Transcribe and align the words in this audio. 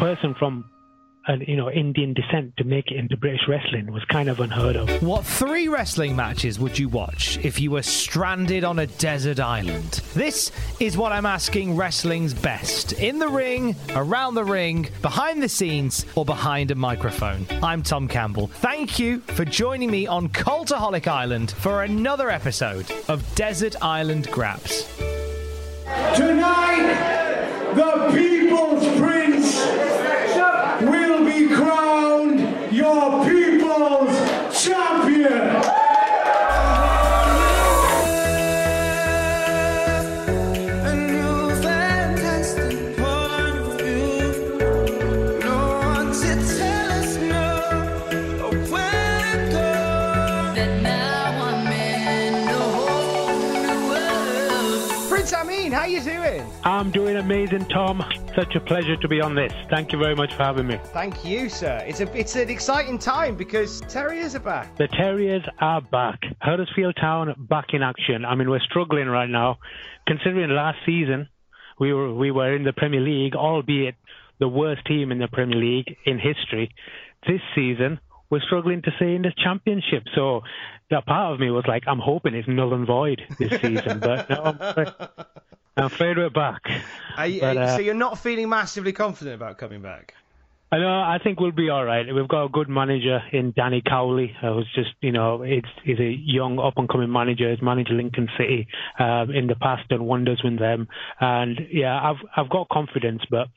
Person 0.00 0.34
from 0.38 0.64
an 1.26 1.44
you 1.46 1.56
know 1.56 1.70
Indian 1.70 2.14
descent 2.14 2.56
to 2.56 2.64
make 2.64 2.90
it 2.90 2.96
into 2.96 3.14
British 3.18 3.42
wrestling 3.46 3.92
was 3.92 4.02
kind 4.06 4.30
of 4.30 4.40
unheard 4.40 4.74
of. 4.74 5.02
What 5.02 5.26
three 5.26 5.68
wrestling 5.68 6.16
matches 6.16 6.58
would 6.58 6.78
you 6.78 6.88
watch 6.88 7.38
if 7.44 7.60
you 7.60 7.70
were 7.70 7.82
stranded 7.82 8.64
on 8.64 8.78
a 8.78 8.86
desert 8.86 9.38
island? 9.38 10.00
This 10.14 10.50
is 10.80 10.96
what 10.96 11.12
I'm 11.12 11.26
asking 11.26 11.76
wrestling's 11.76 12.32
best. 12.32 12.94
In 12.94 13.18
the 13.18 13.28
ring, 13.28 13.76
around 13.94 14.34
the 14.34 14.44
ring, 14.44 14.88
behind 15.02 15.42
the 15.42 15.48
scenes, 15.50 16.06
or 16.14 16.24
behind 16.24 16.70
a 16.70 16.74
microphone. 16.74 17.46
I'm 17.62 17.82
Tom 17.82 18.08
Campbell. 18.08 18.46
Thank 18.46 18.98
you 18.98 19.20
for 19.20 19.44
joining 19.44 19.90
me 19.90 20.06
on 20.06 20.30
Cultaholic 20.30 21.06
Island 21.06 21.50
for 21.50 21.82
another 21.82 22.30
episode 22.30 22.90
of 23.08 23.22
Desert 23.34 23.76
Island 23.82 24.30
Graps. 24.30 24.88
Tonight, 26.16 27.29
the 27.74 28.10
People's 28.12 28.84
Prince 28.98 29.56
will 30.82 31.24
be 31.24 31.48
crowned 31.54 32.72
your 32.72 33.24
People's 33.24 33.49
you 56.04 56.12
doing? 56.12 56.52
I'm 56.64 56.90
doing 56.90 57.16
amazing, 57.16 57.66
Tom. 57.66 58.02
Such 58.34 58.54
a 58.54 58.60
pleasure 58.60 58.96
to 58.96 59.08
be 59.08 59.20
on 59.20 59.34
this. 59.34 59.52
Thank 59.68 59.92
you 59.92 59.98
very 59.98 60.14
much 60.14 60.32
for 60.34 60.42
having 60.42 60.66
me. 60.66 60.78
Thank 60.92 61.24
you, 61.24 61.48
sir. 61.48 61.82
It's 61.86 62.00
a 62.00 62.18
it's 62.18 62.36
an 62.36 62.48
exciting 62.48 62.98
time 62.98 63.36
because 63.36 63.80
Terriers 63.82 64.34
are 64.34 64.40
back. 64.40 64.76
The 64.76 64.88
Terriers 64.88 65.42
are 65.58 65.80
back. 65.80 66.20
Huddersfield 66.40 66.96
Town 67.00 67.34
back 67.36 67.66
in 67.72 67.82
action. 67.82 68.24
I 68.24 68.34
mean, 68.34 68.48
we're 68.48 68.60
struggling 68.60 69.08
right 69.08 69.28
now, 69.28 69.58
considering 70.06 70.50
last 70.50 70.78
season 70.86 71.28
we 71.78 71.92
were 71.92 72.14
we 72.14 72.30
were 72.30 72.54
in 72.54 72.64
the 72.64 72.72
Premier 72.72 73.00
League, 73.00 73.34
albeit 73.34 73.96
the 74.38 74.48
worst 74.48 74.86
team 74.86 75.12
in 75.12 75.18
the 75.18 75.28
Premier 75.28 75.58
League 75.58 75.96
in 76.06 76.18
history. 76.18 76.74
This 77.26 77.40
season 77.54 78.00
we're 78.30 78.40
struggling 78.40 78.82
to 78.82 78.90
stay 78.96 79.14
in 79.14 79.22
the 79.22 79.32
Championship. 79.36 80.04
So 80.14 80.42
that 80.90 81.06
part 81.06 81.34
of 81.34 81.40
me 81.40 81.50
was 81.50 81.64
like, 81.66 81.84
I'm 81.86 81.98
hoping 81.98 82.34
it's 82.34 82.48
null 82.48 82.72
and 82.74 82.86
void 82.86 83.22
this 83.38 83.60
season, 83.60 84.00
but 84.00 84.30
no, 84.30 84.42
I'm 84.42 84.60
afraid, 84.60 84.88
I'm 85.76 85.84
afraid 85.84 86.16
we're 86.16 86.30
back. 86.30 86.62
You, 87.26 87.40
But, 87.40 87.56
uh, 87.56 87.76
so 87.76 87.82
you're 87.82 87.94
not 87.94 88.18
feeling 88.18 88.48
massively 88.48 88.92
confident 88.92 89.34
about 89.34 89.58
coming 89.58 89.82
back? 89.82 90.14
I 90.72 90.78
know. 90.78 90.88
I 90.88 91.18
think 91.22 91.40
we'll 91.40 91.50
be 91.50 91.68
all 91.68 91.84
right. 91.84 92.06
We've 92.14 92.28
got 92.28 92.44
a 92.44 92.48
good 92.48 92.68
manager 92.68 93.20
in 93.32 93.52
Danny 93.56 93.82
Cowley, 93.84 94.36
uh, 94.40 94.54
who's 94.54 94.70
just, 94.72 94.90
you 95.00 95.10
know, 95.10 95.42
it's 95.42 95.66
he's 95.82 95.98
a 95.98 96.16
young 96.24 96.60
up 96.60 96.74
and 96.76 96.88
coming 96.88 97.10
manager. 97.10 97.50
He's 97.50 97.60
managed 97.60 97.90
Lincoln 97.90 98.28
City 98.38 98.68
um, 99.00 99.32
in 99.32 99.48
the 99.48 99.56
past, 99.56 99.88
done 99.88 100.04
wonders 100.04 100.40
with 100.44 100.60
them, 100.60 100.86
and 101.20 101.58
yeah, 101.72 101.98
I've 102.00 102.24
I've 102.36 102.50
got 102.50 102.68
confidence, 102.68 103.22
but 103.28 103.48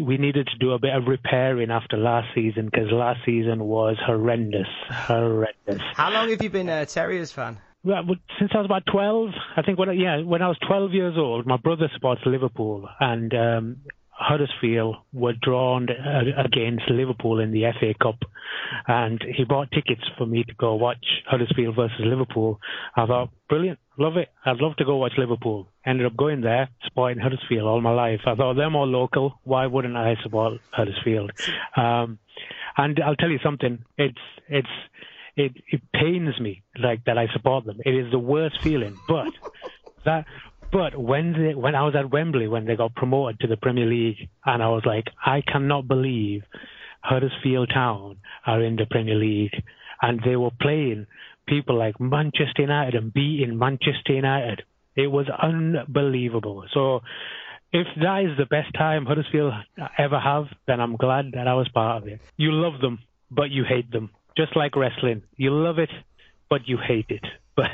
we 0.00 0.18
needed 0.18 0.48
to 0.48 0.58
do 0.58 0.72
a 0.72 0.78
bit 0.78 0.94
of 0.94 1.06
repairing 1.06 1.70
after 1.70 1.96
last 1.96 2.28
season 2.34 2.66
because 2.66 2.90
last 2.90 3.20
season 3.24 3.64
was 3.64 3.96
horrendous, 4.04 4.68
horrendous. 4.90 5.80
How 5.94 6.10
long 6.10 6.30
have 6.30 6.42
you 6.42 6.50
been 6.50 6.68
a 6.68 6.86
Terriers 6.86 7.32
fan? 7.32 7.58
Well, 7.84 8.02
since 8.40 8.50
I 8.52 8.58
was 8.58 8.64
about 8.64 8.82
12, 8.90 9.30
I 9.56 9.62
think 9.62 9.78
when 9.78 9.88
I, 9.88 9.92
yeah, 9.92 10.22
when 10.22 10.42
I 10.42 10.48
was 10.48 10.58
12 10.66 10.92
years 10.92 11.14
old, 11.16 11.46
my 11.46 11.56
brother 11.56 11.88
supports 11.94 12.20
Liverpool 12.26 12.88
and 12.98 13.32
um, 13.32 13.76
Huddersfield 14.18 14.96
were 15.12 15.34
drawn 15.34 15.88
against 16.38 16.88
Liverpool 16.88 17.38
in 17.38 17.52
the 17.52 17.64
FA 17.78 17.92
Cup, 18.00 18.16
and 18.86 19.22
he 19.36 19.44
bought 19.44 19.70
tickets 19.70 20.02
for 20.16 20.26
me 20.26 20.42
to 20.44 20.54
go 20.54 20.74
watch 20.74 21.04
Huddersfield 21.26 21.76
versus 21.76 22.00
Liverpool. 22.00 22.58
I 22.96 23.04
thought, 23.06 23.28
brilliant, 23.48 23.78
love 23.98 24.16
it. 24.16 24.30
I'd 24.44 24.56
love 24.56 24.76
to 24.76 24.86
go 24.86 24.96
watch 24.96 25.12
Liverpool. 25.18 25.68
Ended 25.84 26.06
up 26.06 26.16
going 26.16 26.40
there, 26.40 26.70
supporting 26.84 27.18
Huddersfield 27.22 27.68
all 27.68 27.80
my 27.82 27.92
life. 27.92 28.20
I 28.26 28.34
thought 28.34 28.54
they're 28.54 28.70
more 28.70 28.86
local. 28.86 29.38
Why 29.44 29.66
wouldn't 29.66 29.96
I 29.96 30.16
support 30.22 30.60
Huddersfield? 30.70 31.32
Um, 31.76 32.18
and 32.76 32.98
I'll 33.04 33.16
tell 33.16 33.30
you 33.30 33.38
something. 33.44 33.84
It's 33.98 34.18
it's 34.48 34.68
it 35.36 35.52
it 35.68 35.82
pains 35.92 36.40
me 36.40 36.62
like 36.78 37.04
that 37.04 37.18
I 37.18 37.26
support 37.34 37.66
them. 37.66 37.80
It 37.84 37.94
is 37.94 38.10
the 38.10 38.18
worst 38.18 38.62
feeling, 38.62 38.96
but 39.06 39.28
that 40.04 40.24
but 40.72 40.96
when 40.96 41.32
they, 41.32 41.54
when 41.54 41.74
I 41.74 41.82
was 41.82 41.94
at 41.96 42.10
Wembley 42.10 42.48
when 42.48 42.64
they 42.66 42.76
got 42.76 42.94
promoted 42.94 43.40
to 43.40 43.46
the 43.46 43.56
Premier 43.56 43.86
League, 43.86 44.28
and 44.44 44.62
I 44.62 44.68
was 44.68 44.82
like, 44.84 45.06
I 45.24 45.42
cannot 45.42 45.88
believe 45.88 46.42
Huddersfield 47.02 47.70
Town 47.72 48.18
are 48.44 48.62
in 48.62 48.76
the 48.76 48.86
Premier 48.86 49.14
League, 49.14 49.62
and 50.02 50.20
they 50.24 50.36
were 50.36 50.50
playing 50.60 51.06
people 51.46 51.78
like 51.78 52.00
Manchester 52.00 52.62
United 52.62 52.94
and 52.94 53.12
beating 53.12 53.58
Manchester 53.58 54.12
United. 54.14 54.62
It 54.94 55.08
was 55.08 55.26
unbelievable. 55.28 56.64
So. 56.72 57.00
If 57.72 57.88
that 58.00 58.22
is 58.22 58.38
the 58.38 58.46
best 58.46 58.72
time 58.74 59.04
Huddersfield 59.04 59.52
ever 59.98 60.18
have, 60.18 60.44
then 60.66 60.80
I'm 60.80 60.96
glad 60.96 61.32
that 61.32 61.48
I 61.48 61.54
was 61.54 61.68
part 61.68 62.00
of 62.00 62.08
it. 62.08 62.20
You 62.36 62.52
love 62.52 62.80
them, 62.80 63.00
but 63.30 63.50
you 63.50 63.64
hate 63.64 63.90
them. 63.90 64.10
Just 64.36 64.56
like 64.56 64.76
wrestling. 64.76 65.24
You 65.36 65.50
love 65.50 65.78
it, 65.78 65.90
but 66.48 66.68
you 66.68 66.78
hate 66.78 67.10
it. 67.10 67.24
But 67.56 67.70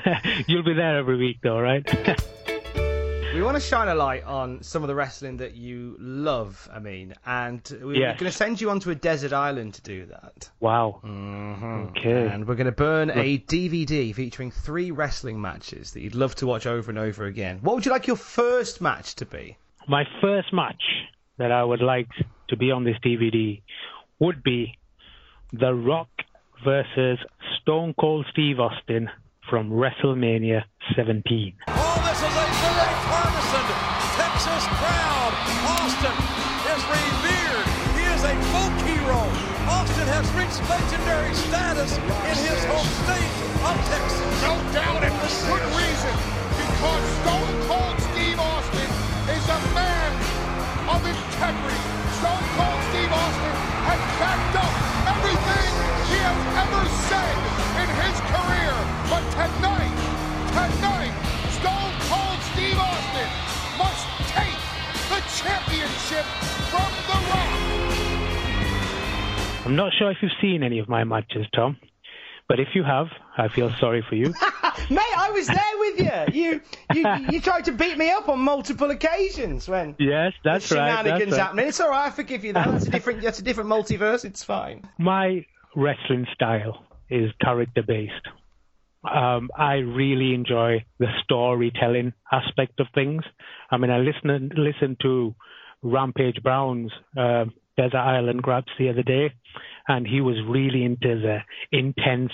you'll 0.47 0.63
be 0.63 0.75
there 0.75 0.97
every 0.99 1.17
week 1.17 1.39
though, 1.43 1.59
right? 1.59 1.85
We 3.35 3.43
want 3.43 3.57
to 3.57 3.61
shine 3.61 3.89
a 3.89 3.95
light 3.95 4.25
on 4.25 4.63
some 4.63 4.83
of 4.83 4.89
the 4.89 4.95
wrestling 4.95 5.39
that 5.39 5.55
you 5.55 5.97
love, 5.99 6.69
I 6.73 6.79
mean, 6.81 7.15
and 7.25 7.61
we're 7.83 7.95
Yes. 7.95 8.21
going 8.21 8.31
to 8.31 8.37
send 8.37 8.61
you 8.61 8.69
onto 8.71 8.91
a 8.91 8.95
desert 8.95 9.33
island 9.33 9.75
to 9.75 9.83
do 9.83 10.07
that. 10.07 10.51
wow. 10.61 11.01
Mm-hmm. 11.03 11.65
Okay. 11.97 12.27
And 12.29 12.47
we're 12.47 12.55
going 12.57 12.67
to 12.67 12.73
burn 12.73 13.11
a 13.11 13.39
DVD 13.39 14.15
featuring 14.15 14.51
three 14.51 14.91
wrestling 14.91 15.41
matches 15.41 15.93
that 15.93 16.01
you'd 16.03 16.15
love 16.15 16.35
to 16.37 16.47
watch 16.47 16.67
over 16.67 16.91
and 16.91 16.99
over 16.99 17.25
again. 17.25 17.59
What 17.63 17.75
would 17.75 17.87
you 17.87 17.91
like 17.93 18.07
your 18.07 18.17
first 18.17 18.81
match 18.81 19.15
to 19.17 19.25
be? 19.27 19.57
My 19.89 20.05
first 20.21 20.53
match 20.53 20.83
that 21.39 21.51
I 21.51 21.65
would 21.65 21.81
like 21.83 22.09
to 22.49 22.57
be 22.57 22.71
on 22.71 22.85
this 22.85 22.97
DVD 23.05 23.63
would 24.19 24.43
be 24.43 24.79
The 25.53 25.73
Rock 25.75 26.09
versus 26.65 27.19
Stone 27.63 27.95
Cold 27.99 28.27
Steve 28.31 28.61
Austin 28.61 29.11
from 29.49 29.71
WrestleMania 29.71 30.63
17. 30.95 31.55
Oh, 31.69 32.72
in 41.83 42.39
his 42.47 42.63
home 42.71 42.87
state 43.03 43.33
of 43.67 43.75
Texas. 43.91 44.31
No 44.39 44.55
doubt 44.71 45.03
and 45.03 45.11
for 45.19 45.51
good 45.51 45.67
reason, 45.75 46.15
because 46.55 47.05
Stone 47.27 47.55
Cold 47.67 47.99
Steve 48.15 48.39
Austin 48.39 48.91
is 49.27 49.45
a 49.51 49.61
man 49.75 50.11
of 50.87 51.03
integrity. 51.03 51.83
Stone 52.23 52.47
Cold 52.55 52.81
Steve 52.87 53.11
Austin 53.11 53.57
has 53.83 53.99
backed 54.23 54.55
up 54.63 54.75
everything 55.11 55.71
he 56.07 56.19
has 56.23 56.39
ever 56.63 56.87
said 57.11 57.35
in 57.83 57.89
his 57.99 58.17
career. 58.31 58.75
But 59.11 59.27
tonight, 59.35 59.99
tonight, 60.55 61.15
Stone 61.59 61.95
Cold 62.07 62.39
Steve 62.55 62.79
Austin 62.79 63.31
must 63.75 64.07
take 64.31 64.63
the 65.11 65.19
championship 65.35 66.27
from 66.71 66.91
The 67.11 67.19
Rock. 67.27 67.92
I'm 69.65 69.77
not 69.77 69.93
sure 69.97 70.11
if 70.11 70.19
you've 70.21 70.33
seen 70.41 70.65
any 70.65 70.81
of 70.81 70.89
my 70.89 71.05
matches, 71.05 71.47
Tom, 71.55 71.77
but 72.49 72.59
if 72.59 72.69
you 72.75 72.83
have, 72.83 73.07
I 73.39 73.47
feel 73.47 73.73
sorry 73.79 74.05
for 74.09 74.17
you. 74.17 74.27
Mate, 74.91 75.17
I 75.17 75.31
was 75.33 75.47
there 75.47 75.79
with 75.79 76.01
you. 76.01 76.43
You, 76.43 76.61
you, 76.95 77.27
you 77.31 77.41
tried 77.41 77.67
to 77.67 77.73
beat 77.73 77.97
me 77.97 78.11
up 78.11 78.29
on 78.29 78.41
multiple 78.41 78.91
occasions 78.91 79.69
when 79.69 79.95
yes, 80.01 80.33
that's 80.43 80.69
the 80.69 80.77
right. 80.77 80.99
shenanigans 80.99 81.31
That's 81.31 81.33
right. 81.33 81.47
happening. 81.47 81.67
It's 81.69 81.81
all 81.81 81.91
right. 81.91 82.07
I 82.07 82.11
forgive 82.11 82.45
you. 82.45 82.55
That. 82.55 82.71
That's 82.71 82.87
a 82.87 82.91
different. 82.91 83.23
That's 83.23 83.39
a 83.39 83.43
different 83.43 83.71
multiverse. 83.71 84.25
It's 84.25 84.43
fine. 84.43 84.83
My 84.99 85.47
wrestling 85.77 86.27
style 86.35 86.85
is 87.09 87.31
character 87.41 87.83
based. 87.87 88.13
Um, 89.05 89.51
I 89.57 89.75
really 89.75 90.35
enjoy 90.35 90.85
the 90.99 91.07
storytelling 91.23 92.13
aspect 92.33 92.81
of 92.81 92.87
things. 92.95 93.23
I 93.71 93.77
mean, 93.77 93.91
I 93.91 93.99
listened 93.99 94.53
listen 94.57 94.97
to 95.03 95.35
Rampage 95.83 96.43
Brown's 96.43 96.93
uh, 97.17 97.45
Desert 97.77 97.97
Island 97.97 98.43
Graps 98.43 98.73
the 98.79 98.91
other 98.91 99.03
day, 99.03 99.33
and 99.89 100.07
he 100.07 100.21
was 100.21 100.37
really 100.47 100.85
into 100.85 101.21
the 101.21 101.39
intense, 101.71 102.33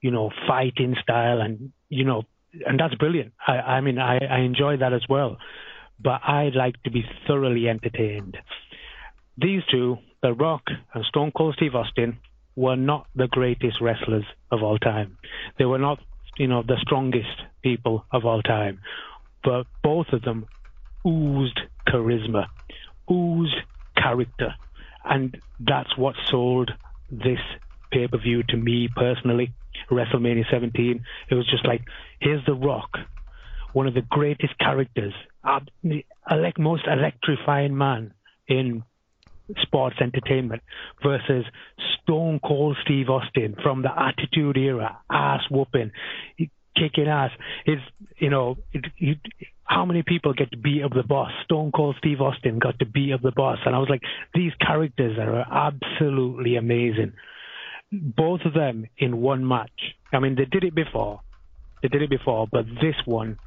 you 0.00 0.10
know, 0.10 0.30
fighting 0.46 0.96
style, 1.02 1.40
and 1.40 1.72
you 1.88 2.04
know, 2.04 2.22
and 2.66 2.78
that's 2.78 2.94
brilliant. 2.94 3.32
I, 3.46 3.52
I 3.52 3.80
mean, 3.80 3.98
I, 3.98 4.18
I 4.18 4.38
enjoy 4.40 4.78
that 4.78 4.92
as 4.92 5.02
well. 5.08 5.38
But 6.00 6.20
I 6.22 6.50
like 6.54 6.80
to 6.84 6.90
be 6.90 7.04
thoroughly 7.26 7.68
entertained. 7.68 8.36
These 9.36 9.62
two, 9.70 9.98
The 10.22 10.32
Rock 10.32 10.62
and 10.94 11.04
Stone 11.04 11.32
Cold 11.36 11.54
Steve 11.56 11.74
Austin, 11.74 12.18
were 12.54 12.76
not 12.76 13.06
the 13.14 13.28
greatest 13.28 13.80
wrestlers 13.80 14.24
of 14.50 14.62
all 14.62 14.78
time. 14.78 15.18
They 15.58 15.64
were 15.64 15.78
not, 15.78 16.00
you 16.36 16.46
know, 16.46 16.62
the 16.62 16.76
strongest 16.82 17.42
people 17.62 18.04
of 18.12 18.24
all 18.24 18.42
time. 18.42 18.80
But 19.44 19.66
both 19.82 20.06
of 20.12 20.22
them 20.22 20.46
oozed 21.06 21.60
charisma, 21.86 22.46
oozed 23.10 23.56
character. 23.96 24.54
And 25.04 25.36
that's 25.60 25.96
what 25.96 26.14
sold 26.26 26.70
this 27.10 27.40
pay 27.90 28.06
per 28.08 28.18
view 28.18 28.42
to 28.48 28.56
me 28.56 28.88
personally. 28.94 29.52
WrestleMania 29.90 30.44
17. 30.50 31.04
It 31.30 31.34
was 31.34 31.46
just 31.48 31.66
like, 31.66 31.82
here's 32.20 32.44
The 32.44 32.54
Rock, 32.54 32.98
one 33.72 33.86
of 33.86 33.94
the 33.94 34.02
greatest 34.02 34.58
characters, 34.58 35.14
elect, 36.30 36.58
most 36.58 36.84
electrifying 36.86 37.76
man 37.76 38.12
in 38.46 38.82
sports 39.62 39.96
entertainment 40.00 40.62
versus 41.02 41.44
Stone 42.02 42.40
Cold 42.44 42.76
Steve 42.82 43.08
Austin 43.08 43.56
from 43.62 43.82
the 43.82 43.90
Attitude 43.90 44.56
Era, 44.56 44.98
ass 45.10 45.42
whooping, 45.50 45.92
kicking 46.76 47.08
ass. 47.08 47.30
Is 47.66 47.78
you 48.18 48.30
know, 48.30 48.58
it, 48.72 48.86
it, 48.98 49.18
how 49.68 49.84
many 49.84 50.02
people 50.02 50.32
get 50.32 50.50
to 50.50 50.56
be 50.56 50.80
of 50.80 50.90
the 50.92 51.02
boss? 51.02 51.30
Stone 51.44 51.72
Cold 51.72 51.96
Steve 51.98 52.20
Austin 52.20 52.58
got 52.58 52.78
to 52.78 52.86
be 52.86 53.12
of 53.12 53.20
the 53.20 53.32
boss, 53.32 53.58
and 53.66 53.74
I 53.74 53.78
was 53.78 53.88
like, 53.90 54.00
these 54.34 54.52
characters 54.60 55.18
are 55.18 55.70
absolutely 55.70 56.56
amazing. 56.56 57.12
Both 57.92 58.40
of 58.46 58.54
them 58.54 58.86
in 58.96 59.20
one 59.20 59.46
match. 59.46 59.70
I 60.12 60.20
mean, 60.20 60.36
they 60.36 60.46
did 60.46 60.64
it 60.64 60.74
before. 60.74 61.20
They 61.82 61.88
did 61.88 62.02
it 62.02 62.10
before, 62.10 62.48
but 62.50 62.64
this 62.80 62.96
one 63.04 63.38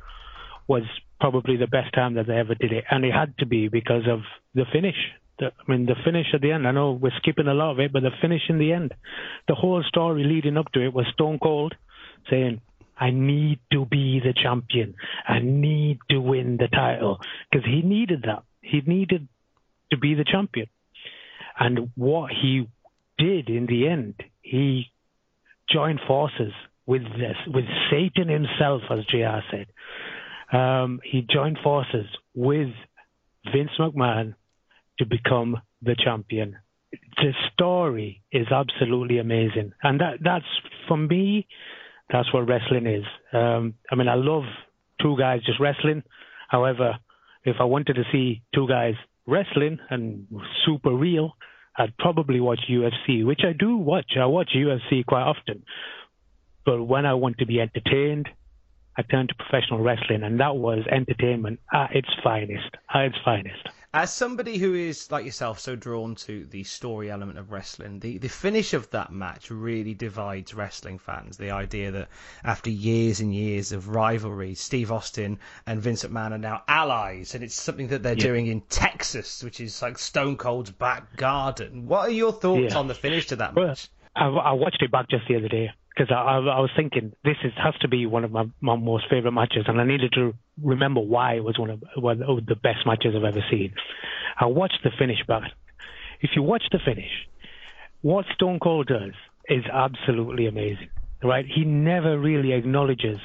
was 0.68 0.84
probably 1.20 1.58
the 1.58 1.68
best 1.68 1.94
time 1.94 2.14
that 2.16 2.28
they 2.28 2.38
ever 2.38 2.56
did 2.56 2.72
it, 2.72 2.86
and 2.90 3.04
it 3.04 3.12
had 3.12 3.36
to 3.40 3.48
be 3.48 3.68
because 3.68 4.04
of 4.08 4.20
the 4.54 4.66
finish. 4.72 4.96
The, 5.40 5.48
I 5.48 5.72
mean, 5.72 5.88
the 5.88 5.96
finish 6.06 6.28
at 6.34 6.42
the 6.42 6.52
end. 6.52 6.68
I 6.68 6.72
know 6.72 6.92
we're 6.92 7.12
skipping 7.18 7.48
a 7.48 7.54
lot 7.54 7.72
of 7.72 7.80
it, 7.80 7.92
but 7.92 8.04
the 8.04 8.12
finish 8.22 8.42
in 8.48 8.60
the 8.60 8.74
end, 8.74 8.94
the 9.48 9.56
whole 9.56 9.84
story 9.88 10.24
leading 10.24 10.58
up 10.58 10.72
to 10.74 10.86
it 10.86 10.94
was 10.94 11.08
Stone 11.14 11.40
Cold 11.42 11.74
saying, 12.30 12.62
"I 13.02 13.10
need 13.10 13.60
to 13.74 13.86
be 13.86 14.20
the 14.20 14.34
champion. 14.34 14.96
I 15.28 15.40
need 15.40 15.98
to 16.12 16.20
win 16.20 16.58
the 16.58 16.68
title," 16.68 17.20
because 17.50 17.66
he 17.66 17.82
needed 17.82 18.22
that. 18.28 18.44
He 18.62 18.82
needed 18.86 19.28
to 19.92 19.98
be 19.98 20.14
the 20.14 20.24
champion, 20.24 20.68
and 21.60 21.92
what 21.96 22.32
he 22.32 22.68
did 23.18 23.50
in 23.50 23.66
the 23.66 23.88
end, 23.88 24.16
he 24.42 24.92
joined 25.70 26.00
forces 26.08 26.54
with 26.86 27.04
this, 27.04 27.38
with 27.48 27.66
Satan 27.90 28.28
himself, 28.28 28.82
as 28.90 29.06
JR 29.06 29.40
said. 29.52 29.68
Um, 30.52 31.00
he 31.04 31.22
joined 31.22 31.58
forces 31.64 32.08
with 32.36 32.70
Vince 33.52 33.72
McMahon 33.80 34.36
to 35.00 35.06
become 35.06 35.62
the 35.82 35.96
champion. 35.96 36.58
The 37.18 37.34
story 37.54 38.22
is 38.32 38.48
absolutely 38.52 39.20
amazing, 39.20 39.74
and 39.82 40.02
that 40.02 40.18
that's 40.22 40.46
for 40.88 40.98
me. 40.98 41.48
That's 42.12 42.32
what 42.34 42.48
wrestling 42.48 42.88
is. 42.88 43.06
Um, 43.34 43.76
I 43.92 43.96
mean, 43.96 44.08
I 44.08 44.16
love 44.16 44.44
two 45.02 45.16
guys 45.18 45.42
just 45.46 45.60
wrestling. 45.60 46.04
However, 46.50 46.98
if 47.44 47.56
I 47.60 47.64
wanted 47.64 47.94
to 47.94 48.04
see 48.12 48.42
two 48.54 48.68
guys 48.68 48.96
wrestling 49.26 49.80
and 49.90 50.28
super 50.66 50.92
real, 50.92 51.36
I'd 51.78 51.96
probably 51.98 52.40
watch 52.40 52.60
UFC, 52.70 53.26
which 53.26 53.42
I 53.48 53.54
do 53.54 53.78
watch. 53.78 54.12
I 54.20 54.26
watch 54.26 54.50
UFC 54.56 55.06
quite 55.06 55.24
often. 55.24 55.64
But 56.66 56.84
when 56.84 57.06
I 57.06 57.14
want 57.14 57.38
to 57.40 57.46
be 57.46 57.60
entertained, 57.62 58.28
I 58.98 59.04
turn 59.04 59.28
to 59.28 59.36
professional 59.36 59.80
wrestling, 59.80 60.24
and 60.24 60.40
that 60.42 60.58
was 60.58 60.80
entertainment 60.92 61.60
at 61.74 61.96
its 61.96 62.10
finest. 62.24 62.76
At 62.94 63.06
its 63.06 63.18
finest. 63.24 63.68
As 63.94 64.14
somebody 64.14 64.58
who 64.58 64.74
is 64.74 65.12
like 65.12 65.26
yourself 65.26 65.60
so 65.60 65.76
drawn 65.76 66.16
to 66.16 66.46
the 66.46 66.64
story 66.64 67.12
element 67.12 67.38
of 67.38 67.52
wrestling, 67.52 68.00
the, 68.00 68.20
the 68.20 68.30
finish 68.30 68.74
of 68.74 68.90
that 68.92 69.12
match 69.12 69.52
really 69.52 69.94
divides 69.94 70.54
wrestling 70.54 70.98
fans. 70.98 71.36
The 71.36 71.52
idea 71.52 71.92
that 71.92 72.08
after 72.42 72.70
years 72.70 73.20
and 73.20 73.36
years 73.36 73.74
of 73.74 73.90
rivalry, 73.90 74.56
Steve 74.56 74.94
Austin 74.94 75.40
and 75.68 75.82
Vince 75.82 76.06
McMahon 76.06 76.32
are 76.32 76.38
now 76.38 76.64
allies, 76.70 77.36
and 77.36 77.44
it's 77.44 77.62
something 77.62 77.90
that 77.90 78.02
they're 78.02 78.14
Yeah. 78.14 78.24
doing 78.28 78.48
in 78.48 78.62
Texas, 78.62 79.44
which 79.44 79.60
is 79.60 79.82
like 79.82 79.98
Stone 79.98 80.38
Cold's 80.38 80.72
back 80.72 81.18
garden. 81.18 81.86
What 81.86 82.08
are 82.08 82.14
your 82.14 82.32
thoughts 82.32 82.72
Yeah. 82.72 82.80
on 82.80 82.88
the 82.88 82.96
finish 82.96 83.28
to 83.28 83.36
that 83.38 83.56
Well, 83.56 83.68
match? 83.68 83.90
I, 84.16 84.28
I 84.28 84.52
watched 84.54 84.82
it 84.82 84.92
back 84.92 85.10
just 85.10 85.28
the 85.28 85.36
other 85.36 85.50
day 85.50 85.70
because 86.02 86.16
I, 86.16 86.22
I, 86.22 86.38
I 86.38 86.60
was 86.60 86.72
thinking 86.76 87.14
this 87.24 87.38
is, 87.44 87.52
has 87.58 87.76
to 87.82 87.88
be 87.88 88.06
one 88.06 88.24
of 88.24 88.32
my, 88.32 88.46
my 88.60 88.76
most 88.76 89.06
favorite 89.10 89.32
matches, 89.32 89.66
and 89.68 89.80
I 89.80 89.84
needed 89.84 90.12
to 90.14 90.34
remember 90.62 91.00
why 91.00 91.36
it 91.36 91.44
was 91.44 91.60
one 91.60 91.70
of, 91.70 91.84
one 91.96 92.24
of 92.24 92.46
the 92.46 92.56
best 92.56 92.86
matches 92.86 93.14
I've 93.16 93.24
ever 93.24 93.44
seen. 93.50 93.74
I 94.40 94.46
watched 94.46 94.80
the 94.84 94.92
finish 94.98 95.20
back. 95.28 95.52
If 96.22 96.32
you 96.36 96.44
watch 96.44 96.64
the 96.72 96.80
finish, 96.84 97.12
what 98.02 98.26
Stone 98.34 98.60
Cold 98.60 98.88
does 98.88 99.14
is 99.48 99.64
absolutely 99.72 100.48
amazing, 100.48 100.90
right? 101.24 101.46
He 101.46 101.66
never 101.66 102.18
really 102.18 102.54
acknowledges 102.54 103.20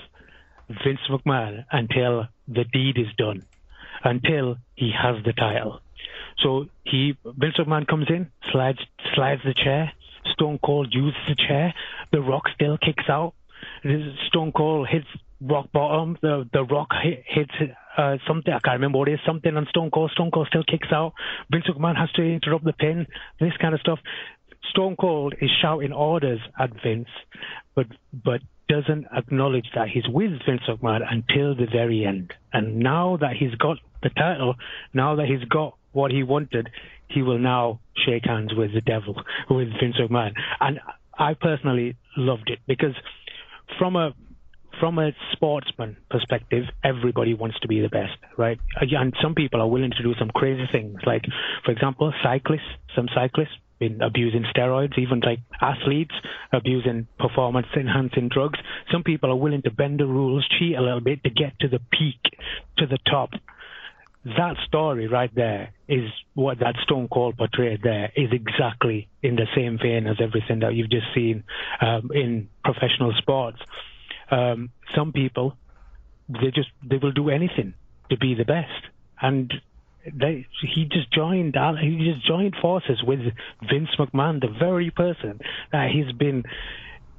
Vince 0.68 1.00
McMahon 1.10 1.64
until 1.70 2.26
the 2.48 2.64
deed 2.64 2.98
is 2.98 3.06
done, 3.16 3.44
until 4.04 4.56
he 4.74 4.92
has 4.92 5.22
the 5.24 5.32
title. 5.32 5.80
So 6.42 6.66
he 6.84 7.16
Vince 7.24 7.56
McMahon 7.58 7.86
comes 7.86 8.06
in, 8.08 8.30
slides 8.52 8.78
slides 9.14 9.42
the 9.44 9.54
chair. 9.54 9.92
Stone 10.36 10.58
Cold 10.64 10.88
uses 10.92 11.18
the 11.28 11.34
chair. 11.34 11.74
The 12.12 12.20
Rock 12.20 12.44
still 12.54 12.78
kicks 12.78 13.04
out. 13.08 13.34
Stone 14.28 14.52
Cold 14.52 14.88
hits 14.88 15.06
rock 15.40 15.70
bottom. 15.72 16.16
The 16.20 16.48
the 16.52 16.64
Rock 16.64 16.88
hit, 17.02 17.24
hits 17.26 17.52
uh, 17.96 18.16
something. 18.26 18.52
I 18.52 18.60
can't 18.60 18.74
remember 18.74 18.98
what 18.98 19.08
it 19.08 19.14
is. 19.14 19.20
Something 19.26 19.56
on 19.56 19.66
Stone 19.70 19.90
Cold. 19.90 20.10
Stone 20.12 20.30
Cold 20.30 20.48
still 20.48 20.64
kicks 20.64 20.88
out. 20.92 21.14
Vince 21.50 21.66
McMahon 21.68 21.96
has 21.96 22.10
to 22.12 22.22
interrupt 22.22 22.64
the 22.64 22.72
pin. 22.72 23.06
This 23.40 23.56
kind 23.60 23.74
of 23.74 23.80
stuff. 23.80 23.98
Stone 24.70 24.96
Cold 24.96 25.34
is 25.40 25.50
shouting 25.62 25.92
orders 25.92 26.40
at 26.58 26.70
Vince, 26.82 27.08
but 27.74 27.86
but 28.12 28.40
doesn't 28.68 29.06
acknowledge 29.16 29.66
that 29.74 29.88
he's 29.88 30.08
with 30.08 30.32
Vince 30.44 30.62
McMahon 30.68 31.00
until 31.08 31.54
the 31.54 31.66
very 31.70 32.04
end. 32.04 32.32
And 32.52 32.78
now 32.80 33.16
that 33.18 33.36
he's 33.36 33.54
got 33.54 33.78
the 34.02 34.10
title, 34.10 34.56
now 34.92 35.16
that 35.16 35.26
he's 35.26 35.44
got 35.48 35.76
what 35.92 36.10
he 36.10 36.22
wanted, 36.22 36.68
he 37.08 37.22
will 37.22 37.38
now 37.38 37.80
shake 38.04 38.24
hands 38.24 38.52
with 38.54 38.72
the 38.74 38.80
devil, 38.80 39.14
with 39.50 39.68
Vince 39.80 39.96
McMahon. 40.00 40.32
And 40.60 40.80
I 41.18 41.34
personally 41.34 41.96
loved 42.16 42.50
it 42.50 42.58
because 42.66 42.94
from 43.78 43.96
a 43.96 44.14
from 44.80 44.98
a 44.98 45.12
sportsman 45.32 45.96
perspective, 46.10 46.64
everybody 46.84 47.32
wants 47.32 47.58
to 47.60 47.68
be 47.68 47.80
the 47.80 47.88
best, 47.88 48.12
right? 48.36 48.58
And 48.78 49.14
some 49.22 49.34
people 49.34 49.62
are 49.62 49.66
willing 49.66 49.92
to 49.92 50.02
do 50.02 50.14
some 50.18 50.28
crazy 50.28 50.68
things, 50.70 50.98
like, 51.06 51.24
for 51.64 51.70
example, 51.70 52.12
cyclists. 52.22 52.68
Some 52.94 53.08
cyclists 53.14 53.56
been 53.78 54.00
abusing 54.02 54.44
steroids, 54.54 54.98
even 54.98 55.20
like 55.20 55.40
athletes 55.60 56.14
abusing 56.52 57.06
performance 57.18 57.66
enhancing 57.76 58.28
drugs. 58.28 58.58
Some 58.90 59.02
people 59.02 59.30
are 59.30 59.36
willing 59.36 59.62
to 59.62 59.70
bend 59.70 60.00
the 60.00 60.06
rules, 60.06 60.46
cheat 60.58 60.76
a 60.76 60.80
little 60.80 61.00
bit 61.00 61.22
to 61.24 61.30
get 61.30 61.58
to 61.60 61.68
the 61.68 61.80
peak, 61.90 62.20
to 62.78 62.86
the 62.86 62.98
top. 63.10 63.30
That 64.26 64.56
story 64.66 65.06
right 65.06 65.32
there 65.36 65.72
is 65.86 66.10
what 66.34 66.58
that 66.58 66.74
Stone 66.82 67.06
Cold 67.12 67.36
portrayed 67.36 67.80
there 67.84 68.10
is 68.16 68.30
exactly 68.32 69.08
in 69.22 69.36
the 69.36 69.46
same 69.54 69.78
vein 69.80 70.08
as 70.08 70.16
everything 70.20 70.60
that 70.60 70.74
you've 70.74 70.90
just 70.90 71.06
seen 71.14 71.44
um, 71.80 72.10
in 72.12 72.48
professional 72.64 73.12
sports. 73.18 73.58
Um, 74.28 74.70
some 74.96 75.12
people, 75.12 75.56
they 76.28 76.50
just 76.52 76.70
they 76.82 76.96
will 76.96 77.12
do 77.12 77.30
anything 77.30 77.74
to 78.10 78.16
be 78.16 78.34
the 78.34 78.44
best, 78.44 78.90
and 79.22 79.52
they, 80.12 80.46
he 80.74 80.86
just 80.90 81.12
joined 81.12 81.56
he 81.80 82.12
just 82.12 82.26
joined 82.26 82.56
forces 82.60 83.02
with 83.06 83.20
Vince 83.70 83.90
McMahon, 83.96 84.40
the 84.40 84.54
very 84.58 84.90
person 84.90 85.38
that 85.70 85.90
he's 85.90 86.12
been 86.16 86.42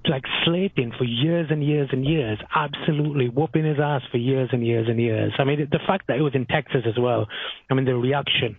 like 0.10 0.24
slating 0.46 0.92
for 0.98 1.04
years 1.04 1.48
and 1.50 1.64
years 1.64 1.90
and 1.92 2.06
years, 2.06 2.40
absolutely 2.54 3.30
whooping 3.30 3.66
his 3.66 3.78
ass 3.80 4.02
for 4.12 4.18
years 4.18 4.50
and 4.52 4.66
years 4.66 4.88
and 4.90 5.00
years. 5.00 5.34
I 5.40 5.44
mean, 5.44 5.68
the 5.72 5.80
fact 5.86 6.08
that 6.08 6.18
it 6.18 6.22
was 6.22 6.36
in 6.36 6.46
Texas 6.46 6.84
as 6.86 6.98
well. 7.00 7.28
I 7.70 7.74
mean, 7.74 7.86
the 7.86 7.96
reaction 7.96 8.58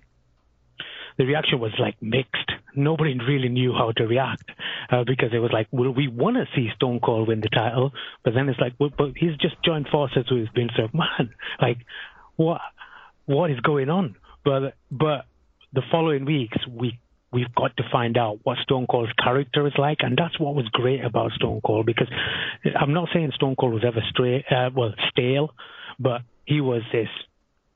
the 1.19 1.27
reaction 1.27 1.59
was 1.59 1.73
like 1.79 1.97
mixed. 2.01 2.51
Nobody 2.75 3.19
really 3.19 3.49
knew 3.49 3.73
how 3.73 3.93
to 3.97 4.07
react 4.07 4.49
uh, 4.91 5.03
because 5.05 5.31
it 5.35 5.41
was 5.41 5.51
like, 5.53 5.67
well, 5.73 5.91
we 5.91 6.07
want 6.07 6.37
to 6.37 6.47
see 6.55 6.69
Stone 6.77 7.01
Cold 7.01 7.29
win 7.29 7.41
the 7.41 7.49
title, 7.49 7.93
but 8.25 8.35
then 8.35 8.49
it's 8.49 8.61
like, 8.61 8.75
well, 8.79 8.91
but 8.97 9.13
he's 9.17 9.37
just 9.41 9.57
joined 9.65 9.89
forces 9.89 10.25
with 10.31 10.49
Vince 10.55 10.73
McMahon. 10.79 11.31
Like, 11.61 11.79
what, 12.37 12.61
what 13.27 13.51
is 13.51 13.59
going 13.61 13.91
on? 13.91 14.15
But 14.45 14.75
but 14.93 15.27
the 15.73 15.83
following 15.91 16.25
weeks, 16.25 16.57
we 16.69 16.99
we've 17.33 17.55
got 17.55 17.77
to 17.77 17.83
find 17.91 18.17
out 18.17 18.39
what 18.43 18.59
Stone 18.63 18.87
Cold's 18.87 19.13
character 19.23 19.67
is 19.67 19.75
like, 19.79 19.99
and 20.01 20.17
that's 20.17 20.39
what 20.41 20.55
was 20.55 20.69
great 20.69 21.05
about 21.05 21.33
Stone 21.33 21.61
Cold. 21.65 21.87
Because 21.87 22.09
I'm 22.79 22.95
not 22.95 23.09
saying 23.13 23.33
Stone 23.35 23.57
Cold 23.57 23.75
was 23.75 23.85
ever 23.87 24.03
straight, 24.11 24.45
uh, 24.51 24.71
well, 24.75 24.95
stale, 25.11 25.51
but 25.99 26.23
he 26.45 26.61
was 26.61 26.83
this 26.93 27.09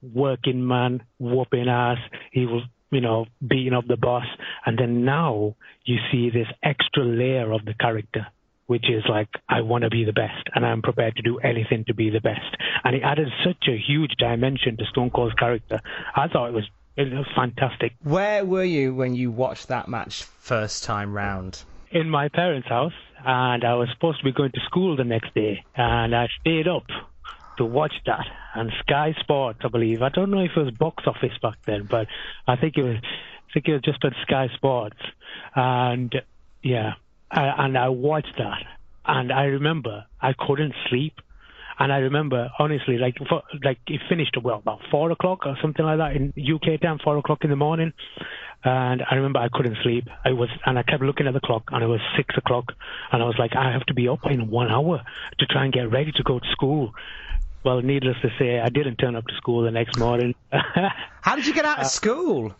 working 0.02 0.66
man, 0.66 1.02
whooping 1.18 1.68
ass. 1.68 1.98
He 2.32 2.46
was, 2.46 2.62
you 2.90 3.00
know, 3.00 3.26
beating 3.46 3.74
up 3.74 3.86
the 3.86 3.96
boss, 3.96 4.26
and 4.64 4.78
then 4.78 5.04
now 5.04 5.56
you 5.84 5.98
see 6.10 6.30
this 6.30 6.48
extra 6.62 7.04
layer 7.04 7.52
of 7.52 7.64
the 7.64 7.74
character. 7.74 8.26
Which 8.68 8.88
is 8.88 9.02
like, 9.06 9.28
I 9.50 9.60
want 9.62 9.82
to 9.82 9.90
be 9.90 10.04
the 10.04 10.14
best, 10.14 10.48
and 10.54 10.64
I'm 10.64 10.80
prepared 10.80 11.16
to 11.16 11.22
do 11.22 11.38
anything 11.38 11.84
to 11.88 11.94
be 11.94 12.08
the 12.08 12.20
best. 12.20 12.56
And 12.84 12.94
it 12.94 13.02
added 13.02 13.28
such 13.44 13.68
a 13.68 13.76
huge 13.76 14.12
dimension 14.18 14.78
to 14.78 14.84
Stone 14.86 15.10
Cold's 15.10 15.34
character. 15.34 15.80
I 16.16 16.28
thought 16.28 16.48
it 16.48 16.54
was 16.54 16.70
it 16.96 17.12
was 17.12 17.26
fantastic. 17.34 17.94
Where 18.02 18.44
were 18.44 18.64
you 18.64 18.94
when 18.94 19.14
you 19.14 19.30
watched 19.30 19.68
that 19.68 19.88
match 19.88 20.24
first 20.24 20.84
time 20.84 21.14
round? 21.14 21.62
In 21.90 22.08
my 22.08 22.28
parents' 22.28 22.68
house, 22.68 22.92
and 23.24 23.64
I 23.64 23.74
was 23.74 23.88
supposed 23.92 24.18
to 24.18 24.24
be 24.24 24.32
going 24.32 24.52
to 24.52 24.60
school 24.66 24.96
the 24.96 25.04
next 25.04 25.34
day, 25.34 25.64
and 25.76 26.14
I 26.14 26.28
stayed 26.40 26.68
up 26.68 26.84
to 27.58 27.64
watch 27.64 27.92
that 28.06 28.26
on 28.54 28.72
Sky 28.80 29.14
Sports, 29.20 29.60
I 29.64 29.68
believe. 29.68 30.02
I 30.02 30.08
don't 30.08 30.30
know 30.30 30.42
if 30.42 30.52
it 30.56 30.60
was 30.60 30.70
box 30.72 31.04
office 31.06 31.36
back 31.40 31.56
then, 31.66 31.86
but 31.90 32.06
I 32.46 32.56
think 32.56 32.76
it 32.76 32.82
was. 32.82 32.96
I 32.96 33.52
think 33.52 33.68
it 33.68 33.72
was 33.72 33.82
just 33.82 34.02
on 34.04 34.14
Sky 34.22 34.48
Sports, 34.56 34.96
and 35.54 36.14
yeah, 36.62 36.94
I, 37.30 37.66
and 37.66 37.76
I 37.76 37.90
watched 37.90 38.34
that, 38.38 38.64
and 39.04 39.30
I 39.30 39.44
remember 39.44 40.06
I 40.20 40.32
couldn't 40.32 40.74
sleep 40.88 41.20
and 41.78 41.92
I 41.92 41.98
remember, 41.98 42.50
honestly, 42.58 42.98
like 42.98 43.16
for, 43.28 43.42
like 43.64 43.78
it 43.86 44.00
finished 44.08 44.36
well 44.42 44.58
about 44.58 44.80
four 44.90 45.10
o'clock 45.10 45.46
or 45.46 45.56
something 45.62 45.84
like 45.84 45.98
that 45.98 46.16
in 46.16 46.32
UK 46.36 46.80
time, 46.80 46.98
four 47.02 47.16
o'clock 47.18 47.38
in 47.44 47.50
the 47.50 47.56
morning. 47.56 47.92
And 48.64 49.02
I 49.10 49.16
remember 49.16 49.40
I 49.40 49.48
couldn't 49.52 49.76
sleep. 49.82 50.04
I 50.24 50.30
was, 50.32 50.48
and 50.64 50.78
I 50.78 50.82
kept 50.84 51.02
looking 51.02 51.26
at 51.26 51.34
the 51.34 51.40
clock, 51.40 51.64
and 51.72 51.82
it 51.82 51.88
was 51.88 52.00
six 52.16 52.34
o'clock, 52.36 52.66
and 53.10 53.20
I 53.22 53.26
was 53.26 53.34
like, 53.38 53.56
I 53.56 53.72
have 53.72 53.84
to 53.86 53.94
be 53.94 54.08
up 54.08 54.20
in 54.30 54.50
one 54.50 54.70
hour 54.70 55.02
to 55.38 55.46
try 55.46 55.64
and 55.64 55.72
get 55.72 55.90
ready 55.90 56.12
to 56.12 56.22
go 56.22 56.38
to 56.38 56.46
school. 56.52 56.92
Well, 57.64 57.80
needless 57.80 58.16
to 58.22 58.28
say, 58.38 58.60
I 58.60 58.68
didn't 58.68 58.96
turn 58.96 59.16
up 59.16 59.26
to 59.26 59.34
school 59.36 59.62
the 59.64 59.70
next 59.70 59.96
morning. 59.98 60.34
How 60.50 61.36
did 61.36 61.46
you 61.46 61.54
get 61.54 61.64
out 61.64 61.78
of 61.80 61.86
school? 61.86 62.54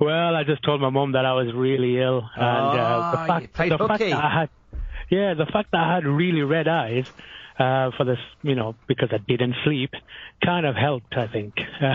Well, 0.00 0.34
I 0.34 0.44
just 0.44 0.62
told 0.64 0.80
my 0.80 0.90
mum 0.90 1.12
that 1.12 1.24
I 1.24 1.34
was 1.34 1.52
really 1.54 2.00
ill, 2.00 2.22
and 2.34 2.78
uh, 2.78 3.10
the 3.12 3.18
Oh, 3.18 3.26
fact, 3.26 3.46
the 3.70 3.78
fact 3.88 3.98
that 4.10 4.24
I 4.24 4.40
had, 4.40 4.50
yeah, 5.10 5.34
the 5.34 5.46
fact 5.46 5.70
that 5.72 5.80
I 5.80 5.94
had 5.94 6.04
really 6.06 6.42
red 6.42 6.66
eyes 6.68 7.04
uh, 7.58 7.90
for 7.96 8.04
this, 8.04 8.18
you 8.42 8.54
know, 8.54 8.76
because 8.86 9.08
I 9.12 9.18
didn't 9.18 9.54
sleep, 9.64 9.90
kind 10.44 10.64
of 10.64 10.76
helped. 10.76 11.14
I 11.16 11.26
think 11.26 11.54
uh, 11.82 11.94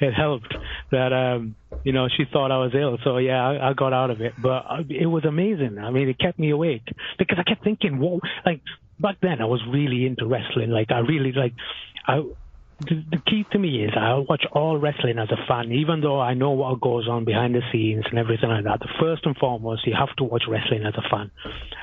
it 0.00 0.12
helped 0.12 0.54
that, 0.90 1.12
um, 1.12 1.54
you 1.84 1.92
know, 1.92 2.08
she 2.08 2.24
thought 2.32 2.50
I 2.50 2.58
was 2.58 2.72
ill. 2.74 2.98
So 3.04 3.18
yeah, 3.18 3.46
I, 3.46 3.70
I 3.70 3.72
got 3.74 3.92
out 3.92 4.10
of 4.10 4.20
it, 4.20 4.34
but 4.40 4.64
uh, 4.68 4.82
it 4.88 5.06
was 5.06 5.24
amazing. 5.24 5.78
I 5.78 5.90
mean, 5.90 6.08
it 6.08 6.18
kept 6.18 6.38
me 6.38 6.50
awake 6.50 6.82
because 7.18 7.38
I 7.38 7.42
kept 7.48 7.62
thinking, 7.62 7.98
whoa, 7.98 8.20
like 8.44 8.62
back 8.98 9.16
then 9.20 9.40
I 9.40 9.46
was 9.46 9.60
really 9.70 10.06
into 10.06 10.26
wrestling. 10.26 10.70
Like 10.70 10.90
I 10.90 11.00
really 11.00 11.32
like, 11.32 11.52
I 12.06 12.22
the, 12.80 13.02
the 13.10 13.18
key 13.26 13.44
to 13.52 13.58
me 13.58 13.84
is 13.84 13.92
I 13.96 14.14
watch 14.28 14.44
all 14.52 14.76
wrestling 14.76 15.18
as 15.18 15.30
a 15.30 15.46
fan, 15.48 15.72
even 15.72 16.00
though 16.00 16.20
I 16.20 16.34
know 16.34 16.50
what 16.50 16.80
goes 16.80 17.08
on 17.08 17.24
behind 17.24 17.54
the 17.54 17.62
scenes 17.72 18.04
and 18.10 18.18
everything 18.18 18.50
like 18.50 18.64
that. 18.64 18.80
The 18.80 18.92
first 19.00 19.24
and 19.24 19.36
foremost, 19.36 19.86
you 19.86 19.94
have 19.98 20.14
to 20.16 20.24
watch 20.24 20.42
wrestling 20.48 20.84
as 20.84 20.94
a 20.96 21.08
fan, 21.08 21.30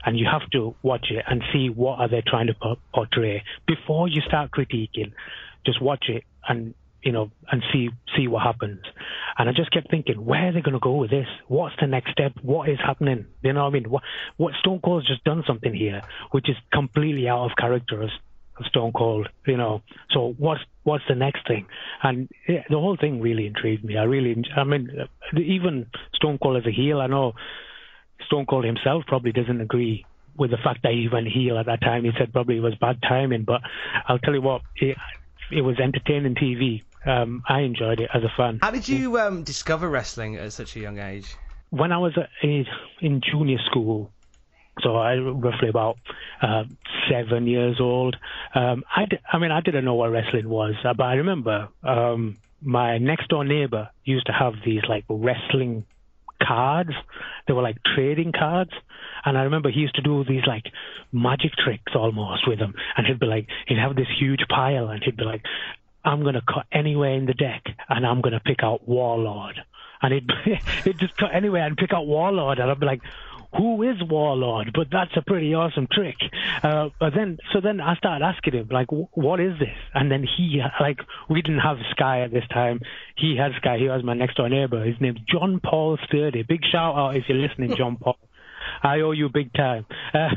and 0.05 0.17
you 0.17 0.27
have 0.31 0.47
to 0.51 0.75
watch 0.83 1.07
it 1.09 1.25
and 1.27 1.41
see 1.51 1.69
what 1.69 1.99
are 1.99 2.07
they 2.07 2.21
trying 2.25 2.47
to 2.47 2.55
portray 2.93 3.43
before 3.65 4.07
you 4.07 4.21
start 4.21 4.51
critiquing. 4.51 5.13
Just 5.65 5.81
watch 5.81 6.05
it 6.09 6.25
and 6.47 6.75
you 7.01 7.11
know 7.11 7.31
and 7.51 7.63
see 7.73 7.89
see 8.15 8.27
what 8.27 8.43
happens. 8.43 8.81
And 9.37 9.49
I 9.49 9.51
just 9.53 9.71
kept 9.71 9.89
thinking, 9.89 10.23
where 10.23 10.49
are 10.49 10.51
they 10.51 10.61
going 10.61 10.73
to 10.73 10.79
go 10.79 10.95
with 10.95 11.09
this? 11.09 11.27
What's 11.47 11.75
the 11.81 11.87
next 11.87 12.11
step? 12.11 12.33
What 12.43 12.69
is 12.69 12.77
happening? 12.79 13.25
You 13.41 13.53
know 13.53 13.63
what 13.63 13.69
I 13.69 13.73
mean? 13.73 13.89
What, 13.89 14.03
what 14.37 14.53
Stone 14.59 14.81
Cold's 14.81 15.07
just 15.07 15.23
done 15.23 15.43
something 15.47 15.73
here, 15.73 16.03
which 16.31 16.49
is 16.49 16.55
completely 16.71 17.27
out 17.27 17.49
of 17.49 17.57
character 17.57 18.03
as 18.03 18.11
of 18.57 18.65
Stone 18.67 18.93
Cold, 18.93 19.27
you 19.47 19.57
know. 19.57 19.81
So 20.11 20.35
what's 20.37 20.61
what's 20.83 21.03
the 21.07 21.15
next 21.15 21.47
thing? 21.47 21.65
And 22.01 22.29
yeah, 22.47 22.63
the 22.69 22.77
whole 22.77 22.97
thing 22.99 23.21
really 23.21 23.47
intrigued 23.47 23.83
me. 23.83 23.97
I 23.97 24.03
really, 24.03 24.43
I 24.55 24.63
mean, 24.63 24.89
even 25.35 25.87
Stone 26.15 26.39
Cold 26.41 26.57
as 26.57 26.65
a 26.65 26.71
heel, 26.71 26.99
I 26.99 27.07
know 27.07 27.33
Stone 28.27 28.45
Cold 28.45 28.65
himself 28.65 29.03
probably 29.07 29.31
doesn't 29.31 29.61
agree 29.61 30.05
with 30.35 30.51
the 30.51 30.57
fact 30.57 30.81
that 30.83 30.93
he 30.93 31.07
went 31.11 31.27
heel 31.27 31.57
at 31.57 31.67
that 31.67 31.81
time. 31.81 32.03
He 32.03 32.11
said 32.17 32.33
probably 32.33 32.57
it 32.57 32.61
was 32.61 32.75
bad 32.75 33.01
timing, 33.01 33.43
but 33.43 33.61
I'll 34.07 34.19
tell 34.19 34.33
you 34.33 34.41
what, 34.41 34.61
it, 34.77 34.97
it 35.51 35.61
was 35.61 35.79
entertaining 35.79 36.35
TV. 36.35 36.83
Um, 37.05 37.43
I 37.47 37.61
enjoyed 37.61 37.99
it 37.99 38.09
as 38.13 38.23
a 38.23 38.31
fan. 38.35 38.59
How 38.61 38.71
did 38.71 38.87
you 38.87 39.19
um, 39.19 39.43
discover 39.43 39.89
wrestling 39.89 40.37
at 40.37 40.53
such 40.53 40.75
a 40.75 40.79
young 40.79 40.99
age? 40.99 41.35
when 41.73 41.91
I 41.91 41.97
was 41.97 42.15
uh, 42.15 42.27
in 43.01 43.21
junior 43.31 43.57
school, 43.65 44.11
so 44.81 44.95
I 44.95 45.15
roughly 45.17 45.69
about 45.69 45.97
uh, 46.41 46.63
seven 47.09 47.47
years 47.47 47.79
old. 47.79 48.15
Um, 48.55 48.83
I, 48.95 49.05
d- 49.05 49.19
I 49.31 49.37
mean, 49.37 49.51
I 49.51 49.61
didn't 49.61 49.85
know 49.85 49.95
what 49.95 50.11
wrestling 50.11 50.49
was, 50.49 50.75
uh, 50.83 50.93
but 50.93 51.03
I 51.03 51.15
remember 51.15 51.69
um, 51.83 52.37
my 52.61 52.97
next 52.97 53.27
door 53.29 53.43
neighbor 53.43 53.89
used 54.03 54.25
to 54.27 54.31
have 54.31 54.53
these 54.65 54.81
like 54.87 55.05
wrestling 55.09 55.85
cards. 56.41 56.91
They 57.47 57.53
were 57.53 57.61
like 57.61 57.77
trading 57.95 58.31
cards. 58.37 58.71
And 59.25 59.37
I 59.37 59.43
remember 59.43 59.69
he 59.69 59.79
used 59.79 59.95
to 59.95 60.01
do 60.01 60.23
these 60.25 60.45
like 60.45 60.65
magic 61.11 61.51
tricks 61.63 61.93
almost 61.95 62.47
with 62.47 62.59
them. 62.59 62.73
And 62.97 63.07
he'd 63.07 63.19
be 63.19 63.25
like, 63.25 63.47
he'd 63.67 63.77
have 63.79 63.95
this 63.95 64.07
huge 64.19 64.41
pile 64.49 64.89
and 64.89 65.03
he'd 65.03 65.17
be 65.17 65.23
like, 65.23 65.43
I'm 66.03 66.21
going 66.23 66.33
to 66.33 66.41
cut 66.41 66.65
anywhere 66.71 67.13
in 67.13 67.25
the 67.25 67.33
deck 67.33 67.63
and 67.87 68.05
I'm 68.05 68.21
going 68.21 68.33
to 68.33 68.41
pick 68.41 68.63
out 68.63 68.87
Warlord. 68.87 69.59
And 70.01 70.13
he'd, 70.13 70.29
he'd 70.83 70.99
just 70.99 71.15
cut 71.15 71.33
anywhere 71.33 71.65
and 71.65 71.77
pick 71.77 71.93
out 71.93 72.05
Warlord. 72.05 72.59
And 72.59 72.69
I'd 72.69 72.79
be 72.79 72.85
like, 72.85 73.01
who 73.55 73.83
is 73.83 73.97
Warlord? 74.01 74.71
But 74.73 74.87
that's 74.91 75.15
a 75.15 75.21
pretty 75.21 75.53
awesome 75.53 75.87
trick. 75.91 76.17
Uh, 76.61 76.89
but 76.99 77.13
then, 77.15 77.37
so 77.51 77.61
then 77.61 77.79
I 77.79 77.95
started 77.95 78.25
asking 78.25 78.53
him, 78.53 78.67
like, 78.71 78.87
what 78.91 79.39
is 79.39 79.57
this? 79.59 79.77
And 79.93 80.11
then 80.11 80.23
he, 80.23 80.61
like, 80.79 80.99
we 81.29 81.41
didn't 81.41 81.59
have 81.59 81.77
Sky 81.91 82.21
at 82.21 82.31
this 82.31 82.47
time. 82.51 82.81
He 83.15 83.35
had 83.37 83.51
Sky. 83.57 83.77
He 83.77 83.87
was 83.87 84.03
my 84.03 84.13
next 84.13 84.35
door 84.35 84.49
neighbor. 84.49 84.83
His 84.83 84.95
name's 84.99 85.19
John 85.31 85.59
Paul 85.63 85.97
Sturdy. 86.05 86.43
Big 86.43 86.61
shout 86.71 86.95
out 86.95 87.15
if 87.15 87.23
you're 87.27 87.37
listening, 87.37 87.75
John 87.75 87.97
Paul. 87.97 88.17
I 88.83 88.99
owe 88.99 89.11
you 89.11 89.29
big 89.29 89.53
time. 89.53 89.85
Uh, 90.13 90.29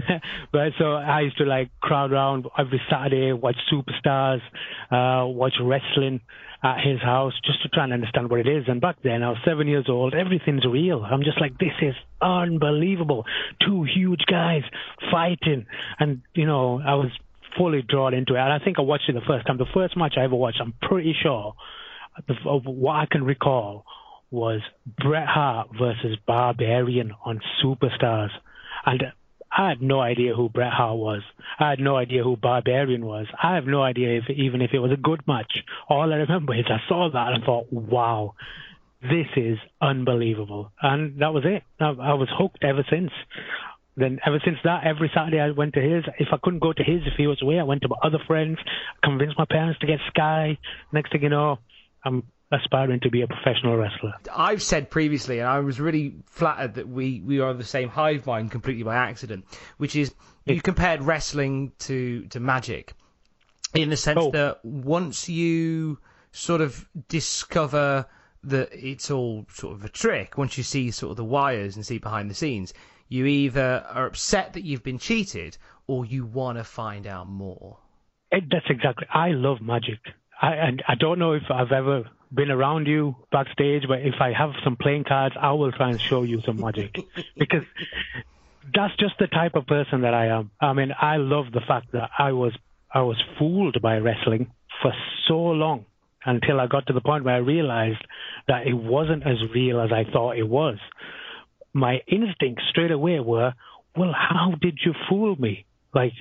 but 0.52 0.72
so 0.78 0.92
I 0.92 1.20
used 1.20 1.36
to 1.36 1.44
like 1.44 1.68
crowd 1.80 2.10
around 2.10 2.46
every 2.58 2.80
Saturday, 2.90 3.32
watch 3.32 3.56
superstars, 3.70 4.40
uh, 4.90 5.26
watch 5.26 5.52
wrestling 5.60 6.22
at 6.62 6.80
his 6.80 7.00
house 7.00 7.34
just 7.44 7.62
to 7.62 7.68
try 7.68 7.84
and 7.84 7.92
understand 7.92 8.30
what 8.30 8.40
it 8.40 8.48
is. 8.48 8.64
And 8.66 8.80
back 8.80 8.96
then 9.04 9.22
I 9.22 9.28
was 9.28 9.38
seven 9.44 9.68
years 9.68 9.86
old. 9.88 10.14
Everything's 10.14 10.64
real. 10.64 11.04
I'm 11.04 11.22
just 11.24 11.40
like, 11.40 11.58
this 11.58 11.74
is 11.82 11.94
unbelievable. 12.22 13.24
Two 13.64 13.84
huge 13.84 14.22
guys 14.26 14.62
fighting. 15.10 15.66
And, 15.98 16.22
you 16.34 16.46
know, 16.46 16.80
I 16.84 16.94
was 16.94 17.10
fully 17.58 17.82
drawn 17.82 18.14
into 18.14 18.34
it. 18.34 18.38
And 18.38 18.52
I 18.52 18.58
think 18.58 18.78
I 18.78 18.82
watched 18.82 19.08
it 19.08 19.12
the 19.12 19.20
first 19.26 19.46
time. 19.46 19.58
The 19.58 19.66
first 19.74 19.96
match 19.96 20.14
I 20.16 20.24
ever 20.24 20.36
watched, 20.36 20.60
I'm 20.60 20.74
pretty 20.80 21.14
sure 21.22 21.54
of 22.46 22.62
what 22.64 22.94
I 22.94 23.06
can 23.10 23.24
recall 23.24 23.84
was 24.30 24.61
Bret 24.87 25.26
Hart 25.26 25.68
versus 25.78 26.16
Barbarian 26.26 27.12
on 27.25 27.40
Superstars. 27.62 28.30
And 28.85 29.12
I 29.50 29.68
had 29.71 29.80
no 29.80 30.00
idea 30.00 30.35
who 30.35 30.49
Bret 30.49 30.73
Hart 30.73 30.99
was. 30.99 31.23
I 31.59 31.71
had 31.71 31.80
no 31.80 31.97
idea 31.97 32.23
who 32.23 32.37
Barbarian 32.37 33.04
was. 33.06 33.26
I 33.42 33.54
have 33.54 33.66
no 33.66 33.83
idea 33.83 34.18
if 34.18 34.30
even 34.30 34.61
if 34.61 34.73
it 34.75 34.80
was 34.80 34.92
a 34.92 34.97
good 34.97 35.26
match. 35.26 35.62
All 35.88 36.12
I 36.12 36.16
remember 36.16 36.54
is 36.54 36.66
I 36.68 36.80
saw 36.88 37.11
that 37.11 37.33
and 37.33 37.45
thought, 37.45 37.73
wow, 37.73 38.35
this 39.00 39.26
is 39.37 39.59
unbelievable. 39.80 40.73
And 40.83 41.21
that 41.21 41.33
was 41.33 41.45
it. 41.47 41.62
I, 41.80 41.88
I 41.88 42.14
was 42.14 42.28
hooked 42.30 42.62
ever 42.62 42.85
since. 42.90 43.12
Then 43.97 44.18
ever 44.26 44.40
since 44.45 44.59
that, 44.64 44.85
every 44.85 45.11
Saturday 45.14 45.40
I 45.40 45.52
went 45.52 45.75
to 45.75 45.80
his. 45.80 46.04
If 46.18 46.28
I 46.33 46.37
couldn't 46.42 46.61
go 46.61 46.73
to 46.73 46.83
his, 46.83 47.00
if 47.06 47.14
he 47.16 47.26
was 47.26 47.40
away, 47.40 47.59
I 47.59 47.62
went 47.62 47.80
to 47.83 47.88
my 47.88 47.97
other 48.02 48.18
friends, 48.26 48.59
convinced 49.02 49.38
my 49.38 49.47
parents 49.49 49.80
to 49.80 49.87
get 49.87 50.00
Sky. 50.09 50.59
Next 50.92 51.12
thing 51.12 51.23
you 51.23 51.30
know, 51.30 51.59
I'm 52.04 52.25
aspiring 52.52 53.00
to 53.00 53.10
be 53.10 53.22
a 53.22 53.26
professional 53.26 53.76
wrestler. 53.76 54.14
I've 54.34 54.62
said 54.62 54.90
previously, 54.90 55.40
and 55.40 55.48
I 55.48 55.60
was 55.60 55.80
really 55.80 56.14
flattered 56.26 56.74
that 56.74 56.88
we, 56.88 57.20
we 57.20 57.40
are 57.40 57.52
the 57.54 57.64
same 57.64 57.88
hive 57.88 58.26
mind 58.26 58.50
completely 58.50 58.84
by 58.84 58.94
accident, 58.96 59.44
which 59.78 59.96
is 59.96 60.14
you 60.44 60.60
compared 60.60 61.02
wrestling 61.02 61.72
to, 61.80 62.26
to 62.26 62.40
magic 62.40 62.94
in 63.74 63.90
the 63.90 63.96
sense 63.96 64.18
Oh. 64.20 64.30
that 64.30 64.64
once 64.64 65.28
you 65.28 65.98
sort 66.30 66.60
of 66.60 66.88
discover 67.08 68.06
that 68.44 68.68
it's 68.72 69.10
all 69.10 69.44
sort 69.52 69.74
of 69.74 69.84
a 69.84 69.88
trick, 69.88 70.38
once 70.38 70.56
you 70.56 70.62
see 70.62 70.90
sort 70.90 71.10
of 71.10 71.16
the 71.16 71.24
wires 71.24 71.74
and 71.74 71.84
see 71.84 71.98
behind 71.98 72.30
the 72.30 72.34
scenes, 72.34 72.72
you 73.08 73.26
either 73.26 73.84
are 73.88 74.06
upset 74.06 74.52
that 74.52 74.62
you've 74.62 74.82
been 74.84 74.98
cheated 74.98 75.58
or 75.88 76.04
you 76.04 76.24
want 76.24 76.58
to 76.58 76.64
find 76.64 77.06
out 77.06 77.28
more. 77.28 77.78
It, 78.30 78.44
that's 78.50 78.66
exactly. 78.68 79.06
I 79.12 79.30
love 79.30 79.60
magic. 79.60 79.98
I, 80.40 80.55
and 80.55 80.83
I 80.87 80.95
don't 80.95 81.19
know 81.19 81.33
if 81.33 81.45
I've 81.50 81.73
ever 81.73 82.05
been 82.33 82.50
around 82.50 82.87
you 82.87 83.16
backstage, 83.31 83.85
but 83.88 84.00
if 84.00 84.14
I 84.21 84.33
have 84.33 84.50
some 84.64 84.76
playing 84.76 85.05
cards, 85.05 85.35
I 85.40 85.52
will 85.52 85.73
try 85.73 85.90
and 85.90 86.00
show 86.00 86.23
you 86.23 86.40
some 86.43 86.61
magic 86.61 86.99
because 87.37 87.62
that's 88.75 88.97
just 88.97 89.14
the 89.19 89.28
type 89.28 89.55
of 89.55 89.66
person 89.66 90.02
that 90.02 90.14
I 90.14 90.26
am. 90.26 90.50
I 90.61 90.73
mean, 90.73 90.93
I 90.99 91.16
love 91.16 91.47
the 91.52 91.61
fact 91.66 91.93
that 91.93 92.11
I 92.19 92.33
was 92.33 92.52
I 92.93 93.02
was 93.02 93.23
fooled 93.38 93.81
by 93.83 93.99
wrestling 93.99 94.50
for 94.83 94.93
so 95.28 95.37
long 95.37 95.85
until 96.25 96.61
I 96.61 96.66
got 96.66 96.87
to 96.88 96.93
the 96.93 97.00
point 97.00 97.25
where 97.25 97.35
I 97.35 97.38
realized 97.38 98.05
that 98.49 98.66
it 98.66 98.75
wasn't 98.75 99.26
as 99.26 99.37
real 99.55 99.81
as 99.81 99.90
I 99.93 100.11
thought 100.11 100.37
it 100.37 100.49
was. 100.49 100.78
My 101.73 102.00
instincts 102.09 102.64
straight 102.71 102.90
away 102.90 103.21
were, 103.21 103.52
well, 103.97 104.12
how 104.12 104.55
did 104.61 104.78
you 104.85 104.95
fool 105.09 105.37
me? 105.37 105.66
Like, 105.95 106.12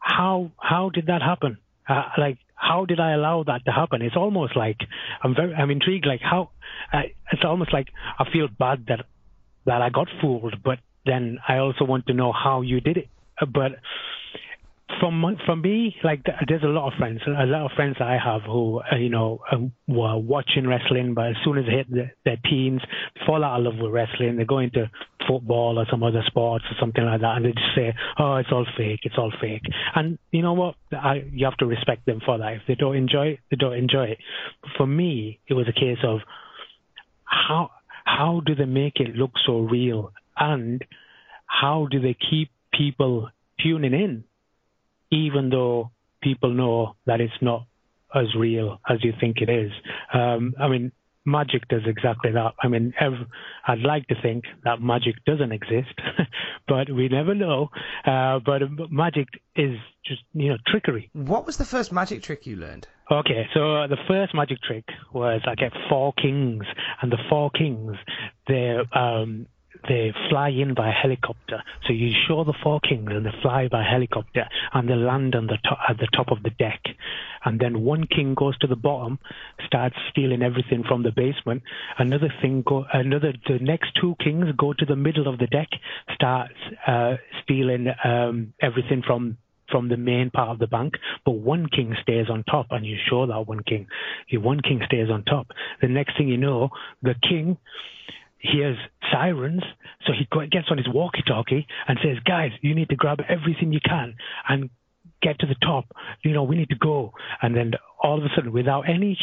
how 0.00 0.52
how 0.58 0.90
did 0.90 1.06
that 1.06 1.22
happen? 1.22 1.58
Uh, 1.88 2.02
like, 2.18 2.38
how 2.58 2.84
did 2.84 3.00
I 3.00 3.12
allow 3.12 3.44
that 3.44 3.64
to 3.66 3.70
happen? 3.72 4.02
It's 4.02 4.16
almost 4.16 4.56
like 4.56 4.78
I'm 5.22 5.34
very 5.34 5.54
I'm 5.54 5.70
intrigued. 5.70 6.06
Like 6.06 6.20
how 6.20 6.50
uh, 6.92 7.02
it's 7.32 7.42
almost 7.44 7.72
like 7.72 7.88
I 8.18 8.24
feel 8.32 8.48
bad 8.48 8.86
that 8.88 9.06
that 9.66 9.82
I 9.82 9.90
got 9.90 10.08
fooled, 10.20 10.56
but 10.64 10.78
then 11.06 11.38
I 11.46 11.58
also 11.58 11.84
want 11.84 12.06
to 12.06 12.14
know 12.14 12.32
how 12.32 12.62
you 12.62 12.80
did 12.80 12.96
it. 12.96 13.08
But 13.40 13.72
from 15.00 15.36
from 15.44 15.62
me, 15.62 15.94
like 16.02 16.24
there's 16.46 16.62
a 16.62 16.66
lot 16.66 16.92
of 16.92 16.98
friends, 16.98 17.20
a 17.26 17.44
lot 17.44 17.66
of 17.66 17.72
friends 17.76 17.96
I 18.00 18.16
have 18.22 18.42
who 18.42 18.80
uh, 18.80 18.96
you 18.96 19.10
know 19.10 19.40
uh, 19.50 19.58
were 19.86 20.16
watching 20.16 20.66
wrestling, 20.66 21.14
but 21.14 21.28
as 21.28 21.36
soon 21.44 21.58
as 21.58 21.66
they 21.66 21.72
hit 21.72 21.90
the, 21.90 22.10
their 22.24 22.38
teens, 22.48 22.80
fall 23.26 23.44
out 23.44 23.58
of 23.60 23.66
love 23.66 23.74
with 23.80 23.92
wrestling. 23.92 24.36
They 24.36 24.44
go 24.44 24.58
into 24.58 24.90
football 25.28 25.78
or 25.78 25.86
some 25.90 26.02
other 26.02 26.22
sports 26.26 26.64
or 26.70 26.76
something 26.80 27.04
like 27.04 27.20
that, 27.20 27.36
and 27.36 27.44
they 27.44 27.50
just 27.50 27.74
say, 27.76 27.94
"Oh, 28.18 28.36
it's 28.36 28.48
all 28.50 28.66
fake, 28.76 29.00
it's 29.02 29.16
all 29.18 29.32
fake." 29.40 29.62
And 29.94 30.18
you 30.32 30.42
know 30.42 30.54
what? 30.54 30.74
I, 30.92 31.24
you 31.30 31.44
have 31.44 31.56
to 31.58 31.66
respect 31.66 32.06
them 32.06 32.20
for 32.24 32.38
that. 32.38 32.54
If 32.54 32.62
they 32.66 32.74
don't 32.74 32.96
enjoy 32.96 33.26
it, 33.28 33.40
they 33.50 33.56
don't 33.56 33.76
enjoy 33.76 34.06
it. 34.06 34.18
For 34.76 34.86
me, 34.86 35.38
it 35.48 35.54
was 35.54 35.68
a 35.68 35.72
case 35.72 36.02
of 36.02 36.20
how 37.24 37.70
how 38.04 38.40
do 38.44 38.54
they 38.54 38.64
make 38.64 39.00
it 39.00 39.14
look 39.14 39.32
so 39.46 39.60
real, 39.60 40.12
and 40.36 40.82
how 41.46 41.88
do 41.90 42.00
they 42.00 42.16
keep 42.30 42.50
people 42.72 43.28
tuning 43.60 43.92
in 43.92 44.24
even 45.10 45.50
though 45.50 45.90
people 46.22 46.52
know 46.52 46.96
that 47.06 47.20
it's 47.20 47.32
not 47.40 47.66
as 48.14 48.34
real 48.36 48.80
as 48.88 49.02
you 49.04 49.12
think 49.20 49.38
it 49.40 49.50
is. 49.50 49.70
Um, 50.12 50.54
I 50.58 50.68
mean, 50.68 50.92
magic 51.24 51.68
does 51.68 51.82
exactly 51.86 52.32
that. 52.32 52.54
I 52.62 52.68
mean, 52.68 52.94
I'd 53.66 53.80
like 53.80 54.06
to 54.08 54.14
think 54.20 54.44
that 54.64 54.80
magic 54.80 55.14
doesn't 55.26 55.52
exist, 55.52 55.94
but 56.68 56.90
we 56.90 57.08
never 57.08 57.34
know. 57.34 57.68
Uh, 58.04 58.40
but 58.44 58.62
magic 58.90 59.28
is 59.54 59.76
just, 60.04 60.22
you 60.32 60.50
know, 60.50 60.56
trickery. 60.66 61.10
What 61.12 61.46
was 61.46 61.58
the 61.58 61.64
first 61.64 61.92
magic 61.92 62.22
trick 62.22 62.46
you 62.46 62.56
learned? 62.56 62.88
Okay, 63.10 63.46
so 63.54 63.86
the 63.88 63.98
first 64.06 64.34
magic 64.34 64.58
trick 64.62 64.84
was 65.12 65.40
I 65.46 65.54
get 65.54 65.72
four 65.88 66.12
kings, 66.14 66.64
and 67.00 67.12
the 67.12 67.18
four 67.28 67.50
kings, 67.50 67.96
they're 68.46 68.82
um, 68.96 69.46
they 69.88 70.12
fly 70.28 70.48
in 70.48 70.74
by 70.74 70.90
helicopter. 70.90 71.62
So 71.86 71.92
you 71.92 72.12
show 72.26 72.44
the 72.44 72.54
four 72.62 72.80
kings 72.80 73.10
and 73.10 73.24
they 73.24 73.30
fly 73.42 73.68
by 73.68 73.82
helicopter 73.82 74.46
and 74.72 74.88
they 74.88 74.94
land 74.94 75.34
on 75.34 75.46
the 75.46 75.58
to- 75.64 75.78
at 75.88 75.98
the 75.98 76.08
top 76.12 76.30
of 76.30 76.42
the 76.42 76.50
deck. 76.50 76.80
And 77.44 77.60
then 77.60 77.82
one 77.82 78.06
king 78.06 78.34
goes 78.34 78.58
to 78.58 78.66
the 78.66 78.76
bottom, 78.76 79.18
starts 79.66 79.96
stealing 80.10 80.42
everything 80.42 80.84
from 80.84 81.02
the 81.02 81.12
basement. 81.12 81.62
Another 81.98 82.32
thing 82.42 82.62
go, 82.66 82.84
another, 82.92 83.32
the 83.46 83.58
next 83.58 83.92
two 84.00 84.16
kings 84.22 84.46
go 84.56 84.72
to 84.72 84.84
the 84.84 84.96
middle 84.96 85.28
of 85.28 85.38
the 85.38 85.46
deck, 85.46 85.68
starts 86.14 86.54
uh, 86.86 87.16
stealing 87.42 87.88
um, 88.04 88.52
everything 88.60 89.02
from 89.06 89.38
from 89.70 89.88
the 89.88 89.96
main 89.96 90.30
part 90.30 90.48
of 90.48 90.58
the 90.58 90.66
bank, 90.66 90.94
but 91.24 91.32
one 91.32 91.68
king 91.68 91.94
stays 92.02 92.30
on 92.30 92.42
top, 92.44 92.68
and 92.70 92.86
you 92.86 92.96
show 93.08 93.26
that 93.26 93.46
one 93.46 93.62
king. 93.62 93.86
One 94.32 94.60
king 94.60 94.80
stays 94.86 95.10
on 95.10 95.24
top. 95.24 95.48
The 95.82 95.88
next 95.88 96.16
thing 96.16 96.28
you 96.28 96.38
know, 96.38 96.70
the 97.02 97.14
king 97.28 97.58
hears 98.38 98.78
sirens, 99.10 99.62
so 100.06 100.12
he 100.12 100.26
gets 100.48 100.68
on 100.70 100.78
his 100.78 100.88
walkie-talkie 100.88 101.66
and 101.86 101.98
says, 102.02 102.18
"Guys, 102.24 102.52
you 102.60 102.74
need 102.74 102.88
to 102.90 102.96
grab 102.96 103.20
everything 103.28 103.72
you 103.72 103.80
can 103.80 104.14
and 104.48 104.70
get 105.20 105.38
to 105.40 105.46
the 105.46 105.56
top. 105.56 105.86
You 106.22 106.32
know, 106.32 106.44
we 106.44 106.56
need 106.56 106.70
to 106.70 106.76
go." 106.76 107.12
And 107.42 107.54
then 107.54 107.74
all 108.02 108.18
of 108.18 108.24
a 108.24 108.28
sudden, 108.34 108.52
without 108.52 108.88
any, 108.88 109.18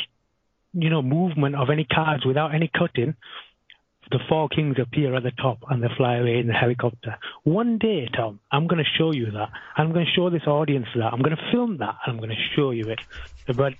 you 0.73 0.89
know, 0.89 1.01
movement 1.01 1.55
of 1.55 1.69
any 1.69 1.85
cards, 1.85 2.25
without 2.25 2.53
any 2.53 2.67
cutting, 2.67 3.15
the 4.11 4.19
four 4.29 4.49
kings 4.49 4.77
appear 4.79 5.15
at 5.15 5.23
the 5.23 5.31
top 5.31 5.59
and 5.69 5.81
they 5.81 5.87
fly 5.97 6.17
away 6.17 6.37
in 6.37 6.47
the 6.47 6.53
helicopter. 6.53 7.17
One 7.43 7.77
day, 7.77 8.07
Tom, 8.15 8.39
I'm 8.51 8.67
going 8.67 8.83
to 8.83 8.89
show 8.97 9.11
you 9.11 9.31
that. 9.31 9.49
I'm 9.75 9.93
going 9.93 10.05
to 10.05 10.11
show 10.11 10.29
this 10.29 10.45
audience 10.47 10.87
that. 10.95 11.13
I'm 11.13 11.21
going 11.21 11.35
to 11.35 11.51
film 11.51 11.77
that 11.77 11.95
and 12.05 12.13
I'm 12.13 12.17
going 12.17 12.29
to 12.29 12.55
show 12.55 12.71
you 12.71 12.89
it. 12.89 12.99
But 13.47 13.73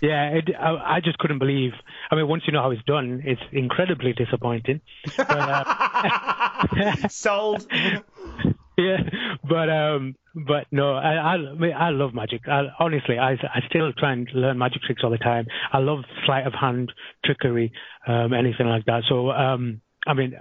yeah, 0.00 0.30
it, 0.30 0.50
I, 0.58 0.96
I, 0.96 1.00
just 1.00 1.18
couldn't 1.18 1.38
believe. 1.38 1.72
I 2.10 2.16
mean, 2.16 2.26
once 2.26 2.42
you 2.46 2.52
know 2.52 2.62
how 2.62 2.70
it's 2.70 2.82
done, 2.84 3.22
it's 3.24 3.40
incredibly 3.52 4.12
disappointing. 4.12 4.80
But, 5.16 5.30
uh, 5.30 7.08
Sold. 7.08 7.66
Yeah, 8.76 8.96
but 9.48 9.68
um, 9.68 10.14
but 10.34 10.66
no, 10.70 10.94
I 10.94 11.36
I, 11.36 11.68
I 11.76 11.90
love 11.90 12.14
magic. 12.14 12.42
I, 12.48 12.62
honestly, 12.78 13.18
I 13.18 13.32
I 13.32 13.60
still 13.68 13.92
try 13.92 14.12
and 14.12 14.28
learn 14.34 14.58
magic 14.58 14.82
tricks 14.82 15.02
all 15.04 15.10
the 15.10 15.18
time. 15.18 15.46
I 15.72 15.78
love 15.78 16.00
sleight 16.26 16.46
of 16.46 16.54
hand, 16.54 16.92
trickery, 17.24 17.72
um, 18.06 18.32
anything 18.32 18.66
like 18.66 18.84
that. 18.86 19.02
So 19.08 19.30
um, 19.30 19.80
I 20.06 20.14
mean, 20.14 20.34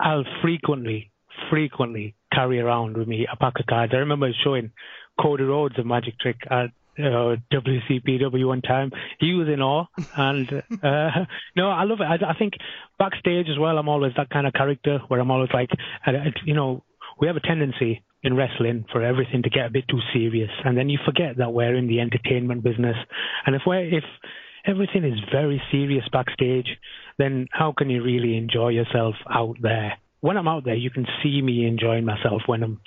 I'll 0.00 0.24
frequently 0.42 1.10
frequently 1.50 2.14
carry 2.32 2.60
around 2.60 2.96
with 2.96 3.08
me 3.08 3.26
a 3.30 3.36
pack 3.36 3.54
of 3.60 3.66
cards. 3.66 3.92
I 3.94 3.98
remember 3.98 4.30
showing 4.42 4.72
Cody 5.20 5.44
Rhodes 5.44 5.78
a 5.78 5.84
magic 5.84 6.18
trick 6.18 6.36
at 6.50 6.70
uh, 6.98 7.36
WCPW 7.52 8.46
one 8.46 8.62
time. 8.62 8.90
He 9.20 9.34
was 9.34 9.48
in 9.48 9.60
awe, 9.60 9.86
and 10.16 10.50
uh, 10.82 11.10
no, 11.56 11.70
I 11.70 11.84
love 11.84 12.00
it. 12.00 12.04
I, 12.04 12.30
I 12.30 12.38
think 12.38 12.54
backstage 12.98 13.48
as 13.50 13.58
well. 13.58 13.78
I'm 13.78 13.88
always 13.88 14.12
that 14.16 14.30
kind 14.30 14.46
of 14.46 14.54
character 14.54 15.00
where 15.08 15.20
I'm 15.20 15.30
always 15.30 15.50
like, 15.52 15.70
uh, 16.06 16.12
you 16.44 16.54
know, 16.54 16.82
we 17.20 17.26
have 17.26 17.36
a 17.36 17.40
tendency 17.40 18.02
in 18.22 18.36
wrestling 18.36 18.84
for 18.92 19.02
everything 19.02 19.42
to 19.42 19.50
get 19.50 19.66
a 19.66 19.70
bit 19.70 19.84
too 19.88 20.00
serious, 20.12 20.50
and 20.64 20.76
then 20.76 20.88
you 20.88 20.98
forget 21.04 21.36
that 21.38 21.52
we're 21.52 21.76
in 21.76 21.86
the 21.86 22.00
entertainment 22.00 22.62
business. 22.62 22.96
And 23.46 23.54
if 23.54 23.62
we're 23.66 23.84
if 23.84 24.04
everything 24.66 25.04
is 25.04 25.18
very 25.30 25.62
serious 25.70 26.04
backstage, 26.12 26.68
then 27.18 27.46
how 27.52 27.72
can 27.76 27.88
you 27.88 28.02
really 28.02 28.36
enjoy 28.36 28.68
yourself 28.70 29.14
out 29.30 29.56
there? 29.62 29.94
When 30.20 30.36
I'm 30.36 30.48
out 30.48 30.64
there, 30.64 30.74
you 30.74 30.90
can 30.90 31.06
see 31.22 31.40
me 31.40 31.66
enjoying 31.66 32.04
myself 32.04 32.42
when 32.46 32.62
I'm 32.62 32.80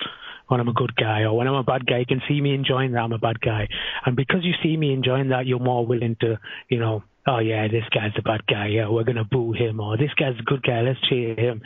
when 0.48 0.60
I'm 0.60 0.68
a 0.68 0.74
good 0.74 0.94
guy 0.96 1.22
or 1.22 1.36
when 1.36 1.46
I'm 1.46 1.54
a 1.54 1.62
bad 1.62 1.86
guy. 1.86 1.98
You 1.98 2.06
can 2.06 2.22
see 2.28 2.40
me 2.40 2.54
enjoying 2.54 2.92
that 2.92 3.00
I'm 3.00 3.12
a 3.12 3.18
bad 3.18 3.40
guy, 3.40 3.68
and 4.04 4.16
because 4.16 4.40
you 4.42 4.52
see 4.62 4.76
me 4.76 4.92
enjoying 4.92 5.30
that, 5.30 5.46
you're 5.46 5.58
more 5.58 5.86
willing 5.86 6.16
to, 6.20 6.38
you 6.68 6.78
know, 6.78 7.02
oh 7.26 7.38
yeah, 7.38 7.68
this 7.68 7.84
guy's 7.94 8.12
a 8.18 8.22
bad 8.22 8.46
guy. 8.46 8.68
Yeah, 8.68 8.88
we're 8.88 9.04
gonna 9.04 9.24
boo 9.24 9.52
him, 9.52 9.80
or 9.80 9.96
this 9.96 10.12
guy's 10.18 10.38
a 10.38 10.42
good 10.42 10.62
guy. 10.62 10.80
Let's 10.82 11.00
cheer 11.08 11.34
him. 11.34 11.62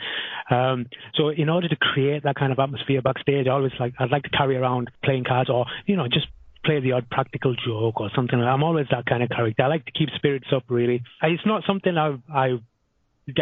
Um, 0.49 0.87
so 1.15 1.29
in 1.29 1.49
order 1.49 1.67
to 1.67 1.75
create 1.75 2.23
that 2.23 2.35
kind 2.35 2.51
of 2.51 2.59
atmosphere 2.59 3.01
backstage, 3.01 3.47
I 3.47 3.51
always 3.51 3.73
like 3.79 3.93
I'd 3.99 4.11
like 4.11 4.23
to 4.23 4.29
carry 4.29 4.57
around 4.57 4.91
playing 5.03 5.23
cards, 5.23 5.49
or 5.49 5.65
you 5.85 5.95
know, 5.95 6.07
just 6.07 6.27
play 6.65 6.79
the 6.79 6.93
odd 6.93 7.09
practical 7.09 7.55
joke 7.55 8.01
or 8.01 8.09
something. 8.15 8.39
I'm 8.39 8.63
always 8.63 8.87
that 8.91 9.05
kind 9.05 9.23
of 9.23 9.29
character. 9.29 9.63
I 9.63 9.67
like 9.67 9.85
to 9.85 9.91
keep 9.91 10.09
spirits 10.15 10.47
up. 10.53 10.63
Really, 10.69 11.03
it's 11.21 11.45
not 11.45 11.63
something 11.65 11.97
I 11.97 12.17
I 12.33 12.59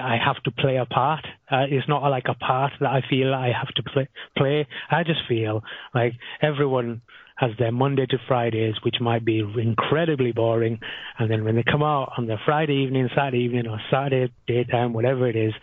I 0.01 0.17
have 0.23 0.41
to 0.43 0.51
play 0.51 0.77
a 0.77 0.85
part. 0.85 1.25
Uh, 1.51 1.65
it's 1.69 1.87
not 1.87 2.07
like 2.09 2.25
a 2.29 2.35
part 2.35 2.73
that 2.79 2.89
I 2.89 3.01
feel 3.09 3.33
I 3.33 3.51
have 3.51 3.73
to 3.75 3.83
play. 3.83 4.07
Play. 4.37 4.67
I 4.89 5.03
just 5.03 5.21
feel 5.27 5.63
like 5.93 6.13
everyone 6.41 7.01
has 7.35 7.51
their 7.57 7.71
Monday 7.71 8.05
to 8.05 8.17
Fridays, 8.27 8.75
which 8.83 8.95
might 9.01 9.25
be 9.25 9.39
incredibly 9.39 10.31
boring. 10.31 10.79
And 11.17 11.29
then 11.29 11.43
when 11.43 11.55
they 11.55 11.63
come 11.63 11.83
out 11.83 12.13
on 12.17 12.27
their 12.27 12.39
Friday 12.45 12.83
evening, 12.83 13.09
Saturday 13.15 13.43
evening, 13.43 13.67
or 13.67 13.79
Saturday 13.91 14.31
daytime, 14.47 14.93
whatever 14.93 15.27
it 15.27 15.35
is, 15.35 15.53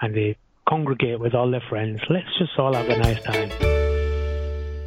and 0.00 0.14
they 0.14 0.36
congregate 0.68 1.20
with 1.20 1.34
all 1.34 1.50
their 1.50 1.62
friends, 1.68 2.00
let's 2.08 2.38
just 2.38 2.52
all 2.58 2.74
have 2.74 2.88
a 2.88 2.98
nice 2.98 3.22
time. 3.22 3.89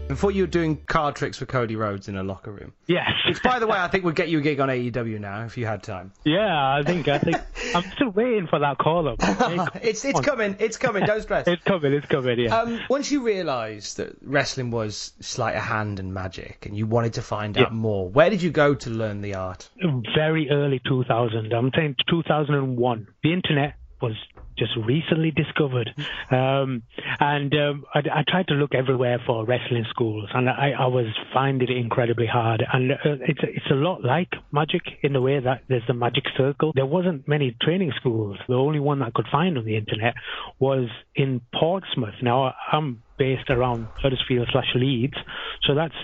Before 0.08 0.32
you 0.32 0.44
were 0.44 0.48
doing 0.48 0.78
card 0.78 1.16
tricks 1.16 1.38
for 1.38 1.46
Cody 1.46 1.76
Rhodes 1.76 2.08
in 2.08 2.18
a 2.18 2.24
locker 2.24 2.52
room. 2.52 2.74
Yes. 2.88 3.10
Which, 3.28 3.42
by 3.42 3.60
the 3.60 3.68
way, 3.68 3.78
I 3.78 3.88
think 3.88 4.04
we'd 4.04 4.16
get 4.16 4.30
you 4.30 4.40
a 4.40 4.42
gig 4.42 4.60
on 4.60 4.70
AEW 4.70 5.20
now 5.20 5.46
if 5.46 5.58
you 5.58 5.66
had 5.66 5.82
time. 5.82 6.12
Yeah, 6.24 6.76
I 6.76 6.84
think 6.86 7.08
I 7.08 7.18
think 7.20 7.38
I'm 7.76 7.90
still 7.96 8.10
waiting 8.10 8.48
for 8.48 8.60
that 8.60 8.78
call 8.78 9.08
up. 9.08 9.16
it's 9.82 10.06
it's 10.06 10.20
coming. 10.20 10.58
It's 10.60 10.78
coming. 10.78 11.06
Don't 11.06 11.22
stress. 11.22 11.48
it's 11.48 11.64
coming. 11.64 11.94
It's 11.94 12.06
coming. 12.06 12.40
Yeah. 12.40 12.56
Um, 12.56 12.80
once 12.90 13.12
you 13.12 13.24
realised 13.24 13.98
that 13.98 14.16
wrestling 14.22 14.72
was 14.72 15.14
sleight 15.22 15.56
of 15.56 15.64
hand 15.64 16.00
and 16.00 16.14
magic, 16.14 16.66
and 16.66 16.78
you 16.78 16.86
wanted 16.86 17.14
to 17.14 17.22
find 17.22 17.58
out 17.58 17.74
more, 17.74 18.10
where 18.10 18.30
did 18.30 18.42
you 18.42 18.52
go 18.52 18.76
to 18.76 18.90
learn 18.90 19.22
the 19.22 19.36
art? 19.36 19.70
Very 20.16 20.50
early 20.52 20.82
2000. 20.88 21.54
I'm 21.54 21.72
saying 21.76 21.96
2001. 22.10 23.08
The 23.24 23.34
internet 23.34 23.76
was 24.04 24.16
just 24.58 24.72
recently 24.86 25.32
discovered. 25.32 25.90
Um, 26.30 26.84
and 27.20 27.54
um, 27.56 27.86
I, 27.94 28.00
I, 28.00 28.24
tried 28.28 28.48
to 28.50 28.54
look 28.54 28.76
everywhere 28.76 29.20
for 29.26 29.46
wrestling 29.46 29.86
schools, 29.90 30.30
and 30.34 30.50
I, 30.50 30.74
I 30.78 30.88
was 30.88 31.08
finding 31.34 31.70
it 31.70 31.78
incredibly 31.78 32.28
hard. 32.28 32.64
And 32.72 32.92
uh, 32.92 32.96
it's 33.28 33.40
it's 33.42 33.72
a 33.72 33.76
lot 33.76 34.04
like 34.04 34.30
magic 34.52 34.82
in 35.02 35.14
the 35.14 35.22
way 35.22 35.40
that 35.40 35.64
there's 35.70 35.88
the 35.88 35.94
magic 35.94 36.26
circle. 36.38 36.74
There 36.76 36.86
wasn't 36.86 37.28
many 37.28 37.56
training 37.62 37.94
schools. 38.00 38.38
The 38.48 38.56
only 38.56 38.80
one 38.80 39.02
I 39.02 39.10
could 39.10 39.28
find 39.32 39.58
on 39.58 39.66
the 39.66 39.78
internet 39.78 40.14
was 40.60 40.90
in 41.16 41.42
Portsmouth. 41.58 42.16
Now 42.22 42.54
I'm 42.72 43.02
based 43.18 43.50
around 43.50 43.88
Huddersfield 43.96 44.50
slash 44.52 44.72
Leeds, 44.76 45.18
so 45.64 45.74
that's 45.74 45.96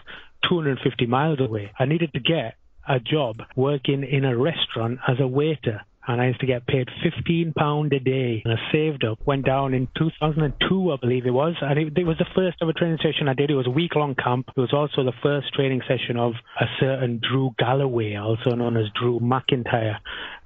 250 0.50 1.06
miles 1.06 1.40
away. 1.40 1.72
I 1.78 1.86
needed 1.86 2.14
to 2.14 2.20
get 2.20 2.56
a 2.88 3.00
job 3.00 3.38
working 3.56 4.04
in 4.04 4.26
a 4.26 4.36
restaurant 4.36 5.00
as 5.08 5.18
a 5.20 5.28
waiter 5.28 5.82
and 6.08 6.22
I 6.22 6.28
used 6.28 6.40
to 6.40 6.46
get 6.46 6.66
paid 6.66 6.88
fifteen 7.04 7.54
pound 7.56 7.94
a 7.94 8.00
day. 8.00 8.42
And 8.44 8.54
I 8.54 8.72
saved 8.72 9.04
up, 9.04 9.20
went 9.26 9.46
down 9.46 9.74
in 9.74 9.88
2002, 9.98 10.92
I 10.92 10.96
believe 10.98 11.26
it 11.26 11.32
was, 11.32 11.56
and 11.62 11.78
it, 11.78 11.98
it 11.98 12.06
was 12.06 12.18
the 12.18 12.26
first 12.36 12.58
ever 12.62 12.74
training 12.74 12.98
session 13.02 13.28
I 13.28 13.34
did. 13.34 13.52
It 13.52 13.56
was 13.56 13.68
a 13.68 13.72
week 13.72 13.96
long 13.96 14.16
camp. 14.16 14.50
It 14.56 14.60
was 14.60 14.74
also 14.74 15.04
the 15.04 15.18
first 15.22 15.54
training 15.54 15.82
session 15.88 16.18
of 16.18 16.34
a 16.60 16.66
certain 16.80 17.20
Drew 17.20 17.52
Galloway, 17.58 18.16
also 18.16 18.52
known 18.52 18.78
as 18.78 18.86
Drew 19.00 19.20
McIntyre. 19.20 19.98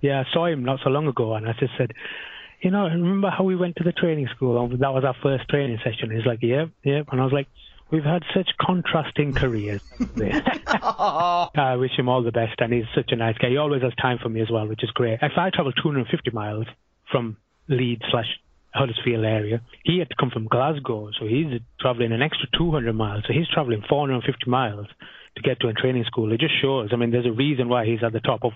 Yeah, 0.02 0.22
I 0.22 0.34
saw 0.34 0.48
him 0.48 0.66
not 0.66 0.80
so 0.84 0.90
long 0.90 1.08
ago, 1.08 1.34
and 1.36 1.48
I 1.48 1.54
just 1.60 1.74
said. 1.78 1.92
You 2.62 2.72
know, 2.72 2.86
remember 2.86 3.30
how 3.30 3.44
we 3.44 3.58
went 3.58 3.76
to 3.76 3.84
the 3.84 3.92
training 3.92 4.30
school? 4.34 4.70
That 4.70 4.94
was 4.94 5.04
our 5.04 5.16
first 5.22 5.50
training 5.50 5.80
session. 5.84 6.16
He's 6.16 6.26
like, 6.26 6.40
"Yep, 6.42 6.70
yeah, 6.86 6.94
yep," 6.94 7.06
yeah. 7.08 7.12
and 7.12 7.20
I 7.20 7.26
was 7.26 7.34
like, 7.34 7.48
We've 7.94 8.04
had 8.04 8.24
such 8.36 8.50
contrasting 8.60 9.34
careers. 9.36 9.82
I 10.68 11.76
wish 11.78 11.92
him 11.96 12.10
all 12.10 12.24
the 12.24 12.32
best, 12.32 12.60
and 12.60 12.74
he's 12.74 12.90
such 12.96 13.12
a 13.12 13.16
nice 13.16 13.38
guy. 13.38 13.50
He 13.50 13.58
always 13.58 13.84
has 13.84 13.94
time 14.02 14.18
for 14.18 14.30
me 14.30 14.42
as 14.42 14.50
well, 14.50 14.68
which 14.68 14.84
is 14.84 14.90
great. 14.90 15.20
If 15.22 15.34
I 15.38 15.52
travel 15.52 15.72
250 15.74 16.32
miles 16.32 16.66
from 17.12 17.38
Leeds 17.68 18.02
slash 18.10 18.26
Huddersfield 18.74 19.24
area, 19.24 19.62
he 19.84 20.00
had 20.00 20.10
to 20.10 20.16
come 20.20 20.32
from 20.32 20.48
Glasgow, 20.48 21.12
so 21.20 21.28
he's 21.28 21.62
traveling 21.80 22.14
an 22.14 22.24
extra 22.24 22.48
200 22.58 22.94
miles. 22.94 23.26
So 23.28 23.34
he's 23.34 23.48
traveling 23.54 23.84
450 23.88 24.50
miles 24.50 24.88
to 25.36 25.44
get 25.44 25.60
to 25.60 25.68
a 25.68 25.74
training 25.74 26.06
school. 26.08 26.34
It 26.34 26.40
just 26.40 26.60
shows. 26.64 26.90
I 26.94 26.96
mean, 26.96 27.12
there's 27.12 27.28
a 27.28 27.32
reason 27.32 27.70
why 27.70 27.86
he's 27.86 28.04
at 28.04 28.12
the 28.12 28.22
top 28.22 28.44
of 28.44 28.54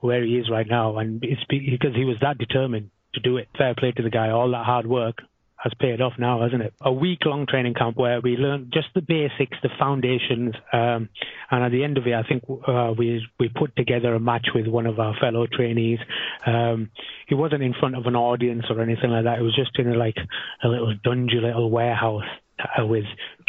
where 0.00 0.22
he 0.22 0.36
is 0.36 0.50
right 0.50 0.66
now, 0.68 0.98
and 0.98 1.24
it's 1.24 1.40
because 1.48 1.96
he 1.96 2.04
was 2.04 2.18
that 2.20 2.36
determined 2.36 2.90
to 3.14 3.20
do 3.20 3.38
it. 3.38 3.48
Fair 3.56 3.74
play 3.74 3.92
to 3.92 4.02
the 4.02 4.10
guy. 4.10 4.28
All 4.28 4.50
that 4.50 4.66
hard 4.66 4.86
work 4.86 5.22
has 5.64 5.72
paid 5.80 6.02
off 6.02 6.12
now, 6.18 6.42
hasn't 6.42 6.60
it? 6.60 6.74
A 6.82 6.92
week 6.92 7.20
long 7.24 7.46
training 7.46 7.72
camp 7.72 7.96
where 7.96 8.20
we 8.20 8.36
learned 8.36 8.70
just 8.70 8.88
the 8.94 9.00
basics, 9.00 9.56
the 9.62 9.70
foundations, 9.78 10.54
um, 10.74 11.08
and 11.50 11.64
at 11.64 11.72
the 11.72 11.82
end 11.82 11.96
of 11.96 12.06
it, 12.06 12.12
I 12.12 12.22
think 12.22 12.44
uh, 12.68 12.92
we 12.96 13.26
we 13.40 13.48
put 13.48 13.74
together 13.74 14.14
a 14.14 14.20
match 14.20 14.48
with 14.54 14.66
one 14.66 14.84
of 14.86 15.00
our 15.00 15.16
fellow 15.18 15.46
trainees. 15.50 15.98
Um, 16.46 16.90
he 17.26 17.34
wasn't 17.34 17.62
in 17.62 17.72
front 17.80 17.96
of 17.96 18.04
an 18.04 18.14
audience 18.14 18.66
or 18.68 18.82
anything 18.82 19.10
like 19.10 19.24
that. 19.24 19.38
It 19.38 19.42
was 19.42 19.56
just 19.56 19.70
in 19.78 19.90
a, 19.90 19.96
like 19.96 20.16
a 20.62 20.68
little 20.68 20.94
dungeon, 21.02 21.44
little 21.44 21.70
warehouse 21.70 22.28
uh, 22.60 22.84
with 22.84 23.04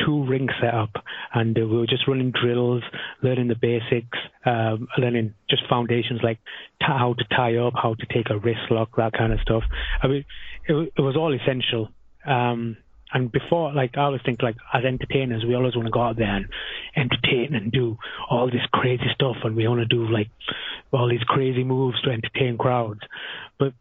two 0.06 0.26
rings 0.26 0.52
set 0.62 0.74
up, 0.74 0.92
and 1.34 1.54
we 1.54 1.66
were 1.66 1.86
just 1.86 2.08
running 2.08 2.32
drills, 2.32 2.82
learning 3.24 3.50
the 3.50 3.56
basics, 3.56 4.18
um, 4.46 4.88
learning 4.98 5.34
just 5.50 5.64
foundations 5.70 6.22
like 6.24 6.40
t- 6.80 6.86
how 6.88 7.14
to 7.14 7.26
tie 7.36 7.58
up, 7.58 7.74
how 7.76 7.94
to 7.94 8.06
take 8.14 8.30
a 8.30 8.38
wrist 8.38 8.72
lock, 8.72 8.96
that 8.96 9.12
kind 9.12 9.34
of 9.34 9.40
stuff. 9.42 9.64
I 10.02 10.08
mean, 10.08 10.26
it, 10.70 10.94
it 10.98 11.02
was 11.02 11.18
all 11.18 11.34
essential 11.34 11.90
um, 12.26 12.78
and 13.14 13.32
before, 13.32 13.74
like, 13.74 13.98
I 13.98 14.02
always 14.02 14.22
think, 14.26 14.42
like, 14.42 14.56
as 14.74 14.84
entertainers, 14.84 15.46
we 15.46 15.56
always 15.56 15.76
want 15.76 15.86
to 15.86 15.92
go 15.92 16.02
out 16.02 16.18
there 16.18 16.36
and 16.36 16.48
entertain 16.96 17.56
and 17.56 17.72
do 17.72 17.98
all 18.30 18.48
this 18.48 18.66
crazy 18.74 19.06
stuff, 19.14 19.38
and 19.44 19.56
we 19.56 19.68
want 19.68 19.80
to 19.80 19.86
do, 19.86 20.08
like, 20.08 20.30
all 20.92 21.08
these 21.08 21.24
crazy 21.24 21.64
moves 21.64 22.02
to 22.02 22.10
entertain 22.10 22.58
crowds. 22.58 23.02
But 23.60 23.74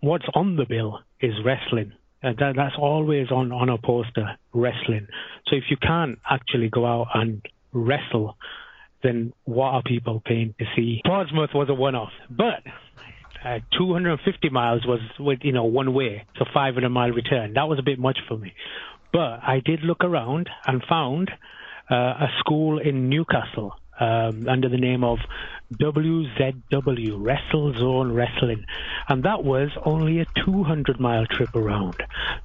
what's 0.00 0.26
on 0.34 0.56
the 0.56 0.66
bill 0.66 1.00
is 1.20 1.32
wrestling. 1.44 1.92
And 2.22 2.36
that, 2.38 2.54
that's 2.56 2.76
always 2.78 3.30
on, 3.30 3.52
on 3.52 3.68
a 3.68 3.78
poster, 3.78 4.36
wrestling. 4.52 5.08
So 5.48 5.56
if 5.56 5.64
you 5.70 5.76
can't 5.76 6.18
actually 6.28 6.68
go 6.68 6.86
out 6.86 7.08
and 7.14 7.42
wrestle, 7.72 8.36
then 9.02 9.32
what 9.44 9.68
are 9.68 9.82
people 9.82 10.22
paying 10.24 10.54
to 10.58 10.64
see? 10.76 11.00
Portsmouth 11.04 11.50
was 11.54 11.68
a 11.68 11.74
one-off, 11.74 12.12
but 12.30 12.62
uh, 13.44 13.58
250 13.76 14.50
miles 14.50 14.86
was 14.86 15.00
with 15.18 15.40
you 15.42 15.52
know 15.52 15.64
one 15.64 15.94
way, 15.94 16.26
so 16.38 16.44
500 16.52 16.88
mile 16.88 17.10
return. 17.10 17.54
That 17.54 17.68
was 17.68 17.78
a 17.78 17.82
bit 17.82 17.98
much 17.98 18.18
for 18.28 18.36
me, 18.36 18.52
but 19.12 19.40
I 19.42 19.60
did 19.64 19.80
look 19.82 20.04
around 20.04 20.48
and 20.66 20.82
found 20.88 21.30
uh, 21.90 21.94
a 21.94 22.28
school 22.40 22.78
in 22.78 23.08
Newcastle 23.08 23.74
um, 24.00 24.46
under 24.48 24.68
the 24.68 24.76
name 24.76 25.04
of 25.04 25.18
WZW 25.74 27.16
Wrestle 27.18 27.74
Zone 27.78 28.12
Wrestling, 28.12 28.64
and 29.08 29.24
that 29.24 29.44
was 29.44 29.70
only 29.84 30.20
a 30.20 30.26
200 30.44 31.00
mile 31.00 31.26
trip 31.26 31.54
around. 31.54 31.96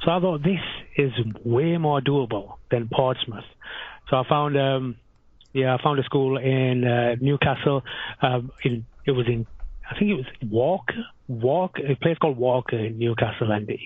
So 0.03 0.11
I 0.11 0.19
thought 0.19 0.43
this 0.43 0.59
is 0.97 1.11
way 1.43 1.77
more 1.77 2.01
doable 2.01 2.55
than 2.71 2.89
Portsmouth. 2.91 3.45
So 4.09 4.17
I 4.17 4.23
found. 4.27 4.57
Um, 4.57 4.95
yeah, 5.53 5.75
I 5.75 5.81
found 5.81 5.97
a 5.97 6.03
school 6.03 6.37
in 6.37 6.83
uh, 6.83 7.15
Newcastle. 7.19 7.81
Um, 8.21 8.51
in, 8.63 8.85
it 9.07 9.11
was 9.11 9.25
in 9.27 9.47
I 9.89 9.97
think 9.97 10.11
it 10.11 10.15
was 10.15 10.25
Walker, 10.49 11.05
Walker, 11.27 11.81
a 11.85 11.95
place 11.95 12.17
called 12.17 12.37
Walker 12.37 12.77
in 12.77 12.97
Newcastle. 12.97 13.51
And 13.51 13.69
if 13.69 13.79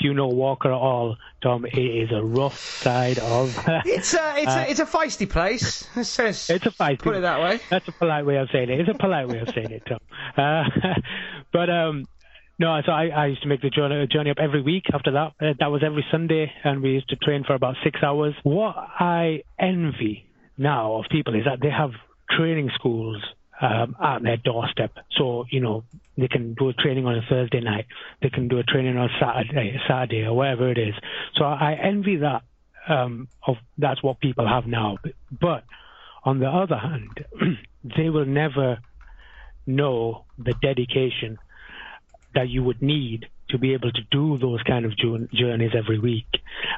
you 0.00 0.14
know 0.14 0.28
Walker 0.28 0.68
at 0.68 0.74
all, 0.74 1.16
Tom, 1.42 1.66
it 1.66 1.76
is 1.76 2.10
a 2.12 2.22
rough 2.22 2.58
side 2.58 3.18
of. 3.18 3.56
it's 3.84 4.14
a 4.14 4.34
it's 4.36 4.52
uh, 4.52 4.64
a 4.66 4.70
it's 4.70 4.80
a 4.80 4.86
feisty 4.86 5.28
place. 5.28 5.88
It 5.96 6.04
says, 6.04 6.48
it's 6.50 6.66
a 6.66 6.70
feisty. 6.70 7.00
Put 7.00 7.16
it 7.16 7.22
that 7.22 7.40
way. 7.40 7.60
That's 7.68 7.86
a 7.88 7.92
polite 7.92 8.26
way 8.26 8.36
of 8.36 8.48
saying 8.52 8.70
it. 8.70 8.80
It's 8.80 8.90
a 8.90 8.98
polite 8.98 9.28
way 9.28 9.38
of 9.38 9.48
saying 9.48 9.70
it, 9.70 9.82
Tom. 9.86 9.98
Uh, 10.36 10.64
but 11.52 11.68
um, 11.68 12.06
no, 12.60 12.80
so 12.84 12.92
I, 12.92 13.06
I 13.08 13.26
used 13.26 13.42
to 13.42 13.48
make 13.48 13.62
the 13.62 13.70
journey, 13.70 14.06
journey 14.06 14.30
up 14.30 14.38
every 14.38 14.62
week 14.62 14.84
after 14.92 15.12
that. 15.12 15.32
Uh, 15.40 15.54
that 15.58 15.70
was 15.70 15.82
every 15.84 16.04
Sunday, 16.12 16.52
and 16.62 16.82
we 16.82 16.90
used 16.90 17.08
to 17.08 17.16
train 17.16 17.42
for 17.42 17.54
about 17.54 17.74
six 17.82 18.00
hours. 18.02 18.34
What 18.42 18.76
I 18.76 19.42
envy 19.58 20.26
now 20.58 20.96
of 20.96 21.06
people 21.10 21.34
is 21.34 21.46
that 21.46 21.60
they 21.60 21.70
have 21.70 21.92
training 22.36 22.70
schools 22.74 23.24
um, 23.60 23.96
at 24.02 24.22
their 24.22 24.36
doorstep. 24.36 24.92
So, 25.16 25.44
you 25.50 25.60
know, 25.60 25.84
they 26.16 26.28
can 26.28 26.54
do 26.54 26.68
a 26.68 26.72
training 26.72 27.06
on 27.06 27.16
a 27.16 27.22
Thursday 27.28 27.60
night, 27.60 27.86
they 28.22 28.30
can 28.30 28.48
do 28.48 28.58
a 28.58 28.62
training 28.62 28.96
on 28.96 29.08
Saturday, 29.20 29.78
Saturday 29.88 30.22
or 30.24 30.34
whatever 30.34 30.70
it 30.70 30.78
is. 30.78 30.94
So 31.36 31.44
I 31.44 31.78
envy 31.82 32.16
that. 32.16 32.42
Um, 32.88 33.28
of 33.46 33.56
that's 33.76 34.02
what 34.02 34.20
people 34.20 34.48
have 34.48 34.66
now. 34.66 34.96
But 35.38 35.64
on 36.24 36.40
the 36.40 36.48
other 36.48 36.76
hand, 36.76 37.24
they 37.96 38.08
will 38.08 38.24
never 38.24 38.78
know 39.66 40.24
the 40.38 40.54
dedication 40.62 41.38
that 42.34 42.48
you 42.48 42.64
would 42.64 42.80
need 42.80 43.26
to 43.50 43.58
be 43.58 43.74
able 43.74 43.92
to 43.92 44.00
do 44.10 44.38
those 44.38 44.62
kind 44.62 44.84
of 44.84 44.92
journeys 44.96 45.72
every 45.76 45.98
week. 45.98 46.26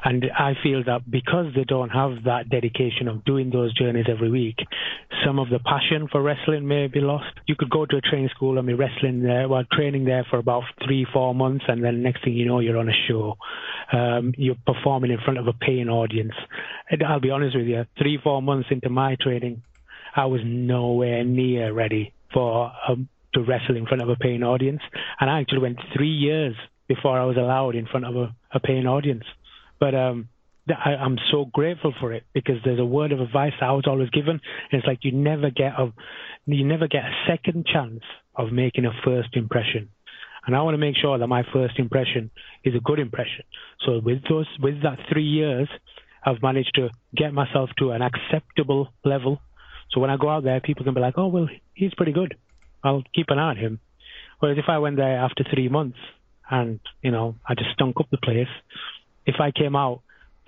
And 0.03 0.25
I 0.37 0.53
feel 0.61 0.83
that 0.85 1.09
because 1.09 1.47
they 1.55 1.63
don't 1.63 1.89
have 1.89 2.23
that 2.25 2.49
dedication 2.49 3.07
of 3.07 3.25
doing 3.25 3.49
those 3.49 3.73
journeys 3.73 4.05
every 4.09 4.29
week, 4.29 4.57
some 5.25 5.39
of 5.39 5.49
the 5.49 5.59
passion 5.59 6.07
for 6.11 6.21
wrestling 6.21 6.67
may 6.67 6.87
be 6.87 6.99
lost. 6.99 7.33
You 7.45 7.55
could 7.55 7.69
go 7.69 7.85
to 7.85 7.97
a 7.97 8.01
training 8.01 8.29
school 8.35 8.57
and 8.57 8.67
be 8.67 8.73
wrestling 8.73 9.23
there, 9.23 9.47
well, 9.47 9.63
training 9.71 10.05
there 10.05 10.25
for 10.29 10.37
about 10.37 10.63
three, 10.85 11.05
four 11.11 11.33
months, 11.33 11.65
and 11.67 11.83
then 11.83 12.03
next 12.03 12.23
thing 12.23 12.33
you 12.33 12.45
know, 12.45 12.59
you're 12.59 12.77
on 12.77 12.89
a 12.89 13.07
show. 13.07 13.37
Um, 13.91 14.33
you're 14.37 14.57
performing 14.65 15.11
in 15.11 15.19
front 15.23 15.39
of 15.39 15.47
a 15.47 15.53
paying 15.53 15.89
audience. 15.89 16.33
And 16.89 17.03
I'll 17.03 17.19
be 17.19 17.31
honest 17.31 17.55
with 17.55 17.67
you, 17.67 17.85
three, 17.97 18.19
four 18.23 18.41
months 18.41 18.67
into 18.71 18.89
my 18.89 19.15
training, 19.21 19.63
I 20.15 20.25
was 20.25 20.41
nowhere 20.43 21.23
near 21.23 21.73
ready 21.73 22.13
for 22.33 22.71
um, 22.87 23.09
to 23.33 23.41
wrestle 23.41 23.75
in 23.75 23.85
front 23.85 24.01
of 24.01 24.09
a 24.09 24.15
paying 24.15 24.43
audience. 24.43 24.81
And 25.19 25.29
I 25.29 25.39
actually 25.41 25.59
went 25.59 25.79
three 25.95 26.09
years 26.09 26.55
before 26.87 27.19
I 27.19 27.25
was 27.25 27.37
allowed 27.37 27.75
in 27.75 27.87
front 27.87 28.05
of 28.05 28.15
a, 28.15 28.35
a 28.53 28.59
paying 28.59 28.87
audience. 28.87 29.23
But 29.79 29.95
um, 29.95 30.29
I, 30.69 30.91
I'm 30.91 31.17
so 31.31 31.45
grateful 31.45 31.93
for 31.99 32.13
it 32.13 32.23
because 32.33 32.55
there's 32.63 32.79
a 32.79 32.85
word 32.85 33.11
of 33.11 33.19
advice 33.19 33.53
I 33.61 33.71
was 33.71 33.85
always 33.87 34.09
given. 34.09 34.39
And 34.71 34.79
it's 34.79 34.87
like 34.87 34.99
you 35.03 35.11
never 35.11 35.49
get 35.49 35.73
a 35.77 35.91
you 36.45 36.65
never 36.65 36.87
get 36.87 37.03
a 37.05 37.13
second 37.27 37.65
chance 37.65 38.01
of 38.35 38.51
making 38.51 38.85
a 38.85 38.91
first 39.03 39.29
impression. 39.33 39.89
And 40.45 40.55
I 40.55 40.61
want 40.61 40.73
to 40.73 40.77
make 40.77 40.97
sure 40.97 41.17
that 41.17 41.27
my 41.27 41.43
first 41.53 41.79
impression 41.79 42.31
is 42.65 42.75
a 42.75 42.79
good 42.79 42.99
impression. 42.99 43.45
So 43.85 43.99
with 44.03 44.23
those 44.29 44.47
with 44.61 44.81
that 44.83 44.99
three 45.11 45.23
years, 45.25 45.69
I've 46.25 46.41
managed 46.41 46.73
to 46.75 46.89
get 47.15 47.33
myself 47.33 47.69
to 47.79 47.91
an 47.91 48.01
acceptable 48.01 48.89
level. 49.05 49.39
So 49.91 50.01
when 50.01 50.09
I 50.09 50.17
go 50.17 50.29
out 50.29 50.43
there, 50.43 50.59
people 50.59 50.83
can 50.83 50.93
be 50.93 51.01
like, 51.01 51.17
"Oh, 51.17 51.27
well, 51.27 51.47
he's 51.73 51.93
pretty 51.93 52.11
good." 52.11 52.35
I'll 52.83 53.03
keep 53.13 53.27
an 53.29 53.39
eye 53.39 53.49
on 53.49 53.57
him. 53.57 53.79
Whereas 54.39 54.57
if 54.57 54.65
I 54.67 54.79
went 54.79 54.97
there 54.97 55.17
after 55.17 55.43
three 55.53 55.69
months 55.69 55.97
and, 56.49 56.79
you 57.01 57.11
know, 57.11 57.35
I 57.47 57.55
just 57.55 57.71
stunk 57.73 57.95
up 57.99 58.07
the 58.11 58.17
place, 58.17 58.47
if 59.25 59.35
I 59.39 59.51
came 59.51 59.75
out 59.75 60.01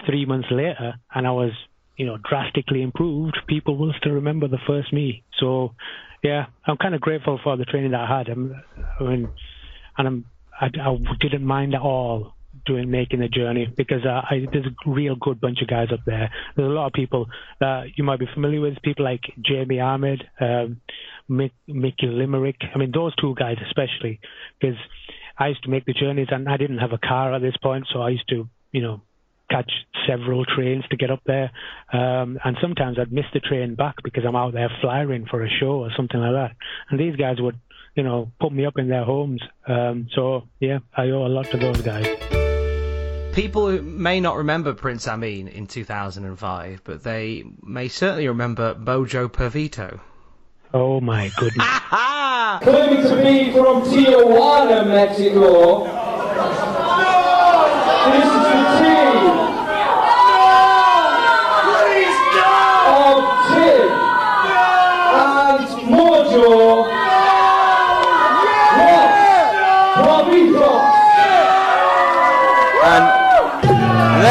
three 0.06 0.26
months 0.26 0.48
later 0.52 0.96
and 1.14 1.26
I 1.26 1.32
was, 1.32 1.52
you 1.96 2.06
know, 2.06 2.18
drastically 2.30 2.82
improved, 2.82 3.38
people 3.48 3.78
will 3.78 3.94
still 3.98 4.14
remember 4.14 4.48
the 4.48 4.60
first 4.68 4.92
me. 4.92 5.24
So, 5.40 5.74
yeah, 6.24 6.48
I'm 6.68 6.78
kind 6.78 6.94
of 6.94 7.02
grateful 7.02 7.40
for 7.44 7.56
the 7.56 7.66
training 7.66 7.92
that 7.92 8.02
I 8.02 8.18
had. 8.18 8.28
I'm, 8.28 8.62
I 9.00 9.04
mean, 9.04 9.30
and 9.98 10.08
I'm, 10.08 10.26
I, 10.60 10.66
I 10.66 10.98
didn't 11.22 11.46
mind 11.46 11.74
at 11.74 11.82
all 11.82 12.36
doing 12.66 12.90
making 12.90 13.20
the 13.20 13.28
journey 13.28 13.68
because 13.76 14.06
uh, 14.06 14.22
I, 14.30 14.46
there's 14.52 14.66
a 14.66 14.90
real 14.90 15.16
good 15.16 15.42
bunch 15.42 15.62
of 15.62 15.68
guys 15.68 15.88
up 15.92 16.02
there. 16.06 16.32
There's 16.56 16.70
a 16.70 16.72
lot 16.72 16.88
of 16.88 16.94
people 16.94 17.28
that 17.60 17.98
you 17.98 18.04
might 18.04 18.20
be 18.20 18.28
familiar 18.34 18.62
with, 18.62 18.82
people 18.82 19.06
like 19.06 19.22
Jamie 19.40 19.80
Ahmed, 19.80 20.24
um, 20.40 20.82
Mick, 21.30 21.52
Mickey 21.68 22.08
Limerick. 22.08 22.58
I 22.74 22.78
mean, 22.78 22.92
those 22.94 23.16
two 23.16 23.36
guys 23.36 23.58
especially, 23.66 24.20
because 24.60 24.78
I 25.38 25.50
used 25.50 25.64
to 25.64 25.70
make 25.70 25.86
the 25.86 25.94
journeys 25.94 26.28
and 26.32 26.48
I 26.48 26.58
didn't 26.58 26.78
have 26.78 26.94
a 26.94 26.98
car 26.98 27.34
at 27.34 27.42
this 27.42 27.58
point, 27.58 27.88
so 27.92 28.02
I 28.02 28.10
used 28.10 28.30
to, 28.30 28.48
you 28.72 28.82
know, 28.82 29.02
catch 29.50 29.72
several 30.08 30.46
trains 30.46 30.84
to 30.90 30.98
get 30.98 31.12
up 31.12 31.22
there. 31.26 31.52
Um, 31.92 32.40
and 32.44 32.58
sometimes 32.62 32.98
I'd 33.00 33.12
miss 33.12 33.26
the 33.34 33.40
train 33.40 33.76
back 33.76 33.96
because 34.04 34.24
I'm 34.28 34.36
out 34.36 34.54
there 34.54 34.72
flying 34.82 35.26
for 35.30 35.44
a 35.44 35.50
show 35.50 35.84
or 35.84 35.90
something 35.96 36.20
like 36.20 36.34
that. 36.34 36.56
And 36.90 37.00
these 37.00 37.16
guys 37.16 37.38
would, 37.40 37.60
you 37.96 38.04
know, 38.04 38.32
put 38.40 38.52
me 38.52 38.66
up 38.66 38.78
in 38.78 38.90
their 38.90 39.04
homes. 39.04 39.42
Um, 39.68 40.08
so, 40.14 40.48
yeah, 40.60 40.80
I 40.96 41.10
owe 41.10 41.26
a 41.26 41.30
lot 41.30 41.46
to 41.52 41.58
those 41.58 41.82
guys. 41.82 42.35
People 43.36 43.82
may 43.82 44.22
not 44.22 44.38
remember 44.38 44.74
Prince 44.74 45.10
Ameen 45.10 45.50
in 45.50 45.68
2005, 45.68 46.82
but 46.86 47.04
they 47.04 47.44
may 47.62 47.90
certainly 47.90 48.30
remember 48.30 48.74
Mojo 48.76 49.28
Pervito. 49.28 50.00
Oh 50.74 51.02
my 51.02 51.30
goodness. 51.36 51.68
Claiming 52.64 53.04
to 53.04 53.22
be 53.22 53.52
from 53.52 53.82
Tijuana, 53.82 54.88
Mexico. 54.88 55.84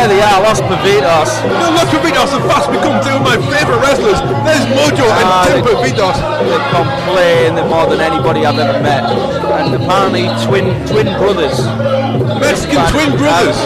There 0.05 0.17
they 0.17 0.21
are, 0.23 0.43
Los 0.43 0.61
Pervitos. 0.61 1.31
Los 1.49 1.88
Pervitos 1.88 2.29
have 2.37 2.45
fast 2.45 2.69
become 2.71 3.01
two 3.03 3.17
of 3.17 3.23
my 3.25 3.37
favourite 3.49 3.81
wrestlers. 3.81 4.21
There's 4.45 4.67
Mojo 4.77 5.09
and 5.09 5.25
Ah, 5.33 5.45
Tim 5.49 5.64
they- 5.64 5.71
Pervitos. 5.73 6.17
They 6.45 6.61
complain 6.77 7.55
more 7.73 7.87
than 7.88 8.01
anybody 8.05 8.45
I've 8.45 8.59
ever 8.59 8.83
met. 8.83 9.05
And 9.09 9.75
apparently 9.81 10.29
twin 10.45 10.67
twin 10.87 11.07
brothers. 11.17 11.57
Mexican 12.38 12.85
twin 12.93 13.17
brothers. 13.17 13.57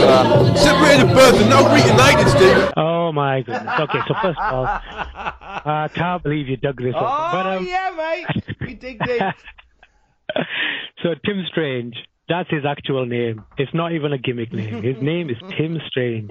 Separated 0.63 1.11
at 1.11 1.15
birth 1.17 1.41
and 1.43 1.51
now 1.51 1.67
reunited, 1.75 2.29
Steve. 2.29 2.71
Oh 2.77 3.11
my 3.11 3.43
goodness. 3.43 3.81
Okay, 3.81 3.99
so 4.07 4.15
first 4.23 4.39
of 4.39 4.53
all, 4.55 4.67
I 5.67 5.91
can't 5.93 6.23
believe 6.23 6.47
you 6.49 6.57
dug 6.57 6.81
this 6.81 6.95
up. 6.95 7.03
Oh, 7.03 7.29
But, 7.33 7.47
um, 7.47 7.67
yeah, 7.67 7.91
mate. 7.99 8.45
We 8.61 8.75
dig 8.75 9.01
deep. 9.05 9.23
so 11.03 11.15
Tim 11.27 11.43
Strange, 11.51 11.97
that's 12.29 12.51
his 12.51 12.65
actual 12.67 13.07
name. 13.07 13.45
It's 13.57 13.73
not 13.73 13.93
even 13.93 14.13
a 14.13 14.19
gimmick 14.19 14.53
name. 14.53 14.83
His 14.83 14.97
name 15.01 15.31
is 15.31 15.37
Tim 15.57 15.79
Strange. 15.89 16.31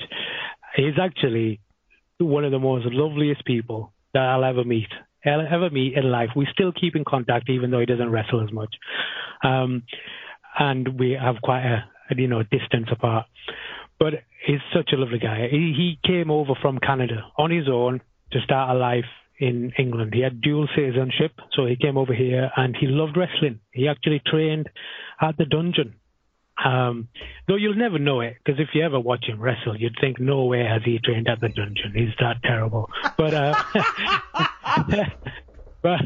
He's 0.75 0.99
actually 1.01 1.59
one 2.19 2.45
of 2.45 2.51
the 2.51 2.59
most 2.59 2.85
loveliest 2.85 3.45
people 3.45 3.93
that 4.13 4.21
I'll 4.23 4.43
ever 4.43 4.63
meet. 4.63 4.89
I'll 5.25 5.41
ever 5.41 5.69
meet 5.69 5.95
in 5.95 6.09
life. 6.09 6.29
We 6.35 6.47
still 6.51 6.71
keep 6.71 6.95
in 6.95 7.03
contact, 7.03 7.49
even 7.49 7.71
though 7.71 7.79
he 7.79 7.85
doesn't 7.85 8.11
wrestle 8.11 8.43
as 8.43 8.51
much, 8.51 8.73
um, 9.43 9.83
and 10.57 10.99
we 10.99 11.17
have 11.19 11.35
quite 11.41 11.63
a 11.63 11.83
you 12.15 12.27
know 12.27 12.43
distance 12.43 12.87
apart. 12.91 13.25
But 13.99 14.13
he's 14.45 14.59
such 14.73 14.91
a 14.93 14.95
lovely 14.95 15.19
guy. 15.19 15.47
He, 15.49 15.73
he 15.75 15.99
came 16.07 16.29
over 16.29 16.53
from 16.61 16.79
Canada 16.79 17.25
on 17.37 17.51
his 17.51 17.67
own 17.67 18.01
to 18.31 18.39
start 18.41 18.75
a 18.75 18.79
life 18.79 19.05
in 19.39 19.73
England. 19.77 20.13
He 20.13 20.21
had 20.21 20.41
dual 20.41 20.67
citizenship, 20.75 21.31
so 21.53 21.65
he 21.65 21.75
came 21.75 21.97
over 21.97 22.13
here 22.13 22.51
and 22.55 22.75
he 22.79 22.87
loved 22.87 23.17
wrestling. 23.17 23.59
He 23.71 23.87
actually 23.87 24.21
trained 24.25 24.69
at 25.21 25.37
the 25.37 25.45
dungeon. 25.45 25.95
Um, 26.63 27.09
though 27.47 27.55
you'll 27.55 27.75
never 27.75 27.99
know 27.99 28.21
it, 28.21 28.37
because 28.43 28.59
if 28.59 28.69
you 28.73 28.83
ever 28.83 28.99
watch 28.99 29.25
him 29.25 29.39
wrestle, 29.39 29.77
you'd 29.77 29.97
think, 30.01 30.19
no 30.19 30.45
way 30.45 30.63
has 30.63 30.81
he 30.83 30.99
trained 31.03 31.27
at 31.27 31.39
the 31.39 31.49
dungeon. 31.49 31.93
He's 31.93 32.15
that 32.19 32.41
terrible. 32.43 32.89
But 33.15 33.33
uh, 33.33 33.63
but 35.81 36.01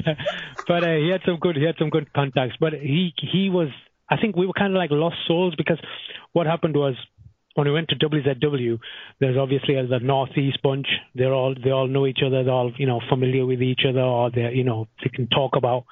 but 0.67 0.83
uh, 0.83 0.95
he 0.95 1.09
had 1.09 1.21
some 1.25 1.37
good 1.39 1.55
he 1.55 1.63
had 1.63 1.75
some 1.79 1.89
good 1.89 2.11
contacts. 2.13 2.57
But 2.59 2.73
he 2.73 3.13
he 3.17 3.49
was 3.49 3.69
I 4.09 4.17
think 4.17 4.35
we 4.35 4.45
were 4.45 4.53
kind 4.53 4.73
of 4.73 4.77
like 4.77 4.91
lost 4.91 5.15
souls 5.25 5.55
because 5.55 5.79
what 6.33 6.47
happened 6.47 6.75
was 6.75 6.95
when 7.55 7.67
we 7.67 7.73
went 7.73 7.89
to 7.89 7.95
WZW, 7.95 8.79
there's 9.19 9.37
obviously 9.37 9.75
the 9.75 9.99
Northeast 9.99 10.61
bunch. 10.61 10.87
They're 11.15 11.33
all 11.33 11.55
they 11.55 11.71
all 11.71 11.87
know 11.87 12.05
each 12.07 12.19
other. 12.25 12.43
They're 12.43 12.53
all 12.53 12.71
you 12.77 12.87
know 12.87 13.01
familiar 13.09 13.45
with 13.45 13.61
each 13.61 13.81
other, 13.87 14.01
or 14.01 14.31
they 14.31 14.51
you 14.53 14.63
know 14.63 14.87
they 15.03 15.09
can 15.09 15.27
talk 15.27 15.55
about 15.55 15.85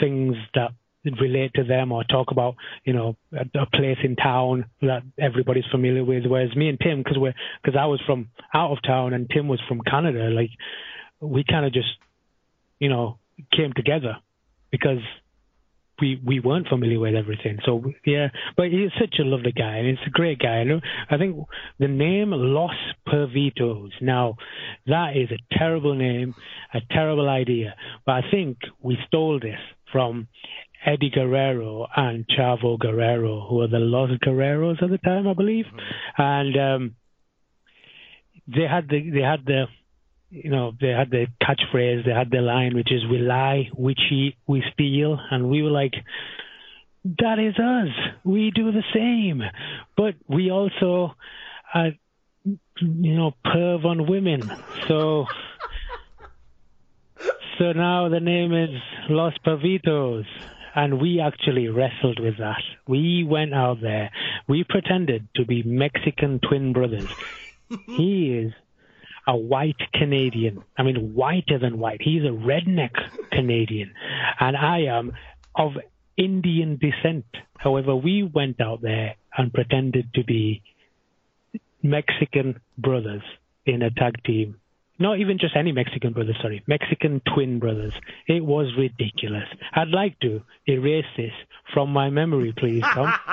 things 0.00 0.36
that 0.54 0.72
relate 1.20 1.52
to 1.54 1.64
them, 1.64 1.92
or 1.92 2.04
talk 2.04 2.30
about 2.30 2.56
you 2.84 2.92
know 2.92 3.16
a, 3.32 3.44
a 3.60 3.66
place 3.66 3.98
in 4.02 4.16
town 4.16 4.66
that 4.82 5.02
everybody's 5.18 5.66
familiar 5.70 6.04
with. 6.04 6.24
Whereas 6.26 6.54
me 6.56 6.68
and 6.68 6.78
Tim, 6.80 7.02
because 7.02 7.18
we're 7.18 7.34
because 7.62 7.78
I 7.78 7.86
was 7.86 8.00
from 8.06 8.28
out 8.54 8.72
of 8.72 8.78
town 8.82 9.14
and 9.14 9.28
Tim 9.28 9.48
was 9.48 9.60
from 9.68 9.80
Canada, 9.80 10.28
like 10.30 10.50
we 11.20 11.44
kind 11.44 11.66
of 11.66 11.72
just 11.72 11.88
you 12.78 12.88
know 12.88 13.18
came 13.52 13.72
together 13.74 14.16
because 14.70 15.00
we 16.00 16.20
we 16.24 16.40
weren't 16.40 16.68
familiar 16.68 17.00
with 17.00 17.14
everything. 17.14 17.58
So 17.64 17.92
yeah, 18.04 18.28
but 18.56 18.66
he's 18.66 18.90
such 19.00 19.16
a 19.18 19.24
lovely 19.24 19.52
guy 19.52 19.76
and 19.76 19.86
he's 19.86 20.06
a 20.06 20.10
great 20.10 20.38
guy. 20.38 20.56
And 20.56 20.82
I 21.10 21.16
think 21.16 21.36
the 21.78 21.88
name 21.88 22.30
Los 22.32 22.74
Pervitos. 23.06 23.90
Now 24.00 24.36
that 24.86 25.16
is 25.16 25.30
a 25.30 25.58
terrible 25.58 25.94
name, 25.94 26.34
a 26.74 26.80
terrible 26.90 27.28
idea. 27.28 27.74
But 28.04 28.12
I 28.12 28.30
think 28.30 28.58
we 28.80 28.98
stole 29.06 29.40
this 29.40 29.58
from 29.92 30.28
Eddie 30.86 31.10
Guerrero 31.10 31.88
and 31.94 32.24
Chavo 32.28 32.78
Guerrero, 32.78 33.44
who 33.48 33.56
were 33.56 33.66
the 33.66 33.80
Los 33.80 34.10
Guerreros 34.24 34.80
at 34.82 34.88
the 34.88 34.98
time, 34.98 35.26
I 35.26 35.34
believe, 35.34 35.66
and 36.16 36.56
um, 36.56 36.96
they 38.46 38.62
had 38.62 38.88
the 38.88 39.10
they 39.10 39.20
had 39.20 39.44
the 39.44 39.66
you 40.30 40.50
know, 40.50 40.72
they 40.80 40.88
had 40.88 41.10
the 41.10 41.26
catchphrase, 41.42 42.04
they 42.04 42.12
had 42.12 42.30
the 42.30 42.40
line, 42.40 42.74
which 42.74 42.92
is 42.92 43.06
"We 43.10 43.18
lie, 43.18 43.68
we 43.76 43.94
cheat, 43.94 44.36
we 44.46 44.62
steal," 44.72 45.18
and 45.30 45.48
we 45.48 45.62
were 45.62 45.70
like, 45.70 45.94
"That 47.04 47.38
is 47.38 47.58
us. 47.58 47.94
We 48.24 48.50
do 48.50 48.72
the 48.72 48.82
same." 48.94 49.42
But 49.96 50.14
we 50.28 50.50
also, 50.50 51.14
uh, 51.72 51.90
you 52.44 53.16
know, 53.16 53.34
perv 53.44 53.84
on 53.84 54.06
women. 54.06 54.42
So, 54.88 55.26
so 57.58 57.72
now 57.72 58.08
the 58.08 58.20
name 58.20 58.52
is 58.52 58.70
Los 59.08 59.34
Pervitos. 59.44 60.26
And 60.76 61.00
we 61.00 61.20
actually 61.20 61.68
wrestled 61.68 62.20
with 62.20 62.36
that. 62.36 62.62
We 62.86 63.24
went 63.24 63.54
out 63.54 63.80
there. 63.80 64.10
We 64.46 64.62
pretended 64.62 65.26
to 65.36 65.46
be 65.46 65.62
Mexican 65.62 66.38
twin 66.38 66.74
brothers. 66.74 67.08
he 67.86 68.34
is 68.34 68.52
a 69.26 69.34
white 69.34 69.80
Canadian. 69.94 70.62
I 70.76 70.82
mean, 70.82 71.14
whiter 71.14 71.58
than 71.58 71.78
white. 71.78 72.02
He's 72.02 72.22
a 72.22 72.26
redneck 72.26 72.92
Canadian. 73.32 73.94
And 74.38 74.54
I 74.54 74.82
am 74.82 75.12
of 75.54 75.72
Indian 76.16 76.76
descent. 76.76 77.24
However, 77.58 77.96
we 77.96 78.22
went 78.22 78.60
out 78.60 78.82
there 78.82 79.16
and 79.36 79.52
pretended 79.52 80.12
to 80.14 80.24
be 80.24 80.62
Mexican 81.82 82.60
brothers 82.76 83.22
in 83.64 83.80
a 83.80 83.90
tag 83.90 84.22
team. 84.24 84.56
Not 84.98 85.18
even 85.20 85.38
just 85.38 85.54
any 85.56 85.72
Mexican 85.72 86.12
brothers, 86.14 86.36
sorry, 86.40 86.62
Mexican 86.66 87.20
twin 87.34 87.58
brothers. 87.58 87.92
It 88.26 88.44
was 88.44 88.72
ridiculous. 88.78 89.44
I'd 89.74 89.88
like 89.88 90.18
to 90.20 90.42
erase 90.66 91.04
this 91.16 91.32
from 91.74 91.90
my 91.90 92.08
memory, 92.08 92.54
please, 92.56 92.82
Tom. 92.82 93.12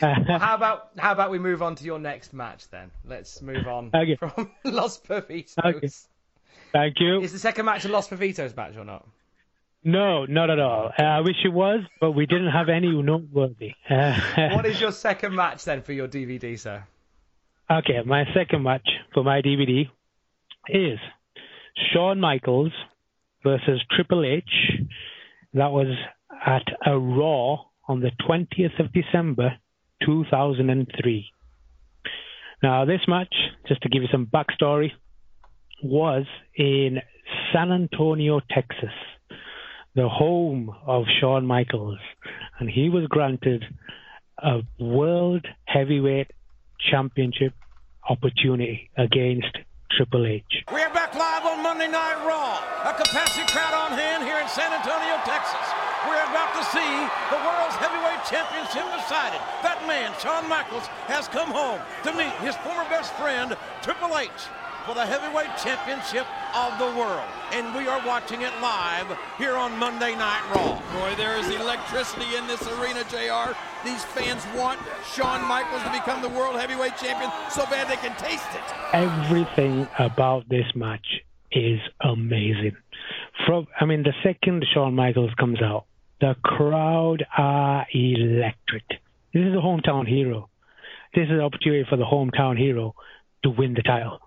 How 0.00 0.54
about 0.54 0.90
how 0.98 1.12
about 1.12 1.30
we 1.30 1.38
move 1.38 1.62
on 1.62 1.74
to 1.76 1.84
your 1.84 1.98
next 1.98 2.32
match 2.32 2.68
then? 2.70 2.90
Let's 3.04 3.40
move 3.40 3.66
on 3.66 3.90
Okay. 3.94 4.16
from 4.16 4.50
Los 4.64 4.98
Pervitos. 4.98 5.54
Okay. 5.64 5.88
Thank 6.72 6.96
you. 7.00 7.20
Is 7.22 7.32
the 7.32 7.38
second 7.38 7.64
match 7.66 7.84
a 7.84 7.88
Los 7.88 8.08
Pervitos 8.08 8.56
match 8.56 8.76
or 8.76 8.84
not? 8.84 9.06
No, 9.82 10.26
not 10.26 10.50
at 10.50 10.58
all. 10.58 10.90
Uh, 10.98 11.02
I 11.02 11.20
wish 11.20 11.36
it 11.44 11.48
was, 11.52 11.80
but 12.00 12.12
we 12.12 12.26
didn't 12.26 12.50
have 12.50 12.68
any 12.68 12.90
noteworthy. 12.90 13.72
what 14.36 14.66
is 14.66 14.80
your 14.80 14.92
second 14.92 15.34
match 15.34 15.64
then 15.64 15.82
for 15.82 15.92
your 15.92 16.06
DVD, 16.08 16.58
sir? 16.58 16.84
Okay, 17.70 18.00
my 18.04 18.24
second 18.34 18.62
match 18.62 18.86
for 19.14 19.22
my 19.24 19.40
DVD 19.40 19.88
is 20.68 20.98
Shawn 21.92 22.20
Michaels 22.20 22.72
versus 23.42 23.82
Triple 23.90 24.24
H. 24.24 24.50
That 25.54 25.70
was 25.70 25.88
at 26.46 26.64
a 26.86 26.98
Raw 26.98 27.64
on 27.88 28.00
the 28.00 28.10
20th 28.28 28.78
of 28.78 28.92
December 28.92 29.58
2003. 30.04 31.26
Now, 32.62 32.84
this 32.84 33.00
match, 33.08 33.34
just 33.66 33.82
to 33.82 33.88
give 33.88 34.02
you 34.02 34.08
some 34.12 34.26
backstory, 34.26 34.90
was 35.82 36.26
in 36.54 36.98
San 37.52 37.72
Antonio, 37.72 38.40
Texas, 38.50 38.94
the 39.94 40.08
home 40.08 40.74
of 40.86 41.04
Shawn 41.20 41.46
Michaels, 41.46 41.98
and 42.58 42.68
he 42.68 42.90
was 42.90 43.06
granted 43.08 43.64
a 44.38 44.60
World 44.78 45.46
Heavyweight 45.64 46.30
Championship 46.90 47.54
opportunity 48.08 48.90
against 48.96 49.56
Triple 49.90 50.24
H. 50.24 50.62
We're 50.70 50.88
back 50.94 51.18
live 51.18 51.44
on 51.44 51.64
Monday 51.64 51.88
Night 51.90 52.22
Raw. 52.22 52.62
A 52.86 52.94
capacity 52.94 53.42
crowd 53.50 53.74
on 53.74 53.98
hand 53.98 54.22
here 54.22 54.38
in 54.38 54.46
San 54.46 54.70
Antonio, 54.70 55.18
Texas. 55.26 55.66
We're 56.06 56.22
about 56.30 56.54
to 56.54 56.62
see 56.70 56.90
the 57.34 57.38
World's 57.42 57.74
Heavyweight 57.74 58.22
Championship 58.22 58.86
decided. 58.94 59.42
That 59.66 59.82
man, 59.90 60.14
Shawn 60.22 60.48
Michaels, 60.48 60.86
has 61.10 61.26
come 61.26 61.50
home 61.50 61.82
to 62.06 62.14
meet 62.14 62.30
his 62.38 62.54
former 62.62 62.86
best 62.86 63.10
friend, 63.18 63.58
Triple 63.82 64.14
H, 64.16 64.30
for 64.86 64.94
the 64.94 65.04
Heavyweight 65.04 65.56
Championship 65.62 66.26
of 66.54 66.78
the 66.78 66.98
world. 66.98 67.28
And 67.52 67.74
we 67.74 67.86
are 67.86 68.04
watching 68.06 68.42
it 68.42 68.52
live 68.62 69.06
here 69.38 69.56
on 69.56 69.76
Monday 69.78 70.14
Night 70.14 70.42
Raw. 70.54 70.80
Boy, 70.92 71.14
there 71.16 71.36
is 71.38 71.48
electricity 71.48 72.36
in 72.36 72.46
this 72.46 72.62
arena, 72.78 73.04
JR. 73.04 73.54
These 73.84 74.04
fans 74.04 74.42
want 74.56 74.80
Shawn 75.14 75.46
Michaels 75.46 75.82
to 75.82 75.90
become 75.90 76.22
the 76.22 76.28
world 76.28 76.56
heavyweight 76.56 76.96
champion 76.96 77.30
so 77.50 77.64
bad 77.66 77.88
they 77.88 77.96
can 77.96 78.16
taste 78.16 78.48
it. 78.54 78.62
Everything 78.92 79.88
about 79.98 80.48
this 80.48 80.66
match 80.74 81.06
is 81.52 81.80
amazing. 82.00 82.76
From 83.46 83.66
I 83.80 83.84
mean, 83.84 84.02
the 84.02 84.14
second 84.22 84.64
Shawn 84.72 84.94
Michaels 84.94 85.32
comes 85.38 85.60
out, 85.62 85.86
the 86.20 86.36
crowd 86.42 87.26
are 87.36 87.86
electric. 87.92 88.84
This 89.32 89.42
is 89.42 89.54
a 89.54 89.60
hometown 89.60 90.08
hero. 90.08 90.48
This 91.14 91.24
is 91.24 91.30
an 91.30 91.40
opportunity 91.40 91.86
for 91.88 91.96
the 91.96 92.04
hometown 92.04 92.58
hero 92.58 92.94
to 93.42 93.50
win 93.50 93.74
the 93.74 93.82
title. 93.82 94.20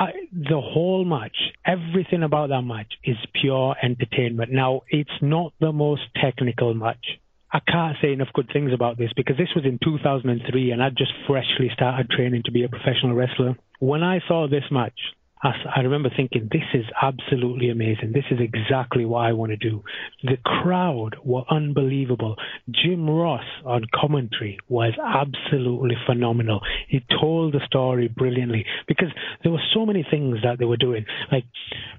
I, 0.00 0.12
the 0.32 0.60
whole 0.60 1.04
match, 1.04 1.36
everything 1.66 2.22
about 2.22 2.48
that 2.48 2.62
match 2.62 2.90
is 3.04 3.16
pure 3.38 3.76
entertainment. 3.82 4.50
Now, 4.50 4.80
it's 4.88 5.10
not 5.20 5.52
the 5.60 5.72
most 5.72 6.00
technical 6.16 6.72
match. 6.72 7.04
I 7.52 7.60
can't 7.60 7.98
say 8.00 8.14
enough 8.14 8.32
good 8.32 8.48
things 8.50 8.72
about 8.72 8.96
this 8.96 9.10
because 9.14 9.36
this 9.36 9.50
was 9.54 9.66
in 9.66 9.78
2003 9.84 10.70
and 10.70 10.82
I'd 10.82 10.96
just 10.96 11.12
freshly 11.26 11.68
started 11.74 12.08
training 12.08 12.44
to 12.44 12.50
be 12.50 12.64
a 12.64 12.68
professional 12.70 13.14
wrestler. 13.14 13.56
When 13.78 14.02
I 14.02 14.20
saw 14.26 14.48
this 14.48 14.64
match, 14.70 14.98
I, 15.42 15.80
remember 15.80 16.10
thinking, 16.14 16.48
this 16.52 16.62
is 16.74 16.84
absolutely 17.00 17.70
amazing. 17.70 18.12
This 18.12 18.24
is 18.30 18.38
exactly 18.40 19.06
what 19.06 19.20
I 19.20 19.32
want 19.32 19.50
to 19.50 19.56
do. 19.56 19.82
The 20.22 20.36
crowd 20.44 21.16
were 21.24 21.44
unbelievable. 21.50 22.36
Jim 22.70 23.08
Ross 23.08 23.44
on 23.64 23.84
commentary 23.94 24.58
was 24.68 24.92
absolutely 25.02 25.96
phenomenal. 26.06 26.60
He 26.88 27.00
told 27.20 27.54
the 27.54 27.60
story 27.64 28.08
brilliantly 28.08 28.66
because 28.86 29.08
there 29.42 29.52
were 29.52 29.62
so 29.72 29.86
many 29.86 30.06
things 30.10 30.38
that 30.42 30.58
they 30.58 30.66
were 30.66 30.76
doing. 30.76 31.06
Like, 31.32 31.44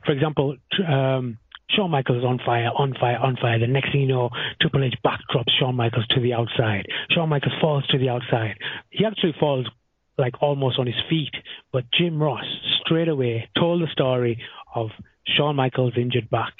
for 0.05 0.11
example, 0.11 0.57
um, 0.87 1.39
Shawn 1.75 1.89
Michaels 1.89 2.23
on 2.23 2.39
fire, 2.45 2.69
on 2.77 2.93
fire, 2.99 3.17
on 3.17 3.37
fire. 3.41 3.57
The 3.57 3.67
next 3.67 3.91
thing 3.91 4.01
you 4.01 4.07
know, 4.07 4.29
Triple 4.61 4.83
H 4.83 4.95
backdrops 5.05 5.51
Shawn 5.59 5.75
Michaels 5.75 6.05
to 6.11 6.19
the 6.19 6.33
outside. 6.33 6.85
Shawn 7.11 7.29
Michaels 7.29 7.55
falls 7.61 7.87
to 7.87 7.97
the 7.97 8.09
outside. 8.09 8.55
He 8.89 9.05
actually 9.05 9.33
falls 9.39 9.65
like 10.21 10.41
almost 10.41 10.79
on 10.79 10.85
his 10.85 10.95
feet. 11.09 11.33
But 11.73 11.85
Jim 11.91 12.21
Ross 12.21 12.45
straight 12.85 13.09
away 13.09 13.49
told 13.57 13.81
the 13.81 13.87
story 13.91 14.39
of 14.73 14.89
Shawn 15.35 15.55
Michaels' 15.57 15.93
injured 15.97 16.29
back, 16.29 16.53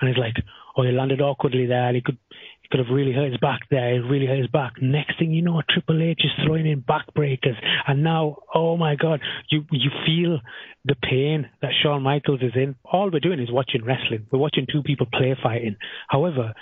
and 0.00 0.08
he's 0.08 0.18
like, 0.18 0.34
"Oh, 0.76 0.82
he 0.82 0.90
landed 0.90 1.20
awkwardly 1.20 1.66
there. 1.66 1.92
He 1.92 2.00
could." 2.00 2.18
he 2.62 2.68
Could 2.70 2.86
have 2.86 2.94
really 2.94 3.12
hurt 3.12 3.30
his 3.30 3.40
back 3.40 3.68
there. 3.70 3.92
He 3.92 3.98
really 3.98 4.26
hurt 4.26 4.38
his 4.38 4.46
back. 4.60 4.72
Next 4.80 5.18
thing 5.18 5.32
you 5.32 5.42
know, 5.42 5.60
Triple 5.68 6.02
H 6.02 6.22
is 6.24 6.30
throwing 6.44 6.66
in 6.66 6.80
backbreakers, 6.80 7.58
and 7.86 8.02
now, 8.02 8.38
oh 8.54 8.76
my 8.76 8.96
God, 8.96 9.20
you 9.50 9.64
you 9.70 9.90
feel 10.06 10.40
the 10.84 10.96
pain 10.96 11.50
that 11.60 11.72
Shawn 11.82 12.02
Michaels 12.02 12.42
is 12.42 12.56
in. 12.56 12.74
All 12.84 13.10
we're 13.10 13.20
doing 13.20 13.40
is 13.40 13.52
watching 13.52 13.84
wrestling. 13.84 14.26
We're 14.30 14.38
watching 14.46 14.66
two 14.66 14.82
people 14.82 15.06
play 15.12 15.36
fighting. 15.42 15.76
However, 16.08 16.54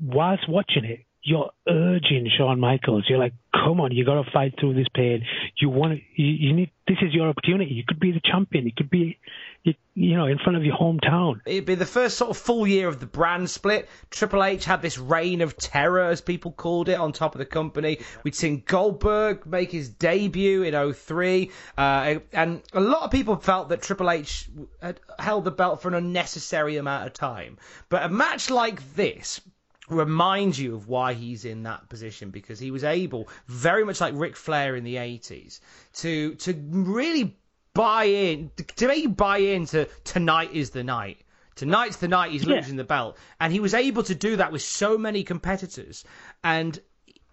whilst 0.00 0.48
watching 0.48 0.84
it, 0.84 1.00
you're 1.22 1.50
urging 1.68 2.30
Shawn 2.36 2.60
Michaels. 2.60 3.04
You're 3.08 3.18
like, 3.18 3.34
come 3.52 3.80
on, 3.80 3.92
you 3.92 4.04
got 4.04 4.22
to 4.22 4.30
fight 4.30 4.54
through 4.58 4.74
this 4.74 4.86
pain. 4.94 5.22
You 5.60 5.68
want 5.68 5.92
to, 5.92 6.22
you, 6.22 6.48
you, 6.48 6.52
need, 6.54 6.70
this 6.88 6.96
is 7.02 7.12
your 7.12 7.28
opportunity. 7.28 7.74
You 7.74 7.84
could 7.86 8.00
be 8.00 8.12
the 8.12 8.20
champion. 8.24 8.64
You 8.64 8.72
could 8.74 8.88
be, 8.88 9.18
you, 9.62 9.74
you, 9.94 10.16
know, 10.16 10.26
in 10.26 10.38
front 10.38 10.56
of 10.56 10.64
your 10.64 10.76
hometown. 10.76 11.40
It'd 11.44 11.66
be 11.66 11.74
the 11.74 11.84
first 11.84 12.16
sort 12.16 12.30
of 12.30 12.38
full 12.38 12.66
year 12.66 12.88
of 12.88 13.00
the 13.00 13.06
brand 13.06 13.50
split. 13.50 13.88
Triple 14.08 14.42
H 14.42 14.64
had 14.64 14.80
this 14.80 14.96
reign 14.96 15.42
of 15.42 15.58
terror, 15.58 16.04
as 16.04 16.22
people 16.22 16.52
called 16.52 16.88
it, 16.88 16.98
on 16.98 17.12
top 17.12 17.34
of 17.34 17.38
the 17.38 17.44
company. 17.44 17.98
We'd 18.24 18.34
seen 18.34 18.62
Goldberg 18.64 19.44
make 19.44 19.70
his 19.70 19.90
debut 19.90 20.62
in 20.62 20.92
03. 20.94 21.50
Uh, 21.76 22.16
and 22.32 22.62
a 22.72 22.80
lot 22.80 23.02
of 23.02 23.10
people 23.10 23.36
felt 23.36 23.68
that 23.68 23.82
Triple 23.82 24.10
H 24.10 24.48
had 24.80 25.00
held 25.18 25.44
the 25.44 25.50
belt 25.50 25.82
for 25.82 25.88
an 25.88 25.94
unnecessary 25.94 26.78
amount 26.78 27.06
of 27.06 27.12
time. 27.12 27.58
But 27.90 28.04
a 28.04 28.08
match 28.08 28.48
like 28.48 28.94
this, 28.94 29.42
remind 29.90 30.56
you 30.56 30.74
of 30.74 30.88
why 30.88 31.14
he's 31.14 31.44
in 31.44 31.64
that 31.64 31.88
position 31.88 32.30
because 32.30 32.58
he 32.58 32.70
was 32.70 32.84
able, 32.84 33.28
very 33.46 33.84
much 33.84 34.00
like 34.00 34.14
Ric 34.16 34.36
Flair 34.36 34.76
in 34.76 34.84
the 34.84 34.96
80s, 34.96 35.60
to 35.94 36.34
to 36.36 36.54
really 36.70 37.36
buy 37.74 38.04
in, 38.04 38.50
to 38.76 38.86
make 38.88 39.02
you 39.02 39.08
buy 39.10 39.38
into 39.38 39.88
tonight 40.04 40.50
is 40.52 40.70
the 40.70 40.84
night. 40.84 41.18
Tonight's 41.54 41.96
the 41.96 42.08
night 42.08 42.32
he's 42.32 42.46
Yeah. 42.46 42.56
losing 42.56 42.76
the 42.76 42.84
belt. 42.84 43.16
And 43.38 43.52
he 43.52 43.60
was 43.60 43.74
able 43.74 44.02
to 44.04 44.14
do 44.14 44.36
that 44.36 44.50
with 44.52 44.62
so 44.62 44.96
many 44.96 45.24
competitors 45.24 46.04
and 46.42 46.80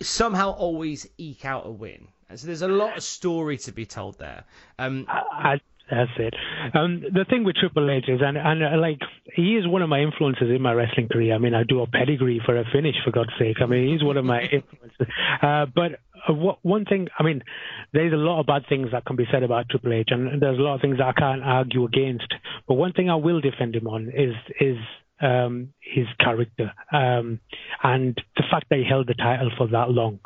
somehow 0.01 0.51
always 0.51 1.07
eke 1.17 1.45
out 1.45 1.65
a 1.65 1.71
win. 1.71 2.07
And 2.29 2.39
so 2.39 2.47
there's 2.47 2.61
a 2.61 2.67
lot 2.67 2.97
of 2.97 3.03
story 3.03 3.57
to 3.59 3.71
be 3.71 3.85
told 3.85 4.19
there. 4.19 4.43
Um, 4.77 5.05
I, 5.07 5.61
that's 5.89 6.11
it. 6.17 6.33
Um, 6.73 7.01
the 7.01 7.25
thing 7.29 7.43
with 7.43 7.55
Triple 7.55 7.89
H 7.89 8.05
is, 8.07 8.19
and, 8.21 8.37
and 8.37 8.63
uh, 8.63 8.77
like, 8.79 8.99
he 9.33 9.55
is 9.55 9.67
one 9.67 9.81
of 9.81 9.89
my 9.89 10.01
influences 10.01 10.49
in 10.49 10.61
my 10.61 10.73
wrestling 10.73 11.07
career. 11.07 11.33
I 11.33 11.37
mean, 11.37 11.53
I 11.53 11.63
do 11.63 11.81
a 11.81 11.87
pedigree 11.87 12.41
for 12.45 12.57
a 12.57 12.65
finish, 12.71 12.95
for 13.05 13.11
God's 13.11 13.31
sake. 13.39 13.57
I 13.61 13.65
mean, 13.65 13.91
he's 13.91 14.03
one 14.03 14.17
of 14.17 14.25
my 14.25 14.41
influences. 14.51 15.07
Uh, 15.41 15.65
but 15.73 15.93
uh, 16.27 16.33
what, 16.33 16.59
one 16.61 16.85
thing, 16.85 17.07
I 17.17 17.23
mean, 17.23 17.43
there's 17.93 18.13
a 18.13 18.17
lot 18.17 18.39
of 18.39 18.45
bad 18.45 18.63
things 18.67 18.89
that 18.91 19.05
can 19.05 19.15
be 19.15 19.25
said 19.31 19.43
about 19.43 19.69
Triple 19.69 19.93
H, 19.93 20.09
and 20.11 20.41
there's 20.41 20.59
a 20.59 20.61
lot 20.61 20.75
of 20.75 20.81
things 20.81 20.97
I 21.03 21.13
can't 21.13 21.43
argue 21.43 21.85
against. 21.85 22.33
But 22.67 22.75
one 22.75 22.93
thing 22.93 23.09
I 23.09 23.15
will 23.15 23.39
defend 23.39 23.75
him 23.75 23.87
on 23.87 24.09
is 24.09 24.33
is 24.59 24.77
um, 25.21 25.73
his 25.79 26.05
character 26.19 26.73
um, 26.91 27.39
and 27.83 28.15
the 28.35 28.43
fact 28.51 28.67
that 28.69 28.77
he 28.77 28.85
held 28.87 29.07
the 29.07 29.15
title 29.15 29.49
for 29.57 29.67
that 29.67 29.89
long 29.89 30.19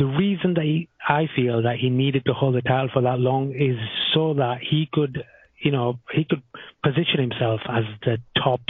the 0.00 0.06
reason 0.06 0.54
that 0.54 0.64
he, 0.64 0.88
I 1.06 1.28
feel 1.36 1.62
that 1.64 1.76
he 1.78 1.90
needed 1.90 2.24
to 2.24 2.32
hold 2.32 2.54
the 2.54 2.62
title 2.62 2.88
for 2.90 3.02
that 3.02 3.20
long 3.20 3.50
is 3.52 3.76
so 4.14 4.32
that 4.32 4.60
he 4.62 4.88
could, 4.90 5.22
you 5.62 5.70
know, 5.70 5.98
he 6.14 6.24
could 6.24 6.42
position 6.82 7.20
himself 7.20 7.60
as 7.68 7.84
the 8.02 8.16
top 8.42 8.62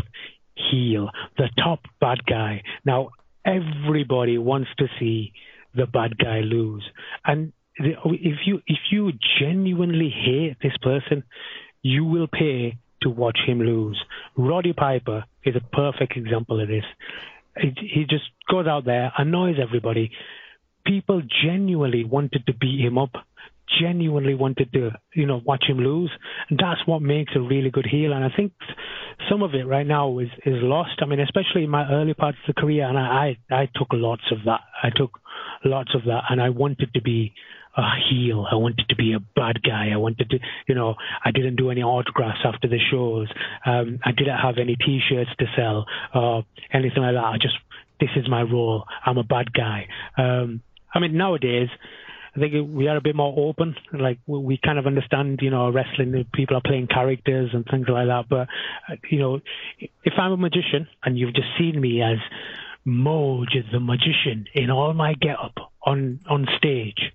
heel, 0.57 1.09
the 1.39 1.49
top 1.57 1.83
bad 2.01 2.27
guy. 2.27 2.65
Now, 2.85 3.11
everybody 3.45 4.39
wants 4.39 4.71
to 4.79 4.87
see 4.99 5.33
the 5.73 5.87
bad 5.87 6.19
guy 6.19 6.41
lose. 6.41 6.85
And 7.25 7.53
the, 7.79 7.93
if 8.07 8.39
you 8.45 8.61
if 8.67 8.79
you 8.91 9.13
genuinely 9.39 10.11
hate 10.11 10.57
this 10.61 10.77
person, 10.83 11.23
you 11.81 12.05
will 12.05 12.27
pay 12.27 12.77
to 13.03 13.09
watch 13.09 13.39
him 13.47 13.61
lose. 13.61 14.03
Roddy 14.37 14.73
Piper 14.73 15.27
is 15.45 15.55
a 15.55 15.77
perfect 15.77 16.17
example 16.17 16.61
of 16.61 16.67
this. 16.67 16.85
He, 17.57 17.73
he 17.79 18.05
just 18.11 18.25
goes 18.51 18.67
out 18.67 18.85
there, 18.85 19.13
annoys 19.17 19.59
everybody. 19.63 20.11
People 20.87 21.23
genuinely 21.45 22.05
wanted 22.05 22.47
to 22.47 22.55
beat 22.55 22.81
him 22.81 22.99
up, 22.99 23.13
genuinely 23.81 24.35
wanted 24.35 24.73
to, 24.73 24.91
you 25.15 25.27
know, 25.27 25.41
watch 25.45 25.65
him 25.69 25.79
lose. 25.79 26.11
And 26.49 26.59
that's 26.59 26.81
what 26.87 27.03
makes 27.03 27.33
a 27.37 27.41
really 27.41 27.71
good 27.71 27.87
heel. 27.87 28.13
And 28.13 28.25
I 28.25 28.29
think 28.35 28.53
some 29.29 29.43
of 29.43 29.55
it 29.55 29.67
right 29.67 29.87
now 29.87 30.19
is, 30.19 30.29
is 30.45 30.57
lost. 30.63 31.01
I 31.01 31.07
mean, 31.07 31.21
especially 31.21 31.65
in 31.65 31.71
my 31.71 31.89
early 31.91 32.15
parts 32.15 32.39
of 32.47 32.55
the 32.55 32.61
career, 32.61 32.89
and 32.89 32.99
I, 32.99 33.37
I, 33.51 33.55
I 33.63 33.69
took 33.75 33.89
lots 33.93 34.23
of 34.33 34.39
that. 34.47 34.61
I 34.83 34.91
took 34.95 35.19
lots 35.65 35.95
of 35.95 36.05
that, 36.07 36.25
and 36.31 36.41
I 36.41 36.49
wanted 36.51 36.95
to 36.95 37.03
be 37.03 37.33
a 37.77 37.83
heel. 38.11 38.47
I 38.51 38.57
wanted 38.57 38.89
to 38.89 38.97
be 38.97 39.13
a 39.13 39.21
bad 39.21 39.63
guy. 39.63 39.91
I 39.93 39.97
wanted 39.97 40.31
to, 40.31 40.39
you 40.67 40.75
know, 40.75 40.97
I 41.25 41.31
didn't 41.31 41.57
do 41.57 41.71
any 41.71 41.83
autographs 41.83 42.41
after 42.45 42.67
the 42.69 42.79
shows. 42.91 43.29
Um, 43.65 44.01
I 44.05 44.11
didn't 44.11 44.39
have 44.39 44.59
any 44.59 44.77
T-shirts 44.77 45.31
to 45.39 45.47
sell 45.57 45.87
or 46.15 46.45
anything 46.73 47.03
like 47.03 47.15
that. 47.15 47.25
I 47.25 47.37
just, 47.41 47.55
this 48.01 48.11
is 48.17 48.29
my 48.29 48.43
role. 48.43 48.85
I'm 49.05 49.19
a 49.19 49.23
bad 49.23 49.53
guy. 49.53 49.87
Um, 50.19 50.63
I 50.95 50.99
mean, 50.99 51.17
nowadays, 51.17 51.69
I 52.35 52.41
think 52.41 52.55
we 52.73 52.89
are 52.89 52.97
a 52.97 53.01
bit 53.01 53.17
more 53.17 53.35
open. 53.37 53.75
Like 53.93 54.19
we 54.27 54.59
kind 54.63 54.79
of 54.79 54.87
understand, 54.87 55.41
you 55.43 55.51
know, 55.51 55.71
wrestling. 55.71 56.25
People 56.33 56.57
are 56.57 56.63
playing 56.65 56.87
characters 56.87 57.51
and 57.53 57.65
things 57.69 57.87
like 57.89 58.07
that. 58.07 58.29
But 58.29 58.49
uh, 58.89 58.97
you 59.11 59.19
know, 59.19 59.41
if 59.79 60.13
I'm 60.19 60.33
a 60.33 60.37
magician 60.37 60.87
and 61.05 61.19
you've 61.19 61.35
just 61.35 61.49
seen 61.59 61.81
me 61.81 62.03
as 62.03 62.19
Moj 62.87 63.51
the 63.73 63.81
magician 63.81 64.47
in 64.55 64.71
all 64.71 64.95
my 64.95 65.15
get-up 65.15 65.55
on 65.85 66.21
on 66.29 66.47
stage, 66.57 67.13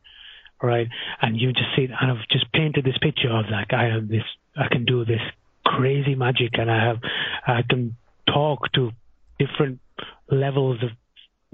right? 0.62 0.88
And 1.22 1.40
you 1.40 1.54
just 1.54 1.76
see, 1.76 1.86
and 1.86 2.12
I've 2.12 2.28
just 2.30 2.52
painted 2.52 2.86
this 2.86 2.98
picture 3.02 3.32
of 3.32 3.46
like 3.50 3.74
I 3.74 3.86
have 3.86 4.08
this, 4.08 4.24
I 4.56 4.68
can 4.70 4.86
do 4.86 5.06
this 5.06 5.22
crazy 5.66 6.16
magic, 6.16 6.52
and 6.54 6.70
I 6.70 6.86
have, 6.86 6.98
I 7.48 7.62
can 7.68 7.96
talk 8.28 8.72
to 8.74 8.92
different 9.40 9.80
levels 10.30 10.84
of 10.84 10.90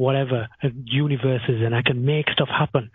whatever 0.01 0.47
universes, 0.85 1.61
and 1.63 1.75
I 1.75 1.83
can 1.83 2.03
make 2.03 2.25
stuff 2.33 2.49
happen. 2.49 2.89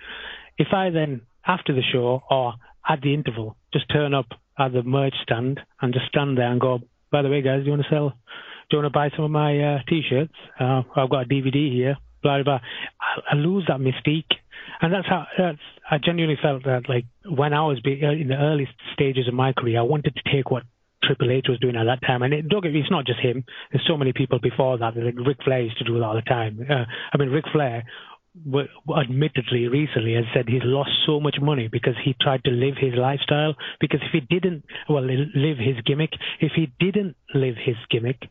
If 0.58 0.68
I 0.72 0.90
then 0.90 1.20
after 1.46 1.72
the 1.72 1.82
show 1.92 2.22
or 2.28 2.54
at 2.88 3.00
the 3.00 3.14
interval 3.14 3.56
just 3.72 3.88
turn 3.92 4.12
up 4.12 4.26
at 4.58 4.72
the 4.72 4.82
merch 4.82 5.14
stand 5.22 5.60
and 5.80 5.94
just 5.94 6.06
stand 6.06 6.36
there 6.36 6.50
and 6.50 6.60
go, 6.60 6.80
by 7.12 7.22
the 7.22 7.28
way, 7.28 7.42
guys, 7.42 7.60
do 7.60 7.66
you 7.66 7.70
want 7.70 7.82
to 7.82 7.88
sell? 7.88 8.08
Do 8.08 8.76
you 8.76 8.82
want 8.82 8.92
to 8.92 8.98
buy 8.98 9.10
some 9.14 9.24
of 9.24 9.30
my 9.30 9.52
uh, 9.58 9.78
t-shirts? 9.88 10.34
Uh, 10.58 10.82
I've 10.96 11.10
got 11.10 11.26
a 11.26 11.28
DVD 11.28 11.72
here. 11.72 11.96
Blah 12.22 12.42
blah. 12.42 12.58
blah. 12.58 12.60
I, 13.00 13.34
I 13.34 13.36
lose 13.36 13.64
that 13.68 13.78
mystique, 13.78 14.34
and 14.80 14.92
that's 14.92 15.06
how 15.06 15.26
that's. 15.38 15.58
I 15.88 15.98
genuinely 15.98 16.38
felt 16.42 16.64
that 16.64 16.88
like 16.88 17.04
when 17.24 17.52
I 17.52 17.62
was 17.66 17.78
be, 17.78 18.00
uh, 18.02 18.10
in 18.10 18.26
the 18.26 18.34
early 18.34 18.66
stages 18.94 19.28
of 19.28 19.34
my 19.34 19.52
career, 19.52 19.78
I 19.78 19.82
wanted 19.82 20.16
to 20.16 20.32
take 20.34 20.50
what 20.50 20.64
Triple 21.06 21.30
H 21.30 21.46
was 21.48 21.58
doing 21.60 21.76
at 21.76 21.84
that 21.84 22.06
time, 22.06 22.22
and 22.22 22.34
it, 22.34 22.48
don't 22.48 22.62
get 22.62 22.72
me, 22.72 22.80
it's 22.80 22.90
not 22.90 23.06
just 23.06 23.20
him. 23.20 23.44
There's 23.70 23.86
so 23.86 23.96
many 23.96 24.12
people 24.12 24.38
before 24.38 24.78
that. 24.78 24.96
Like 24.96 25.14
Ric 25.26 25.38
Flair 25.44 25.60
used 25.60 25.78
to 25.78 25.84
do 25.84 25.96
it 25.96 26.02
all 26.02 26.14
the 26.14 26.22
time. 26.22 26.66
Uh, 26.68 26.84
I 27.12 27.16
mean, 27.18 27.30
Ric 27.30 27.44
Flair, 27.52 27.84
admittedly, 28.98 29.68
recently 29.68 30.14
has 30.14 30.24
said 30.34 30.48
he's 30.48 30.64
lost 30.64 30.90
so 31.06 31.20
much 31.20 31.36
money 31.40 31.68
because 31.68 31.94
he 32.04 32.14
tried 32.20 32.44
to 32.44 32.50
live 32.50 32.74
his 32.78 32.94
lifestyle. 32.94 33.54
Because 33.80 34.00
if 34.02 34.12
he 34.12 34.20
didn't, 34.20 34.64
well, 34.88 35.02
live 35.02 35.58
his 35.58 35.76
gimmick. 35.84 36.10
If 36.40 36.52
he 36.54 36.72
didn't 36.78 37.16
live 37.34 37.54
his 37.56 37.76
gimmick, 37.90 38.28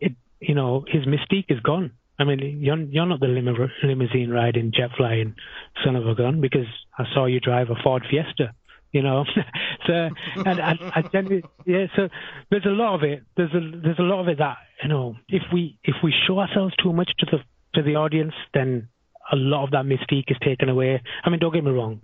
it, 0.00 0.12
you 0.40 0.54
know, 0.54 0.84
his 0.86 1.04
mystique 1.04 1.50
is 1.50 1.60
gone. 1.60 1.92
I 2.18 2.24
mean, 2.24 2.60
you're 2.60 2.76
you're 2.76 3.06
not 3.06 3.20
the 3.20 3.28
limo- 3.28 3.70
limousine 3.82 4.28
riding, 4.28 4.72
jet 4.76 4.90
flying 4.94 5.36
son 5.82 5.96
of 5.96 6.06
a 6.06 6.14
gun 6.14 6.42
because 6.42 6.66
I 6.98 7.04
saw 7.14 7.24
you 7.24 7.40
drive 7.40 7.70
a 7.70 7.82
Ford 7.82 8.04
Fiesta 8.10 8.52
you 8.92 9.02
know. 9.02 9.24
so 9.86 9.92
and, 10.36 10.60
and 10.60 10.78
I 10.94 11.02
genuinely, 11.12 11.48
yeah. 11.66 11.86
So 11.96 12.08
there's 12.50 12.66
a 12.66 12.70
lot 12.70 12.94
of 12.94 13.02
it. 13.02 13.22
There's 13.36 13.52
a 13.54 13.60
there's 13.82 13.98
a 13.98 14.02
lot 14.02 14.20
of 14.20 14.28
it 14.28 14.38
that 14.38 14.58
you 14.82 14.88
know. 14.88 15.16
If 15.28 15.42
we 15.52 15.78
if 15.84 15.96
we 16.02 16.14
show 16.26 16.38
ourselves 16.38 16.74
too 16.82 16.92
much 16.92 17.10
to 17.18 17.26
the 17.26 17.38
to 17.74 17.82
the 17.82 17.96
audience, 17.96 18.34
then 18.54 18.88
a 19.32 19.36
lot 19.36 19.64
of 19.64 19.70
that 19.70 19.84
mystique 19.84 20.30
is 20.30 20.36
taken 20.42 20.68
away. 20.68 21.00
I 21.24 21.30
mean, 21.30 21.40
don't 21.40 21.52
get 21.52 21.64
me 21.64 21.70
wrong. 21.70 22.00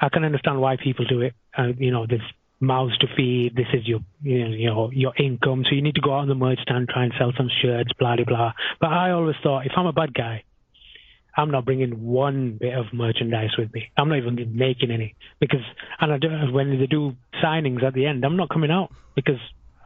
I 0.00 0.08
can 0.08 0.24
understand 0.24 0.60
why 0.60 0.76
people 0.76 1.04
do 1.06 1.22
it. 1.22 1.34
Uh, 1.56 1.68
you 1.78 1.90
know, 1.90 2.06
there's 2.06 2.20
mouths 2.60 2.96
to 2.98 3.06
feed. 3.16 3.54
This 3.54 3.66
is 3.72 3.86
your 3.86 4.00
you 4.22 4.44
know, 4.44 4.54
you 4.54 4.66
know 4.66 4.90
your 4.92 5.12
income. 5.18 5.64
So 5.68 5.74
you 5.74 5.82
need 5.82 5.94
to 5.94 6.00
go 6.00 6.14
out 6.14 6.20
on 6.20 6.28
the 6.28 6.34
merch 6.34 6.60
stand, 6.60 6.88
try 6.88 7.04
and 7.04 7.12
sell 7.18 7.32
some 7.36 7.50
shirts, 7.62 7.90
blah 7.98 8.16
blah 8.16 8.24
blah. 8.24 8.52
But 8.80 8.90
I 8.90 9.10
always 9.10 9.36
thought 9.42 9.66
if 9.66 9.72
I'm 9.76 9.86
a 9.86 9.92
bad 9.92 10.14
guy, 10.14 10.44
I'm 11.36 11.50
not 11.50 11.64
bringing 11.64 12.04
one 12.04 12.58
bit 12.60 12.74
of 12.74 12.86
merchandise 12.92 13.56
with 13.58 13.72
me. 13.74 13.90
I'm 13.96 14.08
not 14.08 14.18
even 14.18 14.56
making 14.56 14.90
any 14.90 15.14
because 15.38 15.60
and 16.00 16.12
I 16.12 16.18
don't, 16.18 16.52
when 16.52 16.78
they 16.78 16.86
do 16.86 17.14
signings 17.42 17.82
at 17.82 17.94
the 17.94 18.06
end, 18.06 18.24
I'm 18.24 18.36
not 18.36 18.48
coming 18.48 18.70
out 18.70 18.90
because 19.14 19.38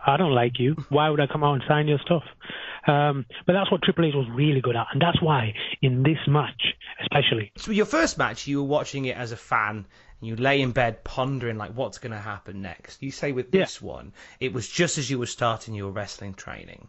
I 0.06 0.16
don't 0.16 0.32
like 0.32 0.58
you. 0.58 0.76
Why 0.88 1.10
would 1.10 1.20
I 1.20 1.26
come 1.26 1.44
out 1.44 1.54
and 1.54 1.62
sign 1.68 1.88
your 1.88 1.98
stuff? 1.98 2.24
Um, 2.86 3.26
but 3.46 3.52
that's 3.52 3.70
what 3.70 3.82
Triple 3.82 4.06
H 4.06 4.14
was 4.14 4.28
really 4.30 4.60
good 4.60 4.76
at, 4.76 4.86
and 4.92 5.02
that's 5.02 5.20
why 5.20 5.54
in 5.82 6.02
this 6.02 6.18
match, 6.26 6.74
especially. 7.02 7.52
So 7.56 7.72
your 7.72 7.86
first 7.86 8.16
match, 8.16 8.46
you 8.46 8.62
were 8.62 8.68
watching 8.68 9.04
it 9.04 9.16
as 9.16 9.32
a 9.32 9.36
fan, 9.36 9.86
and 10.20 10.28
you 10.28 10.36
lay 10.36 10.62
in 10.62 10.72
bed 10.72 11.04
pondering 11.04 11.58
like 11.58 11.72
what's 11.72 11.98
going 11.98 12.12
to 12.12 12.18
happen 12.18 12.62
next. 12.62 13.02
You 13.02 13.10
say 13.10 13.32
with 13.32 13.50
this 13.50 13.80
yeah. 13.80 13.88
one, 13.88 14.12
it 14.38 14.52
was 14.52 14.68
just 14.68 14.96
as 14.98 15.10
you 15.10 15.18
were 15.18 15.26
starting 15.26 15.74
your 15.74 15.90
wrestling 15.90 16.34
training. 16.34 16.88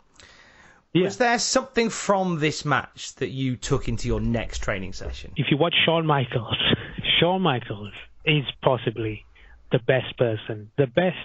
Yeah. 0.94 1.06
Was 1.06 1.18
there 1.18 1.40
something 1.40 1.90
from 1.90 2.40
this 2.40 2.66
match 2.66 3.16
that 3.16 3.30
you 3.30 3.56
took 3.56 3.88
into 3.88 4.08
your 4.08 4.20
next 4.20 4.60
training 4.60 4.92
session? 4.92 5.32
If 5.38 5.48
you 5.50 5.58
watch 5.58 5.74
Shawn 5.86 6.06
Michaels, 6.06 6.58
Shawn 7.20 7.42
Michaels 7.42 7.94
is 8.26 8.44
possibly 8.62 9.26
the 9.72 9.80
best 9.80 10.18
person, 10.18 10.70
the 10.78 10.88
best 10.88 11.16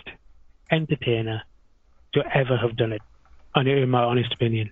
entertainer 0.70 1.42
to 2.14 2.22
ever 2.32 2.56
have 2.56 2.76
done 2.76 2.92
it, 2.92 3.02
in 3.56 3.90
my 3.90 4.04
honest 4.04 4.32
opinion. 4.32 4.70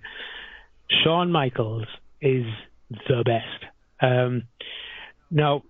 Shawn 1.03 1.29
Michaels 1.29 1.87
is 2.21 2.45
the 2.89 3.23
best. 3.25 3.71
Um, 4.01 4.43
now, 5.29 5.63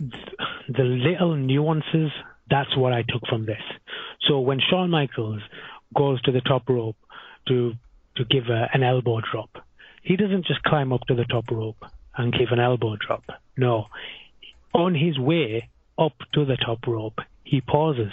the 0.00 0.82
little 0.82 1.36
nuances, 1.36 2.10
that's 2.50 2.76
what 2.76 2.92
I 2.92 3.02
took 3.02 3.22
from 3.28 3.46
this. 3.46 3.62
So 4.28 4.40
when 4.40 4.58
Shawn 4.70 4.90
Michaels 4.90 5.40
goes 5.94 6.20
to 6.22 6.32
the 6.32 6.40
top 6.40 6.68
rope 6.68 6.96
to 7.46 7.74
to 8.18 8.24
give 8.24 8.44
a, 8.48 8.68
an 8.72 8.82
elbow 8.82 9.20
drop, 9.20 9.50
he 10.02 10.16
doesn't 10.16 10.46
just 10.46 10.62
climb 10.62 10.92
up 10.92 11.02
to 11.08 11.14
the 11.14 11.24
top 11.24 11.50
rope 11.50 11.82
and 12.16 12.32
give 12.32 12.48
an 12.50 12.60
elbow 12.60 12.96
drop. 12.96 13.24
No. 13.56 13.86
On 14.74 14.94
his 14.94 15.18
way 15.18 15.68
up 15.98 16.14
to 16.34 16.44
the 16.44 16.56
top 16.56 16.86
rope, 16.86 17.18
he 17.44 17.60
pauses 17.60 18.12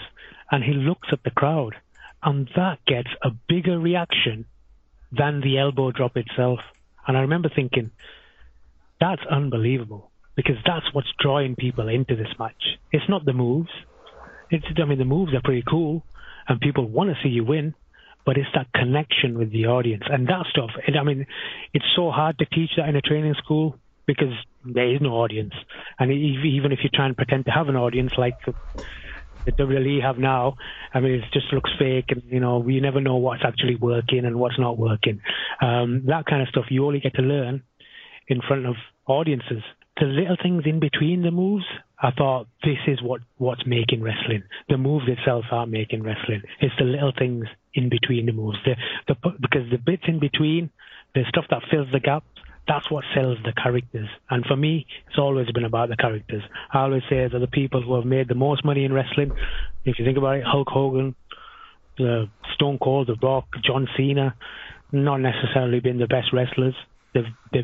and 0.51 0.63
he 0.63 0.73
looks 0.73 1.09
at 1.11 1.23
the 1.23 1.31
crowd 1.31 1.75
and 2.23 2.49
that 2.55 2.79
gets 2.87 3.09
a 3.23 3.29
bigger 3.47 3.77
reaction 3.77 4.45
than 5.11 5.41
the 5.41 5.59
elbow 5.59 5.91
drop 5.91 6.17
itself. 6.17 6.59
And 7.07 7.15
I 7.15 7.21
remember 7.21 7.49
thinking, 7.53 7.91
that's 8.99 9.21
unbelievable 9.29 10.09
because 10.35 10.55
that's 10.65 10.91
what's 10.93 11.11
drawing 11.19 11.55
people 11.55 11.87
into 11.87 12.15
this 12.15 12.33
match. 12.39 12.79
It's 12.91 13.07
not 13.07 13.25
the 13.25 13.33
moves. 13.33 13.69
It's, 14.49 14.65
I 14.81 14.85
mean, 14.85 14.97
the 14.97 15.05
moves 15.05 15.33
are 15.33 15.41
pretty 15.43 15.63
cool 15.67 16.03
and 16.47 16.59
people 16.59 16.87
want 16.87 17.09
to 17.09 17.15
see 17.23 17.29
you 17.29 17.43
win, 17.43 17.75
but 18.25 18.37
it's 18.37 18.49
that 18.55 18.67
connection 18.73 19.37
with 19.37 19.51
the 19.51 19.67
audience 19.67 20.03
and 20.09 20.27
that 20.27 20.45
stuff. 20.49 20.71
And 20.87 20.97
I 20.97 21.03
mean, 21.03 21.25
it's 21.73 21.85
so 21.95 22.11
hard 22.11 22.37
to 22.39 22.45
teach 22.45 22.71
that 22.77 22.89
in 22.89 22.95
a 22.95 23.01
training 23.01 23.35
school 23.37 23.77
because 24.07 24.33
there 24.63 24.93
is 24.93 25.01
no 25.01 25.13
audience. 25.13 25.53
And 25.99 26.11
even 26.11 26.71
if 26.71 26.79
you 26.83 26.89
try 26.93 27.05
and 27.05 27.15
pretend 27.15 27.45
to 27.45 27.51
have 27.51 27.69
an 27.69 27.75
audience, 27.75 28.11
like 28.17 28.37
the 29.45 29.51
WWE 29.51 30.01
have 30.01 30.17
now. 30.17 30.55
I 30.93 30.99
mean, 30.99 31.13
it 31.13 31.23
just 31.31 31.53
looks 31.53 31.69
fake, 31.77 32.05
and 32.09 32.23
you 32.25 32.39
know, 32.39 32.57
we 32.57 32.79
never 32.79 32.99
know 32.99 33.17
what's 33.17 33.43
actually 33.45 33.75
working 33.75 34.25
and 34.25 34.37
what's 34.37 34.59
not 34.59 34.77
working. 34.77 35.21
Um, 35.61 36.03
that 36.07 36.25
kind 36.25 36.41
of 36.41 36.47
stuff 36.49 36.65
you 36.69 36.85
only 36.85 36.99
get 36.99 37.15
to 37.15 37.21
learn 37.21 37.63
in 38.27 38.41
front 38.47 38.65
of 38.65 38.75
audiences. 39.07 39.61
The 39.99 40.05
little 40.05 40.35
things 40.41 40.63
in 40.65 40.79
between 40.79 41.21
the 41.21 41.31
moves, 41.31 41.65
I 42.01 42.11
thought 42.11 42.47
this 42.63 42.79
is 42.87 43.01
what 43.01 43.21
what's 43.37 43.65
making 43.65 44.01
wrestling. 44.01 44.43
The 44.67 44.77
moves 44.77 45.05
itself 45.07 45.45
aren't 45.51 45.71
making 45.71 46.03
wrestling. 46.03 46.41
It's 46.59 46.75
the 46.77 46.83
little 46.83 47.13
things 47.17 47.45
in 47.73 47.89
between 47.89 48.25
the 48.25 48.33
moves. 48.33 48.57
The, 48.65 48.75
the 49.07 49.15
because 49.39 49.69
the 49.71 49.77
bits 49.77 50.03
in 50.07 50.19
between, 50.19 50.69
the 51.13 51.23
stuff 51.29 51.45
that 51.49 51.63
fills 51.71 51.87
the 51.93 52.01
gaps, 52.01 52.27
that's 52.67 52.89
what 52.89 53.05
sells 53.13 53.37
the 53.45 53.53
characters. 53.53 54.09
And 54.29 54.45
for 54.45 54.55
me, 54.55 54.85
it's 55.07 55.17
always 55.17 55.49
been 55.51 55.65
about 55.65 55.89
the 55.89 55.95
characters. 55.95 56.43
I 56.73 56.79
always 56.79 57.03
say 57.09 57.27
that 57.27 57.39
the 57.39 57.47
people 57.47 57.81
who 57.81 57.95
have 57.95 58.05
made 58.05 58.27
the 58.27 58.35
most 58.35 58.65
money 58.65 58.85
in 58.85 58.93
wrestling, 58.93 59.31
if 59.85 59.99
you 59.99 60.05
think 60.05 60.17
about 60.17 60.37
it, 60.37 60.43
Hulk 60.45 60.67
Hogan, 60.69 61.15
the 61.97 62.29
Stone 62.55 62.79
Cold, 62.79 63.07
The 63.07 63.15
Rock, 63.21 63.47
John 63.63 63.87
Cena, 63.95 64.35
not 64.91 65.17
necessarily 65.17 65.79
been 65.79 65.99
the 65.99 66.07
best 66.07 66.33
wrestlers. 66.33 66.75
They've 67.13 67.23
they've 67.53 67.63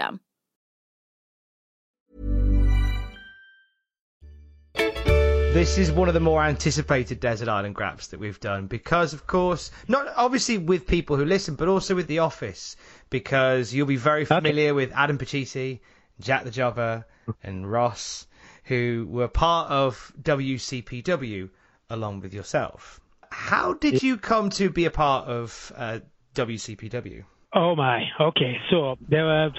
system. 0.00 0.20
This 5.52 5.78
is 5.78 5.90
one 5.90 6.06
of 6.06 6.14
the 6.14 6.20
more 6.20 6.42
anticipated 6.44 7.18
Desert 7.18 7.48
Island 7.48 7.74
Graps 7.74 8.08
that 8.08 8.20
we've 8.20 8.38
done 8.38 8.68
because, 8.68 9.12
of 9.12 9.26
course, 9.26 9.72
not 9.88 10.06
obviously 10.16 10.58
with 10.58 10.86
people 10.86 11.16
who 11.16 11.24
listen, 11.24 11.56
but 11.56 11.66
also 11.66 11.96
with 11.96 12.06
The 12.06 12.20
Office 12.20 12.76
because 13.10 13.74
you'll 13.74 13.86
be 13.86 13.96
very 13.96 14.24
familiar 14.24 14.66
okay. 14.66 14.72
with 14.72 14.92
Adam 14.94 15.18
Pacitti, 15.18 15.80
Jack 16.20 16.44
the 16.44 16.52
Jobber, 16.52 17.04
and 17.42 17.70
Ross, 17.70 18.28
who 18.64 19.08
were 19.10 19.26
part 19.26 19.70
of 19.70 20.12
WCPW 20.22 21.50
along 21.90 22.20
with 22.20 22.32
yourself. 22.32 23.00
How 23.32 23.74
did 23.74 24.04
you 24.04 24.18
come 24.18 24.50
to 24.50 24.70
be 24.70 24.84
a 24.84 24.90
part 24.90 25.26
of 25.26 25.72
uh, 25.76 25.98
WCPW? 26.36 27.24
Oh 27.54 27.74
my. 27.74 28.04
Okay. 28.20 28.56
So 28.70 28.96
there 29.08 29.24
was 29.24 29.52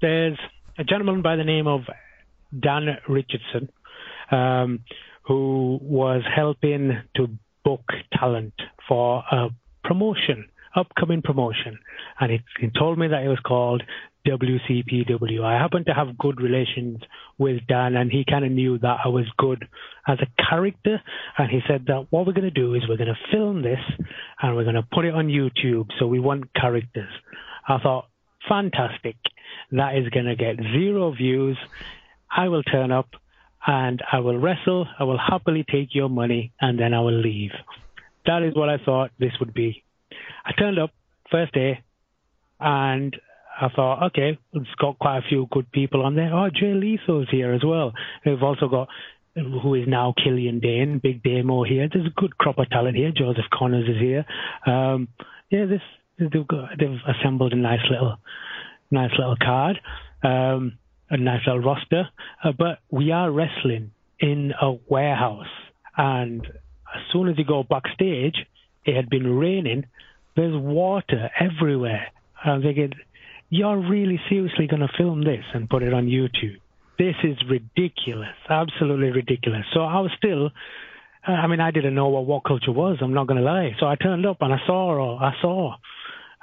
there's 0.00 0.38
a 0.78 0.84
gentleman 0.84 1.22
by 1.22 1.36
the 1.36 1.44
name 1.44 1.66
of 1.66 1.80
Dan 2.58 2.86
Richardson, 3.08 3.70
um, 4.30 4.80
who 5.26 5.78
was 5.80 6.22
helping 6.34 7.02
to 7.16 7.28
book 7.64 7.84
talent 8.18 8.54
for 8.88 9.22
a 9.30 9.48
promotion 9.84 10.48
upcoming 10.74 11.22
promotion, 11.22 11.78
and 12.18 12.30
he, 12.32 12.40
he 12.60 12.70
told 12.78 12.98
me 12.98 13.08
that 13.08 13.22
it 13.22 13.28
was 13.28 13.40
called 13.44 13.82
WCPW. 14.26 15.42
I 15.42 15.60
happen 15.60 15.84
to 15.86 15.94
have 15.94 16.18
good 16.18 16.40
relations 16.40 17.00
with 17.38 17.66
Dan, 17.66 17.96
and 17.96 18.10
he 18.10 18.24
kind 18.28 18.44
of 18.44 18.52
knew 18.52 18.78
that 18.78 18.98
I 19.04 19.08
was 19.08 19.24
good 19.38 19.66
as 20.06 20.18
a 20.20 20.42
character. 20.48 21.00
And 21.38 21.50
he 21.50 21.60
said 21.66 21.86
that 21.86 22.06
what 22.10 22.26
we're 22.26 22.32
going 22.32 22.44
to 22.44 22.50
do 22.50 22.74
is 22.74 22.82
we're 22.88 22.96
going 22.96 23.14
to 23.14 23.32
film 23.32 23.62
this 23.62 23.80
and 24.42 24.56
we're 24.56 24.64
going 24.64 24.76
to 24.76 24.86
put 24.92 25.04
it 25.04 25.14
on 25.14 25.28
YouTube. 25.28 25.88
So 25.98 26.06
we 26.06 26.20
want 26.20 26.52
characters. 26.54 27.10
I 27.66 27.78
thought, 27.78 28.08
fantastic. 28.48 29.16
That 29.72 29.96
is 29.96 30.08
going 30.08 30.26
to 30.26 30.36
get 30.36 30.56
zero 30.56 31.12
views. 31.12 31.58
I 32.30 32.48
will 32.48 32.62
turn 32.62 32.90
up 32.92 33.08
and 33.66 34.02
I 34.12 34.20
will 34.20 34.38
wrestle. 34.38 34.86
I 34.98 35.04
will 35.04 35.18
happily 35.18 35.64
take 35.70 35.94
your 35.94 36.08
money 36.08 36.52
and 36.60 36.78
then 36.78 36.94
I 36.94 37.00
will 37.00 37.18
leave. 37.18 37.52
That 38.26 38.42
is 38.42 38.54
what 38.54 38.68
I 38.68 38.78
thought 38.78 39.10
this 39.18 39.32
would 39.40 39.54
be. 39.54 39.82
I 40.44 40.52
turned 40.52 40.78
up 40.78 40.90
first 41.30 41.52
day 41.52 41.82
and 42.58 43.16
I 43.60 43.68
thought, 43.68 44.06
okay, 44.08 44.38
it's 44.54 44.74
got 44.80 44.98
quite 44.98 45.18
a 45.18 45.28
few 45.28 45.46
good 45.50 45.70
people 45.70 46.02
on 46.02 46.16
there. 46.16 46.32
Oh, 46.32 46.48
Jay 46.48 46.72
Lethal's 46.72 47.28
here 47.30 47.52
as 47.52 47.62
well. 47.64 47.92
We've 48.24 48.42
also 48.42 48.68
got 48.68 48.88
who 49.34 49.74
is 49.74 49.86
now 49.86 50.12
Killian 50.22 50.60
Dain, 50.60 50.98
Big 51.02 51.22
Damo 51.22 51.62
here. 51.62 51.88
There's 51.92 52.06
a 52.06 52.20
good 52.20 52.36
crop 52.38 52.58
of 52.58 52.68
talent 52.70 52.96
here. 52.96 53.12
Joseph 53.16 53.44
Connors 53.52 53.88
is 53.88 54.00
here. 54.00 54.24
Um, 54.66 55.08
yeah, 55.50 55.66
this 55.66 55.80
they've 56.18 56.46
got, 56.46 56.70
they've 56.78 56.98
assembled 57.06 57.52
a 57.52 57.56
nice 57.56 57.80
little 57.90 58.16
nice 58.90 59.10
little 59.18 59.36
card, 59.36 59.80
um, 60.22 60.78
a 61.10 61.16
nice 61.16 61.40
little 61.46 61.60
roster. 61.60 62.08
Uh, 62.42 62.52
but 62.56 62.78
we 62.90 63.12
are 63.12 63.30
wrestling 63.30 63.92
in 64.18 64.52
a 64.60 64.72
warehouse, 64.88 65.46
and 65.96 66.44
as 66.46 67.02
soon 67.12 67.28
as 67.28 67.38
you 67.38 67.44
go 67.44 67.62
backstage, 67.62 68.36
it 68.84 68.96
had 68.96 69.08
been 69.08 69.38
raining. 69.38 69.86
There's 70.36 70.56
water 70.56 71.30
everywhere. 71.38 72.08
I'm 72.44 72.62
thinking, 72.62 72.92
you're 73.50 73.76
really 73.76 74.20
seriously 74.28 74.66
going 74.68 74.80
to 74.80 74.88
film 74.96 75.22
this 75.22 75.44
and 75.52 75.68
put 75.68 75.82
it 75.82 75.92
on 75.92 76.06
YouTube? 76.06 76.56
This 76.98 77.16
is 77.24 77.36
ridiculous, 77.48 78.36
absolutely 78.48 79.10
ridiculous. 79.10 79.64
So 79.74 79.80
I 79.80 80.00
was 80.00 80.12
still, 80.16 80.50
I 81.26 81.46
mean, 81.46 81.60
I 81.60 81.70
didn't 81.70 81.94
know 81.94 82.08
what 82.08 82.26
WhatCulture 82.26 82.74
was. 82.74 82.98
I'm 83.02 83.12
not 83.12 83.26
going 83.26 83.38
to 83.38 83.44
lie. 83.44 83.72
So 83.80 83.86
I 83.86 83.96
turned 83.96 84.24
up 84.24 84.38
and 84.40 84.52
I 84.52 84.58
saw, 84.66 85.18
I 85.18 85.32
saw 85.42 85.74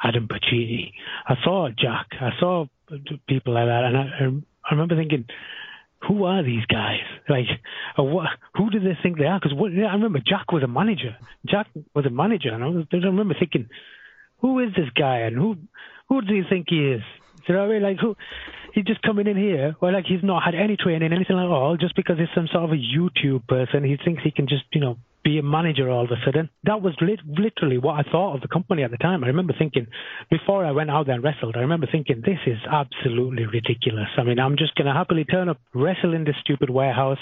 Adam 0.03 0.27
Pacitti, 0.27 0.91
I 1.27 1.35
saw 1.43 1.69
Jack, 1.69 2.07
I 2.19 2.31
saw 2.39 2.65
people 3.27 3.53
like 3.53 3.67
that, 3.67 3.83
and 3.85 3.97
I, 3.97 4.69
I 4.69 4.71
remember 4.71 4.95
thinking, 4.95 5.25
who 6.07 6.25
are 6.25 6.43
these 6.43 6.65
guys? 6.65 6.99
Like, 7.27 7.47
uh, 7.97 8.03
what, 8.03 8.27
who 8.55 8.69
do 8.69 8.79
they 8.79 8.97
think 9.01 9.17
they 9.17 9.25
are? 9.25 9.39
Because 9.39 9.57
I 9.59 9.93
remember 9.93 10.19
Jack 10.19 10.51
was 10.51 10.63
a 10.63 10.67
manager. 10.67 11.15
Jack 11.45 11.67
was 11.95 12.05
a 12.05 12.11
manager, 12.11 12.49
and 12.53 12.63
I, 12.63 12.67
was, 12.67 12.85
I 12.93 12.97
remember 12.97 13.35
thinking, 13.39 13.69
who 14.39 14.59
is 14.59 14.69
this 14.75 14.89
guy, 14.95 15.19
and 15.19 15.35
who 15.35 15.57
who 16.09 16.21
do 16.21 16.33
you 16.33 16.43
think 16.49 16.67
he 16.69 16.91
is? 16.91 17.01
You 17.47 17.55
know 17.55 17.61
what 17.61 17.71
I 17.71 17.73
mean? 17.73 17.83
Like, 17.83 17.97
who? 17.99 18.15
He's 18.73 18.85
just 18.85 19.01
coming 19.01 19.25
in 19.25 19.37
here, 19.37 19.75
well, 19.81 19.91
like 19.91 20.05
he's 20.05 20.23
not 20.23 20.43
had 20.43 20.53
any 20.53 20.77
training, 20.77 21.11
anything 21.11 21.39
at 21.39 21.45
all, 21.45 21.77
just 21.77 21.95
because 21.95 22.19
he's 22.19 22.27
some 22.35 22.47
sort 22.51 22.65
of 22.65 22.71
a 22.71 22.75
YouTube 22.75 23.47
person. 23.47 23.83
He 23.83 23.97
thinks 23.97 24.21
he 24.23 24.29
can 24.29 24.47
just, 24.47 24.65
you 24.71 24.81
know, 24.81 24.97
be 25.23 25.39
a 25.39 25.43
manager 25.43 25.89
all 25.89 26.05
of 26.05 26.11
a 26.11 26.15
sudden. 26.23 26.49
That 26.63 26.81
was 26.81 26.93
li- 27.01 27.19
literally 27.25 27.77
what 27.77 27.93
I 27.93 28.09
thought 28.09 28.35
of 28.35 28.41
the 28.41 28.47
company 28.47 28.83
at 28.83 28.91
the 28.91 28.97
time. 28.97 29.23
I 29.23 29.27
remember 29.27 29.53
thinking, 29.57 29.87
before 30.29 30.63
I 30.63 30.71
went 30.71 30.91
out 30.91 31.07
there 31.07 31.15
and 31.15 31.23
wrestled, 31.23 31.55
I 31.57 31.61
remember 31.61 31.87
thinking, 31.91 32.21
this 32.21 32.39
is 32.45 32.59
absolutely 32.71 33.45
ridiculous. 33.45 34.07
I 34.17 34.23
mean, 34.23 34.39
I'm 34.39 34.57
just 34.57 34.75
going 34.75 34.87
to 34.87 34.93
happily 34.93 35.25
turn 35.25 35.49
up, 35.49 35.59
wrestle 35.73 36.13
in 36.13 36.23
this 36.23 36.35
stupid 36.41 36.69
warehouse, 36.69 37.17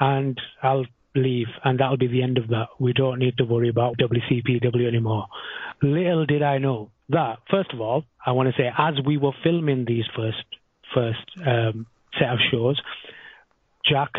and 0.00 0.40
I'll 0.62 0.86
leave, 1.14 1.48
and 1.64 1.78
that'll 1.78 1.96
be 1.96 2.06
the 2.06 2.22
end 2.22 2.38
of 2.38 2.48
that. 2.48 2.68
We 2.78 2.92
don't 2.92 3.18
need 3.18 3.36
to 3.38 3.44
worry 3.44 3.68
about 3.68 3.98
WCPW 3.98 4.86
anymore. 4.86 5.26
Little 5.82 6.26
did 6.26 6.42
I 6.42 6.58
know 6.58 6.90
that, 7.10 7.38
first 7.50 7.72
of 7.72 7.80
all, 7.80 8.04
I 8.24 8.32
want 8.32 8.54
to 8.54 8.60
say, 8.60 8.70
as 8.76 8.94
we 9.04 9.16
were 9.16 9.32
filming 9.42 9.84
these 9.86 10.04
first 10.16 10.44
first 10.94 11.24
um, 11.46 11.86
set 12.18 12.30
of 12.30 12.38
shows, 12.50 12.80
Jack, 13.84 14.10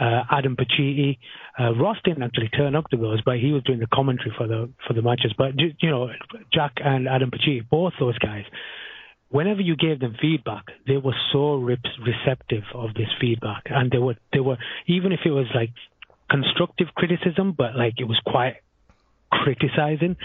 uh, 0.00 0.22
Adam 0.30 0.56
Pacitti, 0.56 1.18
uh, 1.58 1.74
Ross 1.74 1.96
didn't 2.04 2.22
actually 2.22 2.48
turn 2.48 2.76
up 2.76 2.88
to 2.90 2.96
those, 2.96 3.20
but 3.22 3.38
he 3.38 3.52
was 3.52 3.62
doing 3.64 3.80
the 3.80 3.88
commentary 3.92 4.32
for 4.36 4.46
the 4.46 4.70
for 4.86 4.94
the 4.94 5.02
matches. 5.02 5.34
But 5.36 5.58
you 5.58 5.90
know, 5.90 6.10
Jack 6.52 6.74
and 6.76 7.08
Adam 7.08 7.30
Pacitti, 7.30 7.68
both 7.68 7.94
those 7.98 8.18
guys, 8.18 8.44
whenever 9.30 9.60
you 9.60 9.76
gave 9.76 9.98
them 9.98 10.16
feedback, 10.20 10.64
they 10.86 10.96
were 10.96 11.16
so 11.32 11.54
receptive 11.56 12.64
of 12.74 12.94
this 12.94 13.08
feedback, 13.20 13.64
and 13.66 13.90
they 13.90 13.98
were 13.98 14.16
they 14.32 14.40
were 14.40 14.58
even 14.86 15.12
if 15.12 15.20
it 15.24 15.30
was 15.30 15.46
like 15.54 15.70
constructive 16.30 16.88
criticism, 16.94 17.54
but 17.56 17.74
like 17.74 17.94
it 17.98 18.04
was 18.04 18.20
quite 18.24 18.56
criticizing 19.32 20.16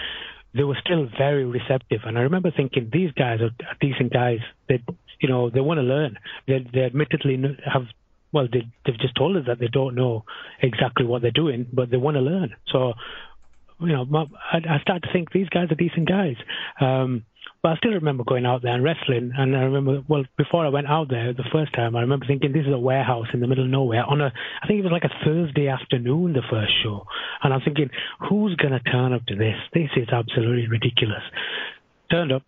they 0.55 0.63
were 0.63 0.77
still 0.83 1.07
very 1.17 1.45
receptive. 1.45 2.01
And 2.05 2.17
I 2.17 2.21
remember 2.21 2.51
thinking, 2.55 2.89
these 2.91 3.11
guys 3.11 3.39
are 3.41 3.51
decent 3.81 4.13
guys. 4.13 4.39
They, 4.69 4.83
you 5.19 5.29
know, 5.29 5.49
they 5.49 5.61
want 5.61 5.79
to 5.79 5.83
learn. 5.83 6.17
They, 6.47 6.65
they 6.73 6.81
admittedly 6.81 7.41
have, 7.65 7.83
well, 8.31 8.47
they, 8.51 8.63
they've 8.85 8.99
just 8.99 9.15
told 9.15 9.37
us 9.37 9.43
that 9.47 9.59
they 9.59 9.67
don't 9.67 9.95
know 9.95 10.23
exactly 10.61 11.05
what 11.05 11.21
they're 11.21 11.31
doing, 11.31 11.67
but 11.71 11.89
they 11.89 11.97
want 11.97 12.15
to 12.15 12.21
learn. 12.21 12.55
So, 12.71 12.93
you 13.81 13.93
know, 13.93 14.27
I, 14.51 14.57
I 14.57 14.79
started 14.81 15.03
to 15.03 15.13
think 15.13 15.31
these 15.31 15.49
guys 15.49 15.71
are 15.71 15.75
decent 15.75 16.07
guys. 16.07 16.35
Um, 16.79 17.25
but 17.66 17.72
I 17.72 17.78
still 17.78 17.93
remember 17.93 18.24
going 18.24 18.45
out 18.45 18.61
there 18.61 18.76
and 18.76 18.84
wrestling. 18.84 19.32
And 19.36 19.57
I 19.57 19.61
remember, 19.61 20.03
well, 20.07 20.24
before 20.38 20.63
I 20.68 20.70
went 20.70 20.86
out 20.86 21.09
there 21.09 21.34
the 21.34 21.49
first 21.51 21.74
time, 21.74 21.95
I 21.95 22.01
remember 22.01 22.28
thinking 22.28 22.53
this 22.53 22.68
is 22.68 22.72
a 22.72 22.78
warehouse 22.78 23.26
in 23.34 23.39
the 23.39 23.47
middle 23.47 23.63
of 23.63 23.72
nowhere 23.72 24.05
on 24.05 24.22
a, 24.22 24.32
I 24.61 24.68
think 24.68 24.78
it 24.78 24.84
was 24.84 24.91
like 24.91 25.03
a 25.03 25.26
Thursday 25.26 25.68
afternoon, 25.68 26.34
the 26.34 26.43
first 26.47 26.72
show. 26.84 27.07
And 27.41 27.51
I'm 27.51 27.61
thinking, 27.61 27.89
who's 28.30 28.55
going 28.55 28.74
to 28.74 28.80
turn 28.82 29.13
up 29.13 29.26
to 29.26 29.36
this? 29.36 29.55
This 29.74 29.89
is 29.97 30.09
absolutely 30.13 30.68
ridiculous. 30.68 31.24
Turned 32.11 32.32
up, 32.32 32.43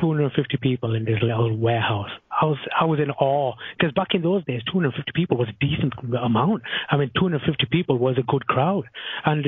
250 0.00 0.56
people 0.56 0.94
in 0.94 1.04
this 1.04 1.18
little 1.20 1.54
warehouse. 1.54 2.08
I 2.40 2.44
was 2.44 2.58
I 2.78 2.84
was 2.84 3.00
in 3.00 3.10
awe 3.10 3.54
because 3.76 3.92
back 3.94 4.08
in 4.12 4.22
those 4.22 4.44
days, 4.44 4.62
250 4.70 5.12
people 5.14 5.36
was 5.36 5.48
a 5.48 5.64
decent 5.64 5.94
amount. 6.22 6.62
I 6.90 6.96
mean, 6.96 7.10
250 7.18 7.66
people 7.70 7.98
was 7.98 8.16
a 8.18 8.22
good 8.22 8.46
crowd. 8.46 8.84
And 9.24 9.46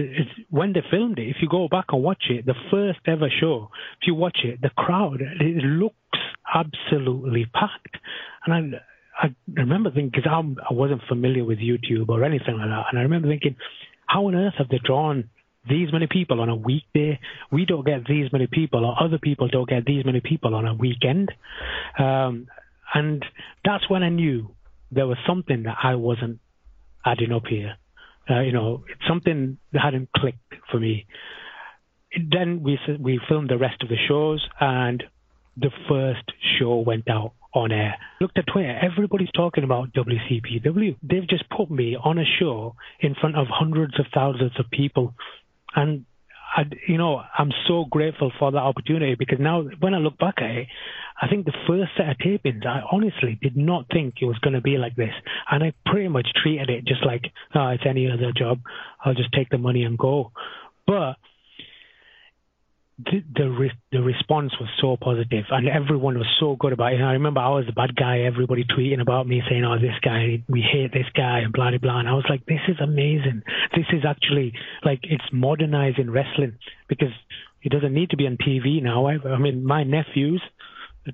when 0.50 0.72
they 0.72 0.82
filmed 0.90 1.18
it, 1.18 1.28
if 1.28 1.36
you 1.40 1.48
go 1.48 1.68
back 1.68 1.86
and 1.90 2.02
watch 2.02 2.24
it, 2.30 2.46
the 2.46 2.54
first 2.70 3.00
ever 3.06 3.28
show, 3.40 3.70
if 4.00 4.06
you 4.06 4.14
watch 4.14 4.38
it, 4.44 4.60
the 4.60 4.70
crowd 4.70 5.20
it 5.20 5.64
looks 5.64 5.96
absolutely 6.52 7.46
packed. 7.46 7.96
And 8.46 8.74
I 8.74 8.78
I 9.20 9.34
remember 9.52 9.90
thinking 9.90 10.10
because 10.14 10.30
I 10.30 10.72
wasn't 10.72 11.02
familiar 11.08 11.44
with 11.44 11.58
YouTube 11.58 12.08
or 12.08 12.24
anything 12.24 12.56
like 12.56 12.68
that, 12.68 12.86
and 12.90 12.98
I 12.98 13.02
remember 13.02 13.28
thinking, 13.28 13.56
how 14.06 14.26
on 14.26 14.34
earth 14.34 14.54
have 14.58 14.68
they 14.68 14.78
drawn 14.82 15.28
these 15.68 15.92
many 15.92 16.06
people 16.06 16.40
on 16.40 16.48
a 16.48 16.54
weekday. 16.54 17.18
We 17.50 17.66
don't 17.66 17.84
get 17.84 18.06
these 18.06 18.32
many 18.32 18.46
people, 18.46 18.84
or 18.84 18.96
other 19.02 19.18
people 19.18 19.48
don't 19.48 19.68
get 19.68 19.84
these 19.84 20.04
many 20.04 20.20
people 20.20 20.54
on 20.54 20.66
a 20.66 20.74
weekend. 20.74 21.32
Um, 21.98 22.48
and 22.94 23.24
that's 23.64 23.88
when 23.88 24.02
I 24.02 24.08
knew 24.08 24.54
there 24.90 25.06
was 25.06 25.18
something 25.26 25.64
that 25.64 25.76
I 25.82 25.94
wasn't 25.96 26.40
adding 27.04 27.32
up 27.32 27.46
here. 27.46 27.76
Uh, 28.30 28.40
you 28.40 28.52
know, 28.52 28.84
something 29.08 29.58
that 29.72 29.80
hadn't 29.80 30.10
clicked 30.16 30.54
for 30.70 30.78
me. 30.78 31.06
Then 32.30 32.62
we 32.62 32.78
we 32.98 33.20
filmed 33.28 33.50
the 33.50 33.58
rest 33.58 33.82
of 33.82 33.88
the 33.88 33.96
shows, 34.08 34.46
and 34.60 35.02
the 35.56 35.70
first 35.88 36.24
show 36.58 36.76
went 36.76 37.08
out 37.08 37.32
on 37.54 37.72
air. 37.72 37.96
Looked 38.20 38.38
at 38.38 38.46
Twitter, 38.46 38.78
everybody's 38.80 39.30
talking 39.34 39.64
about 39.64 39.92
WCPW. 39.92 40.96
They've 41.02 41.28
just 41.28 41.48
put 41.50 41.70
me 41.70 41.96
on 41.96 42.18
a 42.18 42.24
show 42.38 42.76
in 43.00 43.14
front 43.14 43.36
of 43.36 43.46
hundreds 43.48 43.98
of 43.98 44.06
thousands 44.14 44.52
of 44.58 44.70
people 44.70 45.14
and 45.74 46.04
I, 46.58 46.64
you 46.88 46.98
know, 46.98 47.22
I'm 47.38 47.52
so 47.68 47.84
grateful 47.84 48.32
for 48.36 48.50
that 48.50 48.58
opportunity 48.58 49.14
because 49.14 49.38
now 49.38 49.62
when 49.78 49.94
I 49.94 49.98
look 49.98 50.18
back 50.18 50.34
at 50.38 50.50
it, 50.50 50.66
I 51.22 51.28
think 51.28 51.46
the 51.46 51.52
first 51.68 51.92
set 51.96 52.08
of 52.08 52.16
tapings, 52.18 52.66
I 52.66 52.80
honestly 52.90 53.38
did 53.40 53.56
not 53.56 53.86
think 53.92 54.14
it 54.20 54.24
was 54.24 54.38
going 54.40 54.54
to 54.54 54.60
be 54.60 54.76
like 54.76 54.96
this. 54.96 55.12
And 55.48 55.62
I 55.62 55.72
pretty 55.86 56.08
much 56.08 56.26
treated 56.42 56.68
it 56.68 56.84
just 56.84 57.06
like, 57.06 57.22
oh, 57.54 57.68
it's 57.68 57.84
any 57.88 58.10
other 58.10 58.32
job. 58.36 58.58
I'll 59.04 59.14
just 59.14 59.32
take 59.32 59.50
the 59.50 59.58
money 59.58 59.84
and 59.84 59.96
go. 59.96 60.32
But 60.84 61.14
the 62.98 63.22
the, 63.34 63.48
re- 63.48 63.72
the 63.92 64.02
response 64.02 64.52
was 64.60 64.68
so 64.80 64.96
positive 65.00 65.44
and 65.50 65.68
everyone 65.68 66.18
was 66.18 66.26
so 66.40 66.56
good 66.56 66.72
about 66.72 66.92
it. 66.92 66.96
And 66.96 67.06
I 67.06 67.12
remember 67.12 67.40
I 67.40 67.50
was 67.50 67.66
the 67.66 67.72
bad 67.72 67.94
guy, 67.94 68.20
everybody 68.20 68.64
tweeting 68.64 69.00
about 69.00 69.26
me 69.26 69.42
saying, 69.48 69.64
"Oh, 69.64 69.78
this 69.78 69.98
guy, 70.02 70.42
we 70.48 70.60
hate 70.60 70.92
this 70.92 71.06
guy," 71.14 71.40
and 71.40 71.52
blah 71.52 71.70
blah 71.70 71.78
blah. 71.78 72.00
And 72.00 72.08
I 72.08 72.14
was 72.14 72.26
like, 72.28 72.44
"This 72.46 72.60
is 72.68 72.76
amazing. 72.80 73.42
This 73.74 73.86
is 73.92 74.04
actually 74.04 74.52
like 74.84 75.00
it's 75.04 75.24
modernizing 75.32 76.10
wrestling 76.10 76.58
because 76.88 77.12
it 77.62 77.70
doesn't 77.70 77.94
need 77.94 78.10
to 78.10 78.16
be 78.16 78.26
on 78.26 78.36
TV 78.36 78.82
now. 78.82 79.06
I, 79.06 79.18
I 79.28 79.38
mean, 79.38 79.64
my 79.64 79.84
nephews, 79.84 80.42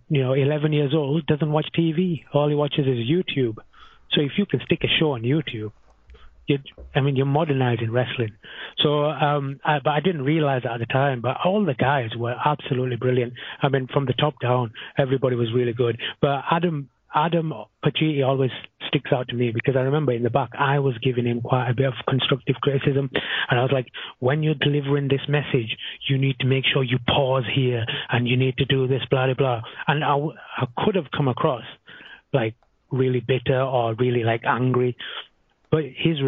you 0.09 0.23
know, 0.23 0.33
11 0.33 0.73
years 0.73 0.93
old, 0.95 1.27
doesn't 1.27 1.51
watch 1.51 1.67
TV. 1.77 2.25
All 2.33 2.49
he 2.49 2.55
watches 2.55 2.87
is 2.87 3.09
YouTube. 3.09 3.57
So 4.13 4.21
if 4.21 4.33
you 4.37 4.47
can 4.47 4.61
stick 4.65 4.81
a 4.85 4.89
show 4.99 5.13
on 5.13 5.23
YouTube, 5.23 5.73
you, 6.47 6.59
I 6.95 7.01
mean, 7.01 7.17
you're 7.17 7.27
modernizing 7.27 7.91
wrestling. 7.91 8.33
So, 8.79 9.05
um, 9.05 9.61
I, 9.65 9.79
but 9.83 9.91
I 9.91 10.01
didn't 10.01 10.23
realize 10.23 10.63
at 10.71 10.79
the 10.79 10.87
time. 10.87 11.21
But 11.21 11.39
all 11.45 11.65
the 11.65 11.75
guys 11.75 12.11
were 12.17 12.35
absolutely 12.45 12.97
brilliant. 12.97 13.35
I 13.63 13.69
mean, 13.69 13.89
from 13.93 14.07
the 14.07 14.13
top 14.13 14.35
down, 14.41 14.73
everybody 14.99 15.37
was 15.37 15.53
really 15.55 15.73
good. 15.73 15.99
But 16.21 16.43
Adam, 16.51 16.91
Adam 17.15 17.53
Pacitti 17.85 18.27
always 18.27 18.51
sticks 18.89 19.11
out 19.13 19.29
to 19.29 19.37
me 19.37 19.53
because 19.53 19.77
I 19.77 19.83
remember 19.83 20.13
in 20.13 20.25
the 20.25 20.31
back 20.31 20.51
I 20.59 20.81
was 20.81 20.99
giving 20.99 21.27
him 21.27 21.41
quite 21.41 21.71
a 21.71 21.75
bit 21.75 21.87
of 21.87 21.95
constructive 22.09 22.57
criticism, 22.57 23.09
and 23.49 23.61
I 23.61 23.63
was 23.63 23.71
like, 23.73 23.87
when 24.19 24.43
you're 24.43 24.55
delivering 24.55 25.09
this 25.09 25.21
message, 25.29 25.77
you 26.09 26.19
need 26.19 26.39
to 26.41 26.47
make 26.47 26.65
sure 26.73 26.83
you 26.83 26.99
pause 27.07 27.45
here, 27.55 27.87
and 28.11 28.27
you 28.27 28.37
need 28.37 28.57
to 28.59 28.65
do 28.65 28.89
this, 28.89 29.03
blah 29.11 29.27
blah 29.27 29.35
blah. 29.35 29.63
And 29.87 30.03
I, 30.03 30.17
I 30.17 30.67
could 30.85 30.97
have 30.97 31.11
come 31.17 31.29
across 31.29 31.65
like 32.33 32.55
really 32.91 33.21
bitter 33.21 33.61
or 33.61 33.95
really 33.95 34.25
like 34.25 34.43
angry, 34.45 34.97
but 35.75 35.83
his 35.83 36.19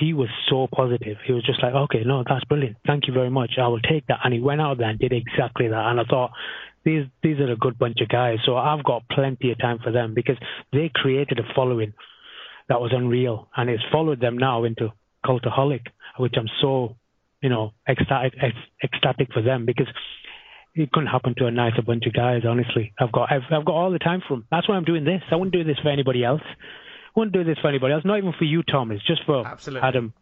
he 0.00 0.14
was 0.14 0.30
so 0.48 0.66
positive. 0.74 1.18
He 1.26 1.34
was 1.34 1.44
just 1.44 1.62
like, 1.62 1.74
okay, 1.74 2.04
no, 2.06 2.24
that's 2.26 2.42
brilliant. 2.46 2.78
Thank 2.86 3.06
you 3.06 3.12
very 3.12 3.28
much. 3.28 3.52
I 3.60 3.68
will 3.68 3.82
take 3.82 4.06
that. 4.06 4.20
And 4.24 4.32
he 4.32 4.40
went 4.40 4.62
out 4.62 4.78
there 4.78 4.88
and 4.88 4.98
did 4.98 5.12
exactly 5.12 5.68
that. 5.68 5.86
And 5.90 6.00
I 6.00 6.04
thought, 6.04 6.30
these 6.86 7.04
these 7.22 7.38
are 7.38 7.52
a 7.52 7.56
good 7.56 7.78
bunch 7.78 7.98
of 8.00 8.08
guys. 8.08 8.38
So 8.46 8.56
I've 8.56 8.82
got 8.82 9.02
plenty 9.10 9.52
of 9.52 9.58
time 9.58 9.78
for 9.84 9.92
them 9.92 10.14
because 10.14 10.38
they 10.72 10.90
created 10.94 11.38
a 11.38 11.54
following 11.54 11.92
that 12.70 12.80
was 12.80 12.92
unreal, 12.94 13.48
and 13.54 13.68
it's 13.68 13.82
followed 13.92 14.20
them 14.20 14.38
now 14.38 14.64
into 14.64 14.90
Cultaholic, 15.22 15.82
which 16.18 16.34
I'm 16.38 16.48
so 16.62 16.96
you 17.42 17.50
know 17.50 17.74
ecstatic 17.86 18.32
ecstatic 18.82 19.34
for 19.34 19.42
them 19.42 19.66
because 19.66 19.88
it 20.74 20.90
couldn't 20.92 21.10
happen 21.10 21.34
to 21.36 21.46
a 21.46 21.50
nicer 21.50 21.82
bunch 21.82 22.06
of 22.06 22.14
guys. 22.14 22.40
Honestly, 22.48 22.94
I've 22.98 23.12
got 23.12 23.30
I've, 23.30 23.42
I've 23.52 23.66
got 23.66 23.74
all 23.74 23.92
the 23.92 23.98
time 23.98 24.22
for 24.26 24.38
them. 24.38 24.46
That's 24.50 24.66
why 24.66 24.76
I'm 24.76 24.84
doing 24.84 25.04
this. 25.04 25.20
I 25.30 25.36
wouldn't 25.36 25.52
do 25.52 25.62
this 25.62 25.78
for 25.82 25.90
anybody 25.90 26.24
else 26.24 26.42
wouldn't 27.14 27.32
do 27.32 27.44
this 27.44 27.58
for 27.58 27.68
anybody 27.68 27.92
else. 27.92 28.04
Not 28.04 28.18
even 28.18 28.32
for 28.32 28.44
you, 28.44 28.62
Tom. 28.62 28.90
It's 28.90 29.04
just 29.04 29.24
for 29.24 29.46
Absolutely. 29.46 29.86
Adam. 29.86 30.12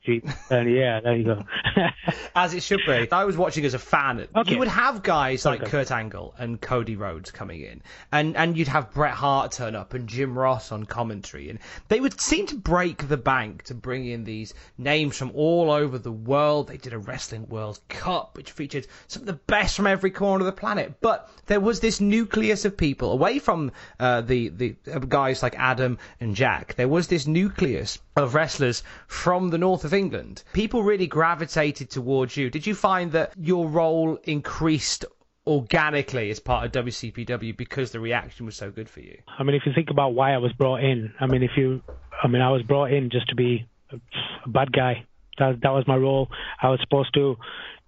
And 0.51 0.70
yeah, 0.74 1.01
there 1.01 1.16
you 1.16 1.24
go. 1.24 1.43
as 2.34 2.55
it 2.55 2.62
should 2.62 2.80
be. 2.86 3.11
I 3.11 3.24
was 3.24 3.36
watching 3.36 3.64
as 3.64 3.74
a 3.74 3.78
fan. 3.78 4.26
Okay. 4.34 4.53
You 4.53 4.59
would 4.59 4.68
have 4.68 5.03
guys 5.03 5.45
like 5.45 5.62
okay. 5.62 5.70
Kurt 5.70 5.90
Angle 5.90 6.34
and 6.38 6.61
Cody 6.61 6.97
Rhodes 6.97 7.30
coming 7.30 7.62
in, 7.62 7.82
and 8.11 8.36
and 8.36 8.57
you'd 8.57 8.68
have 8.68 8.93
Bret 8.93 9.14
Hart 9.14 9.53
turn 9.53 9.74
up 9.74 9.95
and 9.95 10.09
Jim 10.09 10.38
Ross 10.38 10.72
on 10.72 10.84
commentary, 10.84 11.49
and 11.49 11.59
they 11.88 12.01
would 12.01 12.20
seem 12.20 12.47
to 12.49 12.57
break 12.57 13.09
the 13.09 13.16
bank 13.16 13.64
to 13.64 13.74
bring 13.74 14.07
in 14.07 14.24
these 14.24 14.55
names 14.76 15.16
from 15.16 15.30
all 15.34 15.70
over 15.70 15.99
the 15.99 16.12
world. 16.12 16.68
They 16.68 16.76
did 16.76 16.93
a 16.93 16.99
Wrestling 16.99 17.49
World 17.49 17.80
Cup, 17.88 18.36
which 18.36 18.51
featured 18.51 18.86
some 19.09 19.22
of 19.22 19.26
the 19.26 19.32
best 19.32 19.76
from 19.76 19.86
every 19.86 20.11
corner 20.11 20.43
of 20.43 20.47
the 20.47 20.61
planet. 20.61 20.95
But 21.01 21.30
there 21.47 21.61
was 21.61 21.80
this 21.80 22.01
nucleus 22.01 22.64
of 22.64 22.76
people 22.76 23.12
away 23.12 23.38
from 23.38 23.72
uh, 23.99 24.20
the 24.20 24.49
the 24.49 24.76
uh, 24.93 24.99
guys 24.99 25.43
like 25.43 25.55
Adam 25.59 25.99
and 26.20 26.34
Jack 26.36 26.74
there 26.83 26.89
was 26.89 27.07
this 27.07 27.28
nucleus 27.28 28.01
of 28.16 28.35
wrestlers 28.35 28.83
from 29.07 29.51
the 29.51 29.57
north 29.57 29.85
of 29.85 29.95
England. 29.95 30.43
People 30.53 30.83
really 30.83 31.07
gravitated 31.07 31.89
towards 31.89 32.37
you. 32.37 32.51
Did 32.51 32.66
you 32.66 32.74
find 32.74 33.12
that 33.12 33.33
your 33.39 33.68
role 33.68 34.18
increased 34.24 35.05
organically 35.47 36.28
as 36.30 36.41
part 36.41 36.66
of 36.66 36.72
WCPW 36.72 37.57
because 37.57 37.93
the 37.93 38.01
reaction 38.01 38.47
was 38.47 38.57
so 38.57 38.72
good 38.72 38.89
for 38.89 38.99
you? 38.99 39.16
I 39.39 39.45
mean, 39.45 39.55
if 39.55 39.62
you 39.64 39.72
think 39.72 39.91
about 39.91 40.14
why 40.14 40.33
I 40.35 40.39
was 40.39 40.53
brought 40.55 40.83
in, 40.83 41.14
I 41.20 41.26
mean, 41.26 41.45
if 41.45 41.53
you, 41.57 41.83
I 42.20 42.26
mean, 42.26 42.43
I 42.43 42.51
was 42.51 42.62
brought 42.62 42.93
in 42.93 43.11
just 43.11 43.28
to 43.28 43.37
be 43.37 43.64
a 43.93 44.49
bad 44.49 44.72
guy. 44.72 45.07
That 45.39 45.61
that 45.62 45.70
was 45.70 45.85
my 45.87 45.95
role. 45.95 46.30
I 46.61 46.68
was 46.68 46.80
supposed 46.80 47.14
to 47.14 47.37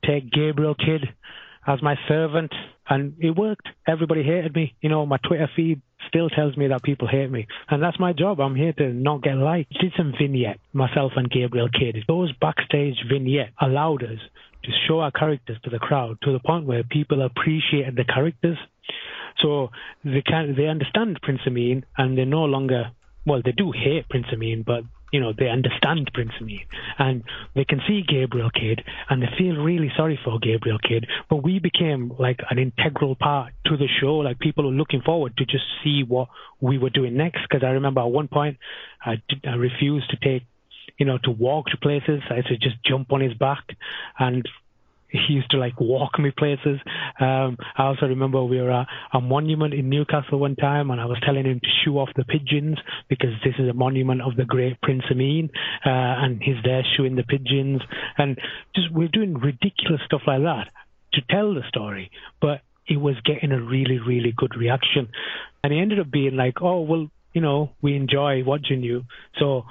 take 0.07 0.31
Gabriel 0.31 0.77
Kidd 0.77 1.03
as 1.67 1.83
my 1.83 1.97
servant, 2.07 2.53
and 2.89 3.15
it 3.19 3.31
worked. 3.33 3.69
Everybody 3.89 4.23
hated 4.23 4.55
me. 4.55 4.77
You 4.81 4.89
know, 4.89 5.05
my 5.05 5.17
Twitter 5.17 5.51
feed 5.57 5.83
still 6.15 6.29
tells 6.29 6.57
me 6.57 6.69
that 6.69 6.83
people 6.85 7.09
hate 7.09 7.31
me, 7.31 7.47
and 7.69 7.83
that's 7.83 7.99
my 7.99 8.13
job. 8.13 8.41
I'm 8.41 8.55
here 8.55 8.73
to 8.75 8.93
not 8.93 9.23
get 9.23 9.37
liked. 9.37 9.73
Did 9.81 9.93
some 9.97 10.15
vignette, 10.19 10.61
myself 10.73 11.13
and 11.17 11.29
Gabriel 11.29 11.69
Kidd. 11.69 11.97
Those 12.07 12.33
backstage 12.41 12.95
vignette 13.11 13.51
allowed 13.61 14.05
us 14.05 14.21
to 14.63 14.71
show 14.87 15.01
our 15.01 15.11
characters 15.11 15.59
to 15.65 15.71
the 15.71 15.79
crowd 15.79 16.19
to 16.23 16.33
the 16.33 16.39
point 16.39 16.67
where 16.67 16.85
people 16.85 17.23
appreciated 17.23 17.97
the 17.97 18.05
characters. 18.05 18.59
So 19.43 19.71
they 20.05 20.23
can 20.23 20.55
they 20.57 20.69
understand 20.69 21.19
Prince 21.21 21.41
Ameen, 21.47 21.83
and 21.99 22.17
they're 22.17 22.25
no 22.25 22.45
longer 22.45 22.93
well, 23.27 23.43
they 23.45 23.53
do 23.53 23.73
hate 23.73 24.09
Prince 24.09 24.27
Ameen, 24.33 24.65
but 24.65 24.85
you 25.15 25.21
know, 25.21 25.33
they 25.33 25.49
understand 25.49 26.11
Prince 26.13 26.33
Ameen 26.41 26.67
and 26.99 27.23
they 27.55 27.65
can 27.65 27.81
see 27.87 28.03
Gabriel 28.03 28.51
Kidd 28.51 28.83
and 29.09 29.23
they 29.23 29.29
feel 29.39 29.55
really 29.55 29.93
sorry 29.97 30.19
for 30.25 30.41
Gabriel 30.41 30.81
Kidd. 30.83 31.07
But 31.31 31.37
we 31.37 31.61
became 31.61 32.13
like 32.19 32.41
an 32.51 32.59
integral 32.59 33.15
part 33.15 33.53
to 33.67 33.77
the 33.77 33.87
show. 34.01 34.17
Like 34.17 34.41
people 34.41 34.65
were 34.65 34.73
looking 34.73 35.03
forward 35.03 35.37
to 35.37 35.45
just 35.45 35.63
see 35.85 36.03
what 36.03 36.31
we 36.61 36.79
were 36.79 36.91
doing 36.91 37.17
next. 37.17 37.43
Because 37.49 37.63
I 37.63 37.71
remember 37.71 38.01
at 38.01 38.11
one 38.11 38.27
point 38.27 38.57
I, 39.07 39.23
did, 39.29 39.47
I 39.47 39.55
refused 39.55 40.11
to 40.11 40.17
take 40.17 40.43
you 40.99 41.07
know, 41.07 41.19
to 41.23 41.31
walk 41.31 41.67
to 41.67 41.77
places. 41.77 42.21
I 42.29 42.37
used 42.37 42.49
to 42.49 42.57
just 42.57 42.77
jump 42.85 43.13
on 43.13 43.21
his 43.21 43.35
back 43.35 43.65
and 44.19 44.49
he 45.29 45.35
used 45.35 45.51
to 45.51 45.59
like 45.59 45.81
walk 45.81 46.19
me 46.19 46.33
places. 46.37 46.81
Um, 47.21 47.57
I 47.77 47.85
also 47.85 48.07
remember 48.07 48.43
we 48.43 48.61
were 48.61 48.73
at 48.73 48.89
a 49.13 49.21
monument 49.21 49.73
in 49.73 49.89
Newcastle 49.89 50.39
one 50.39 50.57
time, 50.57 50.91
and 50.91 51.01
I 51.01 51.07
was 51.07 51.19
telling 51.25 51.45
him 51.45 51.61
to 51.61 51.69
shoo 51.85 51.99
off 51.99 52.09
the 52.17 52.25
pigeons 52.25 52.79
because 53.09 53.31
this 53.45 53.55
is 53.59 53.69
a 53.69 53.73
monument 53.73 54.23
of 54.23 54.37
the 54.37 54.45
great 54.45 54.81
Prince 54.81 55.05
Ameen, 55.11 55.51
uh, 55.87 55.89
and 56.25 56.43
he's 56.43 56.57
there 56.65 56.83
shooing 56.97 57.15
the 57.15 57.23
pigeons, 57.23 57.81
and 58.19 58.39
just 58.75 58.91
we're 58.93 59.09
doing 59.09 59.35
ridiculous 59.35 60.01
stuff 60.05 60.23
like 60.27 60.43
that 60.43 60.69
to 61.13 61.21
tell 61.31 61.55
the 61.55 61.63
story, 61.69 62.11
but 62.41 62.61
it 62.89 62.97
was 62.97 63.15
getting 63.25 63.53
a 63.53 63.63
really, 63.63 63.99
really 63.99 64.35
good 64.37 64.57
reaction, 64.57 65.09
and 65.63 65.73
he 65.73 65.79
ended 65.79 66.01
up 66.01 66.11
being 66.11 66.37
like, 66.37 66.61
"Oh 66.61 66.81
well, 66.81 67.09
you 67.33 67.41
know, 67.41 67.71
we 67.81 67.95
enjoy 67.97 68.43
watching 68.45 68.83
you, 68.83 69.05
so." 69.39 69.65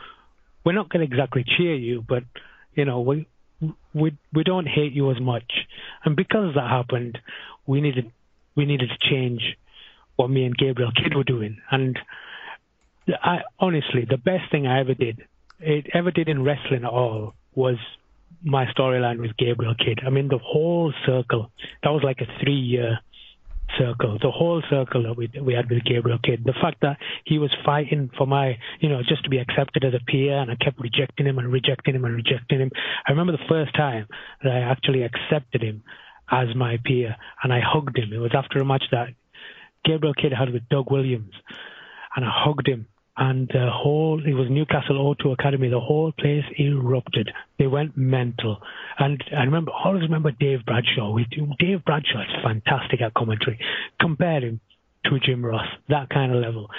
We're 0.65 0.71
not 0.71 0.87
going 0.87 1.05
to 1.05 1.13
exactly 1.13 1.43
cheer 1.43 1.75
you, 1.75 2.05
but 2.07 2.23
you 2.73 2.85
know, 2.85 3.01
we 3.01 3.27
we 3.93 4.17
we 4.33 4.43
don't 4.43 4.67
hate 4.67 4.93
you 4.93 5.11
as 5.11 5.19
much. 5.19 5.51
And 6.03 6.15
because 6.15 6.55
that 6.55 6.69
happened, 6.69 7.17
we 7.65 7.81
needed 7.81 8.11
we 8.55 8.65
needed 8.65 8.89
to 8.89 9.09
change 9.09 9.41
what 10.15 10.29
me 10.29 10.45
and 10.45 10.55
Gabriel 10.55 10.91
Kidd 10.91 11.15
were 11.15 11.23
doing. 11.23 11.57
And 11.71 11.97
I 13.07 13.39
honestly, 13.59 14.05
the 14.09 14.17
best 14.17 14.51
thing 14.51 14.67
I 14.67 14.79
ever 14.79 14.93
did, 14.93 15.23
it 15.59 15.87
ever 15.93 16.11
did 16.11 16.29
in 16.29 16.43
wrestling 16.43 16.83
at 16.83 16.89
all, 16.89 17.33
was 17.55 17.77
my 18.43 18.65
storyline 18.77 19.19
with 19.19 19.37
Gabriel 19.37 19.75
Kidd. 19.75 20.01
I 20.05 20.09
mean, 20.09 20.27
the 20.27 20.37
whole 20.37 20.93
circle. 21.05 21.51
That 21.81 21.89
was 21.89 22.03
like 22.03 22.19
a 22.21 22.43
three 22.43 22.59
year 22.59 22.99
circle, 23.77 24.17
the 24.21 24.31
whole 24.31 24.61
circle 24.69 25.03
that 25.03 25.15
we 25.15 25.29
we 25.41 25.53
had 25.53 25.69
with 25.69 25.83
Gabriel 25.83 26.19
Kidd. 26.23 26.43
The 26.45 26.53
fact 26.53 26.81
that 26.81 26.97
he 27.25 27.37
was 27.37 27.51
fighting 27.65 28.09
for 28.17 28.27
my, 28.27 28.57
you 28.79 28.89
know, 28.89 29.01
just 29.07 29.23
to 29.23 29.29
be 29.29 29.37
accepted 29.37 29.83
as 29.83 29.93
a 29.93 30.03
peer, 30.05 30.37
and 30.37 30.51
I 30.51 30.55
kept 30.55 30.79
rejecting 30.79 31.25
him 31.25 31.39
and 31.39 31.51
rejecting 31.51 31.95
him 31.95 32.05
and 32.05 32.15
rejecting 32.15 32.59
him. 32.59 32.71
I 33.07 33.11
remember 33.11 33.33
the 33.33 33.49
first 33.49 33.75
time 33.75 34.07
that 34.43 34.51
I 34.51 34.59
actually 34.59 35.03
accepted 35.03 35.61
him 35.61 35.83
as 36.31 36.55
my 36.55 36.77
peer, 36.83 37.15
and 37.43 37.53
I 37.53 37.61
hugged 37.61 37.97
him. 37.97 38.13
It 38.13 38.19
was 38.19 38.35
after 38.35 38.59
a 38.59 38.65
match 38.65 38.85
that 38.91 39.09
Gabriel 39.85 40.13
Kidd 40.13 40.33
had 40.33 40.51
with 40.51 40.67
Doug 40.69 40.89
Williams, 40.89 41.33
and 42.15 42.25
I 42.25 42.31
hugged 42.31 42.67
him 42.67 42.87
and 43.15 43.47
the 43.49 43.69
whole 43.71 44.21
it 44.25 44.33
was 44.33 44.47
Newcastle 44.49 45.15
O2 45.15 45.33
Academy. 45.33 45.69
The 45.69 45.79
whole 45.79 46.11
place 46.11 46.43
erupted. 46.59 47.29
They 47.59 47.67
went 47.67 47.95
mental. 47.95 48.57
And 48.97 49.23
I 49.35 49.43
remember 49.43 49.71
always 49.71 50.03
remember 50.03 50.31
Dave 50.31 50.65
Bradshaw. 50.65 51.11
We 51.11 51.25
Dave 51.59 51.85
Bradshaw 51.85 52.21
is 52.21 52.43
fantastic 52.43 53.01
at 53.01 53.13
commentary. 53.13 53.59
Compare 53.99 54.41
him 54.41 54.59
to 55.05 55.19
Jim 55.19 55.45
Ross, 55.45 55.67
that 55.89 56.09
kind 56.09 56.33
of 56.33 56.41
level. 56.41 56.69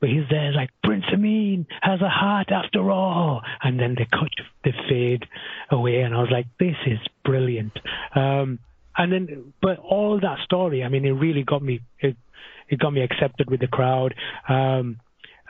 But 0.00 0.08
he's 0.10 0.28
there 0.30 0.52
like 0.52 0.70
Prince 0.82 1.04
Ameen 1.12 1.66
has 1.80 2.00
a 2.00 2.08
heart 2.08 2.50
after 2.50 2.90
all, 2.90 3.42
and 3.62 3.78
then 3.78 3.94
they 3.96 4.06
cut 4.10 4.30
the 4.62 4.72
fade 4.88 5.24
away, 5.70 6.00
and 6.00 6.14
I 6.14 6.18
was 6.18 6.30
like, 6.30 6.46
this 6.58 6.76
is 6.86 6.98
brilliant. 7.24 7.72
Um, 8.14 8.58
and 8.96 9.12
then, 9.12 9.54
but 9.62 9.78
all 9.78 10.20
that 10.20 10.38
story, 10.44 10.84
I 10.84 10.88
mean, 10.88 11.04
it 11.04 11.12
really 11.12 11.42
got 11.42 11.62
me. 11.62 11.80
It, 11.98 12.16
it 12.68 12.78
got 12.78 12.90
me 12.90 13.02
accepted 13.02 13.50
with 13.50 13.60
the 13.60 13.66
crowd. 13.66 14.14
Um, 14.48 14.98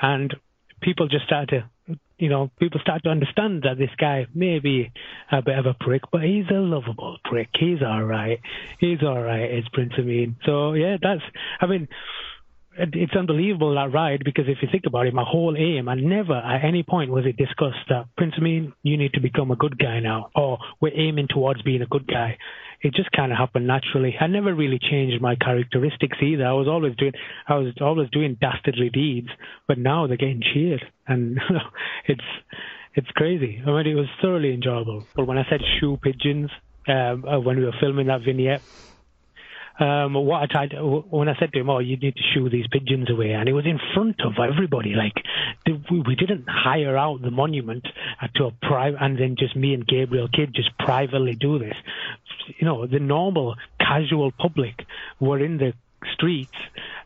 and 0.00 0.34
people 0.82 1.08
just 1.08 1.24
start 1.26 1.48
to 1.50 1.68
you 2.18 2.28
know, 2.28 2.50
people 2.58 2.80
start 2.80 3.02
to 3.02 3.10
understand 3.10 3.62
that 3.62 3.76
this 3.76 3.90
guy 3.98 4.26
may 4.34 4.58
be 4.60 4.90
a 5.32 5.42
bit 5.42 5.58
of 5.58 5.66
a 5.66 5.74
prick, 5.74 6.02
but 6.12 6.22
he's 6.22 6.46
a 6.50 6.54
lovable 6.54 7.18
prick. 7.24 7.48
He's 7.58 7.82
all 7.84 8.04
right. 8.04 8.40
He's 8.78 9.02
all 9.02 9.20
right. 9.20 9.50
It's 9.50 9.68
Prince 9.72 9.92
Ameen. 9.98 10.36
So 10.46 10.74
yeah, 10.74 10.96
that's. 11.02 11.22
I 11.60 11.66
mean, 11.66 11.88
it's 12.76 13.14
unbelievable 13.16 13.74
that 13.74 13.92
ride 13.92 14.22
because 14.24 14.44
if 14.48 14.58
you 14.62 14.68
think 14.70 14.84
about 14.86 15.06
it, 15.06 15.14
my 15.14 15.24
whole 15.26 15.56
aim, 15.56 15.88
I 15.88 15.94
never 15.94 16.34
at 16.34 16.64
any 16.64 16.82
point 16.82 17.10
was 17.10 17.24
it 17.26 17.36
discussed 17.36 17.88
that 17.88 18.06
Prince 18.16 18.34
Ameen, 18.38 18.72
you 18.82 18.96
need 18.96 19.12
to 19.14 19.20
become 19.20 19.50
a 19.50 19.56
good 19.56 19.78
guy 19.78 20.00
now, 20.00 20.30
or 20.34 20.58
we're 20.80 20.98
aiming 20.98 21.28
towards 21.28 21.62
being 21.62 21.82
a 21.82 21.86
good 21.86 22.06
guy 22.06 22.38
it 22.84 22.94
just 22.94 23.10
kind 23.12 23.32
of 23.32 23.38
happened 23.38 23.66
naturally. 23.66 24.14
I 24.20 24.26
never 24.26 24.54
really 24.54 24.78
changed 24.78 25.20
my 25.20 25.36
characteristics 25.36 26.18
either. 26.22 26.46
I 26.46 26.52
was 26.52 26.68
always 26.68 26.94
doing, 26.96 27.12
I 27.48 27.54
was 27.54 27.72
always 27.80 28.10
doing 28.10 28.36
dastardly 28.38 28.90
deeds, 28.90 29.28
but 29.66 29.78
now 29.78 30.06
they're 30.06 30.18
getting 30.18 30.42
cheered, 30.52 30.84
and 31.08 31.40
it's 32.06 32.24
it's 32.94 33.10
crazy. 33.16 33.60
I 33.66 33.70
mean, 33.70 33.86
it 33.86 33.94
was 33.94 34.06
thoroughly 34.20 34.52
enjoyable. 34.52 35.04
But 35.16 35.26
when 35.26 35.38
I 35.38 35.44
said 35.48 35.60
shoe 35.80 35.98
pigeons 36.00 36.50
um, 36.86 37.24
uh, 37.24 37.40
when 37.40 37.56
we 37.56 37.64
were 37.64 37.74
filming 37.80 38.08
that 38.08 38.20
vignette, 38.20 38.60
um, 39.78 40.14
what 40.14 40.42
I 40.42 40.46
tried 40.46 40.72
when 40.78 41.28
I 41.28 41.36
said 41.38 41.52
to 41.52 41.60
him, 41.60 41.70
"Oh, 41.70 41.78
you 41.78 41.96
need 41.96 42.14
to 42.16 42.22
shoo 42.32 42.48
these 42.48 42.66
pigeons 42.68 43.10
away," 43.10 43.32
and 43.32 43.48
it 43.48 43.52
was 43.52 43.66
in 43.66 43.80
front 43.94 44.20
of 44.24 44.34
everybody. 44.38 44.94
Like 44.94 45.14
we 45.90 46.14
didn't 46.14 46.46
hire 46.48 46.96
out 46.96 47.22
the 47.22 47.30
monument 47.30 47.86
to 48.36 48.44
a 48.44 48.50
private, 48.50 49.02
and 49.02 49.18
then 49.18 49.36
just 49.36 49.56
me 49.56 49.74
and 49.74 49.86
Gabriel 49.86 50.28
Kidd 50.28 50.54
just 50.54 50.76
privately 50.78 51.34
do 51.34 51.58
this. 51.58 51.76
You 52.58 52.66
know, 52.66 52.86
the 52.86 53.00
normal 53.00 53.56
casual 53.80 54.30
public 54.30 54.84
were 55.18 55.38
in 55.38 55.56
the 55.58 55.72
streets 56.12 56.52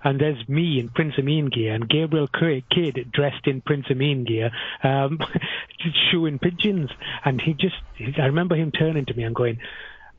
and 0.02 0.20
there's 0.20 0.48
me 0.48 0.78
in 0.78 0.88
Prince 0.88 1.14
Ameen 1.18 1.46
gear 1.46 1.74
and 1.74 1.88
Gabriel 1.88 2.28
Kidd 2.28 3.12
dressed 3.12 3.46
in 3.46 3.60
Prince 3.60 3.86
Ameen 3.90 4.24
gear, 4.24 4.50
um, 4.82 5.18
shooing 6.10 6.38
pigeons. 6.38 6.90
And 7.24 7.40
he 7.40 7.54
just, 7.54 7.76
I 8.18 8.26
remember 8.26 8.54
him 8.54 8.72
turning 8.72 9.06
to 9.06 9.14
me 9.14 9.24
and 9.24 9.34
going, 9.34 9.58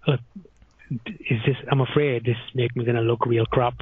Look, 0.07 0.21
is 0.89 1.39
this, 1.45 1.55
I'm 1.71 1.81
afraid 1.81 2.25
this 2.25 2.37
make 2.55 2.75
me 2.75 2.85
going 2.85 2.95
to 2.97 3.01
look 3.01 3.25
real 3.25 3.45
crap. 3.45 3.75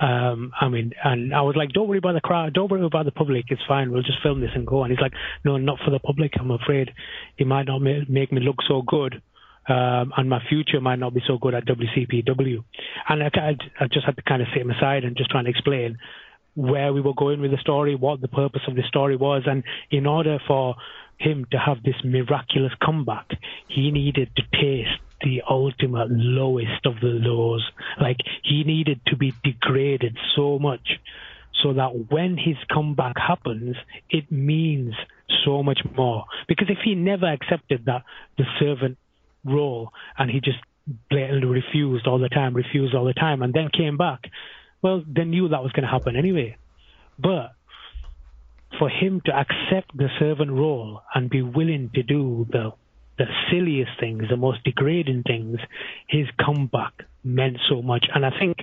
Um, 0.00 0.52
I 0.60 0.68
mean, 0.68 0.92
and 1.04 1.32
I 1.34 1.42
was 1.42 1.54
like, 1.56 1.70
don't 1.70 1.88
worry 1.88 1.98
about 1.98 2.14
the 2.14 2.20
crowd, 2.20 2.52
don't 2.52 2.70
worry 2.70 2.84
about 2.84 3.04
the 3.04 3.12
public, 3.12 3.44
it's 3.48 3.62
fine, 3.68 3.92
we'll 3.92 4.02
just 4.02 4.22
film 4.22 4.40
this 4.40 4.50
and 4.54 4.66
go. 4.66 4.82
And 4.82 4.90
he's 4.90 5.00
like, 5.00 5.12
no, 5.44 5.56
not 5.56 5.78
for 5.84 5.90
the 5.90 6.00
public, 6.00 6.32
I'm 6.38 6.50
afraid 6.50 6.90
it 7.38 7.46
might 7.46 7.66
not 7.66 7.78
make 7.78 8.32
me 8.32 8.40
look 8.40 8.56
so 8.66 8.82
good. 8.82 9.22
Um, 9.66 10.12
and 10.16 10.28
my 10.28 10.40
future 10.48 10.80
might 10.80 10.98
not 10.98 11.14
be 11.14 11.22
so 11.26 11.38
good 11.38 11.54
at 11.54 11.64
WCPW. 11.64 12.64
And 13.08 13.22
I, 13.22 13.56
I 13.80 13.86
just 13.86 14.04
had 14.04 14.16
to 14.16 14.22
kind 14.22 14.42
of 14.42 14.48
sit 14.52 14.60
him 14.60 14.70
aside 14.70 15.04
and 15.04 15.16
just 15.16 15.30
try 15.30 15.40
and 15.40 15.48
explain 15.48 15.96
where 16.54 16.92
we 16.92 17.00
were 17.00 17.14
going 17.14 17.40
with 17.40 17.50
the 17.50 17.56
story, 17.58 17.94
what 17.94 18.20
the 18.20 18.28
purpose 18.28 18.62
of 18.68 18.74
the 18.74 18.82
story 18.88 19.16
was. 19.16 19.42
And 19.46 19.64
in 19.90 20.06
order 20.06 20.38
for 20.46 20.74
him 21.18 21.46
to 21.52 21.58
have 21.58 21.82
this 21.82 21.94
miraculous 22.04 22.72
comeback, 22.84 23.28
he 23.68 23.90
needed 23.90 24.30
to 24.36 24.42
taste 24.52 25.00
the 25.22 25.42
ultimate 25.48 26.08
lowest 26.10 26.84
of 26.86 26.94
the 27.00 27.08
lows. 27.08 27.64
Like 28.00 28.18
he 28.42 28.64
needed 28.64 29.00
to 29.06 29.16
be 29.16 29.32
degraded 29.42 30.16
so 30.36 30.58
much 30.58 30.98
so 31.62 31.72
that 31.72 32.10
when 32.10 32.36
his 32.36 32.56
comeback 32.72 33.16
happens, 33.16 33.76
it 34.10 34.30
means 34.30 34.94
so 35.44 35.62
much 35.62 35.80
more. 35.96 36.24
Because 36.48 36.68
if 36.68 36.78
he 36.84 36.94
never 36.94 37.26
accepted 37.26 37.86
that 37.86 38.02
the 38.36 38.44
servant 38.58 38.98
role 39.44 39.90
and 40.18 40.30
he 40.30 40.40
just 40.40 40.58
blatantly 41.10 41.46
refused 41.46 42.06
all 42.06 42.18
the 42.18 42.28
time, 42.28 42.54
refused 42.54 42.94
all 42.94 43.04
the 43.04 43.14
time, 43.14 43.42
and 43.42 43.54
then 43.54 43.68
came 43.74 43.96
back, 43.96 44.20
well, 44.82 45.02
they 45.06 45.24
knew 45.24 45.48
that 45.48 45.62
was 45.62 45.72
going 45.72 45.84
to 45.84 45.90
happen 45.90 46.16
anyway. 46.16 46.56
But 47.18 47.52
for 48.78 48.88
him 48.88 49.22
to 49.24 49.32
accept 49.32 49.96
the 49.96 50.08
servant 50.18 50.50
role 50.50 51.02
and 51.14 51.30
be 51.30 51.42
willing 51.42 51.90
to 51.94 52.02
do 52.02 52.46
the 52.50 52.72
the 53.18 53.26
silliest 53.50 53.92
things, 54.00 54.24
the 54.28 54.36
most 54.36 54.64
degrading 54.64 55.22
things, 55.26 55.58
his 56.08 56.26
comeback 56.44 56.92
meant 57.22 57.58
so 57.68 57.82
much. 57.82 58.06
And 58.14 58.24
I 58.26 58.30
think 58.38 58.58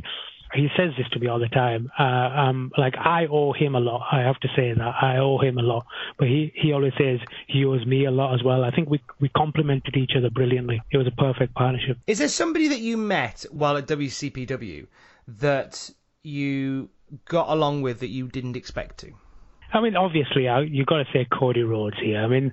he 0.53 0.67
says 0.75 0.91
this 0.97 1.07
to 1.09 1.19
me 1.19 1.27
all 1.27 1.39
the 1.39 1.47
time. 1.47 1.91
Uh, 1.97 2.03
um, 2.03 2.71
like 2.77 2.95
I 2.97 3.27
owe 3.31 3.53
him 3.53 3.75
a 3.75 3.79
lot. 3.79 4.07
I 4.11 4.19
have 4.21 4.39
to 4.41 4.49
say 4.55 4.73
that 4.73 4.93
I 5.01 5.17
owe 5.17 5.39
him 5.39 5.57
a 5.57 5.61
lot. 5.61 5.85
But 6.17 6.27
he, 6.27 6.51
he 6.55 6.73
always 6.73 6.93
says 6.97 7.19
he 7.47 7.65
owes 7.65 7.85
me 7.85 8.05
a 8.05 8.11
lot 8.11 8.33
as 8.33 8.43
well. 8.43 8.63
I 8.63 8.71
think 8.71 8.89
we 8.89 9.01
we 9.19 9.29
complemented 9.29 9.95
each 9.95 10.11
other 10.17 10.29
brilliantly. 10.29 10.81
It 10.91 10.97
was 10.97 11.07
a 11.07 11.11
perfect 11.11 11.53
partnership. 11.55 11.97
Is 12.07 12.19
there 12.19 12.27
somebody 12.27 12.67
that 12.67 12.79
you 12.79 12.97
met 12.97 13.45
while 13.51 13.77
at 13.77 13.87
WCPW 13.87 14.87
that 15.27 15.89
you 16.23 16.89
got 17.25 17.49
along 17.49 17.81
with 17.81 17.99
that 17.99 18.09
you 18.09 18.27
didn't 18.27 18.55
expect 18.55 18.99
to? 18.99 19.11
I 19.73 19.79
mean, 19.79 19.95
obviously, 19.95 20.49
I, 20.49 20.61
you 20.61 20.85
got 20.85 20.97
to 20.97 21.05
say 21.13 21.25
Cody 21.31 21.63
Rhodes 21.63 21.97
here. 22.01 22.19
I 22.21 22.27
mean, 22.27 22.51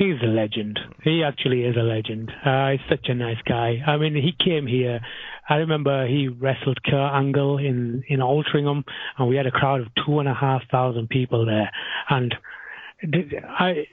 he's 0.00 0.16
a 0.22 0.26
legend. 0.26 0.80
He 1.04 1.22
actually 1.22 1.62
is 1.64 1.76
a 1.76 1.82
legend. 1.82 2.32
Uh, 2.44 2.70
he's 2.70 2.80
such 2.88 3.06
a 3.08 3.14
nice 3.14 3.40
guy. 3.46 3.82
I 3.86 3.98
mean, 3.98 4.14
he 4.14 4.32
came 4.42 4.66
here. 4.66 5.00
I 5.48 5.56
remember 5.56 6.06
he 6.06 6.28
wrestled 6.28 6.82
Kurt 6.82 7.12
Angle 7.12 7.58
in 7.58 8.02
in 8.08 8.20
Altrincham, 8.20 8.82
and 9.18 9.28
we 9.28 9.36
had 9.36 9.46
a 9.46 9.50
crowd 9.50 9.82
of 9.82 9.88
two 10.04 10.18
and 10.18 10.28
a 10.28 10.34
half 10.34 10.62
thousand 10.70 11.10
people 11.10 11.44
there. 11.44 11.70
And 12.08 12.34
I 13.02 13.86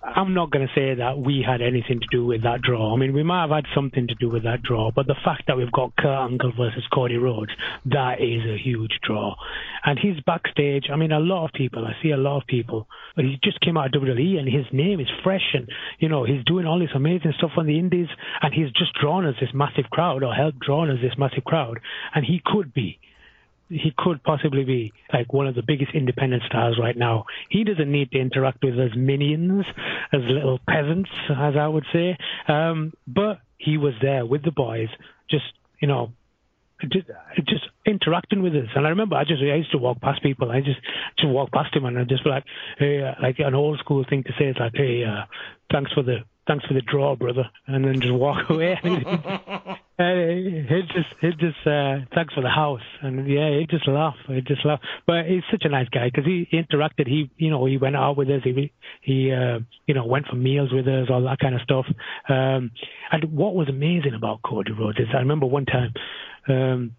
I'm 0.00 0.32
not 0.32 0.52
going 0.52 0.66
to 0.66 0.72
say 0.74 0.94
that 0.94 1.18
we 1.18 1.44
had 1.44 1.60
anything 1.60 1.98
to 2.00 2.06
do 2.10 2.24
with 2.24 2.44
that 2.44 2.62
draw. 2.62 2.94
I 2.94 2.96
mean, 2.96 3.12
we 3.12 3.24
might 3.24 3.42
have 3.42 3.50
had 3.50 3.64
something 3.74 4.06
to 4.06 4.14
do 4.14 4.30
with 4.30 4.44
that 4.44 4.62
draw, 4.62 4.92
but 4.94 5.08
the 5.08 5.16
fact 5.24 5.44
that 5.48 5.56
we've 5.56 5.72
got 5.72 5.96
Kurt 5.96 6.30
Angle 6.30 6.52
versus 6.56 6.84
Cody 6.92 7.16
Rhodes, 7.16 7.50
that 7.86 8.20
is 8.20 8.44
a 8.48 8.56
huge 8.56 9.00
draw. 9.02 9.34
And 9.84 9.98
he's 9.98 10.20
backstage. 10.24 10.84
I 10.92 10.96
mean, 10.96 11.10
a 11.10 11.18
lot 11.18 11.46
of 11.46 11.52
people, 11.52 11.84
I 11.84 12.00
see 12.00 12.10
a 12.10 12.16
lot 12.16 12.42
of 12.42 12.46
people, 12.46 12.86
he 13.16 13.38
just 13.42 13.60
came 13.60 13.76
out 13.76 13.94
of 13.94 14.02
WWE 14.02 14.38
and 14.38 14.48
his 14.48 14.66
name 14.72 15.00
is 15.00 15.08
fresh 15.24 15.54
and, 15.54 15.68
you 15.98 16.08
know, 16.08 16.24
he's 16.24 16.44
doing 16.44 16.64
all 16.64 16.78
this 16.78 16.94
amazing 16.94 17.32
stuff 17.36 17.52
on 17.56 17.66
the 17.66 17.78
indies 17.78 18.08
and 18.40 18.54
he's 18.54 18.70
just 18.72 18.94
drawn 19.00 19.26
us 19.26 19.34
this 19.40 19.50
massive 19.52 19.90
crowd 19.90 20.22
or 20.22 20.32
helped 20.32 20.60
drawn 20.60 20.90
us 20.90 20.98
this 21.02 21.18
massive 21.18 21.44
crowd. 21.44 21.80
And 22.14 22.24
he 22.24 22.40
could 22.44 22.72
be 22.72 23.00
he 23.68 23.92
could 23.96 24.22
possibly 24.22 24.64
be 24.64 24.92
like 25.12 25.32
one 25.32 25.46
of 25.46 25.54
the 25.54 25.62
biggest 25.62 25.92
independent 25.94 26.42
stars 26.44 26.78
right 26.80 26.96
now. 26.96 27.24
He 27.50 27.64
doesn't 27.64 27.90
need 27.90 28.10
to 28.12 28.18
interact 28.18 28.64
with 28.64 28.78
as 28.78 28.96
minions, 28.96 29.64
as 30.12 30.20
little 30.22 30.58
peasants, 30.66 31.10
as 31.30 31.54
I 31.56 31.66
would 31.66 31.84
say. 31.92 32.16
Um, 32.46 32.92
but 33.06 33.40
he 33.58 33.76
was 33.76 33.94
there 34.00 34.24
with 34.24 34.44
the 34.44 34.52
boys, 34.52 34.88
just 35.30 35.44
you 35.80 35.88
know, 35.88 36.12
just, 36.80 37.06
just 37.46 37.68
interacting 37.84 38.42
with 38.42 38.54
us. 38.54 38.68
And 38.74 38.86
I 38.86 38.90
remember 38.90 39.16
I 39.16 39.24
just 39.24 39.42
I 39.42 39.56
used 39.56 39.72
to 39.72 39.78
walk 39.78 40.00
past 40.00 40.22
people. 40.22 40.50
I 40.50 40.60
just 40.60 40.80
just 41.18 41.28
walk 41.28 41.52
past 41.52 41.74
him 41.74 41.84
and 41.84 41.98
I 41.98 42.04
just 42.04 42.24
be 42.24 42.30
like, 42.30 42.44
hey, 42.78 43.12
like 43.20 43.38
an 43.38 43.54
old 43.54 43.78
school 43.80 44.04
thing 44.08 44.22
to 44.24 44.32
say 44.38 44.46
is 44.46 44.56
like, 44.58 44.72
hey, 44.74 45.04
uh, 45.04 45.24
thanks 45.72 45.92
for 45.92 46.02
the 46.02 46.18
thanks 46.48 46.64
for 46.66 46.74
the 46.74 46.80
draw, 46.80 47.14
brother, 47.14 47.48
and 47.68 47.84
then 47.84 48.00
just 48.00 48.12
walk 48.12 48.38
away. 48.50 48.78
Uh, 50.00 50.14
he 50.14 50.82
just 50.94 51.08
he 51.20 51.30
just 51.30 51.66
uh, 51.66 51.96
thanks 52.14 52.32
for 52.32 52.40
the 52.40 52.48
house, 52.48 52.86
and 53.02 53.28
yeah, 53.28 53.50
he 53.58 53.66
just 53.68 53.88
laugh, 53.88 54.14
he 54.28 54.40
just 54.42 54.64
laugh. 54.64 54.78
But 55.08 55.26
he's 55.26 55.42
such 55.50 55.62
a 55.64 55.68
nice 55.68 55.88
guy 55.88 56.08
because 56.08 56.24
he 56.24 56.46
interacted. 56.52 57.08
He 57.08 57.28
you 57.36 57.50
know 57.50 57.64
he 57.64 57.78
went 57.78 57.96
out 57.96 58.16
with 58.16 58.28
us. 58.28 58.42
He 58.44 58.72
he 59.02 59.32
uh, 59.32 59.58
you 59.88 59.94
know 59.94 60.06
went 60.06 60.28
for 60.28 60.36
meals 60.36 60.72
with 60.72 60.86
us, 60.86 61.08
all 61.10 61.24
that 61.24 61.40
kind 61.40 61.56
of 61.56 61.62
stuff. 61.62 61.84
Um, 62.28 62.70
and 63.10 63.24
what 63.32 63.56
was 63.56 63.68
amazing 63.68 64.14
about 64.16 64.40
Cody 64.42 64.70
Rhodes 64.70 65.00
is 65.00 65.08
I 65.12 65.18
remember 65.18 65.46
one 65.46 65.66
time. 65.66 65.92
Um, 66.48 66.92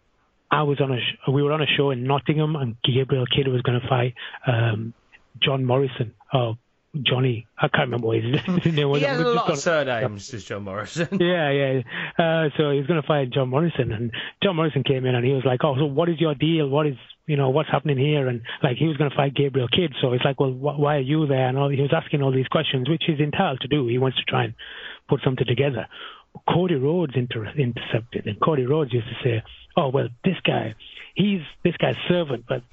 I 0.51 0.63
was 0.63 0.81
on 0.81 0.91
a 0.91 0.97
sh- 0.99 1.31
we 1.31 1.41
were 1.41 1.53
on 1.53 1.61
a 1.61 1.67
show 1.77 1.91
in 1.91 2.03
Nottingham, 2.03 2.57
and 2.57 2.75
Gabriel 2.83 3.25
Kidd 3.33 3.47
was 3.47 3.61
going 3.61 3.79
to 3.79 3.87
fight 3.87 4.13
um, 4.45 4.93
John 5.41 5.63
Morrison. 5.63 6.15
Oh, 6.33 6.57
Johnny. 7.03 7.45
I 7.57 7.67
can't 7.67 7.87
remember 7.91 8.07
what 8.07 8.17
his 8.17 8.25
name 8.73 8.89
was. 8.89 8.99
he 8.99 9.05
has 9.05 9.19
a 9.19 9.27
lot 9.27 9.49
of 9.49 9.59
surnames, 9.59 10.33
as 10.33 10.43
John 10.43 10.63
Morrison. 10.63 11.07
yeah, 11.19 11.51
yeah. 11.51 11.81
Uh, 12.17 12.49
so 12.57 12.69
was 12.69 12.87
going 12.87 13.01
to 13.01 13.07
fight 13.07 13.29
John 13.31 13.49
Morrison, 13.49 13.91
and 13.91 14.11
John 14.41 14.55
Morrison 14.55 14.83
came 14.83 15.05
in 15.05 15.13
and 15.15 15.25
he 15.25 15.33
was 15.33 15.43
like, 15.45 15.63
"Oh, 15.63 15.75
so 15.77 15.85
what 15.85 16.09
is 16.09 16.19
your 16.19 16.33
deal? 16.35 16.67
What 16.67 16.87
is 16.87 16.95
you 17.27 17.37
know 17.37 17.49
what's 17.49 17.69
happening 17.69 17.97
here?" 17.97 18.27
And 18.27 18.41
like 18.63 18.77
he 18.77 18.87
was 18.87 18.97
going 18.97 19.09
to 19.11 19.15
fight 19.15 19.35
Gabriel 19.35 19.67
Kidd, 19.67 19.93
so 20.01 20.13
it's 20.13 20.25
like, 20.25 20.39
"Well, 20.39 20.51
wh- 20.51 20.79
why 20.79 20.95
are 20.97 21.01
you 21.01 21.27
there?" 21.27 21.47
And 21.47 21.57
all, 21.57 21.69
he 21.69 21.79
was 21.81 21.93
asking 21.93 22.23
all 22.23 22.31
these 22.31 22.47
questions, 22.47 22.89
which 22.89 23.03
he's 23.05 23.19
entitled 23.19 23.61
to 23.61 23.67
do. 23.67 23.85
He 23.87 23.99
wants 23.99 24.17
to 24.17 24.23
try 24.23 24.45
and 24.45 24.53
put 25.07 25.21
something 25.23 25.45
together. 25.47 25.87
Cody 26.47 26.75
Rhodes 26.75 27.13
inter- 27.15 27.51
intercepted, 27.57 28.25
and 28.25 28.39
Cody 28.41 28.65
Rhodes 28.65 28.93
used 28.93 29.07
to 29.07 29.15
say, 29.23 29.43
"Oh, 29.77 29.89
well, 29.89 30.07
this 30.23 30.37
guy, 30.43 30.73
he's 31.13 31.41
this 31.63 31.75
guy's 31.77 31.95
servant, 32.07 32.45
but 32.47 32.63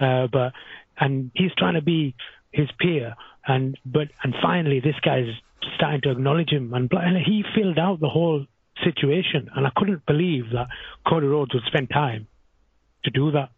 uh, 0.00 0.28
but." 0.32 0.52
And 0.98 1.30
he's 1.34 1.50
trying 1.58 1.74
to 1.74 1.82
be 1.82 2.14
his 2.52 2.70
peer, 2.80 3.16
and 3.46 3.78
but 3.84 4.08
and 4.22 4.34
finally 4.42 4.80
this 4.80 4.96
guy's 5.04 5.28
starting 5.76 6.00
to 6.02 6.10
acknowledge 6.10 6.50
him, 6.50 6.72
and, 6.74 6.90
and 6.92 7.16
he 7.16 7.44
filled 7.54 7.78
out 7.78 8.00
the 8.00 8.08
whole 8.08 8.46
situation, 8.84 9.50
and 9.54 9.66
I 9.66 9.70
couldn't 9.76 10.04
believe 10.06 10.50
that 10.52 10.68
Cody 11.06 11.26
Rhodes 11.26 11.54
would 11.54 11.64
spend 11.66 11.90
time 11.90 12.26
to 13.04 13.10
do 13.10 13.32
that. 13.32 13.50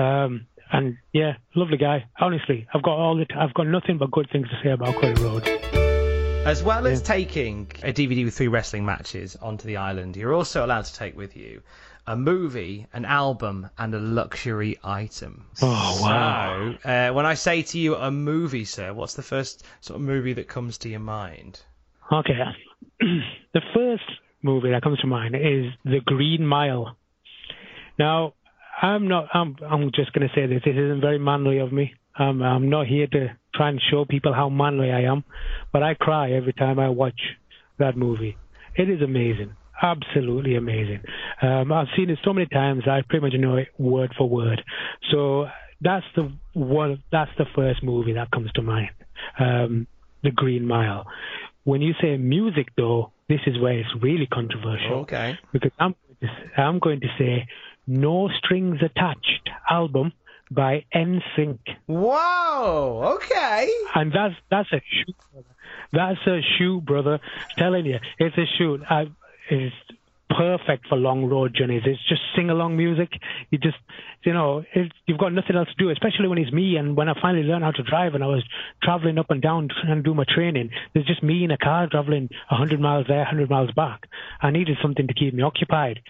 Um, 0.00 0.46
and 0.72 0.98
yeah, 1.12 1.34
lovely 1.54 1.76
guy. 1.76 2.06
Honestly, 2.18 2.66
I've 2.74 2.82
got 2.82 2.96
all 2.96 3.16
the 3.16 3.26
t- 3.26 3.34
I've 3.34 3.54
got 3.54 3.66
nothing 3.66 3.98
but 3.98 4.10
good 4.10 4.28
things 4.30 4.48
to 4.48 4.60
say 4.62 4.70
about 4.70 4.94
Cody 4.96 5.20
Rhodes. 5.22 5.48
As 6.46 6.62
well 6.62 6.86
as 6.86 7.00
taking 7.00 7.72
a 7.82 7.92
DVD 7.92 8.24
with 8.24 8.34
three 8.34 8.48
wrestling 8.48 8.84
matches 8.84 9.34
onto 9.36 9.66
the 9.66 9.78
island, 9.78 10.14
you're 10.14 10.34
also 10.34 10.64
allowed 10.64 10.84
to 10.84 10.94
take 10.94 11.16
with 11.16 11.36
you 11.36 11.62
a 12.06 12.16
movie, 12.16 12.86
an 12.92 13.04
album, 13.04 13.68
and 13.78 13.94
a 13.94 13.98
luxury 13.98 14.78
item. 14.84 15.46
Oh 15.62 15.98
wow! 16.02 16.74
So, 16.82 16.88
uh, 16.88 17.12
when 17.12 17.26
I 17.26 17.34
say 17.34 17.62
to 17.62 17.78
you 17.78 17.96
a 17.96 18.10
movie, 18.10 18.64
sir, 18.64 18.92
what's 18.92 19.14
the 19.14 19.22
first 19.22 19.64
sort 19.80 19.96
of 19.96 20.02
movie 20.02 20.34
that 20.34 20.48
comes 20.48 20.78
to 20.78 20.88
your 20.88 21.00
mind? 21.00 21.60
Okay, 22.12 22.38
the 23.00 23.62
first 23.74 24.04
movie 24.42 24.70
that 24.70 24.82
comes 24.82 24.98
to 25.00 25.06
mind 25.06 25.34
is 25.34 25.72
The 25.84 26.00
Green 26.04 26.46
Mile. 26.46 26.96
Now, 27.98 28.34
I'm 28.82 29.08
not. 29.08 29.28
I'm. 29.32 29.56
I'm 29.66 29.90
just 29.94 30.12
going 30.12 30.28
to 30.28 30.34
say 30.34 30.46
this. 30.46 30.62
This 30.64 30.76
isn't 30.76 31.00
very 31.00 31.18
manly 31.18 31.58
of 31.58 31.72
me. 31.72 31.94
Um, 32.18 32.42
I'm 32.42 32.68
not 32.68 32.86
here 32.86 33.06
to 33.08 33.36
try 33.54 33.70
and 33.70 33.80
show 33.90 34.04
people 34.04 34.32
how 34.32 34.48
manly 34.48 34.92
I 34.92 35.02
am, 35.02 35.24
but 35.72 35.82
I 35.82 35.94
cry 35.94 36.32
every 36.32 36.52
time 36.52 36.78
I 36.78 36.88
watch 36.88 37.20
that 37.78 37.96
movie. 37.96 38.36
It 38.76 38.90
is 38.90 39.00
amazing 39.00 39.56
absolutely 39.82 40.56
amazing. 40.56 41.00
Um, 41.42 41.72
I've 41.72 41.88
seen 41.96 42.10
it 42.10 42.18
so 42.24 42.32
many 42.32 42.46
times. 42.46 42.84
I 42.86 43.02
pretty 43.08 43.24
much 43.24 43.34
know 43.38 43.56
it 43.56 43.68
word 43.78 44.12
for 44.16 44.28
word. 44.28 44.62
So 45.10 45.46
that's 45.80 46.06
the 46.16 46.32
one. 46.52 47.02
That's 47.12 47.30
the 47.38 47.46
first 47.54 47.82
movie 47.82 48.14
that 48.14 48.30
comes 48.30 48.50
to 48.52 48.62
mind. 48.62 48.90
Um, 49.38 49.86
the 50.22 50.30
Green 50.30 50.66
Mile. 50.66 51.06
When 51.64 51.80
you 51.80 51.94
say 52.00 52.16
music, 52.16 52.68
though, 52.76 53.12
this 53.28 53.40
is 53.46 53.58
where 53.58 53.78
it's 53.78 53.88
really 54.00 54.26
controversial. 54.26 55.00
Okay. 55.00 55.38
Because 55.52 55.72
I'm 55.78 55.94
I'm 56.56 56.78
going 56.78 57.00
to 57.00 57.08
say 57.18 57.46
No 57.86 58.28
Strings 58.38 58.80
Attached 58.82 59.50
album 59.68 60.12
by 60.50 60.84
NSYNC. 60.94 61.58
Whoa. 61.86 63.16
Okay. 63.16 63.70
And 63.94 64.12
that's 64.12 64.34
that's 64.50 64.72
a 64.72 64.80
shoot. 64.90 65.16
That's 65.92 66.20
a 66.26 66.40
shoot, 66.58 66.84
brother. 66.84 67.20
telling 67.56 67.86
you, 67.86 67.98
it's 68.18 68.36
a 68.36 68.46
shoot. 68.58 68.82
I, 68.88 69.06
is 69.50 69.72
perfect 70.30 70.88
for 70.88 70.96
long 70.96 71.26
road 71.26 71.54
journeys. 71.54 71.82
It's 71.84 72.00
just 72.08 72.22
sing 72.34 72.50
along 72.50 72.76
music. 72.76 73.10
You 73.50 73.58
just, 73.58 73.76
you 74.24 74.32
know, 74.32 74.64
you've 75.06 75.18
got 75.18 75.32
nothing 75.32 75.56
else 75.56 75.68
to 75.68 75.84
do, 75.84 75.90
especially 75.90 76.28
when 76.28 76.38
it's 76.38 76.52
me. 76.52 76.76
And 76.76 76.96
when 76.96 77.08
I 77.08 77.14
finally 77.20 77.44
learned 77.44 77.64
how 77.64 77.70
to 77.72 77.82
drive 77.82 78.14
and 78.14 78.24
I 78.24 78.28
was 78.28 78.44
traveling 78.82 79.18
up 79.18 79.30
and 79.30 79.40
down 79.40 79.68
trying 79.68 79.96
to 79.96 80.02
do 80.02 80.14
my 80.14 80.24
training, 80.24 80.70
there's 80.92 81.06
just 81.06 81.22
me 81.22 81.44
in 81.44 81.50
a 81.50 81.58
car 81.58 81.88
traveling 81.88 82.28
100 82.50 82.80
miles 82.80 83.06
there, 83.06 83.18
100 83.18 83.48
miles 83.48 83.70
back. 83.72 84.08
I 84.40 84.50
needed 84.50 84.78
something 84.82 85.06
to 85.06 85.14
keep 85.14 85.34
me 85.34 85.42
occupied. 85.42 86.00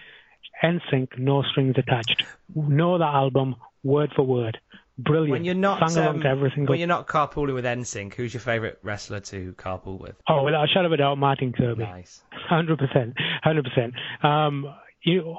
NSYNC, 0.63 1.19
no 1.19 1.43
strings 1.43 1.75
attached. 1.77 2.23
Know 2.55 2.97
that 2.97 3.03
album 3.03 3.55
word 3.83 4.11
for 4.15 4.23
word. 4.23 4.57
Brilliant. 4.97 5.31
When 5.31 5.43
you're 5.43 5.55
not 5.55 5.91
Sang 5.91 6.03
along 6.03 6.15
um, 6.17 6.21
to 6.21 6.27
every 6.29 6.51
single. 6.55 6.71
when 6.71 6.79
you're 6.79 6.87
not 6.87 7.05
carpooling 7.07 7.53
with 7.53 7.65
NSYNC, 7.65 8.13
who's 8.13 8.33
your 8.33 8.41
favourite 8.41 8.77
wrestler 8.81 9.19
to 9.19 9.53
carpool 9.57 9.99
with? 9.99 10.15
Oh, 10.27 10.43
without 10.43 10.63
a 10.63 10.67
shadow 10.67 10.85
of 10.85 10.93
a 10.93 10.97
doubt, 10.97 11.17
Martin 11.17 11.51
Kirby. 11.51 11.83
Nice. 11.83 12.23
Hundred 12.31 12.79
percent, 12.79 13.15
hundred 13.43 13.65
percent. 13.65 13.93
Um, 14.23 14.73
you, 15.03 15.35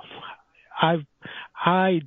I, 0.81 0.97
I, 1.65 2.01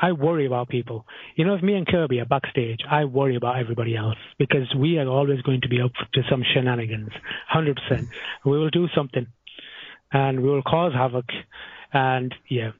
I 0.00 0.12
worry 0.12 0.46
about 0.46 0.68
people. 0.68 1.04
You 1.34 1.44
know, 1.44 1.54
if 1.54 1.62
me 1.62 1.74
and 1.74 1.84
Kirby 1.86 2.20
are 2.20 2.24
backstage, 2.26 2.80
I 2.88 3.06
worry 3.06 3.34
about 3.34 3.58
everybody 3.58 3.96
else 3.96 4.16
because 4.38 4.72
we 4.76 4.98
are 4.98 5.08
always 5.08 5.42
going 5.42 5.62
to 5.62 5.68
be 5.68 5.80
up 5.80 5.90
to 6.14 6.22
some 6.30 6.44
shenanigans. 6.54 7.10
Hundred 7.48 7.80
percent. 7.80 8.08
We 8.44 8.52
will 8.52 8.70
do 8.70 8.86
something, 8.94 9.26
and 10.12 10.40
we 10.40 10.48
will 10.48 10.62
cause 10.62 10.92
havoc. 10.92 11.26
And 11.92 12.32
yeah, 12.48 12.70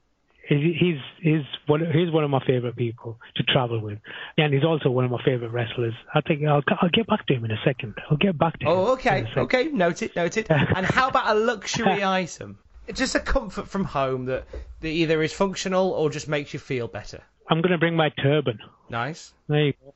he's 0.57 0.97
he's 1.21 1.41
one 1.67 1.81
he's 1.91 2.11
one 2.11 2.23
of 2.23 2.29
my 2.29 2.43
favorite 2.45 2.75
people 2.75 3.17
to 3.35 3.43
travel 3.43 3.79
with, 3.81 3.99
and 4.37 4.53
he's 4.53 4.63
also 4.63 4.89
one 4.89 5.05
of 5.05 5.11
my 5.11 5.21
favorite 5.23 5.49
wrestlers. 5.51 5.93
I 6.13 6.21
think 6.21 6.43
I'll 6.45 6.63
I'll 6.81 6.89
get 6.89 7.07
back 7.07 7.25
to 7.27 7.33
him 7.35 7.45
in 7.45 7.51
a 7.51 7.59
second. 7.63 7.95
I'll 8.09 8.17
get 8.17 8.37
back 8.37 8.59
to 8.59 8.65
him. 8.65 8.71
Oh, 8.71 8.93
okay, 8.93 9.25
okay, 9.37 9.65
noted, 9.65 10.15
noted. 10.15 10.47
and 10.49 10.85
how 10.85 11.09
about 11.09 11.35
a 11.35 11.39
luxury 11.39 12.03
item? 12.21 12.57
Just 12.93 13.13
a 13.13 13.19
comfort 13.19 13.67
from 13.67 13.83
home 13.83 14.25
that, 14.25 14.45
that 14.81 14.87
either 14.87 15.21
is 15.21 15.31
functional 15.31 15.91
or 15.91 16.09
just 16.09 16.27
makes 16.27 16.53
you 16.53 16.59
feel 16.59 16.87
better. 16.87 17.21
I'm 17.47 17.61
gonna 17.61 17.77
bring 17.77 17.95
my 17.95 18.09
turban. 18.09 18.59
Nice. 18.89 19.31
There 19.47 19.65
you 19.67 19.73
go. 19.73 19.93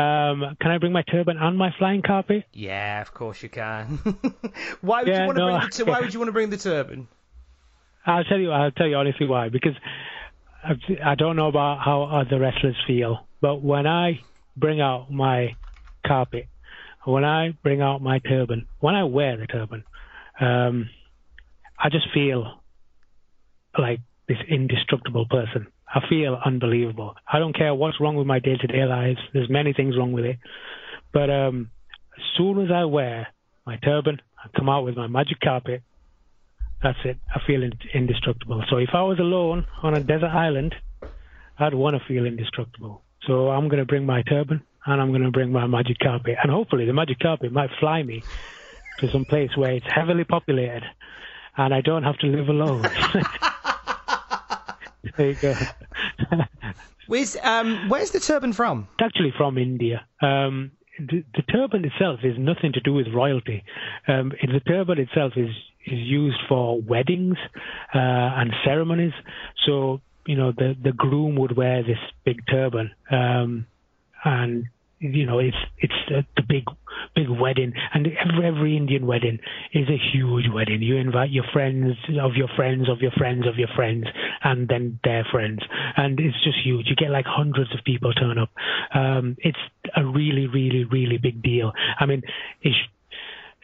Um, 0.00 0.56
can 0.60 0.70
I 0.70 0.78
bring 0.78 0.92
my 0.92 1.02
turban 1.02 1.36
and 1.38 1.58
my 1.58 1.74
flying 1.76 2.02
carpet? 2.02 2.44
Yeah, 2.52 3.00
of 3.00 3.12
course 3.12 3.42
you 3.42 3.48
can. 3.48 3.96
why 4.80 5.02
would 5.02 5.08
Yeah, 5.08 5.22
you 5.22 5.26
want 5.26 5.38
to 5.38 5.46
no, 5.46 5.58
bring 5.58 5.70
the 5.76 5.84
Why 5.86 6.00
would 6.00 6.14
you 6.14 6.20
want 6.20 6.28
to 6.28 6.32
bring 6.32 6.50
the 6.50 6.56
turban? 6.56 7.08
I'll 8.06 8.24
tell 8.24 8.38
you. 8.38 8.50
I'll 8.50 8.70
tell 8.70 8.86
you 8.86 8.96
honestly 8.96 9.26
why. 9.26 9.48
Because 9.48 9.74
I've- 10.64 10.98
don't 11.16 11.36
know 11.36 11.48
about 11.48 11.80
how 11.80 12.02
other 12.02 12.40
wrestlers 12.40 12.76
feel, 12.86 13.26
but 13.40 13.62
when 13.62 13.86
I 13.86 14.20
bring 14.56 14.80
out 14.80 15.10
my 15.10 15.56
carpet, 16.06 16.46
when 17.04 17.24
I 17.24 17.50
bring 17.62 17.80
out 17.80 18.02
my 18.02 18.18
turban, 18.18 18.66
when 18.80 18.94
I 18.94 19.04
wear 19.04 19.36
the 19.36 19.46
turban, 19.46 19.84
um, 20.40 20.90
I 21.78 21.88
just 21.88 22.10
feel 22.12 22.60
like 23.78 24.00
this 24.26 24.38
indestructible 24.48 25.26
person. 25.26 25.68
I 25.88 26.06
feel 26.08 26.38
unbelievable. 26.44 27.14
I 27.32 27.38
don't 27.38 27.56
care 27.56 27.74
what's 27.74 28.00
wrong 28.00 28.16
with 28.16 28.26
my 28.26 28.40
day-to-day 28.40 28.84
lives. 28.84 29.20
There's 29.32 29.48
many 29.48 29.72
things 29.72 29.96
wrong 29.96 30.12
with 30.12 30.24
it, 30.24 30.38
but 31.12 31.30
um, 31.30 31.70
as 32.16 32.24
soon 32.36 32.62
as 32.62 32.70
I 32.70 32.84
wear 32.84 33.28
my 33.64 33.76
turban, 33.76 34.20
I 34.42 34.48
come 34.56 34.68
out 34.68 34.84
with 34.84 34.96
my 34.96 35.06
magic 35.06 35.40
carpet. 35.40 35.82
That's 36.82 36.98
it. 37.04 37.18
I 37.34 37.40
feel 37.46 37.62
indestructible. 37.94 38.62
So 38.70 38.76
if 38.76 38.90
I 38.92 39.02
was 39.02 39.18
alone 39.18 39.66
on 39.82 39.94
a 39.94 40.00
desert 40.00 40.30
island, 40.30 40.74
I'd 41.58 41.74
want 41.74 41.96
to 41.96 42.02
feel 42.06 42.24
indestructible. 42.24 43.02
So 43.26 43.50
I'm 43.50 43.68
going 43.68 43.80
to 43.80 43.86
bring 43.86 44.06
my 44.06 44.22
turban 44.22 44.62
and 44.86 45.00
I'm 45.00 45.10
going 45.10 45.22
to 45.22 45.30
bring 45.30 45.50
my 45.50 45.66
magic 45.66 45.98
carpet. 45.98 46.36
And 46.40 46.52
hopefully 46.52 46.86
the 46.86 46.92
magic 46.92 47.18
carpet 47.18 47.52
might 47.52 47.70
fly 47.80 48.02
me 48.02 48.22
to 49.00 49.10
some 49.10 49.24
place 49.24 49.50
where 49.56 49.72
it's 49.72 49.86
heavily 49.92 50.24
populated 50.24 50.84
and 51.56 51.74
I 51.74 51.80
don't 51.80 52.04
have 52.04 52.18
to 52.18 52.26
live 52.26 52.48
alone. 52.48 52.82
there 55.16 55.30
you 55.30 55.34
go. 55.34 55.54
Where's 57.06 57.36
um 57.42 57.88
Where's 57.88 58.10
the 58.10 58.20
turban 58.20 58.52
from? 58.52 58.88
It's 58.98 59.06
actually 59.06 59.32
from 59.36 59.58
India. 59.58 60.06
Um, 60.20 60.72
the, 60.98 61.24
the 61.34 61.42
turban 61.42 61.84
itself 61.84 62.20
is 62.22 62.34
nothing 62.38 62.72
to 62.72 62.80
do 62.80 62.92
with 62.92 63.06
royalty. 63.14 63.64
Um, 64.06 64.32
the 64.42 64.60
turban 64.60 64.98
itself 64.98 65.32
is 65.36 65.50
is 65.92 65.98
used 65.98 66.40
for 66.48 66.80
weddings 66.80 67.36
uh, 67.94 67.98
and 67.98 68.52
ceremonies. 68.64 69.12
So 69.66 70.00
you 70.28 70.36
know 70.36 70.52
the 70.52 70.76
the 70.82 70.92
groom 70.92 71.36
would 71.36 71.56
wear 71.56 71.82
this 71.82 71.98
big 72.22 72.46
turban, 72.46 72.90
um, 73.10 73.66
and 74.24 74.66
you 74.98 75.24
know 75.24 75.38
it's 75.38 75.56
it's 75.78 75.94
the, 76.08 76.42
big 76.42 76.64
big 77.14 77.30
wedding, 77.30 77.72
and 77.94 78.06
every 78.06 78.46
every 78.46 78.76
Indian 78.76 79.06
wedding 79.06 79.38
is 79.72 79.88
a 79.88 79.96
huge 79.96 80.44
wedding. 80.52 80.82
You 80.82 80.96
invite 80.96 81.30
your 81.30 81.44
friends 81.50 81.96
of 82.20 82.34
your 82.34 82.48
friends 82.56 82.90
of 82.90 83.00
your 83.00 83.12
friends 83.12 83.46
of 83.46 83.56
your 83.56 83.68
friends, 83.74 84.06
and 84.44 84.68
then 84.68 85.00
their 85.02 85.24
friends, 85.32 85.60
and 85.96 86.20
it's 86.20 86.44
just 86.44 86.58
huge. 86.62 86.88
You 86.88 86.94
get 86.96 87.10
like 87.10 87.26
hundreds 87.26 87.72
of 87.72 87.82
people 87.84 88.12
turn 88.12 88.36
up. 88.36 88.50
Um, 88.92 89.34
it's 89.38 89.58
a 89.96 90.04
really 90.04 90.46
really 90.46 90.84
really 90.84 91.16
big 91.16 91.42
deal. 91.42 91.72
I 91.98 92.04
mean, 92.04 92.22
it. 92.60 92.74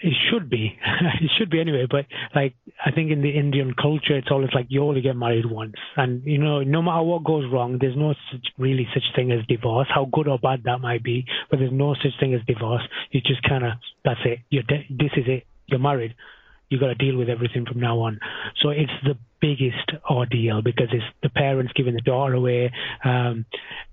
It 0.04 0.12
should 0.30 0.50
be. 0.50 0.78
it 1.22 1.30
should 1.38 1.48
be 1.48 1.60
anyway. 1.60 1.86
But 1.90 2.04
like, 2.34 2.54
I 2.84 2.90
think 2.90 3.10
in 3.10 3.22
the 3.22 3.30
Indian 3.30 3.72
culture, 3.72 4.18
it's 4.18 4.28
always 4.30 4.50
like 4.54 4.66
you 4.68 4.84
only 4.84 5.00
get 5.00 5.16
married 5.16 5.46
once, 5.50 5.76
and 5.96 6.22
you 6.24 6.36
know, 6.36 6.62
no 6.62 6.82
matter 6.82 7.02
what 7.02 7.24
goes 7.24 7.50
wrong, 7.50 7.78
there's 7.80 7.96
no 7.96 8.12
such 8.30 8.46
really 8.58 8.86
such 8.92 9.04
thing 9.16 9.32
as 9.32 9.46
divorce. 9.46 9.88
How 9.88 10.04
good 10.12 10.28
or 10.28 10.38
bad 10.38 10.64
that 10.64 10.82
might 10.82 11.02
be, 11.02 11.24
but 11.50 11.58
there's 11.58 11.72
no 11.72 11.94
such 11.94 12.12
thing 12.20 12.34
as 12.34 12.42
divorce. 12.46 12.82
You 13.12 13.22
just 13.22 13.42
kind 13.48 13.64
of 13.64 13.72
that's 14.04 14.20
it. 14.26 14.40
You're 14.50 14.64
de- 14.64 14.86
this 14.90 15.12
is 15.16 15.24
it. 15.26 15.46
You're 15.68 15.80
married. 15.80 16.14
You 16.68 16.78
got 16.78 16.88
to 16.88 16.94
deal 16.94 17.16
with 17.16 17.30
everything 17.30 17.64
from 17.64 17.80
now 17.80 18.00
on. 18.00 18.20
So 18.60 18.68
it's 18.68 18.92
the 19.04 19.16
biggest 19.40 19.90
ordeal 20.10 20.60
because 20.60 20.88
it's 20.92 21.04
the 21.22 21.30
parents 21.30 21.72
giving 21.74 21.94
the 21.94 22.02
daughter 22.02 22.34
away, 22.34 22.72
um, 23.04 23.46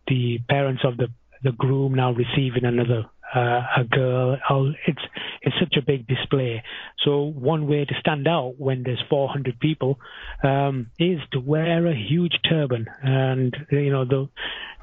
the 0.07 0.39
parents 0.49 0.82
of 0.84 0.97
the 0.97 1.07
the 1.43 1.51
groom 1.53 1.95
now 1.95 2.12
receiving 2.12 2.66
another 2.66 3.05
uh, 3.34 3.62
a 3.78 3.84
girl. 3.90 4.38
Oh, 4.50 4.72
it's 4.88 5.02
it's 5.42 5.56
such 5.60 5.76
a 5.78 5.82
big 5.86 6.08
display. 6.08 6.64
So 7.04 7.24
one 7.24 7.68
way 7.68 7.86
to 7.86 7.94
stand 8.00 8.28
out 8.28 8.56
when 8.58 8.84
there's 8.84 9.02
400 9.10 9.60
people 9.60 10.00
um, 10.44 10.92
is 11.00 11.20
to 11.32 11.40
wear 11.40 11.88
a 11.88 11.96
huge 11.96 12.38
turban, 12.48 12.88
and 13.02 13.56
you 13.72 13.92
know 13.92 14.06
the 14.06 14.30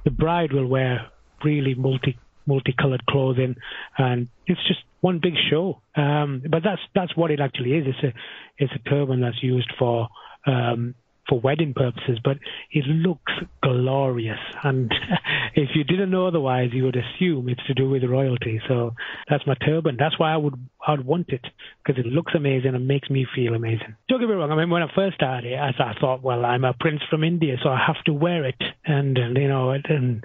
the 0.05 0.11
bride 0.11 0.53
will 0.53 0.67
wear 0.67 1.07
really 1.45 1.75
multi 1.75 2.19
multicolored 2.47 3.05
clothing, 3.07 3.57
and 3.99 4.29
it's 4.47 4.67
just 4.67 4.81
one 5.01 5.21
big 5.23 5.35
show. 5.51 5.81
Um, 5.95 6.43
but 6.49 6.63
that's 6.65 6.81
that's 6.95 7.17
what 7.17 7.31
it 7.31 7.41
actually 7.41 7.73
is. 7.73 7.87
It's 7.87 8.05
a 8.05 8.19
it's 8.57 8.73
a 8.75 8.89
turban 8.89 9.21
that's 9.21 9.43
used 9.43 9.73
for 9.79 10.09
um, 10.47 10.95
for 11.29 11.41
wedding 11.41 11.75
purposes, 11.75 12.19
but 12.23 12.39
it 12.73 12.87
looks 12.87 13.33
glorious. 13.63 14.39
And 14.63 14.93
if 15.55 15.71
you 15.75 15.85
didn't 15.85 16.11
know 16.11 16.27
otherwise, 16.27 16.71
you 16.73 16.85
would 16.85 16.97
assume 16.97 17.49
it's 17.49 17.65
to 17.67 17.75
do 17.75 17.89
with 17.91 18.05
royalty. 18.05 18.61
So 18.69 18.95
that's 19.29 19.47
my 19.47 19.55
turban. 19.55 19.97
That's 19.99 20.19
why 20.19 20.33
I 20.33 20.37
would 20.37 20.55
I'd 20.87 21.05
want 21.05 21.29
it 21.29 21.45
because 21.85 22.03
it 22.03 22.07
looks 22.07 22.33
amazing 22.35 22.75
and 22.75 22.87
makes 22.87 23.11
me 23.11 23.27
feel 23.35 23.55
amazing. 23.55 23.97
Don't 24.09 24.21
get 24.21 24.29
me 24.29 24.35
wrong. 24.35 24.51
I 24.51 24.57
mean, 24.57 24.71
when 24.71 24.83
I 24.83 24.89
first 24.95 25.17
started, 25.17 25.55
I, 25.55 25.69
I 25.69 25.95
thought, 26.01 26.23
well, 26.23 26.45
I'm 26.45 26.65
a 26.65 26.73
prince 26.73 27.01
from 27.11 27.25
India, 27.25 27.57
so 27.63 27.69
I 27.69 27.79
have 27.85 28.03
to 28.07 28.13
wear 28.13 28.45
it, 28.45 28.63
and, 28.85 29.19
you 29.37 29.49
know, 29.49 29.71
and, 29.71 30.25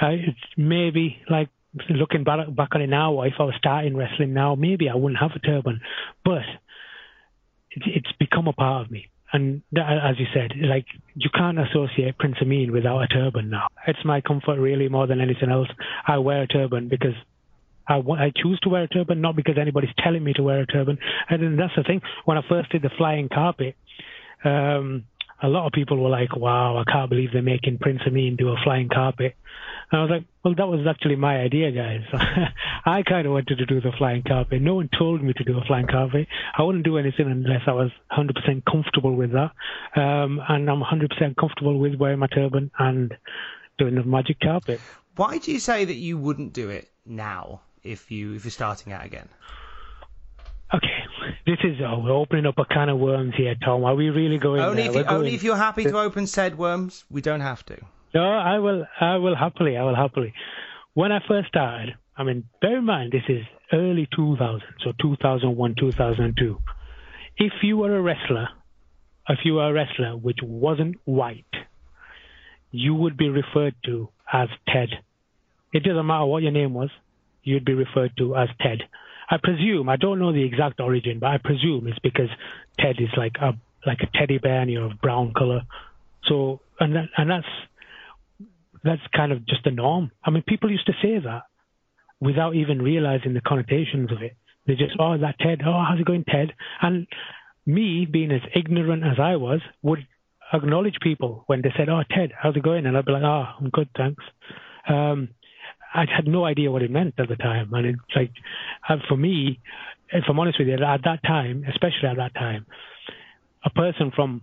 it's 0.00 0.38
maybe 0.56 1.18
like 1.30 1.48
looking 1.88 2.24
back 2.24 2.54
back 2.54 2.70
on 2.74 2.82
it 2.82 2.88
now, 2.88 3.22
if 3.22 3.34
I 3.38 3.44
was 3.44 3.54
starting 3.56 3.96
wrestling 3.96 4.34
now, 4.34 4.54
maybe 4.54 4.88
I 4.88 4.94
wouldn't 4.94 5.20
have 5.20 5.30
a 5.34 5.38
turban, 5.38 5.80
but 6.24 6.42
it's 7.70 8.12
become 8.18 8.48
a 8.48 8.52
part 8.52 8.84
of 8.84 8.90
me. 8.90 9.08
And 9.32 9.62
as 9.76 10.18
you 10.18 10.26
said, 10.34 10.52
like 10.60 10.84
you 11.14 11.30
can't 11.34 11.58
associate 11.58 12.18
Prince 12.18 12.36
Ameen 12.42 12.70
without 12.70 13.00
a 13.00 13.06
turban 13.08 13.48
now. 13.50 13.66
It's 13.86 14.04
my 14.04 14.20
comfort 14.20 14.58
really 14.60 14.88
more 14.88 15.06
than 15.06 15.20
anything 15.20 15.50
else. 15.50 15.68
I 16.06 16.18
wear 16.18 16.42
a 16.42 16.46
turban 16.46 16.88
because 16.88 17.14
I, 17.88 17.96
wa- 17.96 18.16
I 18.16 18.30
choose 18.34 18.60
to 18.60 18.68
wear 18.68 18.82
a 18.82 18.88
turban, 18.88 19.20
not 19.20 19.34
because 19.36 19.56
anybody's 19.58 19.94
telling 19.98 20.22
me 20.22 20.32
to 20.34 20.42
wear 20.42 20.60
a 20.60 20.66
turban. 20.66 20.98
And 21.28 21.42
then 21.42 21.56
that's 21.56 21.74
the 21.76 21.82
thing. 21.82 22.02
When 22.26 22.36
I 22.36 22.42
first 22.48 22.70
did 22.70 22.82
the 22.82 22.90
flying 22.96 23.28
carpet, 23.28 23.74
um, 24.44 25.04
a 25.42 25.48
lot 25.48 25.66
of 25.66 25.72
people 25.72 25.98
were 25.98 26.08
like, 26.08 26.36
"Wow, 26.36 26.76
I 26.76 26.84
can't 26.90 27.10
believe 27.10 27.30
they're 27.32 27.42
making 27.42 27.78
Prince 27.78 28.02
Ameen 28.06 28.36
do 28.36 28.50
a 28.50 28.56
flying 28.62 28.88
carpet." 28.88 29.34
And 29.90 30.00
I 30.00 30.02
was 30.04 30.10
like, 30.10 30.24
"Well, 30.44 30.54
that 30.54 30.68
was 30.68 30.86
actually 30.86 31.16
my 31.16 31.38
idea, 31.38 31.70
guys. 31.72 32.02
I 32.86 33.02
kind 33.02 33.26
of 33.26 33.32
wanted 33.32 33.58
to 33.58 33.66
do 33.66 33.80
the 33.80 33.92
flying 33.98 34.22
carpet. 34.22 34.62
No 34.62 34.76
one 34.76 34.88
told 34.96 35.22
me 35.22 35.32
to 35.32 35.44
do 35.44 35.58
a 35.58 35.64
flying 35.64 35.86
carpet. 35.86 36.28
I 36.56 36.62
wouldn't 36.62 36.84
do 36.84 36.96
anything 36.96 37.26
unless 37.26 37.62
I 37.66 37.72
was 37.72 37.90
100% 38.12 38.64
comfortable 38.64 39.14
with 39.14 39.32
that. 39.32 39.52
Um, 40.00 40.40
and 40.48 40.70
I'm 40.70 40.82
100% 40.82 41.36
comfortable 41.36 41.78
with 41.78 41.96
wearing 41.96 42.20
my 42.20 42.28
turban 42.28 42.70
and 42.78 43.14
doing 43.78 43.96
the 43.96 44.04
magic 44.04 44.40
carpet." 44.40 44.80
Why 45.16 45.38
do 45.38 45.52
you 45.52 45.58
say 45.58 45.84
that 45.84 45.96
you 45.96 46.16
wouldn't 46.16 46.54
do 46.54 46.70
it 46.70 46.88
now 47.04 47.60
if 47.82 48.10
you 48.10 48.34
if 48.34 48.44
you're 48.44 48.50
starting 48.50 48.92
out 48.92 49.04
again? 49.04 49.28
Okay, 50.74 51.04
this 51.46 51.58
is 51.64 51.76
oh, 51.84 51.98
we're 52.02 52.12
opening 52.12 52.46
up 52.46 52.56
a 52.58 52.64
can 52.64 52.88
of 52.88 52.98
worms 52.98 53.34
here, 53.36 53.54
Tom. 53.62 53.84
Are 53.84 53.94
we 53.94 54.08
really 54.10 54.38
going 54.38 54.62
Only 54.62 54.82
there? 54.82 54.90
if 54.90 54.94
you, 54.94 55.00
We're 55.00 55.04
going- 55.04 55.16
only 55.16 55.34
if 55.34 55.42
you're 55.42 55.56
happy 55.56 55.84
to 55.84 55.98
open 55.98 56.26
said 56.26 56.56
worms. 56.56 57.04
We 57.10 57.20
don't 57.20 57.40
have 57.40 57.64
to. 57.66 57.76
No, 58.14 58.24
I 58.24 58.58
will. 58.58 58.86
I 59.00 59.16
will 59.16 59.36
happily. 59.36 59.76
I 59.76 59.82
will 59.84 59.94
happily. 59.96 60.32
When 60.94 61.12
I 61.12 61.20
first 61.26 61.48
started, 61.48 61.94
I 62.16 62.22
mean, 62.24 62.44
bear 62.60 62.78
in 62.78 62.84
mind 62.84 63.12
this 63.12 63.22
is 63.28 63.44
early 63.72 64.08
2000, 64.14 64.62
so 64.84 64.92
2001, 65.00 65.74
2002. 65.78 66.58
If 67.38 67.52
you 67.62 67.78
were 67.78 67.96
a 67.96 68.00
wrestler 68.02 68.48
if 69.28 69.38
you 69.44 69.54
were 69.54 69.68
a 69.68 69.72
wrestler 69.72 70.16
which 70.16 70.38
wasn't 70.42 70.96
white, 71.04 71.44
you 72.70 72.94
would 72.94 73.16
be 73.16 73.28
referred 73.28 73.74
to 73.84 74.08
as 74.32 74.48
Ted. 74.68 74.88
It 75.72 75.84
doesn't 75.84 76.06
matter 76.06 76.24
what 76.24 76.42
your 76.42 76.52
name 76.52 76.74
was, 76.74 76.90
you'd 77.42 77.64
be 77.64 77.74
referred 77.74 78.12
to 78.18 78.36
as 78.36 78.48
Ted. 78.60 78.82
I 79.30 79.38
presume 79.42 79.88
I 79.88 79.96
don't 79.96 80.18
know 80.18 80.32
the 80.32 80.44
exact 80.44 80.80
origin, 80.80 81.18
but 81.18 81.28
I 81.28 81.38
presume 81.38 81.86
it's 81.86 81.98
because 82.00 82.28
Ted 82.78 82.96
is 82.98 83.10
like 83.16 83.36
a 83.40 83.56
like 83.86 83.98
a 84.00 84.18
teddy 84.18 84.38
bear 84.38 84.60
and 84.60 84.70
you're 84.70 84.86
of 84.86 85.00
brown 85.00 85.32
color. 85.34 85.62
So 86.24 86.60
and 86.78 86.94
that, 86.94 87.08
and 87.16 87.30
that's 87.30 87.46
that's 88.84 89.02
kind 89.14 89.32
of 89.32 89.46
just 89.46 89.64
the 89.64 89.70
norm. 89.70 90.10
I 90.24 90.30
mean, 90.30 90.42
people 90.46 90.70
used 90.70 90.86
to 90.86 90.92
say 91.02 91.18
that 91.18 91.42
without 92.20 92.54
even 92.54 92.80
realizing 92.80 93.34
the 93.34 93.40
connotations 93.40 94.12
of 94.12 94.22
it. 94.22 94.36
They 94.66 94.74
just, 94.74 94.94
oh, 95.00 95.18
that 95.18 95.40
Ted, 95.40 95.60
oh, 95.66 95.84
how's 95.88 95.98
it 95.98 96.06
going, 96.06 96.24
Ted? 96.24 96.52
And 96.80 97.08
me, 97.66 98.06
being 98.06 98.30
as 98.30 98.42
ignorant 98.54 99.02
as 99.02 99.18
I 99.18 99.36
was, 99.36 99.60
would 99.82 100.06
acknowledge 100.52 100.96
people 101.02 101.42
when 101.48 101.62
they 101.62 101.72
said, 101.76 101.88
oh, 101.88 102.02
Ted, 102.08 102.30
how's 102.40 102.56
it 102.56 102.62
going? 102.62 102.86
And 102.86 102.96
I'd 102.96 103.04
be 103.04 103.12
like, 103.12 103.24
oh, 103.24 103.44
I'm 103.58 103.70
good, 103.70 103.88
thanks. 103.96 104.22
Um, 104.88 105.30
I 105.94 106.04
had 106.14 106.26
no 106.26 106.44
idea 106.44 106.70
what 106.70 106.82
it 106.82 106.90
meant 106.90 107.14
at 107.18 107.28
the 107.28 107.36
time. 107.36 107.72
And 107.74 107.86
it's 107.86 108.16
like, 108.16 108.32
uh, 108.88 108.96
for 109.08 109.16
me, 109.16 109.60
if 110.12 110.24
I'm 110.28 110.38
honest 110.38 110.58
with 110.58 110.68
you, 110.68 110.74
at 110.74 111.04
that 111.04 111.22
time, 111.22 111.64
especially 111.68 112.08
at 112.08 112.16
that 112.16 112.34
time, 112.34 112.66
a 113.64 113.70
person 113.70 114.12
from 114.14 114.42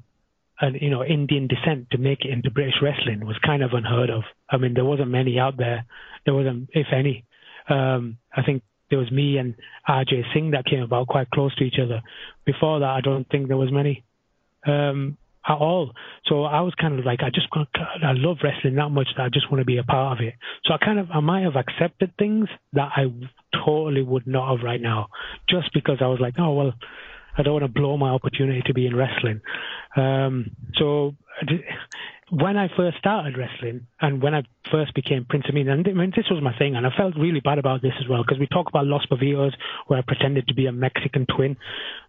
an 0.62 0.78
you 0.82 0.89
know 0.89 1.04
Indian 1.04 1.47
descent 1.47 1.89
to 1.91 1.97
make 1.97 2.26
it 2.26 2.32
into 2.32 2.52
British 2.52 2.76
wrestling 2.82 3.26
was 3.26 3.38
kind 3.45 3.64
of 3.64 3.72
unheard 3.74 4.10
of. 4.10 4.24
I 4.50 4.58
mean, 4.58 4.74
there 4.74 4.86
wasn't 4.86 5.10
many 5.10 5.39
out 5.39 5.58
there. 5.58 5.86
There 6.26 6.34
wasn't, 6.34 6.70
if 6.74 6.88
any. 6.93 7.26
Um, 7.70 8.18
I 8.36 8.43
think 8.43 8.64
there 8.89 9.00
was 9.00 9.12
me 9.12 9.38
and 9.38 9.56
RJ 9.88 10.34
Singh 10.34 10.52
that 10.52 10.66
came 10.66 10.82
about 10.82 11.08
quite 11.08 11.30
close 11.30 11.56
to 11.56 11.64
each 11.64 11.80
other. 11.82 12.02
Before 12.45 12.80
that, 12.80 12.89
I 12.89 13.02
don't 13.02 13.30
think 13.30 13.47
there 13.47 13.58
was 13.58 13.72
many 13.72 14.04
um, 14.66 15.18
at 15.48 15.56
all. 15.56 15.92
So 16.26 16.44
I 16.44 16.62
was 16.62 16.74
kind 16.80 17.00
of 17.00 17.06
like, 17.06 17.20
I 17.22 17.30
just, 17.30 17.48
I 17.54 18.14
love 18.14 18.38
wrestling 18.44 18.76
that 18.76 18.90
much 18.90 19.08
that 19.18 19.24
I 19.24 19.30
just 19.30 19.52
want 19.52 19.62
to 19.62 19.66
be 19.66 19.78
a 19.78 19.84
part 19.84 20.20
of 20.20 20.26
it. 20.26 20.36
So 20.66 20.74
I 20.74 20.78
kind 20.78 21.00
of, 21.00 21.10
I 21.12 21.20
might 21.20 21.44
have 21.44 21.56
accepted 21.56 22.14
things 22.18 22.50
that 22.74 22.90
I 22.96 23.06
totally 23.66 24.04
would 24.04 24.28
not 24.28 24.56
have 24.56 24.64
right 24.64 24.82
now, 24.82 25.08
just 25.50 25.74
because 25.74 25.98
I 26.02 26.08
was 26.08 26.20
like, 26.20 26.36
oh 26.38 26.54
well, 26.54 26.74
I 27.38 27.44
don't 27.44 27.54
want 27.54 27.66
to 27.66 27.80
blow 27.80 27.96
my 27.98 28.10
opportunity 28.10 28.62
to 28.66 28.74
be 28.74 28.86
in 28.86 28.96
wrestling. 28.96 29.42
Um, 29.96 30.52
so 30.76 31.16
when 32.32 32.58
I 32.58 32.70
first 32.76 32.98
started 32.98 33.38
wrestling 33.38 33.88
and 34.02 34.22
when 34.22 34.36
I 34.36 34.44
first 34.72 34.94
became 34.94 35.26
Prince 35.26 35.46
Ameen, 35.50 35.68
and 35.68 35.88
I 35.88 35.92
mean, 35.94 36.14
this 36.16 36.30
was 36.30 36.44
my 36.44 36.56
thing, 36.58 36.76
and 36.76 36.86
I 36.86 36.92
felt 36.96 37.16
really 37.16 37.40
bad 37.40 37.58
about 37.58 37.82
this 37.82 37.94
as 38.00 38.08
well 38.08 38.24
because 38.24 38.40
we 38.40 38.48
talk 38.48 38.68
about 38.70 38.86
Los 38.86 39.06
Pervitos, 39.08 39.54
where 39.88 40.00
I 40.00 40.04
pretended 40.04 40.48
to 40.48 40.54
be 40.54 40.68
a 40.68 40.72
Mexican 40.72 41.26
twin. 41.26 41.58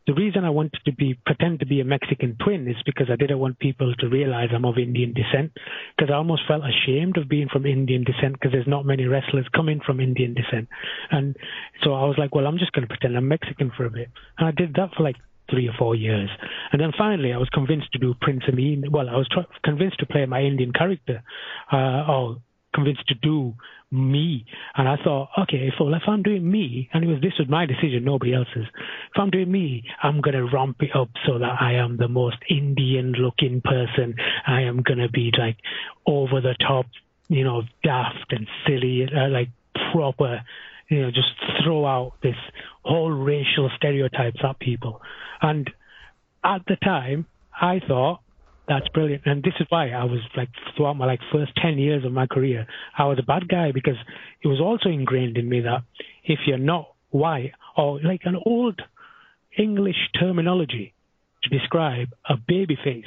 The 0.06 0.14
reason 0.14 0.44
I 0.44 0.50
wanted 0.50 0.80
to 0.84 0.92
be 0.92 1.18
pretend 1.24 1.60
to 1.60 1.66
be 1.66 1.80
a 1.80 1.84
Mexican 1.84 2.36
twin 2.42 2.68
is 2.68 2.76
because 2.84 3.08
I 3.10 3.16
didn't 3.16 3.38
want 3.38 3.58
people 3.58 3.94
to 3.94 4.08
realize 4.08 4.48
I'm 4.54 4.64
of 4.64 4.78
Indian 4.78 5.14
descent, 5.14 5.52
because 5.96 6.10
I 6.12 6.16
almost 6.16 6.42
felt 6.46 6.62
ashamed 6.64 7.16
of 7.16 7.28
being 7.28 7.48
from 7.48 7.64
Indian 7.64 8.04
descent 8.04 8.34
because 8.34 8.52
there's 8.52 8.66
not 8.66 8.84
many 8.84 9.04
wrestlers 9.04 9.46
coming 9.54 9.80
from 9.84 10.00
Indian 10.00 10.34
descent, 10.34 10.68
and 11.10 11.36
so 11.82 11.94
I 11.94 12.04
was 12.04 12.16
like, 12.18 12.34
well, 12.34 12.46
I'm 12.46 12.58
just 12.58 12.72
going 12.72 12.86
to 12.86 12.88
pretend 12.88 13.16
I'm 13.16 13.28
Mexican 13.28 13.72
for 13.76 13.86
a 13.86 13.90
bit, 13.90 14.10
and 14.38 14.48
I 14.48 14.50
did 14.50 14.74
that 14.74 14.94
for 14.96 15.02
like 15.02 15.16
three 15.50 15.68
or 15.68 15.74
four 15.78 15.94
years. 15.94 16.30
And 16.72 16.80
then 16.80 16.92
finally, 16.96 17.32
I 17.32 17.38
was 17.38 17.48
convinced 17.50 17.92
to 17.92 17.98
do 17.98 18.14
Prince 18.20 18.44
Ameen. 18.48 18.90
Well, 18.90 19.08
I 19.08 19.16
was 19.16 19.28
tr- 19.28 19.50
convinced 19.64 19.98
to 20.00 20.06
play 20.06 20.26
my 20.26 20.42
Indian 20.42 20.72
character, 20.72 21.22
uh, 21.72 22.04
or 22.08 22.36
convinced 22.74 23.06
to 23.08 23.14
do 23.14 23.54
me. 23.90 24.44
And 24.76 24.88
I 24.88 24.96
thought, 25.02 25.30
okay, 25.42 25.72
well, 25.78 25.94
if 25.94 26.02
I'm 26.06 26.22
doing 26.22 26.48
me, 26.48 26.88
and 26.92 27.04
it 27.04 27.08
was 27.08 27.20
this 27.20 27.32
was 27.38 27.48
my 27.48 27.66
decision, 27.66 28.04
nobody 28.04 28.34
else's. 28.34 28.66
If 28.66 29.16
I'm 29.16 29.30
doing 29.30 29.50
me, 29.50 29.84
I'm 30.02 30.20
gonna 30.20 30.44
ramp 30.44 30.76
it 30.80 30.94
up 30.94 31.10
so 31.26 31.38
that 31.38 31.56
I 31.60 31.74
am 31.74 31.96
the 31.96 32.08
most 32.08 32.36
Indian-looking 32.48 33.62
person. 33.62 34.14
I 34.46 34.62
am 34.62 34.82
gonna 34.82 35.08
be 35.08 35.32
like 35.36 35.56
over 36.06 36.40
the 36.40 36.54
top, 36.60 36.86
you 37.28 37.44
know, 37.44 37.62
daft 37.82 38.30
and 38.30 38.46
silly, 38.66 39.08
uh, 39.12 39.28
like 39.28 39.48
proper 39.92 40.42
you 40.90 41.00
know, 41.00 41.10
just 41.10 41.28
throw 41.62 41.86
out 41.86 42.14
this 42.22 42.34
whole 42.82 43.10
racial 43.10 43.70
stereotypes 43.76 44.40
at 44.42 44.58
people. 44.58 45.00
And 45.40 45.68
at 46.44 46.62
the 46.66 46.76
time, 46.76 47.26
I 47.60 47.80
thought 47.86 48.20
that's 48.68 48.88
brilliant. 48.88 49.22
And 49.26 49.42
this 49.42 49.54
is 49.58 49.66
why 49.68 49.90
I 49.90 50.04
was 50.04 50.20
like 50.36 50.48
throughout 50.76 50.94
my 50.94 51.06
like 51.06 51.20
first 51.32 51.52
ten 51.60 51.78
years 51.78 52.04
of 52.04 52.12
my 52.12 52.26
career, 52.26 52.66
I 52.96 53.04
was 53.06 53.18
a 53.18 53.24
bad 53.24 53.48
guy 53.48 53.72
because 53.72 53.96
it 54.42 54.48
was 54.48 54.60
also 54.60 54.88
ingrained 54.88 55.36
in 55.36 55.48
me 55.48 55.60
that 55.60 55.82
if 56.24 56.38
you're 56.46 56.58
not 56.58 56.92
white 57.10 57.52
or 57.76 58.00
like 58.00 58.22
an 58.24 58.36
old 58.46 58.80
English 59.58 59.96
terminology 60.18 60.94
to 61.42 61.50
describe 61.50 62.08
a 62.28 62.36
baby 62.36 62.76
face 62.82 63.04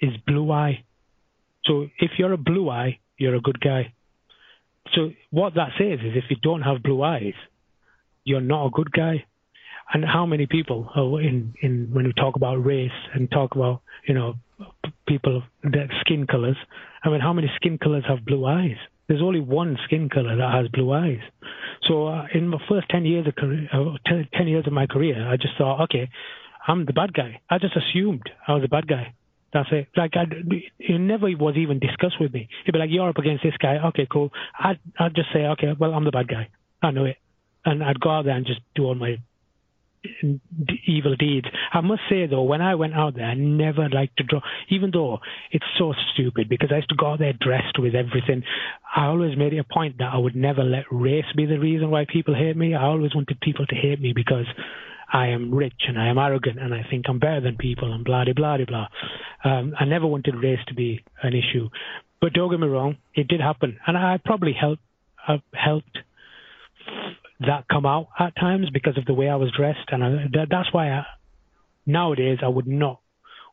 is 0.00 0.10
blue 0.26 0.50
eye. 0.52 0.84
So 1.64 1.86
if 1.98 2.12
you're 2.18 2.32
a 2.32 2.38
blue 2.38 2.68
eye, 2.68 2.98
you're 3.16 3.34
a 3.34 3.40
good 3.40 3.60
guy. 3.60 3.94
So 4.94 5.10
what 5.30 5.54
that 5.54 5.70
says 5.78 6.00
is 6.00 6.16
if 6.16 6.24
you 6.30 6.36
don't 6.42 6.62
have 6.62 6.82
blue 6.82 7.02
eyes, 7.02 7.34
you're 8.28 8.40
not 8.40 8.66
a 8.66 8.70
good 8.70 8.92
guy. 8.92 9.24
And 9.92 10.04
how 10.04 10.26
many 10.26 10.46
people 10.46 10.90
in 11.18 11.54
in 11.62 11.88
when 11.92 12.04
we 12.04 12.12
talk 12.12 12.36
about 12.36 12.56
race 12.56 12.98
and 13.14 13.30
talk 13.30 13.54
about 13.54 13.80
you 14.06 14.14
know 14.14 14.34
people 15.06 15.42
that 15.62 15.88
skin 16.00 16.26
colors, 16.26 16.56
I 17.02 17.08
mean 17.08 17.20
how 17.20 17.32
many 17.32 17.50
skin 17.56 17.78
colors 17.78 18.04
have 18.06 18.24
blue 18.24 18.44
eyes? 18.44 18.76
There's 19.08 19.22
only 19.22 19.40
one 19.40 19.78
skin 19.86 20.10
color 20.10 20.36
that 20.36 20.52
has 20.52 20.68
blue 20.68 20.92
eyes. 20.92 21.22
So 21.88 22.08
uh, 22.08 22.26
in 22.34 22.48
my 22.48 22.58
first 22.68 22.90
ten 22.90 23.06
years 23.06 23.26
of 23.26 23.34
career, 23.36 23.66
uh, 23.72 23.96
ten 24.34 24.46
years 24.46 24.66
of 24.66 24.74
my 24.74 24.86
career, 24.86 25.26
I 25.26 25.36
just 25.36 25.54
thought, 25.56 25.84
okay, 25.84 26.10
I'm 26.66 26.84
the 26.84 26.92
bad 26.92 27.14
guy. 27.14 27.40
I 27.48 27.56
just 27.58 27.74
assumed 27.74 28.28
I 28.46 28.52
was 28.52 28.62
the 28.62 28.68
bad 28.68 28.86
guy. 28.86 29.14
That's 29.54 29.68
it. 29.72 29.88
Like 29.96 30.12
I, 30.14 30.24
it 30.78 31.00
never 31.00 31.26
was 31.30 31.54
even 31.56 31.78
discussed 31.78 32.20
with 32.20 32.34
me. 32.34 32.48
He'd 32.66 32.72
be 32.72 32.78
like, 32.78 32.90
"You're 32.92 33.08
up 33.08 33.16
against 33.16 33.42
this 33.42 33.56
guy. 33.58 33.78
Okay, 33.88 34.06
cool." 34.12 34.30
I'd 34.58 34.78
I'd 34.98 35.14
just 35.14 35.32
say, 35.32 35.46
"Okay, 35.46 35.72
well, 35.78 35.94
I'm 35.94 36.04
the 36.04 36.10
bad 36.10 36.28
guy. 36.28 36.48
I 36.82 36.90
know 36.90 37.06
it," 37.06 37.16
and 37.64 37.82
I'd 37.82 38.00
go 38.00 38.10
out 38.10 38.24
there 38.24 38.36
and 38.36 38.46
just 38.46 38.60
do 38.74 38.84
all 38.84 38.94
my 38.94 39.18
evil 40.86 41.16
deeds. 41.16 41.46
I 41.72 41.80
must 41.80 42.02
say 42.08 42.26
though, 42.26 42.42
when 42.42 42.60
I 42.62 42.74
went 42.76 42.94
out 42.94 43.14
there, 43.14 43.24
I 43.24 43.34
never 43.34 43.88
liked 43.88 44.16
to 44.18 44.24
draw, 44.24 44.40
even 44.68 44.90
though 44.92 45.18
it's 45.50 45.64
so 45.78 45.92
stupid 46.12 46.48
because 46.48 46.70
I 46.72 46.76
used 46.76 46.88
to 46.90 46.96
go 46.96 47.12
out 47.12 47.18
there 47.18 47.32
dressed 47.32 47.78
with 47.78 47.94
everything. 47.94 48.42
I 48.94 49.06
always 49.06 49.36
made 49.36 49.52
it 49.52 49.58
a 49.58 49.64
point 49.64 49.98
that 49.98 50.12
I 50.12 50.18
would 50.18 50.36
never 50.36 50.62
let 50.62 50.84
race 50.90 51.24
be 51.36 51.46
the 51.46 51.58
reason 51.58 51.90
why 51.90 52.06
people 52.10 52.34
hate 52.34 52.56
me. 52.56 52.74
I 52.74 52.84
always 52.84 53.14
wanted 53.14 53.40
people 53.40 53.66
to 53.66 53.74
hate 53.74 54.00
me 54.00 54.12
because 54.14 54.46
I 55.12 55.28
am 55.28 55.54
rich 55.54 55.82
and 55.86 55.98
I 55.98 56.08
am 56.08 56.18
arrogant 56.18 56.58
and 56.58 56.74
I 56.74 56.84
think 56.88 57.06
I'm 57.08 57.18
better 57.18 57.40
than 57.40 57.56
people 57.56 57.92
and 57.92 58.04
blah, 58.04 58.24
blah, 58.24 58.34
blah, 58.56 58.64
blah. 58.66 58.88
Um, 59.44 59.74
I 59.78 59.84
never 59.84 60.06
wanted 60.06 60.34
race 60.36 60.60
to 60.68 60.74
be 60.74 61.04
an 61.22 61.32
issue. 61.34 61.68
But 62.20 62.32
don't 62.32 62.50
get 62.50 62.60
me 62.60 62.66
wrong, 62.66 62.96
it 63.14 63.28
did 63.28 63.40
happen. 63.40 63.78
And 63.86 63.96
I 63.96 64.18
probably 64.22 64.52
helped, 64.52 64.82
uh, 65.26 65.38
helped 65.54 65.98
that 67.40 67.66
come 67.70 67.86
out 67.86 68.08
at 68.18 68.34
times 68.36 68.68
because 68.70 68.98
of 68.98 69.04
the 69.04 69.14
way 69.14 69.28
I 69.28 69.36
was 69.36 69.52
dressed. 69.56 69.88
And 69.90 70.04
I, 70.04 70.10
that, 70.32 70.48
that's 70.50 70.72
why 70.72 70.90
I, 70.90 71.06
nowadays 71.86 72.38
I 72.42 72.48
would 72.48 72.66
not 72.66 73.00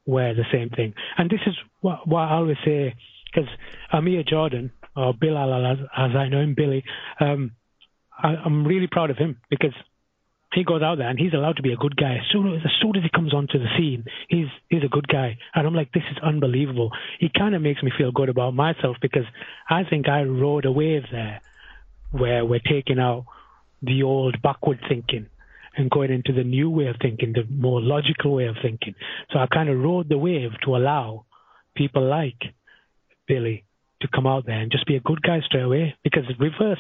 wear 0.06 0.34
the 0.34 0.46
same 0.52 0.70
thing. 0.70 0.94
And 1.18 1.30
this 1.30 1.42
is 1.46 1.56
what, 1.82 2.02
I 2.12 2.36
always 2.36 2.58
say, 2.66 2.96
because 3.34 3.50
Amir 3.92 4.24
Jordan, 4.24 4.72
or 4.96 5.14
Bill, 5.14 5.38
as, 5.38 5.78
as 5.96 6.16
I 6.16 6.30
know 6.30 6.42
him, 6.42 6.56
Billy, 6.56 6.84
um, 7.20 7.52
I, 8.18 8.30
I'm 8.30 8.66
really 8.66 8.88
proud 8.88 9.10
of 9.10 9.18
him 9.18 9.38
because 9.50 9.74
he 10.54 10.64
goes 10.64 10.82
out 10.82 10.98
there 10.98 11.10
and 11.10 11.20
he's 11.20 11.34
allowed 11.34 11.58
to 11.58 11.62
be 11.62 11.74
a 11.74 11.78
good 11.78 11.98
guy. 11.98 12.16
As 12.16 12.32
soon 12.32 12.54
as, 12.54 12.62
as 12.64 12.72
soon 12.82 12.96
as 12.96 13.04
he 13.04 13.10
comes 13.10 13.34
onto 13.34 13.60
the 13.60 13.68
scene, 13.78 14.06
he's 14.30 14.48
he's 14.70 14.84
a 14.84 14.88
good 14.88 15.08
guy. 15.08 15.38
And 15.54 15.68
I'm 15.68 15.74
like, 15.74 15.92
this 15.92 16.04
is 16.12 16.18
unbelievable. 16.24 16.92
He 17.20 17.30
kind 17.30 17.56
of 17.56 17.62
makes 17.62 17.84
me 17.84 17.92
feel 17.98 18.12
good 18.14 18.30
about 18.30 18.54
myself 18.54 18.96
because 19.02 19.26
I 19.70 19.84
think 19.84 20.08
I 20.08 20.24
rode 20.24 20.66
a 20.66 20.72
wave 20.72 21.04
there 21.12 21.42
where 22.12 22.46
we're 22.46 22.62
taking 22.62 23.00
out 23.00 23.26
the 23.86 24.04
old 24.04 24.42
backward 24.42 24.80
thinking 24.88 25.28
and 25.78 25.90
going 25.90 26.12
into 26.12 26.32
the 26.32 26.44
new 26.44 26.70
way 26.70 26.88
of 26.88 26.96
thinking, 27.02 27.34
the 27.34 27.44
more 27.50 27.82
logical 27.82 28.34
way 28.34 28.46
of 28.46 28.56
thinking. 28.62 28.96
So 29.32 29.40
I 29.40 29.48
kind 29.48 29.70
of 29.70 29.78
rode 29.78 30.10
the 30.10 30.18
wave 30.18 30.52
to 30.64 30.76
allow 30.76 31.26
people 31.76 32.08
like 32.08 32.42
Billy 33.28 33.66
to 34.02 34.08
come 34.14 34.28
out 34.28 34.46
there 34.46 34.60
and 34.60 34.72
just 34.72 34.86
be 34.86 34.96
a 34.96 35.02
good 35.02 35.22
guy 35.22 35.40
straight 35.46 35.64
away 35.64 35.96
because 36.04 36.24
reverse, 36.40 36.80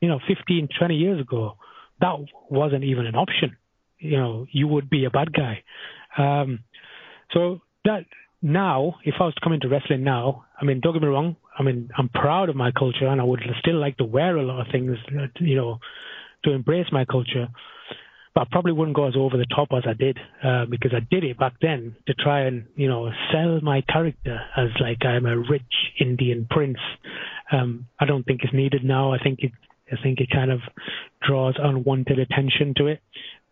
you 0.00 0.08
know, 0.08 0.20
15, 0.28 0.68
20 0.78 0.94
years 0.94 1.20
ago, 1.20 1.56
that 2.00 2.14
wasn't 2.50 2.84
even 2.84 3.06
an 3.06 3.14
option. 3.14 3.56
You 3.98 4.18
know, 4.18 4.46
you 4.50 4.68
would 4.68 4.88
be 4.88 5.04
a 5.04 5.10
bad 5.10 5.32
guy. 5.32 5.62
Um, 6.16 6.60
so 7.32 7.60
that 7.84 8.04
now, 8.40 8.96
if 9.04 9.14
I 9.18 9.24
was 9.24 9.34
to 9.34 9.40
come 9.40 9.52
into 9.52 9.68
wrestling 9.68 10.04
now, 10.04 10.44
I 10.60 10.64
mean, 10.64 10.80
don't 10.80 10.92
get 10.92 11.02
me 11.02 11.08
wrong. 11.08 11.36
I 11.58 11.62
mean, 11.62 11.90
I'm 11.96 12.08
proud 12.08 12.48
of 12.48 12.56
my 12.56 12.70
culture, 12.70 13.06
and 13.06 13.20
I 13.20 13.24
would 13.24 13.42
still 13.58 13.80
like 13.80 13.96
to 13.96 14.04
wear 14.04 14.36
a 14.36 14.42
lot 14.42 14.60
of 14.60 14.70
things, 14.70 14.96
you 15.40 15.56
know, 15.56 15.80
to 16.44 16.52
embrace 16.52 16.86
my 16.92 17.04
culture. 17.04 17.48
But 18.34 18.42
I 18.42 18.44
probably 18.50 18.72
wouldn't 18.72 18.96
go 18.96 19.08
as 19.08 19.16
over 19.16 19.36
the 19.36 19.46
top 19.46 19.68
as 19.72 19.84
I 19.86 19.94
did 19.94 20.18
uh, 20.44 20.66
because 20.66 20.92
I 20.94 21.00
did 21.10 21.24
it 21.24 21.38
back 21.38 21.54
then 21.60 21.96
to 22.06 22.14
try 22.14 22.42
and 22.42 22.66
you 22.76 22.88
know 22.88 23.10
sell 23.32 23.60
my 23.62 23.82
character 23.82 24.38
as 24.56 24.68
like 24.80 25.04
I'm 25.04 25.26
a 25.26 25.36
rich 25.36 25.62
Indian 26.00 26.46
prince. 26.48 26.78
Um, 27.50 27.86
I 27.98 28.04
don't 28.04 28.24
think 28.24 28.40
it's 28.44 28.54
needed 28.54 28.84
now. 28.84 29.12
I 29.12 29.18
think 29.18 29.40
it 29.42 29.52
I 29.90 29.96
think 30.02 30.20
it 30.20 30.28
kind 30.30 30.50
of 30.50 30.60
draws 31.26 31.54
unwanted 31.58 32.18
attention 32.18 32.74
to 32.76 32.86
it. 32.86 33.00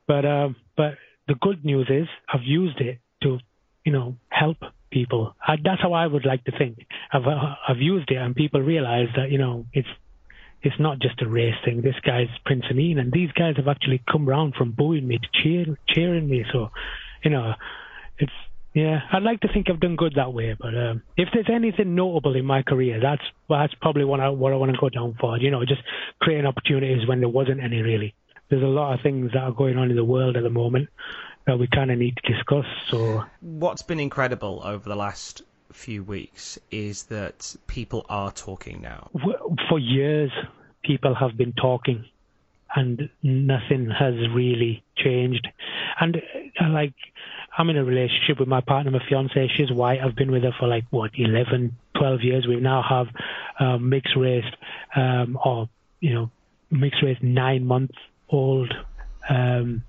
But 0.06 0.24
uh, 0.24 0.48
but 0.76 0.94
the 1.26 1.34
good 1.34 1.64
news 1.64 1.88
is 1.90 2.06
I've 2.32 2.44
used 2.44 2.80
it 2.80 2.98
to 3.22 3.38
you 3.86 3.92
know, 3.92 4.16
help 4.28 4.58
people. 4.90 5.34
I, 5.40 5.54
that's 5.62 5.80
how 5.80 5.92
I 5.94 6.06
would 6.06 6.26
like 6.26 6.44
to 6.44 6.58
think. 6.58 6.78
I've 7.12 7.22
uh, 7.22 7.54
I've 7.68 7.78
used 7.78 8.10
it, 8.10 8.16
and 8.16 8.34
people 8.34 8.60
realize 8.60 9.06
that 9.16 9.30
you 9.30 9.38
know 9.38 9.64
it's 9.72 9.88
it's 10.62 10.78
not 10.78 10.98
just 10.98 11.20
a 11.22 11.28
race 11.28 11.54
thing. 11.64 11.82
This 11.82 11.94
guy's 12.04 12.28
Prince 12.44 12.64
Ameen, 12.70 12.98
and 12.98 13.12
these 13.12 13.30
guys 13.32 13.56
have 13.56 13.68
actually 13.68 14.02
come 14.10 14.28
round 14.28 14.54
from 14.54 14.72
booing 14.72 15.06
me 15.06 15.18
to 15.18 15.28
cheer, 15.42 15.78
cheering 15.88 16.28
me. 16.28 16.44
So, 16.52 16.70
you 17.22 17.30
know, 17.30 17.54
it's 18.18 18.32
yeah. 18.74 19.00
I'd 19.12 19.22
like 19.22 19.40
to 19.40 19.48
think 19.52 19.70
I've 19.70 19.80
done 19.80 19.96
good 19.96 20.14
that 20.16 20.32
way. 20.32 20.56
But 20.58 20.76
um, 20.76 21.02
if 21.16 21.28
there's 21.32 21.48
anything 21.52 21.94
notable 21.94 22.36
in 22.36 22.44
my 22.44 22.62
career, 22.62 23.00
that's 23.00 23.22
that's 23.48 23.74
probably 23.80 24.04
what 24.04 24.20
I 24.20 24.28
what 24.30 24.52
I 24.52 24.56
want 24.56 24.72
to 24.72 24.78
go 24.78 24.88
down 24.88 25.16
for. 25.20 25.38
You 25.38 25.50
know, 25.50 25.64
just 25.64 25.82
creating 26.20 26.46
opportunities 26.46 27.06
when 27.08 27.20
there 27.20 27.28
wasn't 27.28 27.62
any 27.62 27.80
really. 27.80 28.14
There's 28.48 28.62
a 28.62 28.66
lot 28.66 28.94
of 28.94 29.00
things 29.02 29.32
that 29.32 29.42
are 29.42 29.52
going 29.52 29.76
on 29.76 29.90
in 29.90 29.96
the 29.96 30.04
world 30.04 30.36
at 30.36 30.44
the 30.44 30.50
moment 30.50 30.88
that 31.46 31.58
we 31.58 31.68
kind 31.68 31.90
of 31.90 31.98
need 31.98 32.16
to 32.16 32.32
discuss. 32.32 32.64
So, 32.90 33.24
what's 33.40 33.82
been 33.82 33.98
incredible 33.98 34.62
over 34.64 34.88
the 34.88 34.94
last 34.94 35.42
few 35.76 36.02
weeks 36.02 36.58
is 36.70 37.04
that 37.04 37.54
people 37.66 38.04
are 38.08 38.32
talking 38.32 38.80
now. 38.82 39.10
For 39.68 39.78
years, 39.78 40.30
people 40.82 41.14
have 41.14 41.36
been 41.36 41.52
talking, 41.52 42.04
and 42.74 43.08
nothing 43.22 43.90
has 43.90 44.14
really 44.34 44.82
changed. 44.96 45.46
And 46.00 46.16
uh, 46.16 46.68
like, 46.70 46.94
I'm 47.56 47.70
in 47.70 47.76
a 47.76 47.84
relationship 47.84 48.38
with 48.38 48.48
my 48.48 48.60
partner, 48.60 48.90
my 48.90 49.02
fiance. 49.08 49.48
She's 49.56 49.70
white. 49.70 50.00
I've 50.00 50.16
been 50.16 50.30
with 50.30 50.42
her 50.42 50.52
for 50.58 50.66
like 50.66 50.84
what 50.90 51.12
11, 51.14 51.76
12 51.96 52.20
years. 52.22 52.46
We 52.46 52.56
now 52.56 52.82
have 52.88 53.06
um, 53.58 53.88
mixed 53.88 54.16
race, 54.16 54.44
um, 54.94 55.38
or 55.44 55.68
you 56.00 56.14
know, 56.14 56.30
mixed 56.70 57.02
race 57.02 57.18
nine 57.22 57.64
month 57.64 57.92
old. 58.28 58.72
Um, 59.28 59.82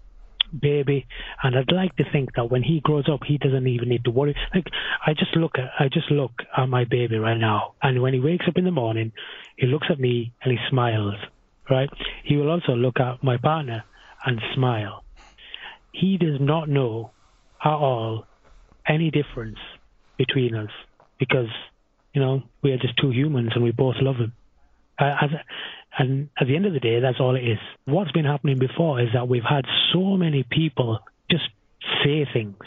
baby 0.60 1.06
and 1.44 1.56
I'd 1.58 1.72
like 1.72 1.96
to 1.98 2.04
think 2.12 2.30
that 2.36 2.50
when 2.52 2.64
he 2.64 2.82
grows 2.82 3.10
up 3.10 3.22
he 3.26 3.38
doesn't 3.38 3.68
even 3.68 3.90
need 3.90 4.06
to 4.06 4.12
worry. 4.12 4.36
Like 4.54 4.68
I 5.06 5.14
just 5.14 5.36
look 5.36 5.54
at 5.58 5.70
I 5.80 5.90
just 5.90 6.12
look 6.12 6.32
at 6.56 6.68
my 6.68 6.86
baby 6.86 7.18
right 7.18 7.38
now 7.38 7.74
and 7.82 8.02
when 8.02 8.14
he 8.14 8.20
wakes 8.20 8.46
up 8.48 8.58
in 8.58 8.66
the 8.66 8.72
morning 8.72 9.12
he 9.58 9.68
looks 9.68 9.88
at 9.90 10.00
me 10.00 10.34
and 10.44 10.52
he 10.52 10.58
smiles 10.70 11.16
right? 11.70 11.90
He 12.24 12.38
will 12.38 12.50
also 12.50 12.74
look 12.74 13.00
at 13.00 13.24
my 13.24 13.38
partner 13.38 13.84
and 14.26 14.40
smile. 14.56 15.04
He 15.92 16.18
does 16.18 16.40
not 16.40 16.70
know 16.70 17.12
at 17.64 17.72
all 17.74 18.26
any 18.88 19.12
difference 19.12 19.58
between 20.18 20.56
us 20.56 20.70
because 21.20 21.50
you 22.14 22.22
know 22.22 22.44
we 22.62 22.72
are 22.72 22.78
just 22.78 22.98
two 22.98 23.12
humans 23.12 23.52
and 23.56 23.64
we 23.64 23.72
both 23.72 23.96
love 24.00 24.18
him. 24.18 24.34
Uh, 25.00 25.16
as, 25.22 25.30
and 25.98 26.30
at 26.40 26.48
the 26.48 26.56
end 26.56 26.66
of 26.66 26.74
the 26.74 26.80
day, 26.80 27.00
that's 27.00 27.20
all 27.20 27.36
it 27.36 27.44
is. 27.44 27.58
What's 27.86 28.12
been 28.12 28.26
happening 28.26 28.60
before 28.60 29.02
is 29.02 29.10
that 29.14 29.28
we've 29.28 29.44
had 29.44 29.66
so 29.94 30.16
many 30.16 30.44
people 30.44 31.00
just 31.30 31.46
say 32.04 32.28
things 32.32 32.58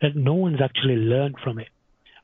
that 0.00 0.14
no 0.14 0.34
one's 0.34 0.60
actually 0.62 0.96
learned 0.96 1.36
from 1.42 1.58
it. 1.58 1.68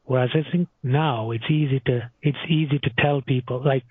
Whereas 0.05 0.31
I 0.35 0.49
think 0.51 0.69
now 0.85 1.33
it's 1.33 1.51
easy 1.51 1.81
to 1.87 2.11
it's 2.23 2.39
easy 2.49 2.79
to 2.79 2.91
tell 2.99 3.21
people 3.21 3.61
like 3.65 3.83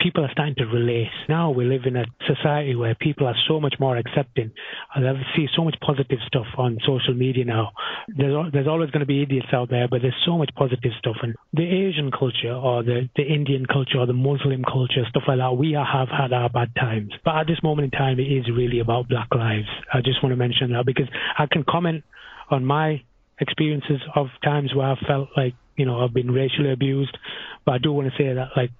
people 0.00 0.24
are 0.24 0.30
starting 0.32 0.54
to 0.56 0.64
relate. 0.64 1.08
Now 1.28 1.50
we 1.50 1.64
live 1.64 1.82
in 1.84 1.96
a 1.96 2.04
society 2.26 2.74
where 2.74 2.94
people 2.94 3.26
are 3.26 3.36
so 3.46 3.60
much 3.60 3.74
more 3.78 3.96
accepting. 3.96 4.50
I 4.94 5.00
see 5.36 5.46
so 5.54 5.64
much 5.64 5.76
positive 5.80 6.18
stuff 6.26 6.46
on 6.56 6.78
social 6.86 7.14
media 7.14 7.44
now. 7.44 7.72
There's 8.08 8.52
there's 8.52 8.66
always 8.66 8.90
going 8.90 9.00
to 9.00 9.06
be 9.06 9.22
idiots 9.22 9.48
out 9.52 9.70
there, 9.70 9.88
but 9.88 10.02
there's 10.02 10.20
so 10.24 10.38
much 10.38 10.50
positive 10.56 10.92
stuff. 10.98 11.16
And 11.22 11.34
the 11.52 11.64
Asian 11.64 12.10
culture 12.10 12.52
or 12.52 12.82
the, 12.82 13.08
the 13.16 13.22
Indian 13.22 13.66
culture 13.66 13.98
or 13.98 14.06
the 14.06 14.12
Muslim 14.12 14.64
culture, 14.64 15.04
stuff 15.08 15.24
like 15.28 15.38
that, 15.38 15.52
we 15.52 15.72
have 15.72 16.08
had 16.08 16.32
our 16.32 16.48
bad 16.48 16.74
times. 16.74 17.12
But 17.24 17.36
at 17.36 17.46
this 17.46 17.62
moment 17.62 17.92
in 17.92 17.98
time, 17.98 18.18
it 18.18 18.30
is 18.30 18.46
really 18.50 18.80
about 18.80 19.08
Black 19.08 19.28
lives. 19.34 19.68
I 19.92 20.00
just 20.00 20.22
want 20.22 20.32
to 20.32 20.36
mention 20.36 20.72
that 20.72 20.86
because 20.86 21.08
I 21.38 21.46
can 21.46 21.64
comment 21.68 22.04
on 22.50 22.64
my 22.64 23.02
experiences 23.38 24.00
of 24.14 24.28
times 24.44 24.74
where 24.74 24.86
I 24.86 24.96
felt 25.06 25.28
like 25.36 25.54
you 25.76 25.86
know 25.86 26.04
I've 26.04 26.14
been 26.14 26.30
racially 26.30 26.72
abused, 26.72 27.16
but 27.64 27.72
I 27.72 27.78
do 27.78 27.92
want 27.92 28.12
to 28.12 28.22
say 28.22 28.34
that 28.34 28.48
like 28.56 28.70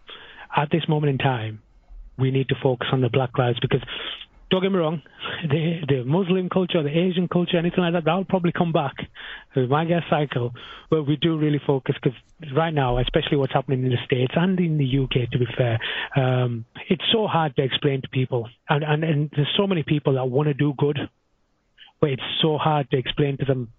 at 0.56 0.70
this 0.70 0.88
moment 0.88 1.10
in 1.10 1.18
time, 1.18 1.62
we 2.18 2.30
need 2.30 2.48
to 2.48 2.54
focus 2.62 2.88
on 2.92 3.00
the 3.00 3.08
Black 3.08 3.36
lives 3.38 3.58
because 3.60 3.82
don't 4.50 4.62
get 4.62 4.72
me 4.72 4.78
wrong, 4.78 5.00
the 5.48 5.80
the 5.88 6.04
Muslim 6.04 6.48
culture, 6.48 6.82
the 6.82 6.90
Asian 6.90 7.28
culture, 7.28 7.56
anything 7.56 7.84
like 7.84 7.92
that, 7.92 8.04
that'll 8.04 8.24
probably 8.24 8.50
come 8.50 8.72
back. 8.72 8.94
Might 9.54 9.88
get 9.88 10.02
cycle, 10.10 10.52
but 10.90 11.06
we 11.06 11.16
do 11.16 11.38
really 11.38 11.60
focus 11.64 11.94
because 12.02 12.18
right 12.54 12.74
now, 12.74 12.98
especially 12.98 13.36
what's 13.36 13.52
happening 13.52 13.84
in 13.84 13.90
the 13.90 13.96
States 14.04 14.32
and 14.34 14.58
in 14.58 14.76
the 14.76 14.98
UK, 15.04 15.30
to 15.30 15.38
be 15.38 15.46
fair, 15.56 15.78
um, 16.16 16.64
it's 16.88 17.04
so 17.12 17.28
hard 17.28 17.54
to 17.56 17.62
explain 17.62 18.02
to 18.02 18.08
people, 18.08 18.48
and, 18.68 18.82
and 18.82 19.04
and 19.04 19.30
there's 19.34 19.54
so 19.56 19.68
many 19.68 19.84
people 19.84 20.14
that 20.14 20.24
want 20.24 20.48
to 20.48 20.54
do 20.54 20.74
good, 20.76 20.98
but 22.00 22.10
it's 22.10 22.22
so 22.42 22.58
hard 22.58 22.90
to 22.90 22.96
explain 22.96 23.36
to 23.38 23.44
them 23.44 23.72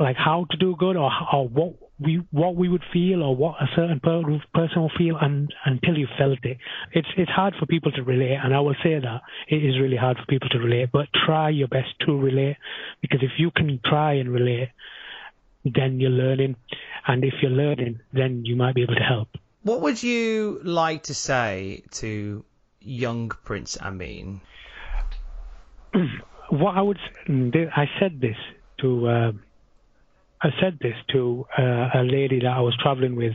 like 0.00 0.16
how 0.16 0.46
to 0.50 0.56
do 0.56 0.74
good 0.76 0.96
or, 0.96 1.10
or 1.32 1.46
what 1.46 1.74
we 2.00 2.22
what 2.32 2.56
we 2.56 2.68
would 2.68 2.82
feel 2.92 3.22
or 3.22 3.36
what 3.36 3.54
a 3.62 3.66
certain 3.76 4.00
person 4.00 4.40
will 4.82 4.90
feel 4.98 5.16
and 5.20 5.52
until 5.64 5.96
you 5.96 6.08
felt 6.18 6.38
it. 6.42 6.58
It's 6.92 7.08
it's 7.16 7.30
hard 7.30 7.54
for 7.58 7.66
people 7.66 7.92
to 7.92 8.02
relate 8.02 8.36
and 8.42 8.54
i 8.54 8.60
will 8.60 8.74
say 8.82 8.98
that 8.98 9.22
it 9.48 9.64
is 9.64 9.78
really 9.80 9.96
hard 9.96 10.16
for 10.16 10.26
people 10.26 10.48
to 10.48 10.58
relate 10.58 10.90
but 10.92 11.06
try 11.26 11.50
your 11.50 11.68
best 11.68 11.88
to 12.00 12.18
relate 12.18 12.56
because 13.00 13.20
if 13.22 13.32
you 13.38 13.50
can 13.50 13.80
try 13.84 14.14
and 14.14 14.30
relate 14.30 14.70
then 15.64 16.00
you're 16.00 16.10
learning 16.10 16.56
and 17.06 17.24
if 17.24 17.34
you're 17.40 17.50
learning 17.50 18.00
then 18.12 18.44
you 18.44 18.56
might 18.56 18.74
be 18.74 18.82
able 18.82 18.96
to 18.96 19.00
help. 19.00 19.28
What 19.62 19.80
would 19.80 20.02
you 20.02 20.60
like 20.62 21.04
to 21.04 21.14
say 21.14 21.84
to 21.92 22.44
young 22.80 23.28
prince 23.28 23.76
Ameen? 23.80 24.40
What 26.50 26.76
i 26.76 26.82
would 26.82 26.98
i 27.28 27.86
said 27.98 28.20
this 28.20 28.36
to 28.80 29.08
uh, 29.08 29.32
I 30.44 30.50
said 30.60 30.78
this 30.78 30.94
to 31.12 31.46
uh, 31.58 31.88
a 31.94 32.02
lady 32.04 32.40
that 32.40 32.52
I 32.52 32.60
was 32.60 32.76
traveling 32.80 33.16
with, 33.16 33.32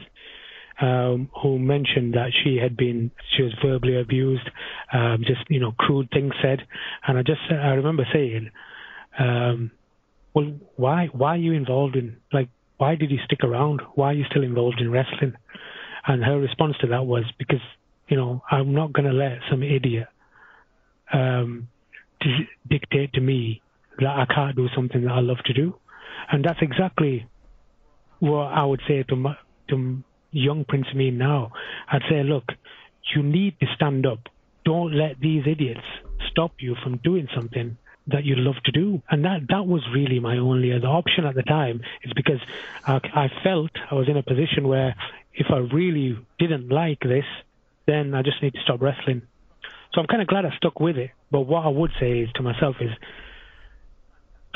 um, 0.80 1.32
who 1.42 1.58
mentioned 1.58 2.14
that 2.14 2.30
she 2.44 2.58
had 2.58 2.78
been 2.78 3.10
she 3.36 3.42
was 3.42 3.52
verbally 3.66 4.00
abused, 4.00 4.48
um, 4.94 5.24
just 5.26 5.42
you 5.50 5.60
know 5.60 5.72
crude 5.72 6.10
things 6.12 6.34
said, 6.40 6.60
and 7.08 7.18
I 7.18 7.24
just 7.24 7.42
I 7.50 7.74
remember 7.74 8.06
saying, 8.14 8.52
um, 9.18 9.72
well, 10.36 10.54
why 10.76 11.08
why 11.12 11.30
are 11.30 11.38
you 11.38 11.54
involved 11.54 11.96
in 11.96 12.18
like 12.32 12.50
why 12.78 12.94
did 12.94 13.10
you 13.10 13.18
stick 13.26 13.44
around? 13.44 13.82
Why 13.96 14.12
are 14.12 14.14
you 14.14 14.26
still 14.30 14.44
involved 14.44 14.80
in 14.80 14.92
wrestling? 14.92 15.34
And 16.06 16.24
her 16.24 16.40
response 16.40 16.76
to 16.82 16.88
that 16.88 17.08
was 17.08 17.24
because 17.40 17.66
you 18.08 18.18
know 18.18 18.44
I'm 18.52 18.76
not 18.76 18.94
going 18.94 19.10
to 19.10 19.18
let 19.18 19.40
some 19.50 19.64
idiot 19.64 20.08
um, 21.12 21.70
dictate 22.70 23.14
to 23.14 23.22
me 23.22 23.64
that 23.98 24.08
I 24.08 24.26
can't 24.32 24.56
do 24.56 24.68
something 24.76 25.06
that 25.06 25.12
I 25.12 25.22
love 25.22 25.40
to 25.46 25.54
do. 25.54 25.74
And 26.32 26.44
that's 26.44 26.60
exactly 26.62 27.28
what 28.20 28.46
I 28.46 28.66
would 28.66 28.82
say 28.88 29.04
to 29.04 29.16
my, 29.16 29.36
to 29.70 30.04
young 30.32 30.66
Prince 30.66 30.88
Ameen 30.94 31.18
now. 31.18 31.52
I'd 31.92 32.04
say, 32.10 32.24
look, 32.24 32.46
you 33.16 33.24
need 33.24 33.60
to 33.60 33.66
stand 33.76 34.06
up. 34.06 34.20
Don't 34.66 34.94
let 34.94 35.20
these 35.20 35.44
idiots 35.48 35.86
stop 36.32 36.54
you 36.60 36.76
from 36.84 36.98
doing 36.98 37.28
something 37.36 37.78
that 38.08 38.26
you 38.26 38.36
love 38.36 38.56
to 38.66 38.72
do. 38.72 39.02
And 39.10 39.26
that 39.26 39.42
that 39.50 39.66
was 39.66 39.82
really 39.94 40.20
my 40.20 40.38
only 40.38 40.72
other 40.74 40.88
option 40.88 41.26
at 41.26 41.36
the 41.36 41.44
time. 41.44 41.82
Is 42.04 42.14
because 42.14 42.40
I, 42.86 43.00
I 43.14 43.28
felt 43.44 43.72
I 43.90 43.96
was 43.96 44.08
in 44.10 44.18
a 44.18 44.24
position 44.24 44.68
where 44.68 44.96
if 45.34 45.48
I 45.50 45.58
really 45.58 46.18
didn't 46.38 46.70
like 46.70 47.00
this, 47.00 47.26
then 47.88 48.14
I 48.14 48.22
just 48.22 48.42
need 48.44 48.54
to 48.54 48.60
stop 48.64 48.82
wrestling. 48.82 49.22
So 49.94 50.02
I'm 50.02 50.08
kind 50.08 50.22
of 50.22 50.28
glad 50.28 50.46
I 50.46 50.56
stuck 50.58 50.80
with 50.80 50.98
it. 50.98 51.12
But 51.32 51.42
what 51.42 51.66
I 51.66 51.70
would 51.70 51.92
say 52.00 52.20
is 52.20 52.30
to 52.36 52.44
myself 52.44 52.76
is 52.80 52.92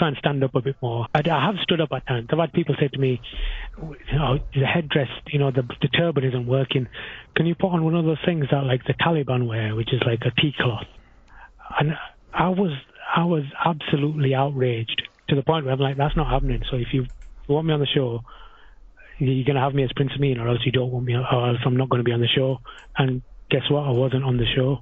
try 0.04 0.10
and 0.10 0.18
stand 0.18 0.44
up 0.44 0.54
a 0.56 0.62
bit 0.62 0.76
more. 0.82 1.08
I, 1.16 1.20
I 1.20 1.46
have 1.46 1.56
stood 1.64 1.80
up 1.80 1.90
at 1.94 2.06
times. 2.06 2.28
I've 2.32 2.40
had 2.40 2.52
people 2.54 2.76
say 2.80 2.90
to 2.90 3.00
me, 3.00 3.22
know, 4.14 4.40
the 4.54 4.66
headdress, 4.66 5.08
you 5.28 5.40
know, 5.40 5.52
the, 5.52 5.64
the 5.82 5.88
turban 5.88 6.26
isn't 6.26 6.46
working. 6.46 6.88
Can 7.36 7.46
you 7.46 7.56
put 7.56 7.68
on 7.68 7.84
one 7.84 7.96
of 7.96 8.06
those 8.06 8.18
things 8.26 8.46
that 8.52 8.64
like 8.66 8.84
the 8.86 8.94
Taliban 8.94 9.48
wear, 9.48 9.76
which 9.76 9.94
is 9.94 10.02
like 10.06 10.22
a 10.26 10.42
tea 10.42 10.54
cloth? 10.60 10.86
And 11.80 11.94
I 12.34 12.50
was, 12.50 12.72
I 13.16 13.24
was 13.24 13.44
absolutely 13.64 14.36
outraged 14.36 15.04
to 15.30 15.36
the 15.36 15.44
point 15.44 15.66
where 15.66 15.74
I'm 15.74 15.80
like, 15.80 15.98
that's 15.98 16.18
not 16.18 16.30
happening. 16.30 16.62
So 16.70 16.78
if 16.78 16.88
you 16.92 17.06
want 17.48 17.68
me 17.68 17.74
on 17.74 17.80
the 17.80 17.88
show, 17.88 18.22
you're 19.20 19.46
going 19.46 19.56
to 19.56 19.62
have 19.62 19.74
me 19.74 19.84
as 19.84 19.92
Prince 19.96 20.12
Ameen, 20.18 20.40
or 20.40 20.50
else 20.50 20.60
you 20.66 20.72
don't 20.72 20.92
want 20.92 21.06
me, 21.06 21.14
or 21.16 21.48
else 21.48 21.60
I'm 21.66 21.78
not 21.78 21.90
going 21.90 22.00
to 22.00 22.04
be 22.04 22.12
on 22.12 22.20
the 22.20 22.28
show. 22.28 22.58
And 22.98 23.22
guess 23.50 23.70
what? 23.70 23.88
I 23.88 23.92
wasn't 23.92 24.26
on 24.26 24.38
the 24.38 24.46
show. 24.54 24.80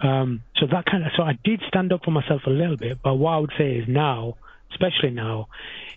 Um, 0.00 0.42
so 0.56 0.66
that 0.70 0.84
kind 0.84 1.04
of, 1.04 1.12
so 1.16 1.22
I 1.22 1.38
did 1.42 1.62
stand 1.68 1.92
up 1.92 2.04
for 2.04 2.10
myself 2.10 2.42
a 2.46 2.50
little 2.50 2.76
bit. 2.76 2.98
But 3.02 3.14
what 3.14 3.30
I 3.30 3.38
would 3.38 3.52
say 3.56 3.76
is 3.76 3.84
now, 3.88 4.36
especially 4.70 5.10
now, 5.10 5.48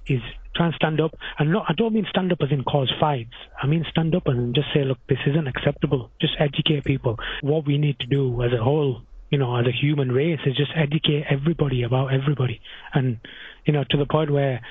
is 0.07 0.21
try 0.55 0.67
and 0.67 0.75
stand 0.75 0.99
up. 0.99 1.13
And 1.39 1.51
not, 1.51 1.65
I 1.69 1.73
don't 1.73 1.93
mean 1.93 2.05
stand 2.09 2.31
up 2.31 2.39
as 2.41 2.51
in 2.51 2.63
cause 2.63 2.91
fights. 2.99 3.33
I 3.61 3.67
mean 3.67 3.85
stand 3.89 4.15
up 4.15 4.27
and 4.27 4.53
just 4.53 4.67
say, 4.73 4.83
look, 4.83 4.97
this 5.07 5.19
isn't 5.27 5.47
acceptable. 5.47 6.11
Just 6.19 6.33
educate 6.39 6.83
people. 6.83 7.17
What 7.41 7.65
we 7.65 7.77
need 7.77 7.99
to 7.99 8.07
do 8.07 8.41
as 8.43 8.51
a 8.53 8.61
whole, 8.63 9.01
you 9.29 9.37
know, 9.37 9.55
as 9.55 9.65
a 9.67 9.71
human 9.71 10.11
race, 10.11 10.39
is 10.45 10.55
just 10.55 10.71
educate 10.75 11.25
everybody 11.29 11.83
about 11.83 12.13
everybody. 12.13 12.61
And, 12.93 13.17
you 13.65 13.73
know, 13.73 13.83
to 13.89 13.97
the 13.97 14.05
point 14.05 14.31
where 14.31 14.61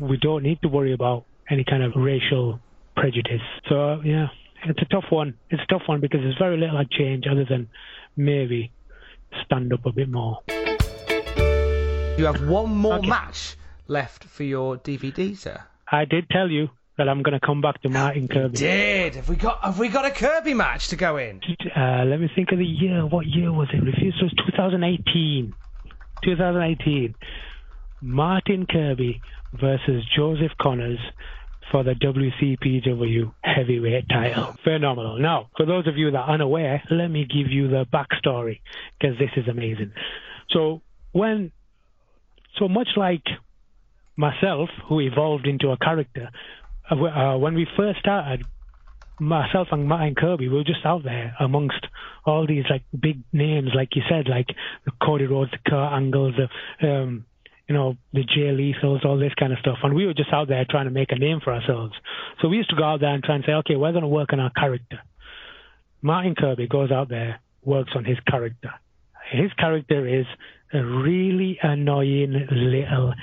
we 0.00 0.16
don't 0.16 0.42
need 0.42 0.62
to 0.62 0.68
worry 0.68 0.92
about 0.92 1.24
any 1.48 1.64
kind 1.64 1.82
of 1.82 1.92
racial 1.96 2.60
prejudice. 2.96 3.42
So, 3.68 4.00
yeah, 4.04 4.28
it's 4.64 4.80
a 4.80 4.86
tough 4.86 5.06
one. 5.10 5.34
It's 5.50 5.62
a 5.62 5.66
tough 5.66 5.82
one 5.86 6.00
because 6.00 6.20
there's 6.20 6.38
very 6.38 6.56
little 6.56 6.76
I 6.76 6.84
change 6.90 7.24
other 7.30 7.44
than 7.44 7.68
maybe 8.16 8.72
stand 9.44 9.72
up 9.72 9.86
a 9.86 9.92
bit 9.92 10.08
more. 10.08 10.38
You 12.18 12.26
have 12.26 12.46
one 12.48 12.74
more 12.74 12.98
okay. 12.98 13.08
match 13.08 13.56
left 13.88 14.24
for 14.24 14.42
your 14.42 14.76
DVD, 14.76 15.36
sir? 15.36 15.62
I 15.90 16.04
did 16.04 16.28
tell 16.30 16.50
you 16.50 16.68
that 16.98 17.08
I'm 17.08 17.22
going 17.22 17.38
to 17.38 17.44
come 17.44 17.60
back 17.62 17.80
to 17.82 17.88
Martin 17.88 18.28
Kirby. 18.28 18.58
Did 18.58 19.14
have 19.14 19.28
we 19.28 19.36
got 19.36 19.62
have 19.64 19.78
we 19.78 19.88
got 19.88 20.04
a 20.04 20.10
Kirby 20.10 20.54
match 20.54 20.88
to 20.88 20.96
go 20.96 21.16
in? 21.16 21.40
Uh, 21.74 22.04
let 22.04 22.20
me 22.20 22.30
think 22.34 22.52
of 22.52 22.58
the 22.58 22.64
year. 22.64 23.06
What 23.06 23.26
year 23.26 23.52
was 23.52 23.68
it? 23.72 23.82
Refused 23.82 24.22
was 24.22 24.34
2018. 24.52 25.54
2018. 26.22 27.14
Martin 28.02 28.66
Kirby 28.66 29.20
versus 29.54 30.04
Joseph 30.14 30.52
Connors 30.60 30.98
for 31.70 31.84
the 31.84 31.94
WCPW 31.94 33.32
heavyweight 33.42 34.08
title. 34.08 34.54
Phenomenal. 34.64 35.18
Now, 35.18 35.50
for 35.56 35.66
those 35.66 35.86
of 35.86 35.96
you 35.96 36.10
that 36.10 36.18
are 36.18 36.34
unaware, 36.34 36.82
let 36.90 37.08
me 37.08 37.24
give 37.24 37.50
you 37.50 37.68
the 37.68 37.86
backstory 37.92 38.60
because 38.98 39.18
this 39.18 39.30
is 39.36 39.48
amazing. 39.48 39.92
So 40.50 40.82
when, 41.12 41.52
so 42.60 42.68
much 42.68 42.90
like 42.96 43.24
myself, 44.16 44.68
who 44.88 45.00
evolved 45.00 45.46
into 45.46 45.70
a 45.70 45.76
character, 45.76 46.30
uh, 46.88 46.94
uh, 46.94 47.38
when 47.38 47.54
we 47.54 47.66
first 47.76 47.98
started, 47.98 48.44
myself 49.18 49.68
and 49.72 49.86
Martin 49.88 50.14
Kirby, 50.14 50.48
we 50.48 50.56
were 50.56 50.64
just 50.64 50.84
out 50.84 51.02
there 51.02 51.34
amongst 51.40 51.86
all 52.24 52.46
these 52.46 52.64
like 52.70 52.82
big 52.98 53.18
names, 53.32 53.70
like 53.74 53.96
you 53.96 54.02
said, 54.08 54.28
like 54.28 54.46
the 54.84 54.92
Cody 55.02 55.26
Rhodes, 55.26 55.50
the 55.50 55.70
Kurt 55.70 55.92
Angles, 55.92 56.34
the 56.36 56.88
um, 56.88 57.26
you 57.68 57.76
know, 57.76 57.96
the 58.12 58.24
Jay 58.24 58.50
Lethals, 58.50 59.04
all 59.04 59.16
this 59.16 59.32
kind 59.38 59.52
of 59.52 59.60
stuff. 59.60 59.78
And 59.84 59.94
we 59.94 60.04
were 60.04 60.14
just 60.14 60.32
out 60.32 60.48
there 60.48 60.66
trying 60.68 60.86
to 60.86 60.90
make 60.90 61.12
a 61.12 61.18
name 61.18 61.38
for 61.42 61.52
ourselves. 61.52 61.94
So 62.42 62.48
we 62.48 62.56
used 62.56 62.70
to 62.70 62.76
go 62.76 62.82
out 62.82 62.98
there 62.98 63.14
and 63.14 63.22
try 63.22 63.36
and 63.36 63.44
say, 63.46 63.52
okay, 63.52 63.76
we're 63.76 63.92
going 63.92 64.02
to 64.02 64.08
work 64.08 64.32
on 64.32 64.40
our 64.40 64.50
character. 64.50 64.98
Martin 66.02 66.34
Kirby 66.34 66.66
goes 66.66 66.90
out 66.90 67.08
there, 67.08 67.38
works 67.62 67.92
on 67.94 68.04
his 68.04 68.18
character. 68.28 68.72
His 69.30 69.52
character 69.52 70.20
is 70.20 70.26
a 70.72 70.84
really 70.84 71.58
annoying 71.62 72.46
little 72.50 73.14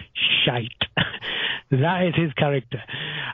shite. 0.45 0.71
that 1.71 2.05
is 2.07 2.15
his 2.15 2.33
character. 2.33 2.81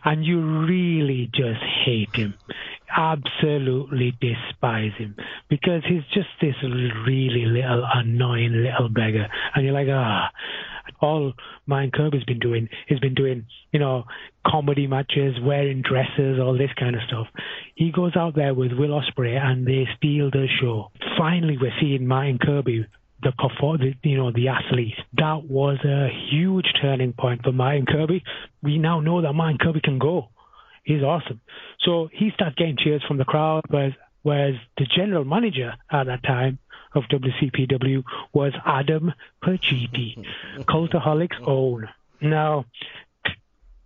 And 0.04 0.26
you 0.26 0.66
really 0.66 1.30
just 1.34 1.62
hate 1.86 2.16
him. 2.16 2.36
Absolutely 2.96 4.16
despise 4.22 4.92
him. 4.98 5.16
Because 5.50 5.82
he's 5.88 6.04
just 6.14 6.28
this 6.42 6.56
really 6.64 7.46
little 7.46 7.86
annoying 7.94 8.64
little 8.64 8.90
beggar. 8.90 9.28
And 9.56 9.66
you're 9.66 9.74
like, 9.74 9.88
ah. 9.90 10.30
All 11.00 11.34
Martin 11.66 11.92
Kirby's 11.92 12.24
been 12.26 12.40
doing 12.40 12.70
has 12.90 13.00
been 13.00 13.14
doing, 13.14 13.46
you 13.72 13.80
know, 13.80 14.04
comedy 14.46 14.88
matches, 14.88 15.36
wearing 15.42 15.82
dresses, 15.82 16.40
all 16.40 16.58
this 16.58 16.72
kind 16.78 16.96
of 16.96 17.02
stuff. 17.08 17.28
He 17.76 17.92
goes 17.92 18.16
out 18.16 18.36
there 18.36 18.54
with 18.54 18.72
Will 18.74 18.90
Ospreay 19.02 19.38
and 19.38 19.66
they 19.66 19.88
steal 19.98 20.30
the 20.30 20.48
show. 20.62 20.92
Finally, 21.18 21.58
we're 21.60 21.74
seeing 21.80 22.06
Martin 22.06 22.38
Kirby 22.38 22.86
the 23.24 23.32
perform, 23.32 23.80
the, 23.80 23.96
you 24.08 24.18
know, 24.18 24.32
the 24.32 24.50
athlete. 24.50 24.96
That 25.14 25.44
was 25.44 25.78
a 25.84 26.10
huge 26.30 26.66
turning 26.82 27.14
point 27.14 27.44
for 27.44 27.52
Martin 27.52 27.86
Kirby. 27.86 28.24
We 28.62 28.78
now 28.78 29.00
know 29.00 29.22
that 29.22 29.34
Martin 29.34 29.58
Kirby 29.58 29.82
can 29.82 30.00
go. 30.00 30.30
He's 30.84 31.02
awesome. 31.02 31.42
So 31.80 32.10
he 32.12 32.32
starts 32.34 32.56
getting 32.56 32.78
cheers 32.78 33.04
from 33.08 33.18
the 33.18 33.26
crowd, 33.26 33.64
whereas, 33.70 33.94
whereas 34.22 34.56
the 34.78 34.86
general 34.86 35.24
manager 35.24 35.74
at 35.90 36.06
that 36.08 36.24
time 36.24 36.60
of 36.94 37.04
WCPW 37.06 38.04
was 38.34 38.54
Adam 38.66 39.14
Pacitti, 39.44 40.24
Cultaholic's 40.60 41.38
own. 41.46 41.88
Now, 42.22 42.66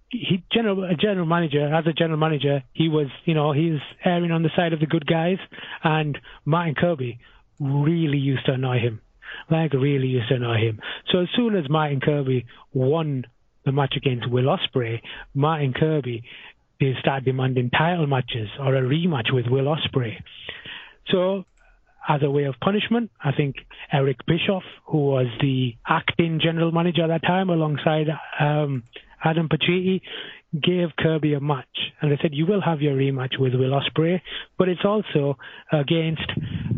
he 0.10 0.44
general 0.52 0.84
a 0.84 0.96
general 0.96 1.26
manager 1.26 1.74
as 1.74 1.86
a 1.86 1.92
general 1.92 2.18
manager 2.18 2.64
he 2.74 2.88
was 2.88 3.08
you 3.26 3.34
know 3.34 3.52
he's 3.52 3.80
erring 4.06 4.32
on 4.32 4.42
the 4.42 4.50
side 4.56 4.72
of 4.72 4.80
the 4.80 4.86
good 4.86 5.06
guys 5.06 5.38
and 5.84 6.18
Martin 6.46 6.76
Kirby 6.76 7.20
really 7.60 8.18
used 8.18 8.46
to 8.46 8.54
annoy 8.54 8.80
him 8.80 9.02
like 9.50 9.74
really 9.74 10.08
used 10.08 10.30
to 10.30 10.36
annoy 10.36 10.58
him. 10.58 10.80
So 11.12 11.20
as 11.20 11.28
soon 11.36 11.56
as 11.56 11.70
Martin 11.70 12.00
Kirby 12.00 12.46
won 12.74 13.26
the 13.66 13.72
match 13.72 13.96
against 13.98 14.30
Will 14.30 14.46
Ospreay, 14.46 15.02
Martin 15.34 15.74
Kirby 15.74 16.24
they 16.80 16.94
start 17.00 17.26
demanding 17.26 17.70
title 17.72 18.08
matches 18.08 18.50
or 18.60 18.76
a 18.76 18.82
rematch 18.82 19.34
with 19.34 19.48
Will 19.48 19.66
Ospreay. 19.66 20.18
So 21.08 21.46
as 22.08 22.22
a 22.24 22.30
way 22.30 22.44
of 22.44 22.56
punishment, 22.62 23.12
I 23.24 23.32
think 23.32 23.56
Eric 23.92 24.18
Bischoff, 24.26 24.64
who 24.86 25.08
was 25.08 25.28
the 25.42 25.76
acting 25.88 26.40
general 26.42 26.72
manager 26.72 27.04
at 27.04 27.08
that 27.08 27.24
time 27.24 27.50
alongside 27.50 28.08
um, 28.40 28.84
Adam 29.24 29.50
Pacitti, 29.50 30.02
gave 30.62 30.90
Kirby 30.98 31.34
a 31.34 31.40
match. 31.40 31.66
And 32.02 32.12
they 32.12 32.18
said, 32.22 32.34
you 32.34 32.46
will 32.46 32.62
have 32.62 32.82
your 32.82 32.96
rematch 32.96 33.40
with 33.40 33.54
Will 33.54 33.72
Ospreay, 33.72 34.22
but 34.58 34.70
it's 34.70 34.86
also 34.86 35.38
against 35.72 36.32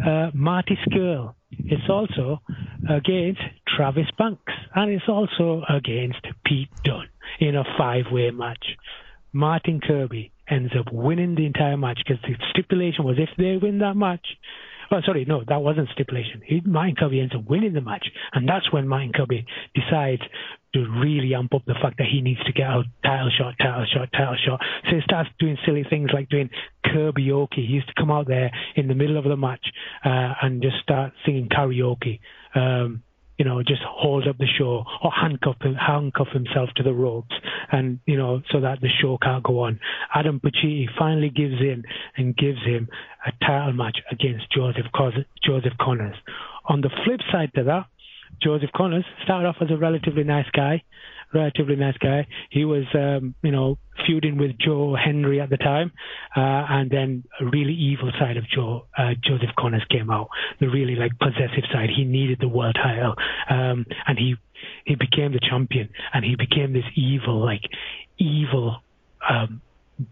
uh, 0.06 0.32
Marty 0.34 0.78
Scurll. 0.88 1.36
It's 1.52 1.90
also 1.90 2.42
against 2.90 3.42
Travis 3.68 4.08
Banks. 4.18 4.54
And 4.76 4.92
it's 4.92 5.10
also 5.10 5.64
against 5.70 6.20
Pete 6.46 6.70
Dunne 6.84 7.10
in 7.40 7.56
a 7.56 7.64
five-way 7.78 8.32
match. 8.32 8.66
Martin 9.34 9.80
Kirby 9.86 10.32
ends 10.50 10.74
up 10.78 10.92
winning 10.92 11.36
the 11.36 11.46
entire 11.46 11.78
match 11.78 12.00
because 12.06 12.22
the 12.24 12.36
stipulation 12.52 13.06
was 13.06 13.18
if 13.20 13.30
they 13.38 13.58
win 13.62 13.80
that 13.80 13.96
match, 13.96 14.26
Oh, 14.92 15.02
sorry, 15.06 15.24
no, 15.26 15.44
that 15.48 15.62
wasn't 15.62 15.90
stipulation. 15.94 16.42
He, 16.44 16.62
Martin 16.66 16.96
Kirby 16.96 17.22
ends 17.22 17.36
up 17.36 17.48
winning 17.48 17.74
the 17.74 17.82
match, 17.82 18.08
and 18.34 18.50
that's 18.50 18.72
when 18.74 18.88
Martin 18.88 19.12
Kirby 19.14 19.46
decides 19.76 20.24
to 20.74 20.86
really 21.02 21.34
amp 21.34 21.54
up 21.54 21.64
the 21.66 21.74
fact 21.82 21.98
that 21.98 22.08
he 22.12 22.22
needs 22.22 22.44
to 22.46 22.54
get 22.54 22.68
a 22.68 22.84
title 23.04 23.32
shot, 23.36 23.56
title 23.60 23.86
shot, 23.92 24.10
title 24.12 24.38
shot. 24.46 24.60
So 24.90 24.96
he 24.96 25.02
starts 25.02 25.30
doing 25.40 25.58
silly 25.66 25.86
things 25.90 26.12
like 26.14 26.30
doing 26.30 26.50
karaoke. 26.86 27.56
He 27.56 27.62
used 27.62 27.88
to 27.88 27.94
come 27.98 28.12
out 28.12 28.28
there 28.28 28.52
in 28.76 28.88
the 28.88 28.96
middle 28.96 29.18
of 29.18 29.24
the 29.24 29.38
match 29.38 29.66
uh, 30.06 30.34
and 30.42 30.62
just 30.62 30.78
start 30.84 31.14
singing 31.26 31.50
karaoke. 31.50 32.20
Um, 32.54 33.04
you 33.40 33.46
know, 33.46 33.64
just 33.64 33.82
hold 33.88 34.28
up 34.28 34.38
the 34.38 34.46
show 34.58 34.84
or 35.02 35.12
handcuff 35.12 35.56
handcuff 35.62 36.28
himself 36.34 36.70
to 36.76 36.84
the 36.84 36.94
ropes, 36.94 37.34
and 37.72 38.00
you 38.06 38.18
know, 38.18 38.42
so 38.52 38.60
that 38.60 38.82
the 38.82 38.90
show 39.02 39.18
can't 39.18 39.44
go 39.46 39.62
on. 39.62 39.80
Adam 40.14 40.42
Pacitti 40.42 40.88
finally 41.00 41.30
gives 41.30 41.62
in 41.62 41.84
and 42.18 42.36
gives 42.36 42.62
him 42.66 42.90
a 43.26 43.32
title 43.46 43.72
match 43.72 43.98
against 44.12 44.52
Joseph 44.52 44.88
Joseph 45.42 45.74
Connors. 45.80 46.18
On 46.66 46.82
the 46.82 46.90
flip 47.06 47.22
side 47.32 47.52
to 47.56 47.64
that, 47.64 47.86
Joseph 48.42 48.70
Connors 48.76 49.06
started 49.24 49.48
off 49.48 49.58
as 49.62 49.70
a 49.72 49.78
relatively 49.78 50.24
nice 50.24 50.50
guy, 50.56 50.84
relatively 51.34 51.76
nice 51.76 51.98
guy. 51.98 52.28
He 52.50 52.66
was, 52.66 52.86
um, 52.94 53.36
you 53.42 53.52
know, 53.52 53.78
feuding 54.06 54.38
with 54.38 54.52
Joe 54.60 54.96
Henry 54.96 55.42
at 55.42 55.50
the 55.50 55.58
time, 55.58 55.92
uh, 56.36 56.66
and 56.70 56.90
then 56.90 57.24
a 57.40 57.46
really 57.46 57.74
evil 57.74 58.12
side 58.20 58.38
of 58.38 58.44
Joe 58.50 58.86
uh, 58.98 59.12
Joseph 59.24 59.56
Connors 59.58 59.86
came 59.90 60.10
out. 60.10 60.30
The 60.60 60.68
really 60.68 60.96
like 60.96 61.18
possessive 61.20 61.66
side. 61.72 61.90
He 61.96 62.04
needed 62.04 62.40
the 62.40 62.48
world 62.48 62.76
title, 62.76 63.16
um, 63.50 63.86
and 64.08 64.18
he 64.18 64.36
he 64.86 64.96
became 64.96 65.34
the 65.34 65.40
champion, 65.40 65.90
and 66.14 66.24
he 66.24 66.36
became 66.36 66.74
this 66.74 66.86
evil, 66.96 67.44
like 67.44 67.64
evil. 68.18 68.78
Um, 69.30 69.62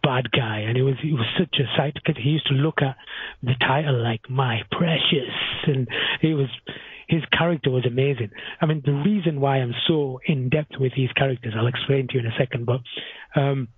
bad 0.04 0.30
guy, 0.32 0.60
and 0.68 0.78
it 0.78 0.84
was 0.84 0.96
it 1.02 1.14
was 1.14 1.26
such 1.40 1.56
a 1.60 1.78
sight 1.78 1.94
because 1.94 2.22
he 2.22 2.32
used 2.32 2.48
to 2.48 2.54
look 2.54 2.82
at 2.82 2.98
the 3.42 3.54
title 3.60 4.04
like 4.04 4.30
my 4.30 4.60
precious, 4.70 5.32
and 5.66 5.88
it 6.22 6.34
was 6.34 6.50
his 7.08 7.24
character 7.38 7.72
was 7.72 7.86
amazing. 7.86 8.32
I 8.62 8.66
mean, 8.66 8.82
the 8.86 8.92
reason 8.92 9.40
why 9.40 9.58
I'm 9.58 9.74
so 9.88 10.20
in 10.26 10.50
depth 10.50 10.74
with 10.80 10.94
these 10.96 11.12
characters, 11.14 11.54
I'll 11.58 11.68
explain 11.68 12.08
to 12.08 12.14
you 12.16 12.20
in 12.20 12.26
a 12.26 12.38
second. 12.38 12.66
But 12.66 12.82
um, 13.40 13.70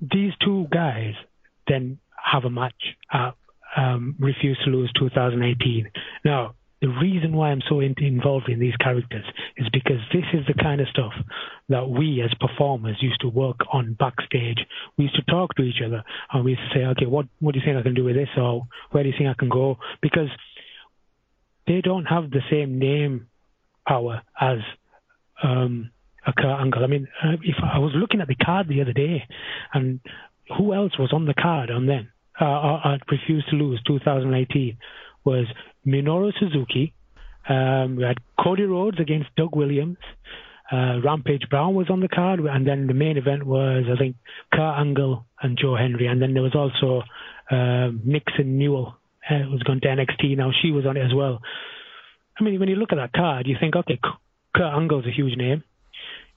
these 0.00 0.32
two 0.44 0.66
guys 0.70 1.14
then 1.68 1.98
have 2.22 2.44
a 2.44 2.50
match 2.50 2.96
at 3.12 3.34
um, 3.76 4.16
Refuse 4.18 4.58
to 4.64 4.70
Lose 4.70 4.92
2018. 4.98 5.90
Now, 6.24 6.54
the 6.80 6.88
reason 6.88 7.32
why 7.34 7.50
I'm 7.50 7.62
so 7.68 7.80
in- 7.80 7.94
involved 7.98 8.48
in 8.48 8.60
these 8.60 8.76
characters 8.76 9.24
is 9.56 9.68
because 9.72 9.98
this 10.12 10.24
is 10.32 10.46
the 10.46 10.54
kind 10.54 10.80
of 10.80 10.86
stuff 10.88 11.12
that 11.68 11.88
we 11.88 12.22
as 12.22 12.32
performers 12.38 12.96
used 13.00 13.20
to 13.22 13.28
work 13.28 13.56
on 13.72 13.96
backstage. 13.98 14.58
We 14.96 15.04
used 15.04 15.16
to 15.16 15.22
talk 15.22 15.54
to 15.56 15.62
each 15.62 15.82
other 15.84 16.04
and 16.32 16.44
we 16.44 16.52
used 16.52 16.62
to 16.72 16.78
say, 16.78 16.84
okay, 16.86 17.06
what, 17.06 17.26
what 17.40 17.52
do 17.52 17.60
you 17.60 17.66
think 17.66 17.76
I 17.76 17.82
can 17.82 17.94
do 17.94 18.04
with 18.04 18.14
this? 18.14 18.28
Or 18.36 18.68
where 18.92 19.02
do 19.02 19.08
you 19.08 19.14
think 19.18 19.28
I 19.28 19.34
can 19.34 19.48
go? 19.48 19.78
Because 20.00 20.28
they 21.68 21.80
don't 21.82 22.06
have 22.06 22.30
the 22.30 22.40
same 22.50 22.78
name 22.78 23.28
power 23.86 24.22
as 24.40 24.58
um, 25.42 25.90
a 26.26 26.32
Kurt 26.32 26.60
Angle. 26.60 26.82
I 26.82 26.86
mean, 26.86 27.08
uh, 27.22 27.36
if 27.42 27.56
I 27.62 27.78
was 27.78 27.92
looking 27.94 28.20
at 28.20 28.28
the 28.28 28.34
card 28.34 28.68
the 28.68 28.80
other 28.80 28.92
day, 28.92 29.24
and 29.72 30.00
who 30.56 30.74
else 30.74 30.98
was 30.98 31.12
on 31.12 31.26
the 31.26 31.34
card 31.34 31.70
on 31.70 31.86
then? 31.86 32.08
Uh, 32.40 32.44
I, 32.44 32.80
I 32.84 32.98
refused 33.10 33.48
to 33.50 33.56
lose 33.56 33.80
2018 33.86 34.78
was 35.24 35.46
Minoru 35.86 36.32
Suzuki. 36.38 36.94
Um, 37.48 37.96
we 37.96 38.04
had 38.04 38.18
Cody 38.42 38.64
Rhodes 38.64 38.98
against 39.00 39.34
Doug 39.36 39.54
Williams. 39.54 39.98
Uh, 40.70 41.00
Rampage 41.02 41.48
Brown 41.48 41.74
was 41.74 41.88
on 41.90 42.00
the 42.00 42.08
card, 42.08 42.40
and 42.40 42.66
then 42.66 42.86
the 42.86 42.94
main 42.94 43.16
event 43.16 43.44
was 43.44 43.84
I 43.90 43.98
think 43.98 44.16
Kurt 44.52 44.78
Angle 44.78 45.24
and 45.42 45.58
Joe 45.60 45.76
Henry, 45.76 46.06
and 46.06 46.20
then 46.20 46.34
there 46.34 46.42
was 46.42 46.54
also 46.54 47.02
uh, 47.50 47.90
Nixon 48.04 48.58
Newell 48.58 48.98
uh, 49.30 49.48
was 49.50 49.62
going 49.62 49.80
to 49.80 49.88
NXT. 49.88 50.36
Now 50.36 50.50
she 50.62 50.70
was 50.70 50.86
on 50.86 50.96
it 50.96 51.04
as 51.04 51.14
well. 51.14 51.40
I 52.38 52.44
mean, 52.44 52.58
when 52.60 52.68
you 52.68 52.76
look 52.76 52.92
at 52.92 52.96
that 52.96 53.12
card, 53.12 53.46
you 53.46 53.56
think, 53.58 53.74
okay, 53.74 53.98
Kurt 54.54 54.74
Angle's 54.74 55.06
a 55.06 55.10
huge 55.10 55.36
name. 55.36 55.64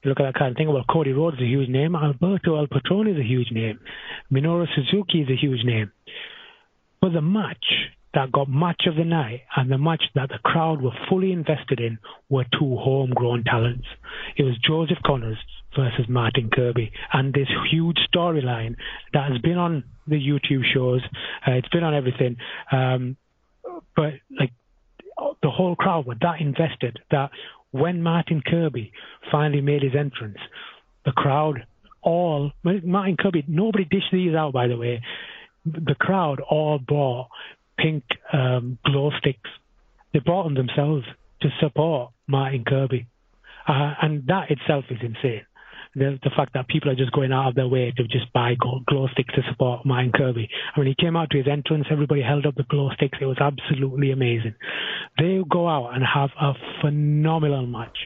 You 0.02 0.08
look 0.08 0.20
at 0.20 0.24
that 0.24 0.34
card 0.34 0.48
and 0.48 0.56
think, 0.56 0.68
well, 0.68 0.84
Cody 0.90 1.12
Rhodes 1.12 1.36
is 1.36 1.44
a 1.44 1.46
huge 1.46 1.68
name. 1.68 1.94
Alberto 1.94 2.56
El 2.56 2.66
Patron 2.66 3.06
is 3.06 3.18
a 3.18 3.22
huge 3.22 3.52
name. 3.52 3.78
Minoru 4.32 4.66
Suzuki 4.74 5.20
is 5.20 5.28
a 5.28 5.36
huge 5.36 5.64
name. 5.64 5.92
But 7.00 7.12
the 7.12 7.22
match 7.22 7.64
that 8.14 8.32
got 8.32 8.48
match 8.48 8.82
of 8.86 8.96
the 8.96 9.04
night 9.04 9.42
and 9.56 9.70
the 9.70 9.78
match 9.78 10.02
that 10.14 10.28
the 10.28 10.38
crowd 10.44 10.82
were 10.82 10.92
fully 11.08 11.32
invested 11.32 11.80
in 11.80 11.98
were 12.28 12.44
two 12.58 12.76
homegrown 12.76 13.44
talents. 13.44 13.86
It 14.36 14.42
was 14.42 14.56
Joseph 14.66 14.98
Connors 15.04 15.38
versus 15.76 16.06
Martin 16.08 16.50
Kirby, 16.50 16.92
and 17.12 17.32
this 17.32 17.48
huge 17.70 17.98
storyline 18.14 18.76
that 19.12 19.30
has 19.30 19.40
been 19.40 19.56
on 19.56 19.84
the 20.06 20.16
YouTube 20.16 20.62
shows. 20.72 21.00
Uh, 21.46 21.52
it's 21.52 21.68
been 21.68 21.84
on 21.84 21.94
everything, 21.94 22.36
um, 22.70 23.16
but 23.96 24.14
like 24.38 24.52
the 25.42 25.50
whole 25.50 25.76
crowd 25.76 26.06
were 26.06 26.16
that 26.20 26.40
invested 26.40 26.98
that 27.10 27.30
when 27.70 28.02
Martin 28.02 28.42
Kirby 28.46 28.92
finally 29.30 29.62
made 29.62 29.82
his 29.82 29.94
entrance, 29.98 30.38
the 31.04 31.12
crowd 31.12 31.64
all 32.02 32.52
Martin 32.62 33.16
Kirby. 33.16 33.44
Nobody 33.48 33.84
dished 33.84 34.12
these 34.12 34.34
out, 34.34 34.52
by 34.52 34.66
the 34.66 34.76
way. 34.76 35.02
The 35.64 35.94
crowd 35.94 36.40
all 36.40 36.78
bought 36.78 37.28
pink 37.78 38.04
um, 38.32 38.78
glow 38.84 39.10
sticks. 39.18 39.50
They 40.12 40.20
bought 40.20 40.44
them 40.44 40.54
themselves 40.54 41.04
to 41.40 41.48
support 41.60 42.12
Martin 42.26 42.64
Kirby. 42.64 43.06
Uh, 43.66 43.94
and 44.02 44.26
that 44.26 44.50
itself 44.50 44.84
is 44.90 44.98
insane. 45.02 45.42
The, 45.94 46.18
the 46.22 46.30
fact 46.34 46.54
that 46.54 46.68
people 46.68 46.90
are 46.90 46.94
just 46.94 47.12
going 47.12 47.32
out 47.32 47.48
of 47.48 47.54
their 47.54 47.68
way 47.68 47.92
to 47.94 48.04
just 48.04 48.32
buy 48.32 48.54
glow, 48.54 49.08
sticks 49.12 49.34
to 49.34 49.42
support 49.50 49.84
Martin 49.84 50.10
Kirby. 50.10 50.48
And 50.74 50.76
when 50.76 50.86
he 50.86 50.94
came 50.98 51.16
out 51.16 51.30
to 51.30 51.38
his 51.38 51.46
entrance, 51.46 51.86
everybody 51.90 52.22
held 52.22 52.46
up 52.46 52.54
the 52.54 52.62
glow 52.62 52.90
sticks. 52.94 53.18
It 53.20 53.26
was 53.26 53.36
absolutely 53.38 54.10
amazing. 54.10 54.54
They 55.18 55.40
go 55.48 55.68
out 55.68 55.90
and 55.94 56.02
have 56.02 56.30
a 56.40 56.54
phenomenal 56.80 57.66
match. 57.66 57.98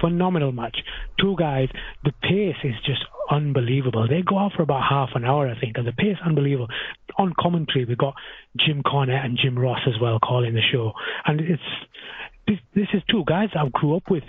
Phenomenal 0.00 0.52
match. 0.52 0.76
Two 1.20 1.34
guys, 1.36 1.68
the 2.04 2.12
pace 2.22 2.56
is 2.62 2.74
just 2.86 3.02
unbelievable. 3.30 4.06
They 4.08 4.22
go 4.22 4.38
out 4.38 4.52
for 4.56 4.62
about 4.62 4.82
half 4.88 5.10
an 5.14 5.24
hour, 5.24 5.48
I 5.48 5.58
think, 5.58 5.76
and 5.76 5.86
the 5.86 5.92
pace 5.92 6.16
unbelievable. 6.24 6.68
On 7.18 7.32
commentary, 7.38 7.84
we've 7.84 7.98
got 7.98 8.14
Jim 8.56 8.82
Cornette 8.82 9.24
and 9.24 9.38
Jim 9.40 9.58
Ross 9.58 9.80
as 9.86 10.00
well 10.00 10.18
calling 10.18 10.54
the 10.54 10.62
show, 10.72 10.92
and 11.26 11.40
it's 11.40 11.62
this, 12.46 12.58
this 12.74 12.88
is 12.92 13.02
two 13.10 13.24
guys 13.26 13.48
I 13.54 13.68
grew 13.72 13.96
up 13.96 14.10
with. 14.10 14.24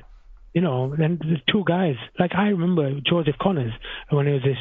You 0.55 0.61
know, 0.61 0.95
and 0.97 1.19
the 1.19 1.37
two 1.51 1.63
guys 1.67 1.95
like 2.17 2.31
I 2.33 2.47
remember 2.47 2.99
Joseph 3.05 3.35
Connors 3.39 3.73
when 4.09 4.25
he 4.25 4.33
was 4.33 4.41
this 4.41 4.57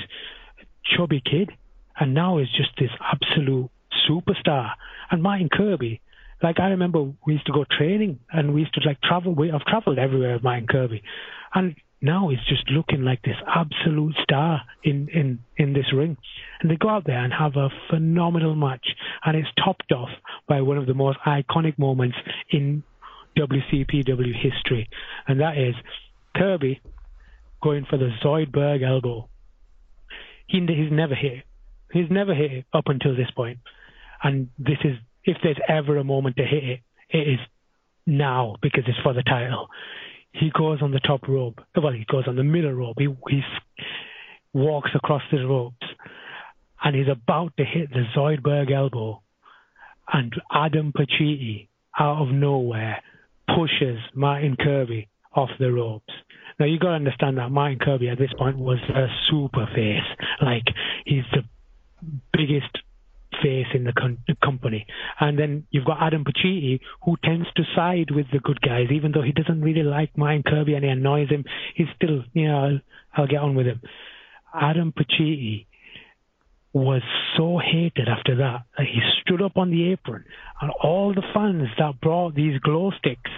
chubby 0.84 1.22
kid, 1.24 1.50
and 1.98 2.12
now 2.12 2.38
he's 2.38 2.50
just 2.50 2.70
this 2.78 2.90
absolute 3.00 3.70
superstar. 4.06 4.72
And 5.10 5.22
Martin 5.22 5.48
Kirby, 5.48 6.00
like 6.42 6.58
I 6.58 6.70
remember 6.70 7.12
we 7.24 7.34
used 7.34 7.46
to 7.46 7.52
go 7.52 7.64
training 7.64 8.18
and 8.30 8.52
we 8.52 8.62
used 8.62 8.74
to 8.74 8.80
like 8.86 9.00
travel. 9.02 9.34
We, 9.34 9.52
I've 9.52 9.64
traveled 9.64 9.98
everywhere 9.98 10.34
with 10.34 10.42
Martin 10.42 10.66
Kirby, 10.66 11.02
and 11.54 11.76
now 12.04 12.28
he's 12.28 12.44
just 12.46 12.68
looking 12.70 13.02
like 13.02 13.22
this 13.22 13.36
absolute 13.46 14.14
star 14.22 14.60
in, 14.82 15.08
in, 15.08 15.38
in 15.56 15.72
this 15.72 15.86
ring. 15.94 16.18
And 16.60 16.70
they 16.70 16.76
go 16.76 16.90
out 16.90 17.06
there 17.06 17.24
and 17.24 17.32
have 17.32 17.56
a 17.56 17.70
phenomenal 17.88 18.54
match. 18.54 18.86
And 19.24 19.34
it's 19.34 19.48
topped 19.64 19.90
off 19.90 20.10
by 20.46 20.60
one 20.60 20.76
of 20.76 20.84
the 20.84 20.92
most 20.92 21.16
iconic 21.26 21.78
moments 21.78 22.16
in 22.50 22.82
WCPW 23.36 24.34
history. 24.34 24.88
And 25.26 25.40
that 25.40 25.58
is 25.58 25.74
Kirby 26.36 26.80
going 27.62 27.86
for 27.88 27.96
the 27.96 28.10
Zoidberg 28.22 28.86
elbow. 28.86 29.28
He, 30.46 30.58
he's 30.60 30.92
never 30.92 31.14
hit 31.14 31.32
it. 31.32 31.44
He's 31.92 32.10
never 32.10 32.34
hit 32.34 32.52
it 32.52 32.64
up 32.72 32.84
until 32.86 33.16
this 33.16 33.30
point. 33.30 33.58
And 34.22 34.48
this 34.58 34.78
is, 34.84 34.96
if 35.24 35.36
there's 35.42 35.60
ever 35.68 35.96
a 35.96 36.04
moment 36.04 36.36
to 36.36 36.44
hit 36.44 36.64
it, 36.64 36.80
it 37.10 37.28
is 37.28 37.38
now 38.06 38.56
because 38.60 38.84
it's 38.86 38.98
for 39.02 39.14
the 39.14 39.22
title 39.22 39.68
he 40.34 40.50
goes 40.50 40.82
on 40.82 40.90
the 40.90 41.00
top 41.00 41.28
rope. 41.28 41.60
Well, 41.76 41.92
he 41.92 42.04
goes 42.10 42.24
on 42.26 42.36
the 42.36 42.42
middle 42.42 42.72
rope. 42.72 42.96
He, 42.98 43.08
he 43.28 43.42
walks 44.52 44.90
across 44.94 45.22
the 45.30 45.46
ropes 45.46 45.86
and 46.82 46.94
he's 46.94 47.08
about 47.08 47.56
to 47.56 47.64
hit 47.64 47.90
the 47.90 48.04
Zoidberg 48.16 48.72
elbow. 48.72 49.22
And 50.12 50.34
Adam 50.52 50.92
Pacitti, 50.92 51.68
out 51.98 52.20
of 52.20 52.34
nowhere, 52.34 53.00
pushes 53.48 53.98
Martin 54.14 54.56
Kirby 54.56 55.08
off 55.34 55.50
the 55.58 55.72
ropes. 55.72 56.12
Now 56.58 56.66
you 56.66 56.78
got 56.78 56.90
to 56.90 56.94
understand 56.94 57.38
that 57.38 57.50
Martin 57.50 57.78
Kirby 57.78 58.08
at 58.08 58.18
this 58.18 58.32
point 58.38 58.58
was 58.58 58.78
a 58.94 59.06
super 59.28 59.66
face. 59.74 60.06
Like 60.40 60.64
he's 61.04 61.24
the 61.32 61.42
biggest 62.32 62.78
face 63.42 63.66
in 63.74 63.84
the, 63.84 63.92
con- 63.92 64.18
company. 64.42 64.86
And 65.18 65.38
then 65.38 65.66
you've 65.70 65.84
got 65.84 65.98
Adam 66.00 66.24
Pacitti, 66.24 66.80
who 67.04 67.16
tends 67.24 67.46
to 67.56 67.64
side 67.74 68.10
with 68.10 68.26
the 68.32 68.38
good 68.38 68.60
guys, 68.60 68.86
even 68.92 69.12
though 69.12 69.22
he 69.22 69.32
doesn't 69.32 69.60
really 69.60 69.82
like 69.82 70.16
Martin 70.16 70.42
Kirby 70.42 70.74
and 70.74 70.84
he 70.84 70.90
annoys 70.90 71.28
him. 71.28 71.44
He's 71.74 71.88
still, 71.96 72.22
you 72.32 72.48
know, 72.48 72.58
I'll, 72.58 72.80
I'll 73.16 73.26
get 73.26 73.40
on 73.40 73.54
with 73.54 73.66
him. 73.66 73.80
Adam 74.54 74.92
Pacitti 74.92 75.66
was 76.74 77.02
so 77.36 77.58
hated 77.58 78.08
after 78.08 78.36
that 78.36 78.64
he 78.78 79.00
stood 79.22 79.40
up 79.40 79.56
on 79.56 79.70
the 79.70 79.92
apron 79.92 80.24
and 80.60 80.70
all 80.82 81.14
the 81.14 81.22
fans 81.32 81.68
that 81.78 82.00
brought 82.00 82.34
these 82.34 82.58
glow 82.60 82.90
sticks 82.98 83.30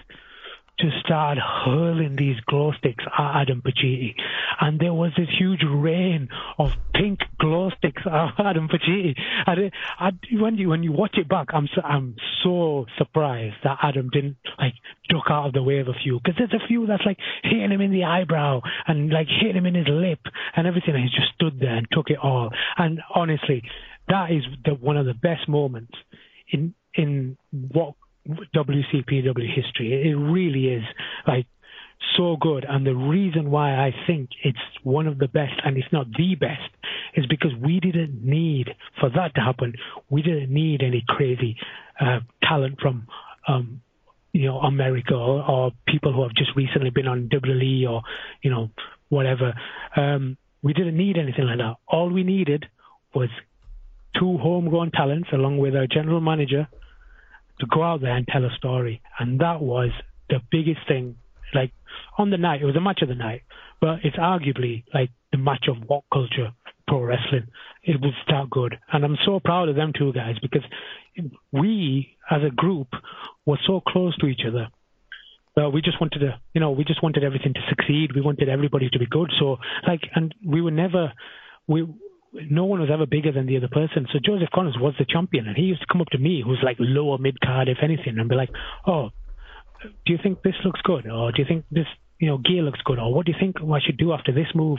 just 0.79 0.97
start 1.05 1.39
hurling 1.39 2.17
these 2.17 2.37
glow 2.47 2.73
sticks 2.79 3.05
at 3.07 3.43
Adam 3.43 3.63
Pacitti. 3.63 4.15
And 4.61 4.79
there 4.79 4.93
was 4.93 5.13
this 5.17 5.29
huge 5.39 5.63
rain 5.67 6.29
of 6.59 6.71
pink 6.95 7.21
glow 7.39 7.71
sticks 7.79 8.03
at 8.07 8.35
Adam 8.39 8.69
Pacitti. 8.69 9.15
And 9.47 9.73
I, 9.99 10.11
when 10.33 10.57
you 10.57 10.69
when 10.69 10.83
you 10.83 10.93
watch 10.93 11.17
it 11.17 11.29
back, 11.29 11.49
I'm 11.53 11.69
so, 11.75 11.81
I'm 11.83 12.17
so 12.45 12.87
surprised 12.99 13.57
that 13.65 13.79
Adam 13.83 14.11
didn't 14.13 14.37
like 14.59 14.75
duck 15.09 15.25
out 15.31 15.47
of 15.47 15.53
the 15.55 15.63
way 15.63 15.79
of 15.79 15.89
a 15.89 15.95
few 15.95 16.21
because 16.23 16.35
there's 16.39 16.63
a 16.63 16.67
few 16.67 16.87
that's 16.87 17.05
like 17.07 17.19
hitting 17.43 17.71
him 17.71 17.81
in 17.81 17.93
the 17.93 18.05
eyebrow 18.05 18.61
and 18.87 19.11
like 19.11 19.29
hitting 19.29 19.57
him 19.57 19.67
in 19.67 19.75
his 19.75 19.89
lip 19.89 20.21
and 20.55 20.67
everything. 20.67 20.95
And 20.95 21.05
he 21.05 21.09
just 21.09 21.33
stood 21.35 21.59
there 21.59 21.77
and 21.77 21.87
took 21.91 22.11
it 22.11 22.19
all. 22.23 22.51
And 22.77 23.01
honestly, 23.15 23.63
that 24.09 24.31
is 24.31 24.45
the, 24.65 24.75
one 24.75 24.97
of 24.97 25.07
the 25.07 25.15
best 25.15 25.49
moments 25.49 25.95
in 26.51 26.75
in 26.95 27.37
what 27.73 27.95
WCPW 28.55 29.55
history. 29.55 30.09
It 30.09 30.15
really 30.15 30.69
is 30.69 30.85
like 31.27 31.47
so 32.17 32.37
good. 32.41 32.65
And 32.69 32.87
the 32.87 32.95
reason 32.95 33.51
why 33.51 33.75
I 33.75 33.95
think 34.07 34.31
it's 34.43 34.59
one 34.83 35.07
of 35.07 35.19
the 35.19 35.29
best, 35.29 35.55
and 35.65 35.77
it's 35.77 35.93
not 35.93 36.07
the 36.17 36.35
best, 36.35 36.71
is 37.15 37.27
because 37.27 37.53
we 37.63 37.81
didn't 37.81 38.25
need 38.25 38.69
for 39.01 39.09
that 39.11 39.35
to 39.35 39.41
happen. 39.41 39.75
We 40.11 40.23
didn't 40.23 40.53
need 40.53 40.83
any 40.83 41.05
crazy 41.07 41.57
uh, 42.01 42.21
talent 42.43 42.81
from. 42.81 43.07
Um, 43.49 43.81
you 44.33 44.45
know, 44.45 44.59
America 44.59 45.15
or, 45.15 45.43
or 45.51 45.71
people 45.89 46.13
who 46.13 46.23
have 46.23 46.35
just 46.35 46.51
recently 46.55 46.91
been 46.91 47.07
on 47.07 47.31
WWE 47.31 47.89
or, 47.89 48.03
you 48.43 48.51
know, 48.51 48.69
whatever. 49.09 49.55
Um, 49.97 50.37
we 50.63 50.75
didn't 50.75 50.97
need 50.97 51.17
anything 51.17 51.45
like 51.45 51.57
that. 51.57 51.77
All 51.89 52.11
we 52.11 52.23
needed 52.23 52.67
was 53.15 53.31
two 54.19 54.37
homegrown 54.37 54.91
talents 54.91 55.29
along 55.33 55.57
with 55.57 55.75
our 55.75 55.87
general 55.87 56.21
manager 56.21 56.69
to 57.61 57.67
go 57.67 57.83
out 57.83 58.01
there 58.01 58.15
and 58.15 58.27
tell 58.27 58.45
a 58.45 58.55
story. 58.57 59.03
And 59.19 59.41
that 59.41 59.61
was 59.61 59.91
the 60.29 60.41
biggest 60.51 60.81
thing. 60.89 61.17
Like 61.55 61.73
on 62.19 62.31
the 62.31 62.39
night, 62.39 62.63
it 62.63 62.67
was 62.67 62.77
a 62.77 62.81
match 62.81 63.03
of 63.03 63.09
the 63.09 63.15
night, 63.15 63.43
but 63.81 64.01
it's 64.05 64.17
arguably 64.17 64.85
like 64.93 65.11
the 65.33 65.39
match 65.39 65.67
of 65.69 65.77
WhatCulture 65.89 66.53
pro 66.87 67.03
wrestling. 67.03 67.49
It 67.83 68.01
was 68.01 68.15
that 68.29 68.51
good. 68.51 68.79
And 68.93 69.05
I'm 69.05 69.17
so 69.25 69.41
proud 69.41 69.69
of 69.69 69.77
them 69.77 69.93
two 69.97 70.13
guys 70.13 70.37
because 70.41 70.63
we 71.53 72.17
as 72.31 72.43
a 72.43 72.51
group 72.51 72.89
were 73.45 73.59
so 73.67 73.81
close 73.81 74.17
to 74.19 74.27
each 74.27 74.43
other. 74.47 74.69
Uh, 75.59 75.71
we 75.71 75.81
just 75.81 75.99
wanted 76.01 76.19
to, 76.19 76.39
you 76.53 76.61
know, 76.61 76.71
we 76.73 76.85
just 76.85 77.03
wanted 77.03 77.25
everything 77.25 77.55
to 77.55 77.61
succeed. 77.71 78.15
We 78.15 78.21
wanted 78.21 78.49
everybody 78.49 78.91
to 78.91 78.99
be 78.99 79.07
good. 79.07 79.33
So, 79.39 79.57
like, 79.87 80.03
and 80.15 80.35
we 80.45 80.61
were 80.61 80.71
never, 80.71 81.13
we 81.67 81.87
no 82.51 82.65
one 82.65 82.81
was 82.81 82.91
ever 82.93 83.07
bigger 83.07 83.33
than 83.33 83.47
the 83.47 83.57
other 83.57 83.69
person. 83.69 84.07
So 84.13 84.19
Joseph 84.25 84.51
Connors 84.55 84.77
was 84.79 84.95
the 84.99 85.05
champion, 85.05 85.47
and 85.47 85.57
he 85.57 85.65
used 85.65 85.81
to 85.81 85.87
come 85.91 86.01
up 86.01 86.09
to 86.11 86.19
me, 86.19 86.43
who's 86.45 86.61
like 86.63 86.77
lower 86.79 87.19
mid 87.19 87.41
card, 87.41 87.69
if 87.69 87.79
anything, 87.83 88.19
and 88.19 88.29
be 88.29 88.35
like, 88.35 88.51
"Oh, 88.87 89.11
do 89.83 90.13
you 90.13 90.19
think 90.23 90.43
this 90.43 90.55
looks 90.65 90.81
good, 90.83 91.09
or 91.09 91.33
do 91.33 91.43
you 91.43 91.49
think 91.49 91.65
this, 91.71 91.87
you 92.19 92.29
know, 92.29 92.39
gear 92.39 92.63
looks 92.63 92.81
good, 92.85 92.99
or 92.99 93.13
what 93.13 93.27
do 93.27 93.33
you 93.33 93.39
think 93.39 93.57
I 93.61 93.81
should 93.85 93.97
do 93.97 94.13
after 94.13 94.33
this 94.33 94.49
move?" 94.55 94.79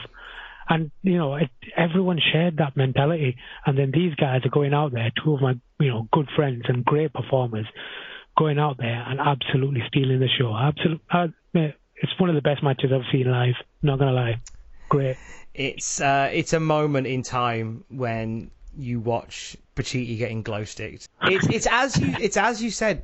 And 0.70 0.92
you 1.02 1.18
know, 1.18 1.36
it, 1.36 1.50
everyone 1.76 2.20
shared 2.20 2.58
that 2.58 2.76
mentality. 2.76 3.38
And 3.66 3.78
then 3.78 3.92
these 3.92 4.16
guys 4.16 4.42
are 4.46 4.50
going 4.50 4.74
out 4.74 4.92
there, 4.92 5.12
two 5.24 5.34
of 5.34 5.42
my, 5.42 5.54
you 5.80 5.90
know, 5.90 6.08
good 6.12 6.28
friends 6.36 6.64
and 6.68 6.84
great 6.84 7.14
performers, 7.14 7.66
going 8.38 8.60
out 8.60 8.78
there 8.78 9.04
and 9.08 9.20
absolutely 9.20 9.82
stealing 9.88 10.20
the 10.20 10.28
show. 10.38 10.56
Absolutely, 10.56 11.04
uh, 11.12 11.28
it's 11.96 12.20
one 12.20 12.30
of 12.30 12.36
the 12.36 12.42
best 12.42 12.64
matches 12.64 12.92
I've 12.94 13.10
seen 13.12 13.32
live. 13.32 13.56
Not 13.82 14.00
gonna 14.00 14.12
lie, 14.12 14.42
great. 14.90 15.18
It's 15.58 16.00
uh, 16.00 16.30
it's 16.32 16.54
a 16.54 16.60
moment 16.60 17.08
in 17.08 17.24
time 17.24 17.84
when 17.90 18.52
you 18.78 19.00
watch 19.00 19.58
Pacitti 19.76 20.16
getting 20.16 20.44
glow 20.44 20.64
sticked. 20.64 21.10
It's 21.24 21.48
it's 21.48 21.68
as 21.70 21.98
you 22.00 22.14
it's 22.20 22.38
as 22.38 22.62
you 22.62 22.70
said 22.70 23.02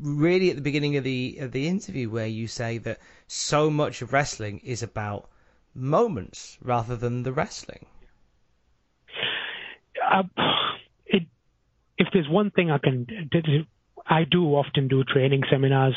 really 0.00 0.48
at 0.48 0.56
the 0.56 0.62
beginning 0.62 0.96
of 0.96 1.04
the 1.04 1.36
of 1.40 1.52
the 1.52 1.68
interview 1.68 2.08
where 2.08 2.26
you 2.26 2.48
say 2.48 2.78
that 2.78 2.98
so 3.26 3.70
much 3.70 4.00
of 4.00 4.14
wrestling 4.14 4.60
is 4.64 4.82
about 4.82 5.28
moments 5.74 6.56
rather 6.62 6.96
than 6.96 7.24
the 7.24 7.32
wrestling. 7.32 7.84
Uh, 10.02 10.22
it, 11.04 11.24
if 11.98 12.08
there's 12.14 12.28
one 12.28 12.50
thing 12.50 12.70
I 12.70 12.78
can, 12.78 13.06
I 14.06 14.24
do 14.24 14.44
often 14.54 14.88
do 14.88 15.04
training 15.04 15.42
seminars, 15.50 15.94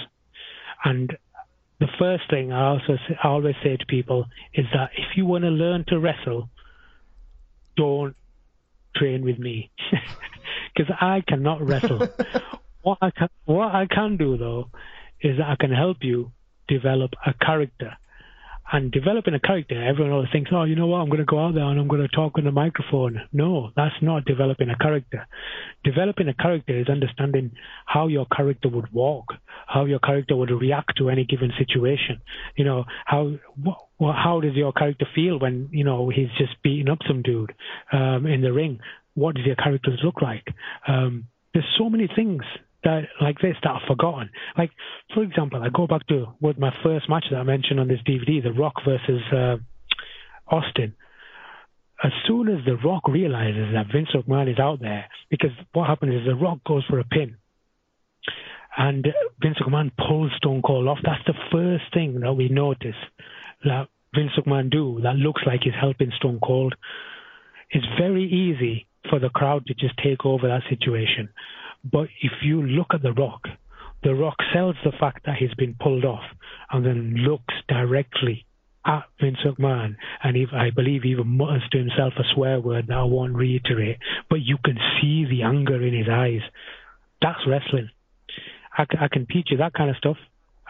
and 0.83 1.17
the 1.79 1.87
first 1.99 2.29
thing 2.29 2.51
I 2.51 2.67
also 2.67 2.97
I 3.23 3.27
always 3.27 3.55
say 3.63 3.75
to 3.77 3.85
people 3.85 4.25
is 4.53 4.65
that 4.73 4.91
if 4.97 5.17
you 5.17 5.25
want 5.25 5.43
to 5.43 5.49
learn 5.49 5.85
to 5.89 5.99
wrestle, 5.99 6.49
don't 7.75 8.15
train 8.95 9.23
with 9.25 9.37
me 9.37 9.71
because 10.75 10.93
I 10.99 11.21
cannot 11.27 11.65
wrestle. 11.65 12.07
what 12.81 12.97
I 13.01 13.11
can 13.11 13.29
what 13.45 13.75
I 13.75 13.87
can 13.87 14.17
do 14.17 14.37
though 14.37 14.69
is 15.21 15.37
that 15.37 15.49
I 15.49 15.55
can 15.59 15.71
help 15.71 15.97
you 16.01 16.31
develop 16.67 17.11
a 17.25 17.33
character. 17.33 17.97
And 18.71 18.91
developing 18.91 19.35
a 19.35 19.39
character, 19.39 19.81
everyone 19.81 20.11
always 20.11 20.29
thinks, 20.31 20.49
oh, 20.53 20.63
you 20.63 20.75
know 20.75 20.87
what, 20.87 20.97
I'm 20.97 21.09
going 21.09 21.19
to 21.19 21.25
go 21.25 21.39
out 21.39 21.53
there 21.53 21.63
and 21.63 21.79
I'm 21.79 21.87
going 21.87 22.01
to 22.01 22.07
talk 22.07 22.33
on 22.37 22.45
the 22.45 22.51
microphone. 22.51 23.21
No, 23.31 23.71
that's 23.75 23.95
not 24.01 24.25
developing 24.25 24.69
a 24.69 24.77
character. 24.77 25.27
Developing 25.83 26.27
a 26.29 26.33
character 26.33 26.79
is 26.79 26.89
understanding 26.89 27.51
how 27.85 28.07
your 28.07 28.25
character 28.25 28.67
would 28.69 28.91
walk, 28.91 29.25
how 29.67 29.85
your 29.85 29.99
character 29.99 30.35
would 30.35 30.49
react 30.49 30.97
to 30.97 31.09
any 31.09 31.25
given 31.25 31.51
situation. 31.59 32.21
You 32.55 32.65
know, 32.65 32.85
how 33.05 33.33
what, 33.61 33.77
how 34.15 34.41
does 34.41 34.55
your 34.55 34.73
character 34.73 35.05
feel 35.13 35.39
when, 35.39 35.69
you 35.71 35.83
know, 35.83 36.09
he's 36.09 36.29
just 36.37 36.61
beating 36.63 36.89
up 36.89 36.99
some 37.07 37.21
dude 37.21 37.53
um, 37.93 38.25
in 38.25 38.41
the 38.41 38.51
ring? 38.51 38.79
What 39.13 39.35
does 39.35 39.45
your 39.45 39.55
characters 39.55 39.99
look 40.03 40.21
like? 40.21 40.47
Um, 40.87 41.27
there's 41.53 41.65
so 41.77 41.89
many 41.89 42.09
things 42.13 42.43
that 42.85 43.01
like 43.19 43.39
this 43.39 43.55
that 43.63 43.71
I've 43.71 43.87
forgotten. 43.87 44.29
Like 44.57 44.71
for 45.13 45.23
example, 45.23 45.61
I 45.61 45.69
go 45.69 45.87
back 45.87 46.07
to 46.07 46.27
what 46.39 46.57
my 46.57 46.71
first 46.83 47.09
match 47.09 47.25
that 47.31 47.37
I 47.37 47.43
mentioned 47.43 47.79
on 47.79 47.87
this 47.87 47.99
DVD, 48.07 48.41
The 48.41 48.53
Rock 48.53 48.73
versus 48.87 49.21
uh, 49.33 49.57
Austin. 50.47 50.95
As 52.03 52.11
soon 52.27 52.47
as 52.47 52.63
The 52.65 52.77
Rock 52.77 53.07
realizes 53.07 53.73
that 53.73 53.87
Vince 53.91 54.09
McMahon 54.15 54.51
is 54.51 54.59
out 54.59 54.79
there, 54.79 55.05
because 55.29 55.51
what 55.73 55.87
happens 55.87 56.13
is 56.13 56.25
The 56.25 56.35
Rock 56.35 56.59
goes 56.65 56.83
for 56.89 56.99
a 56.99 57.03
pin, 57.03 57.37
and 58.77 59.07
Vince 59.41 59.57
McMahon 59.61 59.91
pulls 59.97 60.31
Stone 60.37 60.61
Cold 60.61 60.87
off. 60.87 60.99
That's 61.03 61.25
the 61.25 61.33
first 61.51 61.85
thing 61.93 62.19
that 62.19 62.33
we 62.33 62.49
notice 62.49 62.95
that 63.63 63.87
Vince 64.13 64.31
McMahon 64.37 64.69
do 64.69 64.99
that 65.03 65.15
looks 65.15 65.41
like 65.45 65.61
he's 65.63 65.73
helping 65.79 66.11
Stone 66.17 66.39
Cold. 66.43 66.75
It's 67.71 67.85
very 67.99 68.25
easy 68.25 68.87
for 69.09 69.19
the 69.19 69.29
crowd 69.29 69.65
to 69.67 69.73
just 69.73 69.95
take 70.03 70.25
over 70.25 70.47
that 70.47 70.63
situation. 70.69 71.29
But 71.89 72.07
if 72.21 72.31
you 72.43 72.63
look 72.63 72.87
at 72.93 73.03
The 73.03 73.13
Rock, 73.13 73.41
The 74.03 74.15
Rock 74.15 74.37
sells 74.53 74.75
the 74.83 74.91
fact 74.99 75.25
that 75.25 75.37
he's 75.37 75.53
been 75.53 75.75
pulled 75.79 76.05
off 76.05 76.23
and 76.71 76.85
then 76.85 77.15
looks 77.15 77.53
directly 77.67 78.45
at 78.85 79.03
Vince 79.19 79.37
McMahon, 79.43 79.95
and 80.23 80.37
if, 80.37 80.49
I 80.53 80.69
believe 80.69 81.05
even 81.05 81.27
mutters 81.27 81.63
to 81.71 81.79
himself 81.79 82.13
a 82.17 82.23
swear 82.33 82.59
word 82.59 82.87
that 82.87 82.97
I 82.97 83.03
won't 83.03 83.35
reiterate, 83.35 83.97
but 84.29 84.41
you 84.41 84.57
can 84.63 84.77
see 85.01 85.25
the 85.25 85.41
anger 85.41 85.81
in 85.81 85.93
his 85.93 86.07
eyes. 86.07 86.41
That's 87.21 87.39
wrestling. 87.47 87.89
I, 88.77 88.85
I 88.99 89.07
can 89.07 89.25
teach 89.25 89.47
you 89.49 89.57
that 89.57 89.73
kind 89.73 89.89
of 89.89 89.97
stuff. 89.97 90.17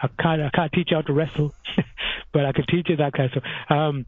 I 0.02 0.08
can't, 0.20 0.40
I 0.42 0.50
can't 0.50 0.72
teach 0.72 0.88
you 0.90 0.96
how 0.96 1.02
to 1.02 1.12
wrestle, 1.12 1.52
but 2.32 2.46
I 2.46 2.52
can 2.52 2.64
teach 2.66 2.88
you 2.88 2.96
that 2.96 3.12
kind 3.12 3.26
of 3.26 3.32
stuff. 3.32 3.44
Um, 3.68 4.06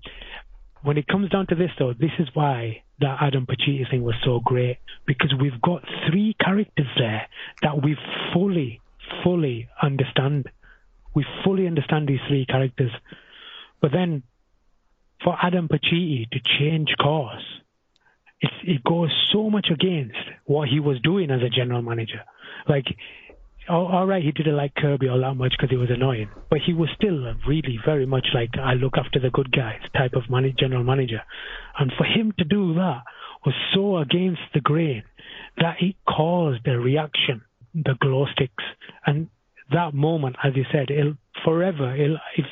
when 0.83 0.97
it 0.97 1.07
comes 1.07 1.31
down 1.31 1.47
to 1.49 1.55
this, 1.55 1.71
though, 1.79 1.93
this 1.93 2.11
is 2.19 2.29
why 2.35 2.83
that 3.01 3.19
Adam 3.21 3.47
Pacitti 3.47 3.89
thing 3.91 4.03
was 4.03 4.15
so 4.25 4.41
great 4.41 4.79
because 5.07 5.33
we've 5.41 5.61
got 5.61 5.83
three 6.09 6.35
characters 6.43 6.87
there 6.99 7.27
that 7.63 7.83
we 7.83 7.97
fully, 8.33 8.81
fully 9.23 9.69
understand. 9.83 10.49
We 11.15 11.25
fully 11.45 11.67
understand 11.67 12.09
these 12.09 12.21
three 12.29 12.47
characters. 12.47 12.91
But 13.81 13.93
then 13.93 14.23
for 15.23 15.37
Adam 15.41 15.69
Pacitti 15.69 16.29
to 16.31 16.41
change 16.59 16.89
course, 17.01 17.45
it 18.41 18.85
goes 18.85 19.11
so 19.33 19.51
much 19.51 19.69
against 19.73 20.17
what 20.45 20.69
he 20.69 20.81
was 20.81 21.01
doing 21.03 21.31
as 21.31 21.43
a 21.43 21.49
general 21.49 21.83
manager. 21.83 22.23
Like 22.69 22.87
Oh, 23.71 23.87
all 23.87 24.07
right, 24.07 24.23
he 24.23 24.33
didn't 24.33 24.57
like 24.57 24.75
Kirby 24.75 25.09
all 25.09 25.21
that 25.21 25.35
much 25.35 25.53
because 25.53 25.69
he 25.69 25.77
was 25.77 25.91
annoying, 25.91 26.31
but 26.49 26.61
he 26.65 26.73
was 26.73 26.89
still 26.97 27.35
really 27.47 27.79
very 27.85 28.07
much 28.07 28.29
like 28.33 28.51
I 28.59 28.73
look 28.73 28.95
after 28.97 29.21
the 29.21 29.31
good 29.31 29.53
guys 29.53 29.81
type 29.95 30.15
of 30.15 30.31
money, 30.31 30.55
general 30.59 30.85
manager. 30.85 31.21
And 31.79 31.93
for 31.97 32.05
him 32.05 32.33
to 32.39 32.45
do 32.45 32.75
that 32.75 33.03
was 33.45 33.55
so 33.75 33.99
against 33.99 34.41
the 34.55 34.61
grain 34.61 35.03
that 35.59 35.77
it 35.81 35.97
caused 36.09 36.67
a 36.67 36.79
reaction, 36.79 37.43
the 37.75 37.95
glow 38.01 38.27
sticks. 38.33 38.65
And 39.07 39.29
that 39.71 39.93
moment, 39.93 40.37
as 40.43 40.57
you 40.57 40.65
said, 40.73 40.91
it'll 40.91 41.17
forever, 41.45 41.95
it'll, 41.95 42.19
if, 42.37 42.47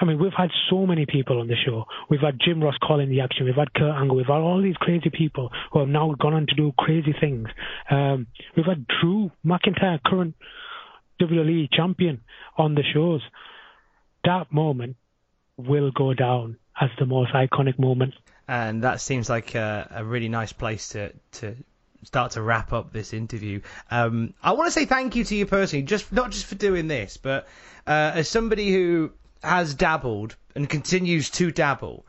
I 0.00 0.04
mean, 0.04 0.18
we've 0.18 0.32
had 0.36 0.50
so 0.70 0.86
many 0.86 1.06
people 1.06 1.40
on 1.40 1.48
the 1.48 1.56
show. 1.56 1.84
We've 2.08 2.20
had 2.20 2.38
Jim 2.40 2.62
Ross 2.62 2.76
calling 2.82 3.10
the 3.10 3.20
action. 3.20 3.46
We've 3.46 3.54
had 3.54 3.72
Kurt 3.74 3.94
Angle. 3.94 4.16
We've 4.16 4.26
had 4.26 4.40
all 4.40 4.60
these 4.62 4.76
crazy 4.76 5.10
people 5.10 5.50
who 5.72 5.80
have 5.80 5.88
now 5.88 6.14
gone 6.18 6.34
on 6.34 6.46
to 6.46 6.54
do 6.54 6.72
crazy 6.78 7.14
things. 7.18 7.48
Um, 7.90 8.26
we've 8.56 8.66
had 8.66 8.86
Drew 8.86 9.30
McIntyre, 9.44 10.02
current 10.04 10.34
WWE 11.20 11.68
champion, 11.72 12.22
on 12.56 12.74
the 12.74 12.82
shows. 12.92 13.22
That 14.24 14.52
moment 14.52 14.96
will 15.56 15.90
go 15.90 16.14
down 16.14 16.56
as 16.80 16.90
the 16.98 17.06
most 17.06 17.32
iconic 17.32 17.78
moment. 17.78 18.14
And 18.48 18.82
that 18.82 19.00
seems 19.00 19.30
like 19.30 19.54
a, 19.54 19.88
a 19.90 20.04
really 20.04 20.28
nice 20.28 20.52
place 20.52 20.88
to, 20.90 21.12
to 21.32 21.56
start 22.02 22.32
to 22.32 22.42
wrap 22.42 22.72
up 22.72 22.92
this 22.92 23.12
interview. 23.12 23.60
Um, 23.90 24.34
I 24.42 24.52
want 24.52 24.66
to 24.66 24.72
say 24.72 24.84
thank 24.84 25.16
you 25.16 25.24
to 25.24 25.34
you 25.34 25.46
personally, 25.46 25.84
just 25.84 26.12
not 26.12 26.30
just 26.30 26.46
for 26.46 26.54
doing 26.54 26.88
this, 26.88 27.16
but 27.16 27.46
uh, 27.86 28.12
as 28.14 28.28
somebody 28.28 28.72
who 28.72 29.12
has 29.44 29.74
dabbled 29.74 30.36
and 30.54 30.68
continues 30.68 31.30
to 31.30 31.50
dabble 31.50 32.06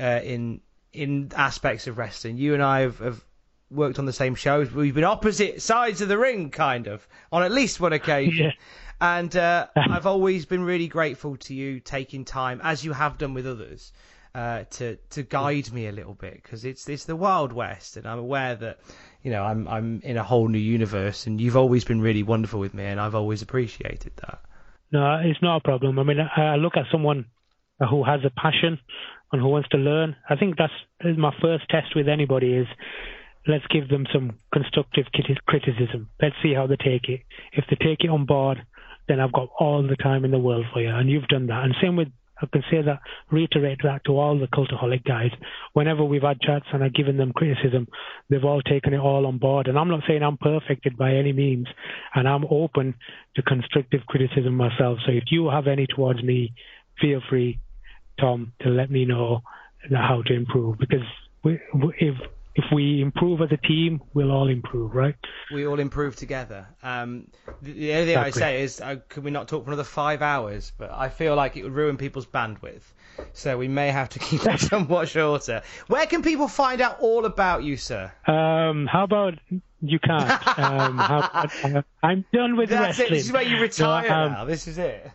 uh, 0.00 0.20
in 0.22 0.60
in 0.92 1.30
aspects 1.36 1.86
of 1.86 1.98
wrestling. 1.98 2.38
You 2.38 2.54
and 2.54 2.62
I 2.62 2.80
have, 2.80 2.98
have 3.00 3.24
worked 3.70 3.98
on 3.98 4.06
the 4.06 4.12
same 4.12 4.34
shows. 4.34 4.72
We've 4.72 4.94
been 4.94 5.04
opposite 5.04 5.60
sides 5.60 6.00
of 6.00 6.08
the 6.08 6.18
ring, 6.18 6.50
kind 6.50 6.86
of, 6.86 7.06
on 7.30 7.42
at 7.42 7.52
least 7.52 7.80
one 7.80 7.92
occasion. 7.92 8.46
Yeah. 8.46 8.52
And 8.98 9.36
uh, 9.36 9.66
I've 9.76 10.06
always 10.06 10.46
been 10.46 10.64
really 10.64 10.88
grateful 10.88 11.36
to 11.36 11.54
you 11.54 11.80
taking 11.80 12.24
time, 12.24 12.62
as 12.62 12.82
you 12.82 12.92
have 12.94 13.18
done 13.18 13.34
with 13.34 13.46
others, 13.46 13.92
uh, 14.34 14.64
to 14.70 14.96
to 15.10 15.22
guide 15.22 15.70
me 15.70 15.86
a 15.86 15.92
little 15.92 16.14
bit 16.14 16.42
because 16.42 16.64
it's 16.64 16.88
it's 16.88 17.04
the 17.04 17.14
Wild 17.14 17.52
West, 17.52 17.98
and 17.98 18.06
I'm 18.06 18.18
aware 18.18 18.54
that 18.54 18.78
you 19.22 19.30
know 19.30 19.44
I'm 19.44 19.68
I'm 19.68 20.00
in 20.02 20.16
a 20.16 20.22
whole 20.22 20.48
new 20.48 20.58
universe, 20.58 21.26
and 21.26 21.38
you've 21.38 21.58
always 21.58 21.84
been 21.84 22.00
really 22.00 22.22
wonderful 22.22 22.58
with 22.58 22.72
me, 22.72 22.84
and 22.84 22.98
I've 22.98 23.14
always 23.14 23.42
appreciated 23.42 24.12
that. 24.16 24.40
No, 24.92 25.20
it's 25.22 25.42
not 25.42 25.56
a 25.56 25.60
problem. 25.60 25.98
I 25.98 26.02
mean, 26.04 26.18
I 26.20 26.56
look 26.56 26.76
at 26.76 26.84
someone 26.90 27.26
who 27.90 28.04
has 28.04 28.20
a 28.24 28.30
passion 28.30 28.78
and 29.32 29.42
who 29.42 29.48
wants 29.48 29.68
to 29.70 29.78
learn. 29.78 30.16
I 30.28 30.36
think 30.36 30.56
that's, 30.56 30.72
that's 31.02 31.18
my 31.18 31.34
first 31.40 31.68
test 31.68 31.94
with 31.96 32.08
anybody 32.08 32.54
is 32.54 32.66
let's 33.46 33.66
give 33.68 33.88
them 33.88 34.06
some 34.12 34.38
constructive 34.52 35.06
criticism. 35.46 36.08
Let's 36.20 36.36
see 36.42 36.54
how 36.54 36.66
they 36.66 36.76
take 36.76 37.08
it. 37.08 37.20
If 37.52 37.64
they 37.68 37.76
take 37.76 38.04
it 38.04 38.10
on 38.10 38.26
board, 38.26 38.58
then 39.08 39.20
I've 39.20 39.32
got 39.32 39.48
all 39.58 39.86
the 39.86 39.96
time 39.96 40.24
in 40.24 40.30
the 40.30 40.38
world 40.38 40.66
for 40.72 40.80
you. 40.80 40.88
And 40.88 41.10
you've 41.10 41.28
done 41.28 41.46
that. 41.48 41.64
And 41.64 41.74
same 41.80 41.96
with 41.96 42.08
I 42.40 42.46
can 42.46 42.62
say 42.70 42.82
that, 42.82 43.00
reiterate 43.30 43.78
that 43.82 44.04
to 44.04 44.18
all 44.18 44.38
the 44.38 44.46
cultaholic 44.46 45.04
guys. 45.04 45.30
Whenever 45.72 46.04
we've 46.04 46.22
had 46.22 46.40
chats 46.40 46.66
and 46.72 46.84
I've 46.84 46.94
given 46.94 47.16
them 47.16 47.32
criticism, 47.32 47.88
they've 48.28 48.44
all 48.44 48.60
taken 48.60 48.92
it 48.92 48.98
all 48.98 49.26
on 49.26 49.38
board. 49.38 49.68
And 49.68 49.78
I'm 49.78 49.88
not 49.88 50.02
saying 50.06 50.22
I'm 50.22 50.36
perfected 50.36 50.98
by 50.98 51.14
any 51.14 51.32
means, 51.32 51.66
and 52.14 52.28
I'm 52.28 52.44
open 52.50 52.94
to 53.36 53.42
constructive 53.42 54.02
criticism 54.06 54.54
myself. 54.54 54.98
So 55.06 55.12
if 55.12 55.24
you 55.30 55.48
have 55.48 55.66
any 55.66 55.86
towards 55.86 56.22
me, 56.22 56.52
feel 57.00 57.20
free, 57.28 57.58
Tom, 58.20 58.52
to 58.60 58.68
let 58.68 58.90
me 58.90 59.04
know 59.04 59.40
how 59.90 60.22
to 60.26 60.34
improve. 60.34 60.78
Because 60.78 61.06
we, 61.42 61.58
if 61.98 62.14
if 62.56 62.64
we 62.72 63.02
improve 63.02 63.42
as 63.42 63.52
a 63.52 63.58
team, 63.58 64.00
we'll 64.14 64.30
all 64.30 64.48
improve, 64.48 64.94
right? 64.94 65.14
We 65.52 65.66
all 65.66 65.78
improve 65.78 66.16
together. 66.16 66.66
Um, 66.82 67.28
the, 67.60 67.72
the 67.72 67.92
only 67.92 68.06
thing 68.06 68.18
exactly. 68.18 68.42
I 68.42 68.46
say 68.46 68.62
is, 68.62 68.80
uh, 68.80 68.96
could 69.10 69.24
we 69.24 69.30
not 69.30 69.46
talk 69.46 69.64
for 69.64 69.70
another 69.70 69.84
five 69.84 70.22
hours? 70.22 70.72
But 70.78 70.90
I 70.90 71.10
feel 71.10 71.36
like 71.36 71.58
it 71.58 71.64
would 71.64 71.74
ruin 71.74 71.98
people's 71.98 72.24
bandwidth. 72.26 72.82
So 73.34 73.58
we 73.58 73.68
may 73.68 73.90
have 73.90 74.08
to 74.10 74.18
keep 74.28 74.46
it 74.46 74.60
somewhat 74.60 75.10
shorter. 75.10 75.62
Where 75.88 76.06
can 76.06 76.22
people 76.22 76.48
find 76.48 76.80
out 76.80 76.98
all 77.00 77.26
about 77.26 77.62
you, 77.62 77.76
sir? 77.76 78.10
Um, 78.26 78.86
how 78.86 79.04
about 79.04 79.34
you 79.80 79.98
can't? 79.98 80.42
Um, 80.58 80.96
how, 80.96 81.48
uh, 81.64 81.82
I'm 82.02 82.24
done 82.32 82.56
with 82.56 82.70
That's 82.70 82.98
wrestling. 82.98 83.08
It. 83.08 83.10
This 83.10 83.26
is 83.26 83.32
where 83.32 83.42
you 83.42 83.60
retire 83.60 84.10
um, 84.10 84.32
now. 84.32 84.44
This 84.46 84.66
is 84.66 84.78
it. 84.78 85.10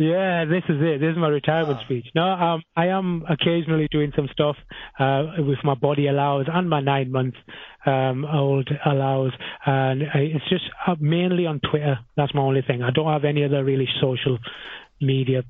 Yeah, 0.00 0.46
this 0.46 0.62
is 0.70 0.80
it. 0.80 0.98
This 0.98 1.12
is 1.12 1.18
my 1.18 1.28
retirement 1.28 1.80
oh. 1.82 1.84
speech. 1.84 2.06
No, 2.14 2.22
um, 2.22 2.62
I 2.74 2.86
am 2.86 3.22
occasionally 3.28 3.86
doing 3.90 4.12
some 4.16 4.28
stuff 4.32 4.56
uh, 4.98 5.24
with 5.40 5.58
my 5.62 5.74
body 5.74 6.06
allows 6.06 6.46
and 6.50 6.70
my 6.70 6.80
nine 6.80 7.12
months 7.12 7.36
um, 7.84 8.24
old 8.24 8.70
allows, 8.86 9.32
and 9.66 10.00
it's 10.14 10.48
just 10.48 10.64
uh, 10.86 10.94
mainly 10.98 11.44
on 11.44 11.60
Twitter. 11.70 11.98
That's 12.16 12.34
my 12.34 12.40
only 12.40 12.62
thing. 12.66 12.82
I 12.82 12.92
don't 12.92 13.12
have 13.12 13.26
any 13.26 13.44
other 13.44 13.62
really 13.62 13.88
social 14.00 14.38
media. 15.02 15.42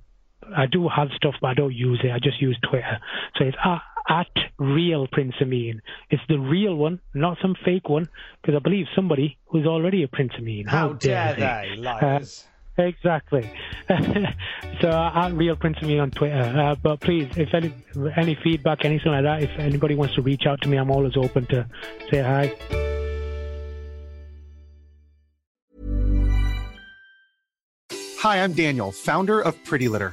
I 0.56 0.66
do 0.66 0.88
have 0.88 1.10
stuff, 1.14 1.34
but 1.40 1.46
I 1.46 1.54
don't 1.54 1.74
use 1.74 2.00
it. 2.02 2.10
I 2.10 2.18
just 2.18 2.42
use 2.42 2.58
Twitter. 2.68 2.98
So 3.36 3.44
it's 3.44 3.56
at, 3.64 3.82
at 4.08 4.50
real 4.58 5.06
Prince 5.06 5.34
Ameen. 5.40 5.80
It's 6.10 6.22
the 6.28 6.40
real 6.40 6.74
one, 6.74 6.98
not 7.14 7.38
some 7.40 7.54
fake 7.64 7.88
one, 7.88 8.08
because 8.42 8.56
I 8.56 8.58
believe 8.58 8.86
somebody 8.96 9.38
who's 9.46 9.66
already 9.66 10.02
a 10.02 10.08
Prince 10.08 10.32
Ameen. 10.36 10.66
How, 10.66 10.88
How 10.88 10.92
dare, 10.94 11.36
dare 11.36 11.66
they, 11.70 11.76
liars? 11.76 12.46
Uh, 12.46 12.49
Exactly. 12.80 13.50
so 14.80 14.90
at 14.90 15.32
Real 15.32 15.56
Prince 15.56 15.80
Me 15.82 15.98
on 15.98 16.10
Twitter. 16.10 16.40
Uh, 16.40 16.74
but 16.74 17.00
please, 17.00 17.28
if 17.36 17.54
any 17.54 17.74
any 18.16 18.34
feedback, 18.42 18.84
anything 18.84 19.12
like 19.12 19.24
that, 19.24 19.42
if 19.42 19.50
anybody 19.58 19.94
wants 19.94 20.14
to 20.14 20.22
reach 20.22 20.46
out 20.46 20.60
to 20.62 20.68
me, 20.68 20.76
I'm 20.76 20.90
always 20.90 21.16
open 21.16 21.46
to 21.46 21.66
say 22.10 22.22
hi. 22.22 22.54
Hi, 28.18 28.42
I'm 28.44 28.52
Daniel, 28.52 28.92
founder 28.92 29.40
of 29.40 29.62
Pretty 29.64 29.88
Litter. 29.88 30.12